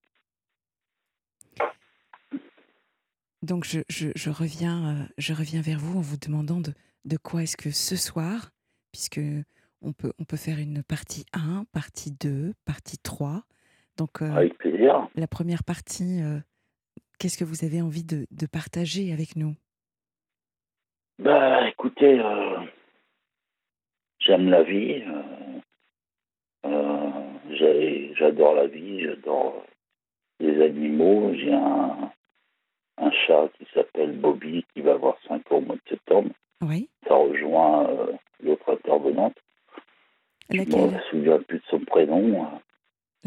Donc 3.42 3.64
je, 3.64 3.80
je- 3.88 4.11
je 4.16 4.30
reviens, 4.30 4.96
euh, 4.96 5.05
je 5.16 5.32
reviens 5.32 5.61
vers 5.62 5.78
vous 5.78 5.99
en 5.99 6.03
vous 6.03 6.16
demandant 6.16 6.61
de, 6.61 6.72
de 7.05 7.16
quoi 7.16 7.42
est-ce 7.44 7.57
que 7.57 7.70
ce 7.70 7.96
soir, 7.96 8.51
puisque 8.92 9.20
on 9.80 9.92
peut, 9.92 10.12
on 10.18 10.24
peut 10.24 10.36
faire 10.36 10.59
une 10.59 10.82
partie 10.82 11.24
1, 11.32 11.64
partie 11.72 12.11
2, 12.11 12.53
partie 12.64 12.99
3. 12.99 13.44
Donc 13.99 14.22
euh, 14.22 14.32
Avec 14.32 14.57
plaisir. 14.59 15.09
la 15.16 15.26
première 15.26 15.64
partie, 15.64 16.22
euh, 16.22 16.38
qu'est-ce 17.18 17.36
que 17.36 17.44
vous 17.44 17.64
avez 17.64 17.82
envie 17.82 18.05
de, 18.05 18.26
de 18.30 18.46
partager 18.46 19.12
avec 19.12 19.34
nous? 19.36 19.55
Bah, 21.18 21.68
écoutez, 21.68 22.20
euh, 22.20 22.61
j'aime 24.20 24.49
la 24.49 24.62
vie. 24.62 25.03
j'adore 28.16 28.55
la 28.55 28.66
vie, 28.66 29.01
j'adore 29.05 29.64
les 30.40 30.62
animaux. 30.62 31.32
J'ai 31.34 31.53
un, 31.53 32.11
un 32.99 33.11
chat 33.26 33.49
qui 33.59 33.66
s'appelle 33.74 34.16
Bobby 34.18 34.64
qui 34.72 34.80
va 34.82 34.92
avoir 34.92 35.16
5 35.26 35.51
ans 35.53 35.57
au 35.57 35.61
mois 35.61 35.76
de 35.76 35.80
septembre. 35.88 36.30
Oui 36.62 36.88
Ça 37.07 37.14
rejoint 37.14 37.88
l'autre 38.42 38.72
intervenante. 38.72 39.34
Je 40.51 40.57
ne 40.57 40.64
Laquelle? 40.64 40.90
me 40.92 41.01
souviens 41.11 41.38
plus 41.40 41.59
de 41.59 41.64
son 41.70 41.80
prénom. 41.80 42.46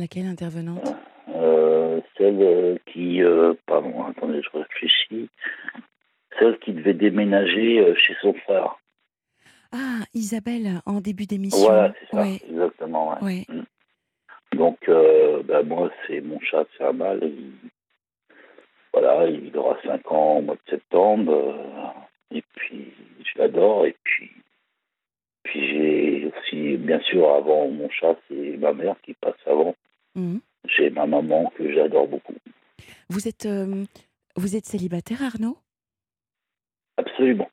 Laquelle 0.01 0.25
intervenante? 0.25 0.95
Euh, 1.29 2.01
celle 2.17 2.41
euh, 2.41 2.75
qui, 2.87 3.21
euh, 3.21 3.53
pardon, 3.67 4.03
attendez, 4.05 4.41
je 4.41 4.57
réfléchis. 4.57 5.29
Celle 6.39 6.57
qui 6.57 6.73
devait 6.73 6.95
déménager 6.95 7.93
chez 7.97 8.15
son 8.19 8.33
frère. 8.33 8.79
Ah, 9.71 9.99
Isabelle, 10.15 10.81
en 10.87 11.01
début 11.01 11.27
d'émission. 11.27 11.59
Voilà, 11.67 11.93
c'est 11.99 12.15
ça, 12.15 12.19
Ouais, 12.23 12.39
exactement. 12.49 13.13
ouais. 13.21 13.45
ouais. 13.47 13.61
Donc, 14.53 14.79
euh, 14.89 15.43
ben, 15.43 15.61
moi, 15.67 15.91
c'est 16.07 16.21
mon 16.21 16.39
chat, 16.39 16.65
c'est 16.75 16.83
un 16.83 16.93
mâle. 16.93 17.19
Il, 17.21 17.51
voilà, 18.91 19.27
il 19.29 19.55
aura 19.55 19.77
5 19.83 20.11
ans 20.11 20.37
au 20.37 20.41
mois 20.41 20.55
de 20.55 20.69
septembre. 20.71 21.31
euh, 21.31 22.35
et 22.37 22.43
puis, 22.55 22.91
je 23.23 23.39
l'adore. 23.39 23.85
Et 23.85 23.95
puis, 24.03 24.31
puis 25.43 25.67
j'ai 25.69 26.31
aussi, 26.35 26.77
bien 26.77 26.99
sûr, 27.01 27.29
avant 27.35 27.67
mon 27.69 27.89
chat, 27.91 28.15
c'est 28.27 28.57
ma 28.57 28.73
mère 28.73 28.95
qui 29.03 29.13
passe 29.13 29.35
avant. 29.45 29.75
Mhm. 30.15 30.41
J'ai 30.65 30.89
ma 30.89 31.05
maman 31.05 31.51
que 31.57 31.73
j'adore 31.73 32.07
beaucoup. 32.07 32.35
Vous 33.09 33.27
êtes, 33.27 33.45
euh, 33.45 33.85
vous 34.35 34.55
êtes 34.55 34.65
célibataire, 34.65 35.23
Arnaud? 35.23 35.57
Absolument. 36.97 37.49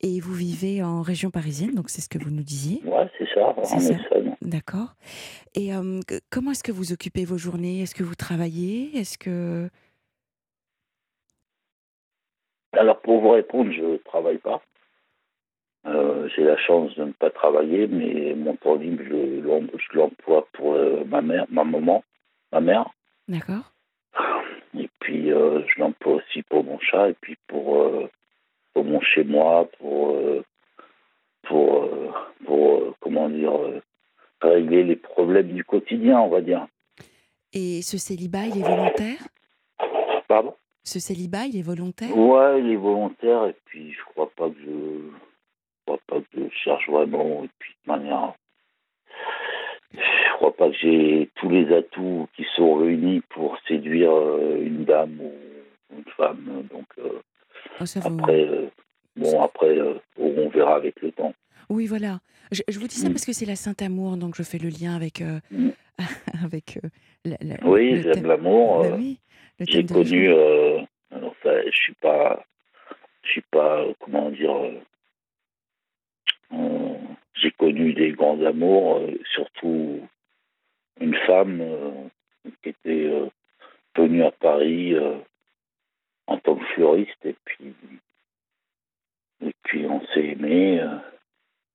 Et 0.00 0.20
vous 0.20 0.34
vivez 0.34 0.82
en 0.82 1.00
région 1.02 1.30
parisienne, 1.30 1.74
donc 1.74 1.88
c'est 1.88 2.02
ce 2.02 2.08
que 2.08 2.18
vous 2.18 2.30
nous 2.30 2.42
disiez? 2.42 2.82
Ouais, 2.84 3.08
c'est 3.16 3.28
ça, 3.32 3.54
en 3.56 3.64
ça. 3.64 3.94
D'accord. 4.42 4.94
Et 5.54 5.74
euh, 5.74 6.00
comment 6.30 6.50
est-ce 6.50 6.62
que 6.62 6.72
vous 6.72 6.92
occupez 6.92 7.24
vos 7.24 7.38
journées? 7.38 7.80
Est-ce 7.80 7.94
que 7.94 8.02
vous 8.02 8.14
travaillez? 8.14 8.96
Est-ce 8.96 9.16
que... 9.16 9.70
Alors, 12.72 13.00
pour 13.00 13.20
vous 13.20 13.30
répondre, 13.30 13.72
je 13.72 13.82
ne 13.82 13.96
travaille 13.96 14.38
pas. 14.38 14.62
Euh, 15.86 16.28
j'ai 16.34 16.42
la 16.42 16.56
chance 16.58 16.94
de 16.96 17.04
ne 17.04 17.12
pas 17.12 17.30
travailler, 17.30 17.86
mais 17.86 18.34
mon 18.34 18.56
temps 18.56 18.74
libre, 18.74 19.02
je 19.06 19.40
l'em- 19.46 19.70
je 19.76 19.96
l'emploie 19.96 20.46
pour 20.52 20.74
euh, 20.74 21.04
ma 21.06 21.20
mère, 21.22 21.46
ma 21.48 21.62
maman, 21.64 22.02
ma 22.52 22.60
mère. 22.60 22.90
D'accord 23.28 23.72
Et 24.76 24.90
puis, 25.00 25.30
euh, 25.32 25.62
je 25.68 25.80
l'emploie 25.80 26.14
aussi 26.14 26.42
pour 26.42 26.64
mon 26.64 26.78
chat 26.80 27.10
et 27.10 27.14
puis 27.20 27.36
pour, 27.46 27.88
pour 28.74 28.84
mon 28.84 29.00
chez-moi, 29.00 29.68
pour, 29.78 30.16
pour, 31.42 31.88
pour 32.44 32.94
comment 33.00 33.28
dire, 33.28 33.52
régler 34.42 34.82
les 34.84 34.96
problèmes 34.96 35.48
du 35.52 35.64
quotidien, 35.64 36.20
on 36.20 36.28
va 36.28 36.40
dire. 36.40 36.66
Et 37.52 37.80
ce 37.82 37.96
célibat, 37.96 38.46
il 38.46 38.58
est 38.58 38.68
volontaire? 38.68 39.28
Pardon? 40.28 40.54
Ce 40.82 40.98
célibat, 40.98 41.46
il 41.46 41.56
est 41.58 41.62
volontaire? 41.62 42.16
Ouais, 42.16 42.60
il 42.60 42.70
est 42.72 42.76
volontaire 42.76 43.46
et 43.46 43.54
puis 43.64 43.92
je 43.92 44.00
crois 44.12 44.30
pas 44.36 44.48
que 44.50 44.56
je 44.64 45.10
crois 45.86 45.98
pas 46.06 46.20
que 46.20 46.26
je 46.48 46.54
cherche 46.64 46.88
vraiment 46.88 47.44
et 47.44 47.50
puis 47.58 47.74
de 47.86 47.92
manière, 47.92 48.34
je 49.92 50.32
crois 50.34 50.54
pas 50.54 50.68
que 50.70 50.76
j'ai 50.76 51.30
tous 51.36 51.48
les 51.48 51.72
atouts 51.74 52.28
qui 52.36 52.44
sont 52.56 52.74
réunis 52.74 53.22
pour 53.30 53.56
séduire 53.66 54.12
euh, 54.12 54.60
une 54.62 54.84
dame 54.84 55.18
ou 55.20 55.32
une 55.96 56.04
femme. 56.16 56.66
Donc 56.70 56.86
euh, 56.98 57.20
Oh, 57.80 57.84
vous- 58.00 58.18
après, 58.20 58.46
euh, 58.46 58.66
bon 59.16 59.42
après, 59.42 59.78
euh, 59.78 59.94
on 60.18 60.48
verra 60.48 60.76
avec 60.76 61.00
le 61.02 61.12
temps. 61.12 61.34
Oui, 61.68 61.86
voilà. 61.86 62.20
Je, 62.52 62.62
je 62.68 62.78
vous 62.78 62.86
dis 62.86 62.96
ça 62.96 63.08
Mm. 63.08 63.12
parce 63.12 63.24
que 63.24 63.32
c'est 63.32 63.44
la 63.46 63.56
Saint-Amour, 63.56 64.16
donc 64.16 64.34
je 64.36 64.42
fais 64.42 64.58
le 64.58 64.68
lien 64.68 64.94
avec, 64.94 65.20
Mm. 65.50 65.70
avec 66.44 66.78
la- 67.24 67.36
la- 67.40 67.66
Oui, 67.68 68.02
j'aime 68.02 68.26
l'amour. 68.26 68.82
Bah 68.82 68.96
oui, 68.96 69.18
J'ai 69.60 69.84
connu, 69.86 70.28
alors 71.10 71.34
ça, 71.42 71.62
je 71.64 71.76
suis 71.76 71.94
pas, 71.94 72.44
je 73.24 73.30
suis 73.30 73.44
pas, 73.50 73.84
comment 74.00 74.30
dire, 74.30 74.52
j'ai 77.34 77.50
connu 77.52 77.92
des 77.94 78.12
grands 78.12 78.40
amours, 78.44 78.98
euh, 78.98 79.12
surtout 79.34 80.00
une 81.00 81.14
femme 81.26 81.60
euh, 81.60 82.08
qui 82.62 82.70
était 82.70 83.06
euh, 83.06 83.26
venue 83.96 84.22
à 84.22 84.30
Paris 84.30 84.94
euh, 84.94 85.18
en 86.26 86.38
tant 86.38 86.56
que 86.56 86.64
fleuriste 86.74 87.24
et 87.24 87.36
puis, 87.44 87.74
et 89.44 89.52
puis 89.64 89.86
on 89.86 90.00
s'est 90.08 90.24
aimé, 90.24 90.80
euh, 90.80 90.96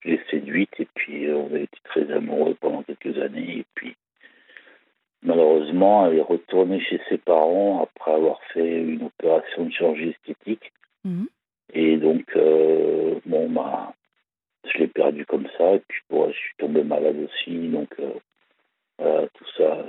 je 0.02 0.11
l'ai 0.11 0.22
séduite 0.30 0.80
et 0.80 0.88
puis 0.95 1.27
euh, 1.27 1.38
on 1.38 1.56
a 1.56 1.60
été 1.60 1.77
très 1.84 2.11
amoureux 2.11 2.56
pendant 2.60 2.84
quelques 2.84 3.18
années 3.19 3.60
et 3.60 3.65
puis 3.76 3.95
Malheureusement, 5.23 6.07
elle 6.07 6.18
est 6.18 6.22
retournée 6.22 6.80
chez 6.80 6.99
ses 7.07 7.19
parents 7.19 7.84
après 7.84 8.11
avoir 8.11 8.39
fait 8.53 8.81
une 8.81 9.03
opération 9.03 9.65
de 9.65 9.72
chirurgie 9.72 10.10
esthétique. 10.10 10.73
Mhm. 11.03 11.27
Et 11.73 11.98
donc, 11.98 12.26
euh, 12.35 13.19
bon, 13.26 13.49
bah, 13.49 13.93
je 14.65 14.77
l'ai 14.79 14.88
perdu 14.88 15.25
comme 15.25 15.47
ça. 15.57 15.75
Et 15.75 15.79
puis, 15.88 16.01
bon, 16.09 16.29
je 16.31 16.38
suis 16.38 16.55
tombé 16.57 16.83
malade 16.83 17.17
aussi. 17.17 17.67
Donc, 17.69 17.89
euh, 17.99 18.13
voilà, 18.99 19.27
tout 19.29 19.45
ça 19.57 19.85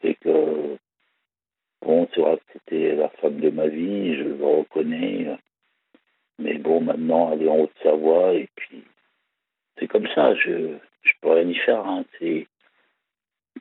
fait 0.00 0.14
que, 0.14 0.76
bon, 1.82 2.08
c'est 2.14 2.20
vrai 2.20 2.36
que 2.36 2.42
c'était 2.52 2.94
la 2.96 3.08
femme 3.08 3.40
de 3.40 3.50
ma 3.50 3.66
vie, 3.68 4.16
je 4.16 4.24
le 4.24 4.44
reconnais. 4.44 5.36
Mais 6.38 6.54
bon, 6.58 6.80
maintenant, 6.80 7.32
elle 7.32 7.42
est 7.44 7.48
en 7.48 7.60
Haute-Savoie. 7.60 8.34
Et 8.34 8.48
puis, 8.56 8.82
c'est 9.78 9.88
comme 9.88 10.08
ça. 10.14 10.34
Je 10.34 10.76
je 11.02 11.12
peux 11.20 11.30
rien 11.32 11.48
y 11.48 11.54
faire. 11.56 11.84
hein. 11.86 12.04
C'est 12.18 12.46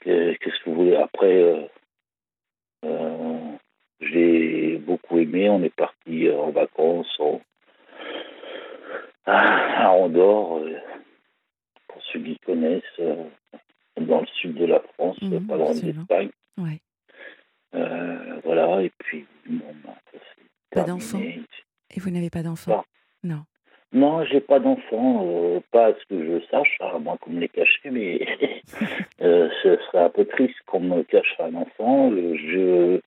que- 0.02 0.34
Qu'est-ce 0.36 0.60
que 0.64 0.70
vous 0.70 0.76
voulez? 0.76 0.96
Après, 0.96 1.42
euh, 1.44 1.62
euh, 2.86 3.52
j'ai 4.00 4.78
beaucoup 4.78 5.18
aimé. 5.20 5.50
On 5.50 5.64
est 5.64 5.76
parti 5.76 6.28
euh, 6.28 6.38
en 6.38 6.52
vacances 6.52 7.20
en- 7.20 7.42
à 9.26 9.92
Andorre, 9.92 10.58
euh, 10.60 10.78
pour 11.88 12.02
ceux 12.04 12.20
qui 12.20 12.38
connaissent, 12.40 12.84
euh, 13.00 13.24
dans 14.00 14.26
sud 14.26 14.56
de 14.56 14.66
la 14.66 14.80
France, 14.94 15.18
Mhm, 15.22 15.48
pas 15.48 15.58
loin 15.58 15.74
d'Espagne. 15.74 16.30
Ouais. 16.58 16.80
Euh, 17.76 18.40
voilà, 18.44 18.82
et 18.82 18.92
puis, 18.98 19.26
bon, 19.48 19.66
bah, 19.84 19.96
Pas 20.72 20.84
d'enfant 20.84 21.20
Et 21.20 22.00
vous 22.00 22.10
n'avez 22.10 22.30
pas 22.30 22.44
d'enfant. 22.44 22.84
Non. 23.24 23.44
Non, 23.94 24.24
j'ai 24.24 24.40
pas 24.40 24.60
d'enfant, 24.60 25.26
euh, 25.28 25.60
pas 25.72 25.88
à 25.88 25.94
ce 25.94 26.06
que 26.06 26.26
je 26.26 26.46
sache, 26.48 26.78
à 26.80 26.98
moins 26.98 27.18
qu'on 27.18 27.32
me 27.32 27.42
les 27.42 27.50
cache, 27.50 27.82
mais 27.84 28.26
ce 29.20 29.78
serait 29.86 30.00
un 30.06 30.10
peu 30.10 30.24
triste 30.26 30.56
qu'on 30.66 30.80
me 30.80 31.04
cache 31.04 31.36
un 31.40 31.54
enfant. 31.56 32.10
Je, 32.10 33.02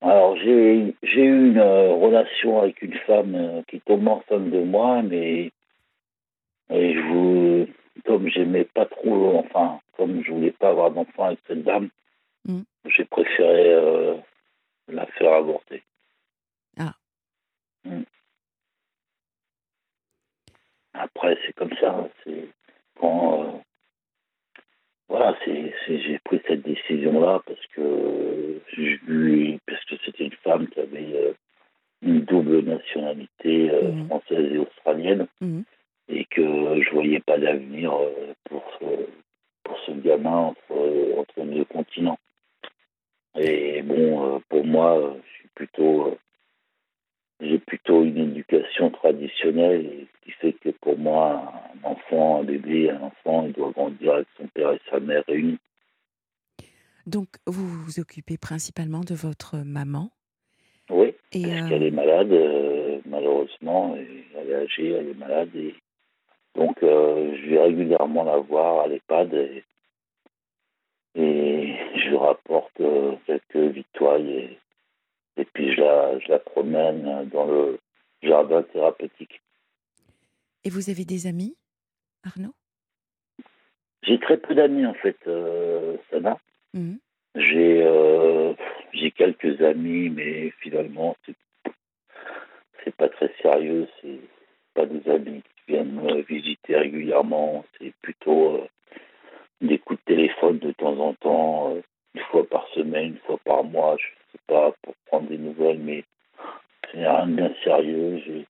alors 0.00 0.36
j'ai 0.36 0.94
j'ai 1.02 1.22
eu 1.24 1.48
une 1.50 1.58
euh, 1.58 1.92
relation 1.94 2.60
avec 2.60 2.80
une 2.82 2.94
femme 3.06 3.34
euh, 3.34 3.62
qui 3.68 3.80
tombe 3.80 4.06
enceinte 4.08 4.50
de 4.50 4.62
moi, 4.62 5.02
mais 5.02 5.50
et 6.70 6.94
je 6.94 7.00
vous, 7.00 7.66
comme 8.04 8.28
j'aimais 8.28 8.64
pas 8.64 8.86
trop, 8.86 9.36
enfin 9.38 9.80
comme 9.96 10.22
je 10.22 10.30
voulais 10.32 10.52
pas 10.52 10.70
avoir 10.70 10.90
d'enfant 10.90 11.24
avec 11.24 11.40
cette 11.46 11.64
dame, 11.64 11.88
Mm. 12.48 12.62
j'ai 12.86 13.04
préféré 13.04 13.74
euh, 13.74 14.16
la 14.88 15.06
faire 15.06 15.34
avorter. 15.34 15.82
Ah. 16.78 16.94
Mm. 17.84 18.02
Après, 20.94 21.38
c'est 21.46 21.52
comme 21.52 21.74
ça. 21.80 22.08
C'est 22.24 22.48
quand 22.98 23.44
euh, 23.44 23.58
voilà, 25.08 25.36
c'est 25.44 25.72
c'est- 25.86 25.98
j'ai 26.00 26.18
pris 26.20 26.40
cette 26.46 26.62
décision-là 26.62 27.42
parce 27.46 27.66
que 27.74 28.60
parce 29.66 29.84
que 29.84 29.94
c'était 30.04 30.24
une 30.24 30.32
femme 30.44 30.68
qui 30.68 30.80
avait 30.80 31.12
euh, 31.14 31.32
une 32.02 32.20
double 32.20 32.60
nationalité 32.62 33.70
euh, 33.70 33.90
Mhm. 33.92 34.06
française 34.06 34.52
et 34.52 34.58
australienne 34.58 35.26
Mhm. 35.40 35.64
et 36.08 36.24
que 36.26 36.42
je 36.82 36.90
voyais 36.90 37.20
pas 37.20 37.38
d'avenir 37.38 37.92
euh, 37.94 38.34
pour 38.44 38.62
ce, 38.78 38.84
pour 39.64 39.78
ce 39.80 39.92
gamin 39.92 40.36
entre 40.52 41.18
entre 41.18 41.42
deux 41.44 41.64
continents. 41.64 42.18
Et 43.38 43.82
bon, 43.82 44.40
pour 44.48 44.64
moi, 44.64 45.14
je 45.24 45.30
suis 45.38 45.48
plutôt 45.54 46.18
j'ai 47.40 47.58
plutôt 47.58 48.02
une 48.04 48.18
éducation 48.18 48.90
traditionnelle, 48.90 50.06
qui 50.24 50.32
fait 50.32 50.52
que 50.54 50.70
pour 50.70 50.98
moi, 50.98 51.52
un 51.74 51.88
enfant, 51.88 52.40
un 52.40 52.44
bébé, 52.44 52.90
un 52.90 53.02
enfant, 53.02 53.44
il 53.46 53.52
doit 53.52 53.70
grandir 53.70 54.14
avec 54.14 54.26
son 54.36 54.46
père 54.48 54.72
et 54.72 54.80
sa 54.90 54.98
mère 54.98 55.22
réunis. 55.28 55.58
Donc, 57.06 57.28
vous 57.46 57.66
vous 57.66 58.00
occupez 58.00 58.36
principalement 58.36 59.00
de 59.00 59.14
votre 59.14 59.56
maman. 59.58 60.10
Oui, 60.90 61.14
Et 61.32 61.42
parce 61.42 61.62
euh, 61.62 61.68
qu'elle 61.68 61.82
est 61.82 61.90
malade, 61.90 62.32
euh, 62.32 62.98
malheureusement, 63.06 63.94
et 63.96 64.24
elle 64.36 64.50
est 64.50 64.54
âgée, 64.54 64.90
elle 64.90 65.08
est 65.08 65.18
malade, 65.18 65.50
et 65.54 65.74
donc 66.54 66.82
euh, 66.82 67.36
je 67.36 67.50
vais 67.50 67.62
régulièrement 67.62 68.24
la 68.24 68.38
voir 68.38 68.80
à 68.80 68.88
l'EHPAD, 68.88 69.34
et, 69.34 69.64
et 71.14 71.74
je 71.94 72.08
lui 72.08 72.16
rapporte 72.16 72.80
quelques 73.26 73.74
victoires, 73.74 74.18
et, 74.18 74.58
et 75.38 75.44
puis 75.44 75.72
je 75.72 75.80
la, 75.80 76.18
je 76.18 76.28
la 76.28 76.38
promène 76.38 77.28
dans 77.32 77.46
le 77.46 77.78
jardin 78.22 78.62
thérapeutique. 78.62 79.40
et 80.64 80.70
vous 80.70 80.90
avez 80.90 81.04
des 81.04 81.26
amis, 81.26 81.56
Arnaud? 82.24 82.54
J'ai 84.02 84.18
très 84.18 84.36
peu 84.36 84.54
d'amis 84.54 84.86
en 84.86 84.94
fait, 84.94 85.16
euh, 85.26 85.96
Sana. 86.10 86.38
J'ai 87.34 87.82
euh, 87.82 88.54
j'ai 88.92 89.10
quelques 89.10 89.60
amis, 89.62 90.10
mais 90.10 90.50
finalement 90.60 91.16
c'est 91.24 92.94
pas 92.96 93.08
très 93.08 93.32
sérieux. 93.42 93.86
C'est 94.00 94.20
pas 94.74 94.86
des 94.86 95.08
amis 95.10 95.42
qui 95.42 95.72
viennent 95.72 95.92
me 95.92 96.22
visiter 96.22 96.76
régulièrement. 96.76 97.64
C'est 97.78 97.92
plutôt 98.02 98.56
euh, 98.56 98.66
des 99.60 99.78
coups 99.78 100.00
de 100.00 100.14
téléphone 100.14 100.58
de 100.58 100.72
temps 100.72 100.98
en 100.98 101.14
temps, 101.14 101.74
euh, 101.74 101.82
une 102.14 102.22
fois 102.30 102.46
par 102.48 102.66
semaine, 102.68 103.08
une 103.12 103.18
fois 103.18 103.38
par 103.44 103.64
mois. 103.64 103.96
Je 103.98 104.06
pas 104.46 104.72
pour 104.82 104.94
prendre 105.06 105.28
des 105.28 105.38
nouvelles, 105.38 105.78
mais 105.78 106.04
c'est 106.92 106.98
rien 107.06 107.26
de 107.26 107.34
bien 107.34 107.52
sérieux. 107.64 108.44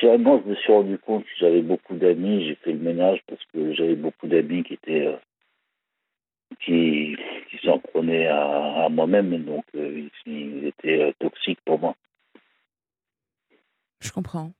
Finalement, 0.00 0.40
je 0.44 0.50
me 0.50 0.54
suis 0.56 0.72
rendu 0.72 0.98
compte 0.98 1.24
que 1.24 1.30
j'avais 1.38 1.62
beaucoup 1.62 1.94
d'amis. 1.96 2.46
J'ai 2.46 2.54
fait 2.56 2.72
le 2.72 2.78
ménage 2.78 3.20
parce 3.26 3.42
que 3.52 3.72
j'avais 3.74 3.94
beaucoup 3.94 4.26
d'amis 4.26 4.62
qui 4.64 4.74
étaient 4.74 5.06
euh, 5.06 5.16
qui, 6.60 7.16
qui 7.50 7.58
s'en 7.66 7.78
prenaient 7.78 8.26
à, 8.26 8.84
à 8.84 8.88
moi-même, 8.88 9.44
donc 9.44 9.64
euh, 9.74 10.08
ils, 10.26 10.66
étaient 10.66 11.00
euh, 11.02 11.12
toxiques 11.18 11.60
pour 11.64 11.78
moi. 11.78 11.94
Je 14.00 14.10
comprends. 14.12 14.52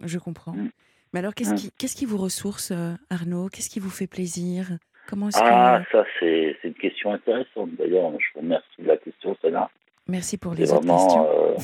Je 0.00 0.18
comprends. 0.18 0.52
Mm. 0.52 0.70
Mais 1.12 1.20
alors, 1.20 1.34
qu'est-ce 1.34 1.52
Mm. 1.52 1.56
qui, 1.56 1.70
qu'est-ce 1.78 1.96
qui 1.96 2.06
vous 2.06 2.18
ressource, 2.18 2.72
Arnaud? 3.08 3.48
Qu'est-ce 3.48 3.70
qui 3.70 3.80
vous 3.80 3.90
fait 3.90 4.06
plaisir? 4.06 4.78
Comment 5.08 5.28
Ah, 5.34 5.82
que... 5.84 5.90
ça 5.92 6.04
c'est 6.18 6.56
c'est 6.60 6.68
une 6.68 6.74
question 6.74 7.12
intéressante. 7.12 7.70
D'ailleurs, 7.76 8.10
je 8.18 8.26
vous 8.34 8.40
remercie 8.40 8.80
de 8.82 8.86
la 8.86 8.96
question, 8.96 9.36
celle-là. 9.40 9.70
Merci 10.08 10.36
pour 10.38 10.54
les 10.54 10.70
autres 10.72 10.80
questions. 10.86 11.24
vraiment. 11.24 11.28
euh, 11.30 11.56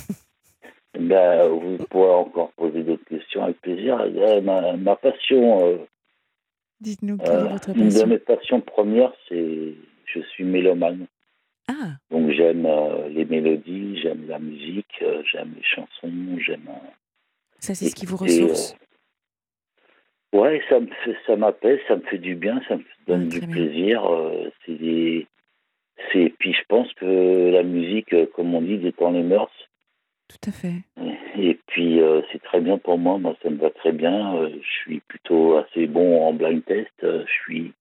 ben, 0.98 1.48
vous 1.48 1.78
pourrez 1.86 2.10
encore 2.14 2.50
poser 2.52 2.82
d'autres 2.82 3.04
questions 3.04 3.42
avec 3.44 3.60
plaisir. 3.60 3.98
Ma, 4.42 4.76
ma 4.76 4.96
passion, 4.96 5.66
euh, 5.66 5.76
Dites-nous, 6.80 7.18
quelle 7.18 7.30
euh, 7.30 7.46
est 7.46 7.52
votre 7.52 7.70
une 7.76 7.88
de 7.88 7.92
passion 7.92 8.06
mes 8.06 8.18
passions 8.18 8.60
premières, 8.60 9.12
c'est 9.28 9.74
je 10.06 10.20
suis 10.32 10.44
mélomane. 10.44 11.06
Ah, 11.68 11.92
Donc 12.10 12.30
j'aime 12.32 12.66
euh, 12.66 13.08
les 13.08 13.24
mélodies, 13.26 13.98
j'aime 14.02 14.26
la 14.26 14.38
musique, 14.38 14.90
euh, 15.02 15.22
j'aime 15.30 15.52
les 15.56 15.62
chansons, 15.62 16.38
j'aime. 16.38 16.66
euh, 16.68 16.88
ça, 17.60 17.74
c'est 17.74 17.90
ce 17.90 17.94
qui 17.94 18.06
vous 18.06 18.16
ressource 18.16 18.74
ouais, 20.32 20.62
ça 20.68 20.80
me 20.80 20.86
fait, 21.04 21.16
ça 21.26 21.36
m'apaise, 21.36 21.78
ça 21.88 21.96
me 21.96 22.02
fait 22.02 22.18
du 22.18 22.34
bien, 22.34 22.60
ça 22.68 22.76
me 22.76 22.84
donne 23.06 23.24
Ah, 23.26 23.28
du 23.30 23.40
bien. 23.40 23.48
plaisir. 23.50 24.02
c'est 24.64 24.74
des- 24.78 25.26
c'est 26.12 26.32
puis 26.38 26.52
je 26.52 26.62
pense 26.68 26.92
que 26.94 27.50
la 27.50 27.62
musique, 27.62 28.12
euh, 28.12 28.26
comme 28.34 28.54
on 28.54 28.62
dit, 28.62 28.78
détend 28.78 29.10
les 29.12 29.22
mœurs. 29.22 29.50
Tout 30.28 30.48
à 30.50 30.52
fait. 30.52 30.82
Et 31.36 31.58
puis 31.66 32.00
euh, 32.00 32.22
c'est 32.30 32.42
très 32.42 32.60
bien 32.60 32.78
pour 32.78 32.98
moi, 32.98 33.18
moi 33.18 33.36
ça 33.42 33.50
me 33.50 33.56
va 33.56 33.70
très 33.70 33.92
bien. 33.92 34.36
euh, 34.36 34.50
je 34.62 34.68
suis 34.82 35.00
plutôt 35.00 35.56
assez 35.56 35.86
bon 35.86 36.22
en 36.26 36.32
blind 36.32 36.64
test. 36.64 36.90
euh, 37.02 37.24
je 37.26 37.32
suis, 37.32 37.72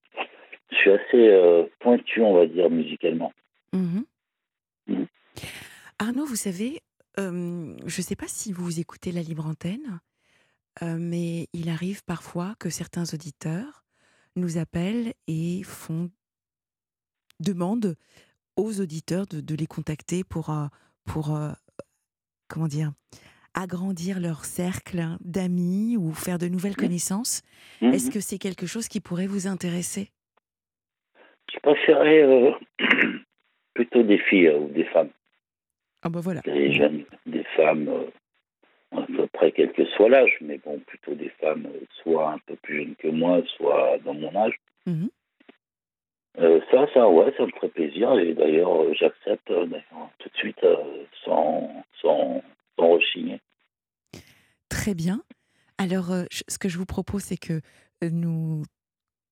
je 0.72 0.76
suis 0.76 0.92
assez 0.92 1.70
pointu, 1.80 2.22
on 2.22 2.34
va 2.34 2.46
dire 2.48 2.70
musicalement. 2.70 3.34
Mhm. 3.74 4.04
Mhm. 4.88 5.08
Arnaud, 6.00 6.26
vous 6.26 6.36
savez, 6.36 6.82
je 7.18 7.24
ne 7.84 7.90
sais 7.90 8.16
pas 8.16 8.28
si 8.28 8.52
vous 8.54 8.80
écoutez 8.80 9.12
la 9.12 9.22
libre 9.22 9.46
antenne, 9.46 10.00
mais 10.82 11.48
il 11.54 11.70
arrive 11.70 12.04
parfois 12.06 12.56
que 12.60 12.70
certains 12.70 13.04
auditeurs 13.14 13.84
nous 14.36 14.58
appellent 14.58 15.14
et 15.28 15.62
font 15.64 16.10
demandent 17.40 17.96
aux 18.56 18.82
auditeurs 18.82 19.26
de, 19.28 19.42
de 19.42 19.56
les 19.56 19.68
contacter 19.68 20.24
pour, 20.24 20.50
euh, 20.50 20.68
pour 21.06 21.36
euh, 21.36 21.52
comment 22.48 22.68
dire, 22.68 22.92
agrandir 23.54 24.20
leur 24.20 24.46
cercle 24.46 25.18
d'amis 25.22 25.98
ou 25.98 26.14
faire 26.14 26.38
de 26.38 26.48
nouvelles 26.48 26.76
connaissances. 26.76 27.42
Mhm. 27.82 27.94
Est-ce 27.94 28.12
que 28.12 28.20
c'est 28.20 28.38
quelque 28.38 28.66
chose 28.66 28.88
qui 28.88 29.00
pourrait 29.00 29.28
vous 29.28 29.48
intéresser? 29.48 30.10
Je 31.54 31.60
préférais 31.60 32.24
euh, 32.24 32.52
plutôt 33.74 34.04
des 34.04 34.20
filles 34.20 34.48
euh, 34.48 34.60
ou 34.60 34.70
des 34.70 34.86
femmes. 34.86 35.10
Ah 36.02 36.10
ben 36.10 36.22
voilà. 36.22 36.42
des 36.42 36.72
jeunes, 36.72 37.04
des 37.26 37.44
femmes, 37.56 37.90
euh, 37.90 38.98
à 38.98 39.06
peu 39.06 39.28
près 39.28 39.52
quel 39.52 39.74
que 39.74 39.86
soit 39.86 40.10
l'âge, 40.10 40.38
mais 40.42 40.58
bon, 40.60 40.80
plutôt 40.80 41.14
des 41.14 41.30
femmes 41.42 41.66
euh, 41.66 41.86
soit 42.02 42.32
un 42.32 42.38
peu 42.40 42.56
plus 42.56 42.78
jeunes 42.78 42.96
que 42.96 43.08
moi, 43.10 43.42
soit 43.58 43.98
dans 44.06 44.14
mon 44.14 44.34
âge. 44.36 44.56
Mhm. 44.86 45.10
Euh, 46.38 46.62
ça, 46.72 46.86
ça, 46.94 47.10
ouais, 47.10 47.34
ça 47.38 47.46
me 47.46 47.52
ferait 47.52 47.70
plaisir, 47.70 48.18
et 48.20 48.34
d'ailleurs, 48.34 48.84
euh, 48.84 48.94
j'accepte 48.94 49.50
euh, 49.52 49.66
d'ailleurs, 49.66 50.10
tout 50.20 50.30
de 50.30 50.36
suite, 50.36 50.66
sans, 51.26 51.70
sans, 52.02 52.42
sans 52.78 52.88
rechigner. 52.88 53.42
Très 54.70 54.94
bien. 54.94 55.22
Alors, 55.78 56.12
ce 56.48 56.58
que 56.58 56.70
je 56.70 56.78
vous 56.78 56.86
propose, 56.86 57.24
c'est 57.24 57.38
que 57.38 57.62
nous 58.02 58.64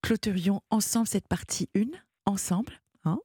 clôturions 0.01 0.61
ensemble 0.69 1.07
cette 1.07 1.27
partie 1.27 1.69
1, 1.75 1.83
ensemble, 2.25 2.73
hein, 3.05 3.19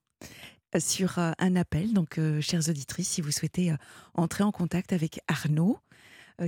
sur 0.78 1.19
un 1.19 1.57
appel. 1.57 1.93
Donc, 1.93 2.19
chères 2.40 2.69
auditrices, 2.69 3.09
si 3.09 3.20
vous 3.20 3.31
souhaitez 3.31 3.73
entrer 4.15 4.43
en 4.43 4.51
contact 4.51 4.93
avec 4.93 5.20
Arnaud, 5.28 5.78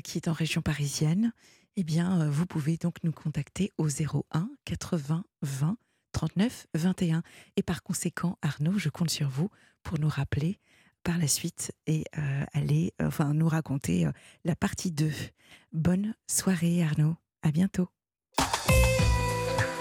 qui 0.03 0.19
est 0.19 0.27
en 0.27 0.33
région 0.33 0.63
parisienne, 0.63 1.33
eh 1.77 1.85
bien, 1.85 2.29
vous 2.29 2.47
pouvez 2.47 2.77
donc 2.77 2.97
nous 3.05 3.13
contacter 3.13 3.71
au 3.79 3.87
01 3.89 4.49
80 4.65 5.25
20 5.43 5.77
39 6.15 6.69
21. 6.75 7.23
Et 7.57 7.63
par 7.63 7.83
conséquent, 7.83 8.39
Arnaud, 8.41 8.79
je 8.79 8.89
compte 8.89 9.11
sur 9.11 9.29
vous 9.29 9.51
pour 9.83 9.99
nous 10.01 10.09
rappeler 10.09 10.59
par 11.03 11.19
la 11.19 11.29
suite 11.29 11.73
et 11.87 12.05
euh, 12.17 12.45
aller, 12.55 12.95
euh, 13.03 13.09
enfin, 13.09 13.35
nous 13.35 13.49
raconter 13.49 14.07
euh, 14.07 14.13
la 14.45 14.57
partie 14.57 14.91
2. 14.91 15.11
Bonne 15.73 16.15
soirée, 16.27 16.83
Arnaud. 16.83 17.17
À 17.43 17.51
bientôt. 17.51 17.89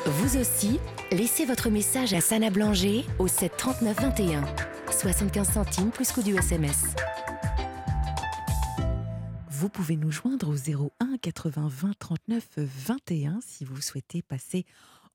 Vous 0.06 0.36
aussi, 0.36 0.82
laissez 1.12 1.46
votre 1.46 1.70
message 1.70 2.14
à 2.14 2.20
Sana 2.20 2.50
Blanger 2.50 3.06
au 3.20 3.30
7 3.30 3.56
39 3.56 4.02
21. 4.02 4.44
75 4.92 5.50
centimes 5.50 5.92
plus 5.92 6.12
coût 6.12 6.22
du 6.22 6.36
SMS. 6.36 6.84
Vous 9.50 9.70
pouvez 9.70 9.96
nous 9.96 10.12
joindre 10.12 10.50
au 10.50 10.56
01 10.56 11.18
80 11.22 11.70
20 11.70 11.94
39 11.98 12.50
21 12.58 13.40
si 13.42 13.64
vous 13.64 13.80
souhaitez 13.80 14.22
passer 14.22 14.66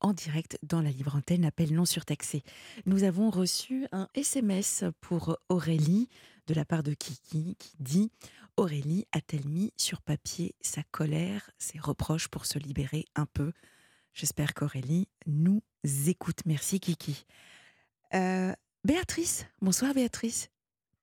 en 0.01 0.13
direct 0.13 0.57
dans 0.63 0.81
la 0.81 0.89
libre 0.89 1.15
antenne, 1.15 1.45
appel 1.45 1.73
non 1.73 1.85
surtaxé. 1.85 2.43
Nous 2.85 3.03
avons 3.03 3.29
reçu 3.29 3.85
un 3.91 4.07
SMS 4.13 4.83
pour 5.01 5.37
Aurélie 5.49 6.09
de 6.47 6.53
la 6.53 6.65
part 6.65 6.83
de 6.83 6.93
Kiki 6.93 7.55
qui 7.59 7.75
dit 7.79 8.11
Aurélie 8.57 9.05
a-t-elle 9.11 9.47
mis 9.47 9.71
sur 9.77 10.01
papier 10.01 10.55
sa 10.61 10.81
colère, 10.91 11.49
ses 11.57 11.79
reproches 11.79 12.27
pour 12.27 12.45
se 12.45 12.59
libérer 12.59 13.05
un 13.15 13.25
peu? 13.25 13.51
J'espère 14.13 14.53
qu'Aurélie 14.53 15.07
nous 15.27 15.61
écoute. 16.07 16.39
Merci 16.45 16.79
Kiki. 16.79 17.25
Euh, 18.13 18.51
Béatrice, 18.83 19.47
bonsoir 19.61 19.93
Béatrice. 19.93 20.49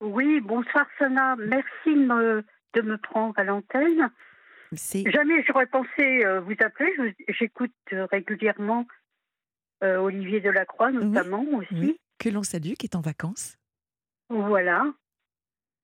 Oui, 0.01 0.40
bonsoir 0.40 0.86
Sana. 0.98 1.36
Merci 1.36 1.94
de 1.94 2.05
me, 2.06 2.44
de 2.74 2.82
me 2.82 2.98
prendre 2.98 3.39
à 3.39 3.44
l'antenne. 3.44 4.10
Jamais 4.72 5.43
j'aurais 5.47 5.66
pensé 5.66 6.24
euh, 6.24 6.40
vous 6.40 6.55
appeler. 6.60 7.14
J'écoute 7.28 7.72
euh, 7.93 8.06
régulièrement 8.06 8.86
Olivier 9.82 10.40
Delacroix 10.40 10.90
notamment 10.90 11.44
aussi. 11.52 11.98
Que 12.18 12.30
l'on 12.30 12.43
salue, 12.43 12.72
qui 12.78 12.86
est 12.86 12.97
en 12.97 13.02
vacances. 13.02 13.59
Voilà. 14.30 14.84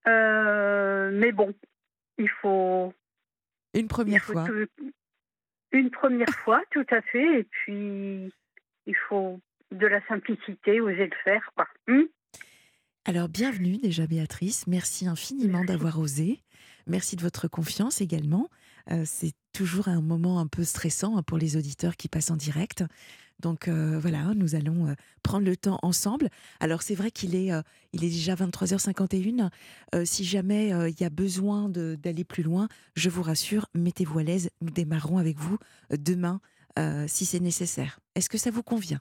mais 0.06 1.32
bon, 1.32 1.54
il 2.18 2.28
faut. 2.28 2.94
Une 3.74 3.88
première 3.88 4.24
fois. 4.24 4.46
Une 5.72 5.90
première 5.90 6.34
fois, 6.44 6.62
tout 6.70 6.86
à 6.90 7.00
fait. 7.02 7.40
Et 7.40 7.44
puis, 7.44 8.32
il 8.86 8.96
faut 9.08 9.40
de 9.70 9.86
la 9.86 10.04
simplicité, 10.06 10.80
oser 10.80 11.06
le 11.06 11.16
faire, 11.24 11.50
quoi. 11.56 11.66
Hmm 11.86 12.04
Alors, 13.04 13.28
bienvenue 13.28 13.78
déjà, 13.78 14.06
Béatrice. 14.06 14.66
Merci 14.66 15.06
infiniment 15.06 15.64
d'avoir 15.64 15.98
osé. 15.98 16.40
Merci 16.86 17.16
de 17.16 17.22
votre 17.22 17.48
confiance 17.48 18.00
également. 18.00 18.48
C'est 19.04 19.32
toujours 19.52 19.88
un 19.88 20.00
moment 20.00 20.40
un 20.40 20.46
peu 20.46 20.64
stressant 20.64 21.16
hein, 21.16 21.22
pour 21.22 21.38
les 21.38 21.56
auditeurs 21.56 21.96
qui 21.96 22.08
passent 22.08 22.30
en 22.30 22.36
direct. 22.36 22.84
Donc 23.40 23.66
euh, 23.66 23.98
voilà, 23.98 24.32
nous 24.34 24.54
allons 24.54 24.88
euh, 24.88 24.94
prendre 25.22 25.44
le 25.44 25.56
temps 25.56 25.78
ensemble. 25.82 26.28
Alors 26.60 26.82
c'est 26.82 26.94
vrai 26.94 27.10
qu'il 27.10 27.34
est, 27.34 27.50
il 27.92 28.04
est 28.04 28.08
déjà 28.08 28.34
23h51. 28.34 29.50
si 30.04 30.24
jamais 30.24 30.68
il 30.68 31.00
y 31.00 31.04
a 31.04 31.10
besoin 31.10 31.68
d'aller 31.68 32.24
plus 32.24 32.42
loin, 32.42 32.68
je 32.96 33.10
vous 33.10 33.22
rassure, 33.22 33.66
mettez-vous 33.74 34.18
à 34.20 34.22
l'aise. 34.22 34.50
Nous 34.60 34.70
démarrerons 34.70 35.18
avec 35.18 35.38
vous 35.38 35.58
demain 35.90 36.40
si 37.06 37.26
c'est 37.26 37.40
nécessaire. 37.40 38.00
Est-ce 38.14 38.30
que 38.30 38.38
ça 38.38 38.50
vous 38.50 38.62
convient? 38.62 39.00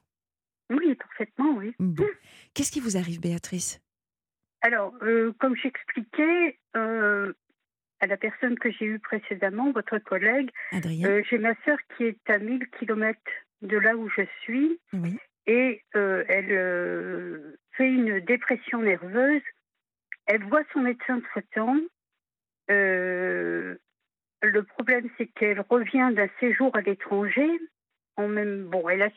Oui, 0.69 0.95
parfaitement, 0.95 1.55
oui. 1.57 1.73
Bon. 1.79 2.05
Qu'est-ce 2.53 2.71
qui 2.71 2.79
vous 2.79 2.97
arrive, 2.97 3.19
Béatrice? 3.19 3.81
Alors, 4.61 4.93
comme 5.39 5.55
j'expliquais, 5.55 6.59
à 8.01 8.07
la 8.07 8.17
personne 8.17 8.57
que 8.57 8.71
j'ai 8.71 8.85
eue 8.85 8.99
précédemment, 8.99 9.71
votre 9.71 9.99
collègue. 9.99 10.49
Euh, 10.73 11.23
j'ai 11.29 11.37
ma 11.37 11.53
sœur 11.63 11.77
qui 11.95 12.05
est 12.05 12.29
à 12.29 12.39
1000 12.39 12.67
km 12.79 13.19
de 13.61 13.77
là 13.77 13.95
où 13.95 14.09
je 14.09 14.23
suis. 14.41 14.79
Et 15.47 15.83
euh, 15.95 16.23
elle 16.27 16.51
euh, 16.51 17.57
fait 17.73 17.87
une 17.87 18.19
dépression 18.19 18.81
nerveuse. 18.81 19.43
Elle 20.25 20.43
voit 20.45 20.63
son 20.73 20.81
médecin 20.81 21.21
traitant. 21.31 21.77
le 22.67 23.77
problème, 24.63 25.07
c'est 25.17 25.27
qu'elle 25.27 25.61
revient 25.69 26.09
d'un 26.13 26.29
séjour 26.39 26.75
à 26.75 26.81
l'étranger. 26.81 27.49
même, 28.17 28.65
bon, 28.65 28.89
elle 28.89 29.03
a 29.03 29.09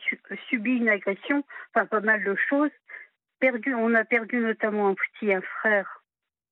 subi 0.49 0.77
une 0.77 0.89
agression, 0.89 1.43
enfin 1.73 1.85
pas 1.85 2.01
mal 2.01 2.23
de 2.23 2.35
choses. 2.49 2.71
Perdu, 3.39 3.73
on 3.73 3.93
a 3.93 4.05
perdu 4.05 4.37
notamment 4.37 4.89
un 4.89 4.95
petit 4.95 5.33
un 5.33 5.41
frère 5.41 6.04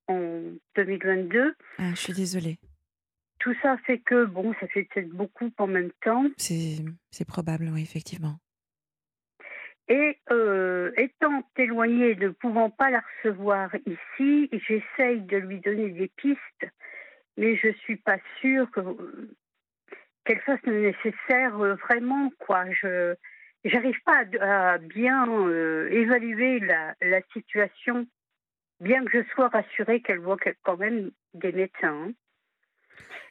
en 0.08 0.42
2022. 0.76 1.56
Ah, 1.78 1.90
je 1.92 2.00
suis 2.00 2.14
désolée. 2.14 2.58
Tout 3.40 3.54
ça 3.62 3.78
fait 3.86 4.00
que, 4.00 4.26
bon, 4.26 4.54
ça 4.60 4.68
fait 4.68 4.84
peut-être 4.86 5.10
beaucoup 5.10 5.52
en 5.58 5.68
même 5.68 5.92
temps. 6.02 6.26
C'est 6.38 7.26
probable, 7.28 7.70
oui, 7.74 7.82
effectivement. 7.82 8.38
Et 9.90 10.18
euh, 10.32 10.92
étant 10.96 11.44
éloignée, 11.58 12.16
ne 12.16 12.30
pouvant 12.30 12.70
pas 12.70 12.90
la 12.90 13.02
recevoir 13.02 13.70
ici, 13.86 14.50
j'essaye 14.54 15.22
de 15.22 15.38
lui 15.38 15.60
donner 15.60 15.90
des 15.90 16.08
pistes, 16.08 16.66
mais 17.36 17.58
je 17.58 17.74
suis 17.80 17.98
pas 17.98 18.18
sûre 18.40 18.70
qu'elle 20.24 20.40
fasse 20.42 20.62
le 20.64 20.84
nécessaire 20.84 21.60
euh, 21.60 21.76
vraiment. 21.76 22.32
Quoi. 22.40 22.72
Je 22.72 23.16
n'arrive 23.66 24.00
pas 24.06 24.24
à, 24.40 24.78
bien 24.78 25.28
euh, 25.30 25.90
évaluer 25.92 26.60
la, 26.62 26.96
la 27.02 27.22
situation 27.34 28.08
bien 28.80 29.04
que 29.06 29.22
je 29.22 29.28
sois 29.30 29.50
rassurée 29.50 30.02
qu'elle 30.02 30.20
voit 30.20 30.38
quand 30.64 30.78
même 30.78 31.12
des 31.34 31.52
médecins. 31.52 32.12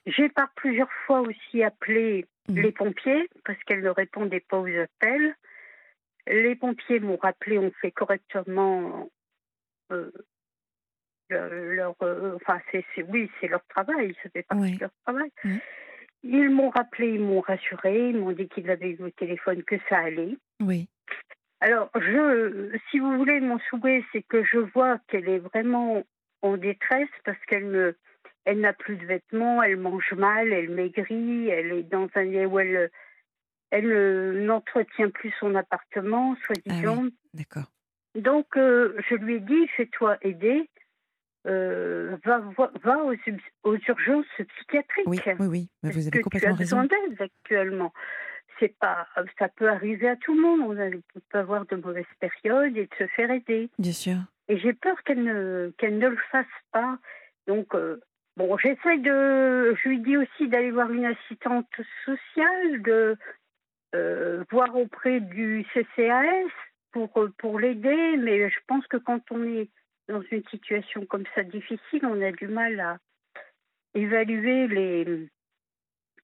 J'ai 0.07 0.29
par 0.29 0.53
plusieurs 0.55 0.93
fois 1.07 1.21
aussi 1.21 1.63
appelé 1.63 2.27
mmh. 2.49 2.61
les 2.61 2.73
pompiers 2.73 3.29
parce 3.45 3.63
qu'elle 3.65 3.83
ne 3.83 3.91
répondait 3.91 4.41
pas 4.41 4.59
aux 4.59 4.67
appels. 4.67 5.37
Les 6.27 6.57
pompiers 6.57 7.01
m'ont 7.01 7.17
rappelé, 7.17 7.59
ont 7.59 7.73
fait 7.81 7.93
correctement 7.93 9.11
euh, 9.93 10.11
leur, 11.29 11.95
euh, 12.03 12.37
enfin 12.37 12.61
c'est, 12.71 12.85
oui 13.09 13.31
c'est 13.41 13.49
leur 13.49 13.65
travail, 13.67 14.15
ça 14.23 14.31
fait 14.31 14.43
partie 14.43 14.77
de 14.77 14.81
leur 14.81 14.93
travail. 15.05 15.31
Mmh. 15.45 15.57
Ils 16.25 16.51
m'ont 16.51 16.71
rappelé, 16.71 17.15
ils 17.15 17.21
m'ont 17.21 17.41
rassuré, 17.41 18.11
ils 18.11 18.17
m'ont 18.17 18.33
dit 18.33 18.49
qu'ils 18.49 18.71
avaient 18.71 18.91
eu 18.91 19.03
au 19.03 19.11
téléphone 19.11 19.63
que 19.65 19.77
ça 19.89 19.99
allait. 19.99 20.37
Oui. 20.61 20.89
Alors, 21.63 21.91
je, 21.95 22.77
si 22.91 22.99
vous 22.99 23.17
voulez, 23.17 23.39
mon 23.39 23.61
souhait, 23.71 24.05
c'est 24.11 24.23
que 24.23 24.43
je 24.43 24.59
vois 24.59 24.99
qu'elle 25.07 25.29
est 25.29 25.39
vraiment 25.39 26.03
en 26.43 26.57
détresse 26.57 27.09
parce 27.25 27.39
qu'elle 27.47 27.71
ne, 27.71 27.93
elle 28.45 28.59
n'a 28.59 28.73
plus 28.73 28.97
de 28.97 29.07
vêtements, 29.07 29.63
elle 29.63 29.77
mange 29.77 30.13
mal, 30.13 30.53
elle 30.53 30.71
maigrit, 30.71 31.51
elle 31.51 31.71
est 31.71 31.83
dans 31.85 32.09
un 32.17 32.25
lieu 32.25 32.47
où 32.47 32.59
elle, 32.59 32.91
elle 33.71 34.45
n'entretient 34.45 35.11
plus 35.11 35.33
son 35.39 35.55
appartement, 35.55 36.35
soi-disant. 36.47 37.05
Ah 37.07 37.11
D'accord. 37.33 37.71
Donc, 38.17 38.57
euh, 38.57 38.97
je 39.09 39.15
lui 39.15 39.37
ai 39.37 39.41
dit, 39.41 39.69
fais-toi 39.77 40.19
aider, 40.23 40.69
euh, 41.47 42.17
va, 42.25 42.43
va 42.83 43.05
aux, 43.05 43.15
aux, 43.63 43.77
urgences 43.77 44.27
psychiatriques. 44.57 45.07
Oui, 45.07 45.21
oui, 45.39 45.47
oui. 45.47 45.71
Mais 45.85 45.93
vous 45.93 46.09
avez 46.09 46.23
complètement 46.23 46.57
tu 46.57 46.63
as 46.63 46.65
besoin 46.65 46.85
d'aide 46.87 47.23
actuellement 47.23 47.93
c'est 48.63 48.79
pas, 48.79 49.09
ça 49.39 49.49
peut 49.49 49.69
arriver 49.69 50.09
à 50.09 50.17
tout 50.17 50.35
le 50.35 50.41
monde. 50.41 50.61
On 51.17 51.21
peut 51.31 51.39
avoir 51.39 51.67
de 51.67 51.77
mauvaises 51.77 52.05
périodes 52.21 52.77
et 52.77 52.87
de 52.87 52.95
se 52.97 53.07
faire 53.09 53.31
aider. 53.31 53.69
Bien 53.79 53.93
sûr. 53.93 54.17
Et 54.49 54.57
j'ai 54.59 54.73
peur 54.73 55.03
qu'elle 55.03 55.25
ne, 55.25 55.73
qu'elle 55.79 55.99
ne 55.99 56.09
le 56.09 56.19
fasse 56.31 56.47
pas. 56.71 56.99
Donc, 57.49 57.75
euh, 57.75 58.01
bon, 58.37 58.57
j'essaie 58.59 58.99
de. 58.99 59.75
Je 59.75 59.89
lui 59.89 59.99
dis 60.01 60.17
aussi 60.17 60.49
d'aller 60.49 60.71
voir 60.71 60.93
une 60.93 61.07
assistante 61.07 61.69
sociale, 62.05 62.83
de 62.83 63.17
euh, 63.97 64.45
voir 64.51 64.77
auprès 64.77 65.21
du 65.21 65.67
CCAS 65.75 66.53
pour, 66.93 67.11
pour 67.39 67.59
l'aider. 67.59 68.17
Mais 68.19 68.49
je 68.49 68.59
pense 68.69 68.87
que 68.87 68.97
quand 68.97 69.23
on 69.33 69.43
est 69.43 69.71
dans 70.09 70.23
une 70.31 70.45
situation 70.51 71.05
comme 71.07 71.25
ça 71.35 71.43
difficile, 71.43 72.05
on 72.05 72.23
a 72.23 72.31
du 72.31 72.47
mal 72.47 72.79
à 72.79 72.99
évaluer 73.95 74.69
les 74.69 75.29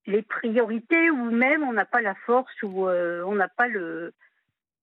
les 0.07 0.23
priorités 0.23 1.11
ou 1.11 1.31
même 1.31 1.63
on 1.63 1.73
n'a 1.73 1.85
pas 1.85 2.01
la 2.01 2.15
force 2.15 2.63
ou 2.63 2.89
euh, 2.89 3.23
on 3.27 3.35
n'a 3.35 3.49
pas 3.49 3.69
le 3.69 4.13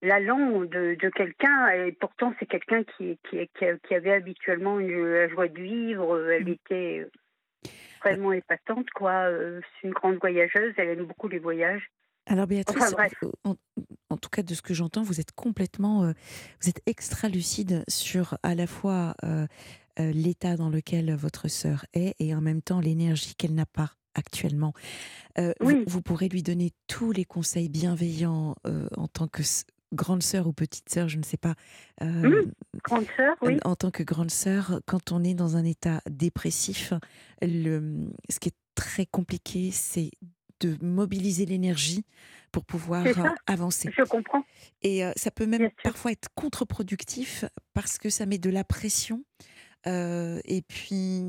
l'allant 0.02 0.62
de, 0.62 0.96
de 1.02 1.10
quelqu'un 1.10 1.70
et 1.70 1.92
pourtant 1.94 2.34
c'est 2.40 2.46
quelqu'un 2.46 2.84
qui, 2.84 3.18
qui, 3.30 3.50
qui, 3.58 3.96
avait 3.96 4.14
habituellement 4.14 4.80
une, 4.80 5.04
la 5.04 5.28
joie 5.30 5.48
de 5.48 5.60
vivre, 5.60 6.30
elle 6.30 6.46
mm. 6.46 6.50
était 6.50 7.08
vraiment 8.04 8.34
épatante 8.34 8.90
quoi, 8.92 9.30
c'est 9.32 9.88
une 9.88 9.94
grande 9.94 10.18
voyageuse, 10.20 10.74
elle 10.78 10.90
aime 10.90 11.06
beaucoup 11.06 11.28
les 11.28 11.40
voyages. 11.40 11.90
Alors 12.28 12.48
Béatrice, 12.48 12.96
en, 13.44 14.18
tout 14.18 14.30
cas 14.30 14.42
de 14.42 14.54
ce 14.54 14.62
que 14.62 14.74
j'entends, 14.74 15.04
vous 15.04 15.20
êtes 15.20 15.32
complètement, 15.32 16.04
euh, 16.04 16.14
vous 16.62 16.70
êtes 16.70 16.82
extra 16.88 17.30
lucide 17.30 17.84
sur 17.88 18.38
à 18.42 18.56
la 18.56 18.66
fois 18.66 19.14
euh, 19.24 19.46
l'état 19.98 20.56
dans 20.56 20.70
lequel 20.70 21.14
votre 21.16 21.48
sœur 21.48 21.86
est 21.94 22.16
et 22.20 22.34
en 22.34 22.42
même 22.42 22.62
temps 22.62 22.80
l'énergie 22.80 23.36
qu'elle 23.36 23.54
n'a 23.54 23.68
pas 23.68 23.92
actuellement. 24.16 24.74
Euh, 25.38 25.54
vous, 25.60 26.02
pourrez 26.02 26.30
lui 26.30 26.42
donner 26.42 26.72
tous 26.88 27.12
les 27.12 27.26
conseils 27.26 27.70
bienveillants 27.70 28.56
euh, 28.66 28.88
en 28.96 29.08
tant 29.08 29.28
que 29.28 29.44
grande 29.94 30.24
sœur 30.24 30.48
ou 30.48 30.54
petite 30.54 30.90
sœur, 30.90 31.08
je 31.10 31.18
ne 31.18 31.24
sais 31.24 31.38
pas. 31.38 31.56
Euh, 32.02 32.06
mmh, 32.06 32.52
grande 32.84 33.06
sœur, 33.16 33.36
oui. 33.42 33.58
En 33.64 33.76
tant 33.76 33.92
que 33.92 34.04
grande 34.04 34.32
sœur, 34.32 34.82
quand 34.86 35.12
on 35.12 35.24
est 35.24 35.34
dans 35.34 35.58
un 35.58 35.66
état 35.66 36.02
dépressif, 36.10 36.94
le, 37.42 38.10
ce 38.30 38.40
qui 38.40 38.50
est 38.50 38.56
très 38.76 39.06
compliqué, 39.06 39.72
c'est 39.72 40.12
de 40.62 40.78
mobiliser 40.82 41.46
l'énergie 41.46 42.06
pour 42.52 42.64
pouvoir 42.64 43.06
avancer. 43.46 43.90
Je 43.96 44.04
comprends. 44.04 44.44
Et 44.82 45.04
ça 45.18 45.30
peut 45.32 45.46
même 45.46 45.70
parfois 45.84 46.14
être 46.14 46.30
contre-productif 46.34 47.44
parce 47.74 47.98
que 47.98 48.10
ça 48.10 48.26
met 48.26 48.38
de 48.38 48.50
la 48.50 48.64
pression 48.64 49.24
euh, 49.88 50.40
et 50.46 50.62
puis, 50.62 51.24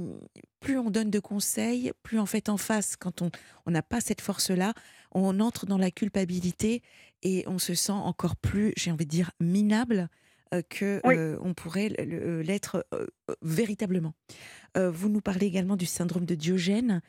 plus 0.61 0.79
on 0.79 0.91
donne 0.91 1.11
de 1.11 1.21
conseils, 1.21 1.93
plus 2.03 2.19
en 2.19 2.27
fait 2.27 2.49
en 2.49 2.57
face, 2.57 2.97
quand 2.97 3.23
on 3.23 3.71
n'a 3.71 3.83
pas 3.83 4.01
cette 4.01 4.21
force-là, 4.21 4.75
on 5.13 5.41
entre 5.41 5.67
dans 5.67 5.79
la 5.79 5.91
culpabilité 5.91 6.83
et 7.23 7.45
on 7.47 7.59
se 7.59 7.75
sent 7.75 7.93
encore 7.93 8.37
plus, 8.37 8.73
j'ai 8.77 8.91
envie 8.91 9.07
de 9.07 9.11
dire, 9.11 9.31
minable 9.41 10.09
euh, 10.55 10.63
que 10.69 11.01
euh, 11.07 11.39
on 11.43 11.55
pourrait 11.55 11.89
l'être 11.89 12.87
véritablement. 13.43 14.15
vous 14.77 15.09
nous 15.09 15.21
parlez 15.21 15.47
également 15.47 15.77
du 15.77 15.87
syndrome 15.87 16.25
de 16.25 16.35
Diogène. 16.35 17.03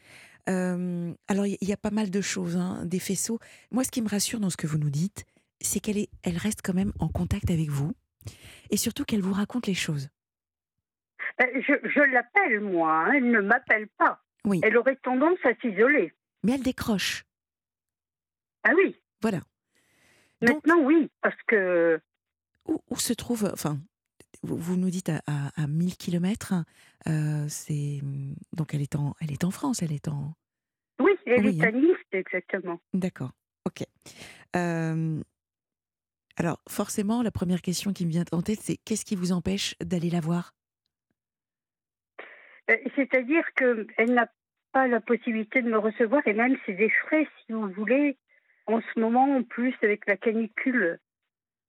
alors, 0.48 1.46
il 1.46 1.58
y, 1.62 1.74
a 1.74 1.78
pas 1.78 1.92
mal 1.92 2.10
de 2.10 2.22
choses, 2.22 2.58
hein, 2.58 2.84
des 2.86 3.00
faisceaux. 3.00 3.40
Moi, 3.72 3.84
ce 3.84 3.92
qui 3.92 4.02
me 4.02 4.10
rassure 4.10 4.40
dans 4.40 4.50
ce 4.50 4.58
que 4.58 4.68
vous 4.68 4.78
nous 4.78 4.90
dites, 4.90 5.26
c'est 5.62 5.80
qu'elle 5.80 6.06
elle 6.24 6.38
reste 6.38 6.60
quand 6.64 6.74
même 6.74 6.94
en 7.00 7.08
contact 7.08 7.50
avec 7.50 7.70
vous, 7.70 7.94
et 8.70 8.78
surtout 8.78 9.06
qu'elle 9.06 9.22
vous 9.22 9.34
raconte 9.34 9.68
les 9.68 9.74
choses. 9.74 10.10
Ben, 11.40 11.50
je, 11.62 11.74
je 11.90 12.00
l'appelle, 12.00 12.60
moi. 12.62 12.92
hein, 13.06 13.12
Elle 13.14 13.30
ne 13.32 13.42
m'appelle 13.42 13.88
pas. 13.98 14.24
Oui. 14.46 14.60
Elle 14.64 14.78
aurait 14.78 14.96
tendance 14.98 15.38
à 15.44 15.54
s'isoler. 15.62 16.14
Mais 16.44 16.54
elle 16.54 16.64
décroche. 16.64 17.26
Ah 18.64 18.72
oui. 18.76 18.96
Voilà. 19.22 19.40
Donc- 20.42 20.66
Maintenant, 20.66 20.84
oui, 20.84 21.10
parce 21.22 21.36
que 21.48 22.00
Où, 22.68 22.80
où 22.90 22.98
se 22.98 23.14
trouve, 23.14 23.50
enfin, 23.54 23.80
vous, 24.44 24.76
nous 24.78 24.90
dites 24.90 25.10
à, 25.10 25.22
à, 25.28 25.64
à 25.64 25.68
1000 25.68 25.96
km, 25.98 26.54
c'est 27.48 28.02
donc 28.54 28.74
elle 28.74 28.82
est 28.82 28.96
en, 28.96 29.16
elle 29.22 29.32
est 29.32 29.44
en 29.44 29.52
France, 29.52 29.82
elle 29.82 29.92
est 29.94 30.08
en, 30.08 30.34
oui, 31.00 31.12
elle 31.26 31.46
Oui, 31.46 31.60
est 31.60 31.64
hein. 31.64 31.70
à 31.70 31.72
Nice, 31.72 31.98
exactement. 32.12 32.80
D'accord, 32.94 33.32
ok. 33.66 33.84
Euh, 34.56 35.22
alors 36.36 36.62
forcément, 36.70 37.22
la 37.24 37.32
première 37.32 37.62
question 37.62 37.94
qui 37.94 38.06
me 38.06 38.12
vient 38.12 38.26
en 38.32 38.42
tête, 38.42 38.60
c'est 38.62 38.78
qu'est-ce 38.78 39.06
qui 39.06 39.16
vous 39.16 39.32
empêche 39.32 39.76
d'aller 39.82 40.10
la 40.10 40.20
voir? 40.20 40.54
Euh, 40.54 40.57
C'est-à-dire 42.96 43.46
qu'elle 43.54 44.14
n'a 44.14 44.28
pas 44.74 44.88
la 44.88 45.00
possibilité 45.00 45.62
de 45.62 45.70
me 45.70 45.78
recevoir 45.78 46.22
et 46.28 46.34
même 46.34 46.58
c'est 46.66 46.74
des 46.74 46.90
frais, 46.90 47.28
si 47.46 47.54
vous 47.54 47.70
voulez. 47.72 48.18
En 48.66 48.82
ce 48.82 49.00
moment, 49.00 49.38
en 49.38 49.44
plus, 49.44 49.74
avec 49.82 50.06
la 50.08 50.18
canicule, 50.18 51.00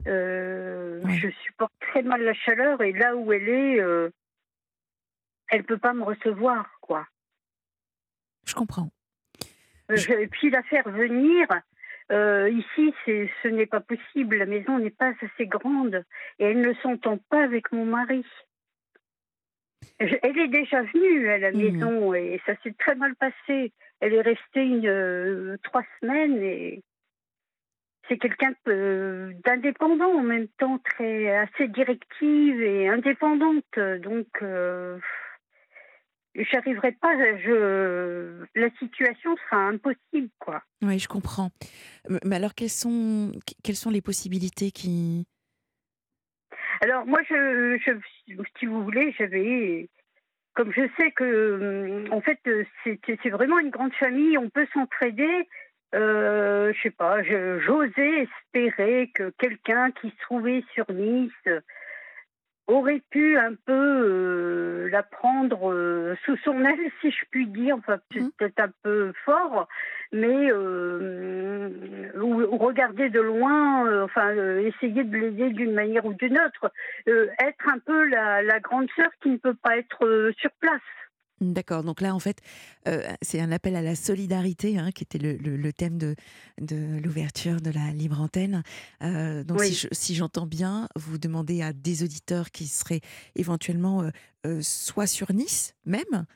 euh, 0.08 1.00
je 1.08 1.28
supporte 1.44 1.72
très 1.80 2.02
mal 2.02 2.22
la 2.22 2.34
chaleur 2.34 2.82
et 2.82 2.92
là 2.92 3.14
où 3.16 3.32
elle 3.32 3.48
est, 3.48 3.80
euh, 3.80 4.10
elle 5.50 5.64
peut 5.64 5.78
pas 5.78 5.92
me 5.92 6.02
recevoir, 6.02 6.68
quoi. 6.80 7.06
Je 8.44 8.54
comprends. 8.54 8.90
Euh, 9.90 9.96
Je- 9.96 10.12
Et 10.12 10.26
puis 10.26 10.50
la 10.50 10.62
faire 10.64 10.88
venir, 10.88 11.46
euh, 12.10 12.50
ici, 12.50 12.92
ce 13.06 13.48
n'est 13.48 13.66
pas 13.66 13.80
possible. 13.80 14.36
La 14.36 14.46
maison 14.46 14.78
n'est 14.78 14.90
pas 14.90 15.12
assez 15.22 15.46
grande 15.46 16.04
et 16.38 16.44
elle 16.46 16.60
ne 16.60 16.74
s'entend 16.74 17.18
pas 17.30 17.44
avec 17.44 17.70
mon 17.72 17.84
mari. 17.84 18.24
Elle 19.98 20.38
est 20.38 20.48
déjà 20.48 20.82
venue 20.82 21.28
à 21.28 21.38
la 21.38 21.50
Mhm. 21.52 21.58
maison 21.58 22.14
et 22.14 22.40
ça 22.46 22.54
s'est 22.62 22.74
très 22.78 22.94
mal 22.94 23.14
passé. 23.16 23.72
Elle 24.00 24.14
est 24.14 24.20
restée 24.20 24.62
une, 24.62 24.86
euh, 24.86 25.56
trois 25.64 25.82
semaines 26.00 26.40
et 26.42 26.82
c'est 28.08 28.18
quelqu'un 28.18 28.52
euh, 28.68 29.32
d'indépendant 29.44 30.12
en 30.12 30.22
même 30.22 30.48
temps, 30.58 30.78
très 30.78 31.28
assez 31.36 31.68
directive 31.68 32.62
et 32.62 32.88
indépendante. 32.88 33.64
Donc, 34.02 34.28
euh, 34.40 34.98
j'arriverai 36.34 36.92
pas. 36.92 37.12
Je, 37.38 38.44
la 38.54 38.70
situation 38.78 39.36
sera 39.36 39.66
impossible, 39.66 40.30
quoi. 40.38 40.62
Oui, 40.82 40.98
je 40.98 41.08
comprends. 41.08 41.50
Mais 42.24 42.36
alors, 42.36 42.54
quelles 42.54 42.70
sont, 42.70 43.32
qu- 43.46 43.54
quelles 43.64 43.74
sont 43.76 43.90
les 43.90 44.00
possibilités 44.02 44.70
qui... 44.70 45.26
Alors 46.80 47.06
moi, 47.06 47.20
je, 47.28 47.78
je, 47.84 48.34
si 48.58 48.66
vous 48.66 48.84
voulez, 48.84 49.14
j'avais, 49.18 49.88
comme 50.54 50.72
je 50.72 50.88
sais 50.98 51.10
que, 51.12 52.04
hum, 52.06 52.12
en 52.12 52.20
fait, 52.20 52.38
euh, 52.46 52.64
c'est 52.84 53.30
vraiment 53.30 53.58
une 53.58 53.70
grande 53.70 53.94
famille, 53.94 54.38
on 54.38 54.50
peut 54.50 54.66
s'entraider. 54.72 55.48
Euh, 55.94 56.72
je 56.74 56.82
sais 56.82 56.90
pas, 56.90 57.22
j'osais 57.22 58.28
espérer 58.28 59.10
que 59.14 59.30
quelqu'un 59.38 59.90
qui 59.90 60.10
se 60.10 60.20
trouvait 60.20 60.62
sur 60.74 60.84
Nice 60.92 61.32
aurait 62.68 63.02
pu 63.10 63.36
un 63.38 63.54
peu 63.54 63.72
euh, 63.72 64.88
la 64.90 65.02
prendre 65.02 65.72
euh, 65.72 66.14
sous 66.24 66.36
son 66.44 66.64
aile, 66.64 66.90
si 67.00 67.10
je 67.10 67.24
puis 67.30 67.46
dire. 67.46 67.76
Enfin, 67.78 67.98
Mhm. 68.14 68.30
peut-être 68.38 68.60
un 68.60 68.70
peu 68.82 69.12
fort, 69.24 69.66
mais 70.12 70.50
euh, 70.52 71.70
ou, 72.20 72.42
ou 72.42 72.56
regarder 72.58 73.08
de 73.08 73.20
loin, 73.20 73.86
euh, 73.86 74.04
enfin, 74.04 74.32
essayer 74.58 75.02
de 75.02 75.16
l'aider 75.16 75.50
d'une 75.50 75.72
manière 75.74 76.04
ou 76.04 76.12
d'une 76.14 76.38
autre. 76.38 76.70
Euh, 77.08 77.28
être 77.42 77.68
un 77.68 77.78
peu 77.78 78.04
la, 78.08 78.42
la 78.42 78.60
grande 78.60 78.88
sœur 78.96 79.10
qui 79.22 79.30
ne 79.30 79.36
peut 79.38 79.54
pas 79.54 79.78
être 79.78 80.04
euh, 80.04 80.32
sur 80.38 80.50
place. 80.60 80.80
D'accord, 81.40 81.84
donc 81.84 82.00
là, 82.00 82.14
en 82.14 82.18
fait, 82.18 82.40
euh, 82.88 83.00
c'est 83.22 83.40
un 83.40 83.52
appel 83.52 83.76
à 83.76 83.82
la 83.82 83.94
solidarité, 83.94 84.76
hein, 84.76 84.90
qui 84.90 85.04
était 85.04 85.18
le, 85.18 85.34
le- 85.36 85.56
le 85.56 85.72
thème 85.72 85.96
de, 85.96 86.16
de 86.60 86.98
l'ouverture 87.00 87.60
de 87.60 87.70
la 87.70 87.92
libre 87.92 88.20
antenne. 88.20 88.64
Euh, 89.02 89.44
donc, 89.44 89.60
Oui. 89.60 89.68
si 89.68 89.74
je- 89.74 89.88
si 89.92 90.14
j'entends 90.16 90.46
bien, 90.46 90.88
vous 90.96 91.16
demandez 91.18 91.62
à 91.62 91.72
des 91.72 92.02
auditeurs 92.02 92.50
qui 92.50 92.66
seraient 92.66 93.02
éventuellement 93.36 94.10
euh, 94.46 94.60
soit 94.62 95.06
sur 95.06 95.32
Nice 95.32 95.74
même, 95.84 96.26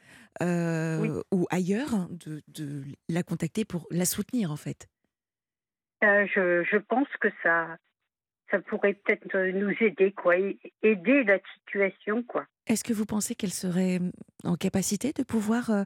Oui. 0.41 1.09
ou 1.33 1.47
ailleurs, 1.51 2.09
de, 2.11 2.43
de 2.49 2.83
la 3.09 3.23
contacter 3.23 3.65
pour 3.65 3.87
la 3.91 4.05
soutenir, 4.05 4.51
en 4.53 4.57
fait. 4.57 4.89
Je, 6.01 6.65
je 6.69 6.77
pense 6.79 7.09
que 7.21 7.29
ça, 7.43 7.77
ça 8.51 8.61
pourrait 8.61 8.95
peut-être 8.95 9.37
nous 9.53 9.73
aider, 9.81 10.13
quoi, 10.13 10.35
aider 10.37 11.25
la 11.25 11.39
situation, 11.55 12.23
quoi. 12.23 12.47
Est-ce 12.67 12.85
que 12.85 12.93
vous 12.93 13.07
pensez 13.07 13.35
qu'elle 13.35 13.53
serait 13.53 13.99
hum, 13.99 14.13
en 14.45 14.57
capacité 14.57 15.13
de 15.13 15.23
pouvoir 15.25 15.71
euh, 15.71 15.83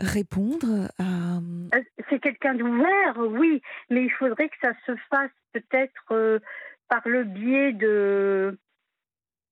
répondre 0.00 0.88
à... 0.98 1.36
hum, 1.38 1.68
Euh, 1.74 1.80
C'est 2.10 2.20
quelqu'un 2.20 2.54
d'ouvert, 2.54 3.16
oui, 3.18 3.60
mais 3.90 4.04
il 4.04 4.10
faudrait 4.10 4.48
que 4.48 4.56
ça 4.62 4.72
se 4.86 4.94
fasse 5.10 5.30
peut-être 5.52 6.12
euh, 6.12 6.38
par 6.88 7.06
le 7.08 7.24
biais 7.24 7.72
de, 7.72 8.58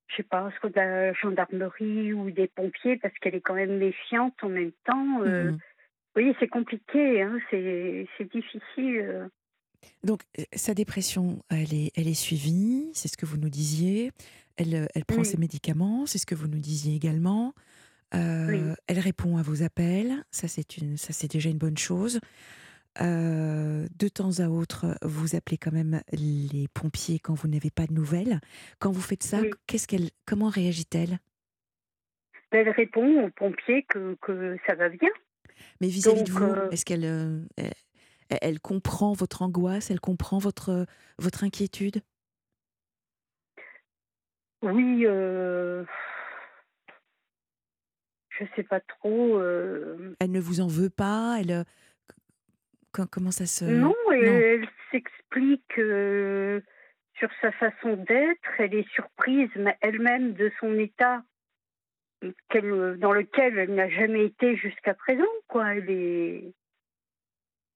je 0.09 0.17
sais 0.17 0.23
pas, 0.23 0.51
soit 0.61 0.71
de 0.71 0.77
la 0.77 1.13
gendarmerie 1.15 2.13
ou 2.13 2.31
des 2.31 2.49
pompiers, 2.49 2.99
parce 2.99 3.15
qu'elle 3.19 3.35
est 3.35 3.41
quand 3.41 3.55
même 3.55 3.79
méfiante 3.79 4.35
en 4.43 4.49
même 4.49 4.73
temps. 4.85 5.23
euh. 5.23 5.53
Oui, 6.15 6.37
c'est 6.39 6.49
compliqué, 6.49 7.23
hein, 7.23 7.39
c'est 7.51 8.07
difficile. 8.33 9.31
Donc, 10.05 10.23
euh, 10.39 10.43
sa 10.55 10.75
dépression, 10.75 11.43
elle 11.49 11.73
est, 11.75 11.93
elle 11.97 12.09
est 12.09 12.15
suivie, 12.15 12.91
c'est 12.95 13.09
ce 13.09 13.17
que 13.17 13.27
vous 13.27 13.37
nous 13.37 13.51
disiez. 13.51 14.11
Elle, 14.57 14.75
euh, 14.75 14.87
elle 14.95 15.05
prend 15.05 15.19
Oui. 15.21 15.25
ses 15.27 15.39
médicaments, 15.39 16.07
c'est 16.07 16.19
ce 16.19 16.27
que 16.27 16.35
vous 16.35 16.49
nous 16.49 16.59
disiez 16.59 16.95
également. 16.95 17.55
Euh, 18.15 18.47
Oui. 18.49 18.75
Elle 18.87 18.99
répond 18.99 19.37
à 19.39 19.43
vos 19.43 19.63
appels, 19.63 20.25
ça 20.31 20.47
c'est 20.49 20.77
une, 20.77 20.97
ça 20.97 21.13
c'est 21.13 21.31
déjà 21.31 21.49
une 21.51 21.59
bonne 21.59 21.79
chose. 21.79 22.21
Euh, 23.01 23.87
de 23.99 24.09
temps 24.09 24.41
à 24.41 24.49
autre, 24.49 24.99
vous 25.03 25.35
appelez 25.35 25.57
quand 25.57 25.73
même 25.73 26.03
les 26.13 26.69
pompiers 26.75 27.19
quand 27.19 27.33
vous 27.33 27.49
n'avez 27.49 27.71
pas 27.71 27.87
de 27.87 27.95
nouvelles. 27.95 28.39
Quand 28.81 28.93
vous 28.93 29.01
faites 29.01 29.23
ça, 29.23 29.41
Oui. 29.41 29.51
qu'est-ce 29.67 29.89
qu'elle, 29.89 30.11
comment 30.27 30.51
réagit-elle? 30.51 31.19
Elle 32.51 32.69
répond 32.69 33.25
aux 33.25 33.31
pompiers 33.31 33.87
que, 33.89 34.15
que 34.21 34.59
ça 34.67 34.75
va 34.75 34.91
bien. 34.91 35.09
Mais 35.81 35.89
vis-à-vis 35.89 36.25
de 36.25 36.31
vous, 36.33 36.43
euh, 36.45 36.69
est-ce 36.71 36.85
qu'elle, 36.85 37.47
elle, 38.41 38.61
comprend 38.61 39.13
votre 39.13 39.43
angoisse, 39.43 39.91
elle 39.91 40.01
comprend 40.01 40.39
votre, 40.39 40.87
votre 41.19 41.45
inquiétude? 41.45 42.03
Oui, 44.63 45.05
euh, 45.07 45.85
je 48.31 48.45
sais 48.55 48.63
pas 48.63 48.81
trop. 48.81 49.39
euh, 49.39 50.15
Elle 50.21 50.31
ne 50.31 50.41
vous 50.41 50.61
en 50.61 50.69
veut 50.69 50.91
pas 50.91 51.37
Elle, 51.41 51.51
euh, 51.51 51.65
co- 52.93 53.07
comment 53.11 53.33
ça 53.33 53.47
se 53.47 53.65
Non, 53.65 53.95
elle, 54.13 54.69
s'explique 54.93 55.79
euh, 55.79 56.61
sur 57.19 57.29
sa 57.41 57.51
façon 57.53 57.97
d'être. 57.97 58.49
Elle 58.59 58.75
est 58.75 58.89
surprise 58.91 59.51
elle-même 59.81 60.35
de 60.35 60.53
son 60.61 60.79
état 60.79 61.23
dans 63.01 63.13
lequel 63.13 63.59
elle 63.59 63.75
n'a 63.75 63.89
jamais 63.89 64.27
été 64.27 64.55
jusqu'à 64.57 64.95
présent. 64.95 65.25
Quoi. 65.49 65.75
Elle 65.75 65.91
est 65.91 66.55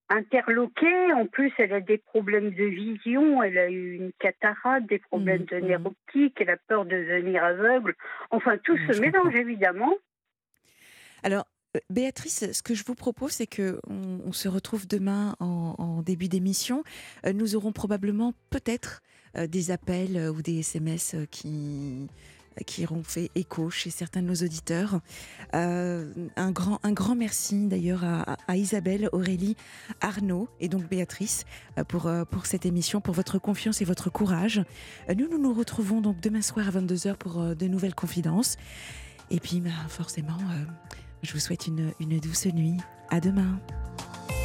interloquée. 0.08 1.12
En 1.12 1.26
plus, 1.26 1.52
elle 1.58 1.72
a 1.72 1.80
des 1.80 1.98
problèmes 1.98 2.50
de 2.50 2.64
vision. 2.64 3.42
Elle 3.42 3.58
a 3.58 3.68
eu 3.70 3.94
une 3.94 4.12
cataracte, 4.18 4.88
des 4.88 4.98
problèmes 4.98 5.42
Mhm, 5.42 5.46
de 5.46 5.56
mhm. 5.60 5.66
nerfs 5.66 5.86
optiques. 5.86 6.40
Elle 6.40 6.50
a 6.50 6.56
peur 6.68 6.84
de 6.84 6.90
devenir 6.96 7.44
aveugle. 7.44 7.94
Enfin, 8.30 8.58
tout 8.58 8.76
Mhm, 8.76 8.86
se 8.88 8.92
mélange 9.00 9.34
comprends. 9.34 9.40
évidemment. 9.40 9.94
Alors, 11.22 11.46
euh, 11.76 11.80
Béatrice, 11.90 12.52
ce 12.52 12.62
que 12.62 12.74
je 12.74 12.84
vous 12.84 12.94
propose, 12.94 13.32
c'est 13.32 13.46
que 13.46 13.80
on, 13.88 14.20
on 14.24 14.32
se 14.32 14.48
retrouve 14.48 14.86
demain 14.86 15.34
en, 15.40 15.74
en 15.78 16.02
début 16.02 16.28
d'émission. 16.28 16.84
Euh, 17.26 17.32
nous 17.32 17.56
aurons 17.56 17.72
probablement, 17.72 18.32
peut-être, 18.50 19.02
euh, 19.36 19.46
des 19.46 19.70
appels 19.70 20.16
euh, 20.16 20.30
ou 20.32 20.42
des 20.42 20.60
SMS 20.60 21.14
euh, 21.14 21.26
qui 21.30 22.08
qui 22.64 22.84
auront 22.84 23.02
fait 23.02 23.30
écho 23.34 23.70
chez 23.70 23.90
certains 23.90 24.22
de 24.22 24.26
nos 24.26 24.34
auditeurs. 24.34 25.00
Euh, 25.54 26.12
un, 26.36 26.50
grand, 26.50 26.80
un 26.82 26.92
grand 26.92 27.14
merci 27.14 27.66
d'ailleurs 27.66 28.04
à, 28.04 28.56
Isabelle, 28.56 29.08
Aurélie, 29.12 29.56
Arnaud 30.00 30.48
et 30.60 30.68
donc 30.68 30.88
Béatrice 30.88 31.44
euh, 31.78 31.84
pour, 31.84 32.06
euh, 32.06 32.24
pour 32.24 32.46
cette 32.46 32.66
émission, 32.66 33.00
pour 33.00 33.14
votre 33.14 33.38
confiance 33.38 33.82
et 33.82 33.84
votre 33.84 34.10
courage. 34.10 34.62
Nous, 35.14 35.28
nous 35.28 35.38
nous 35.38 35.52
retrouvons 35.52 36.00
donc 36.00 36.20
demain 36.20 36.42
soir 36.42 36.68
à 36.68 36.70
22h 36.70 37.16
pour 37.16 37.54
de 37.54 37.66
nouvelles 37.66 37.94
confidences. 37.94 38.56
Et 39.30 39.40
puis, 39.40 39.60
bah, 39.60 39.70
forcément, 39.88 40.38
je 41.22 41.32
vous 41.32 41.40
souhaite 41.40 41.66
une, 41.66 41.92
une 42.00 42.18
douce 42.20 42.46
nuit. 42.46 42.76
À 43.08 43.20
demain. 43.20 43.60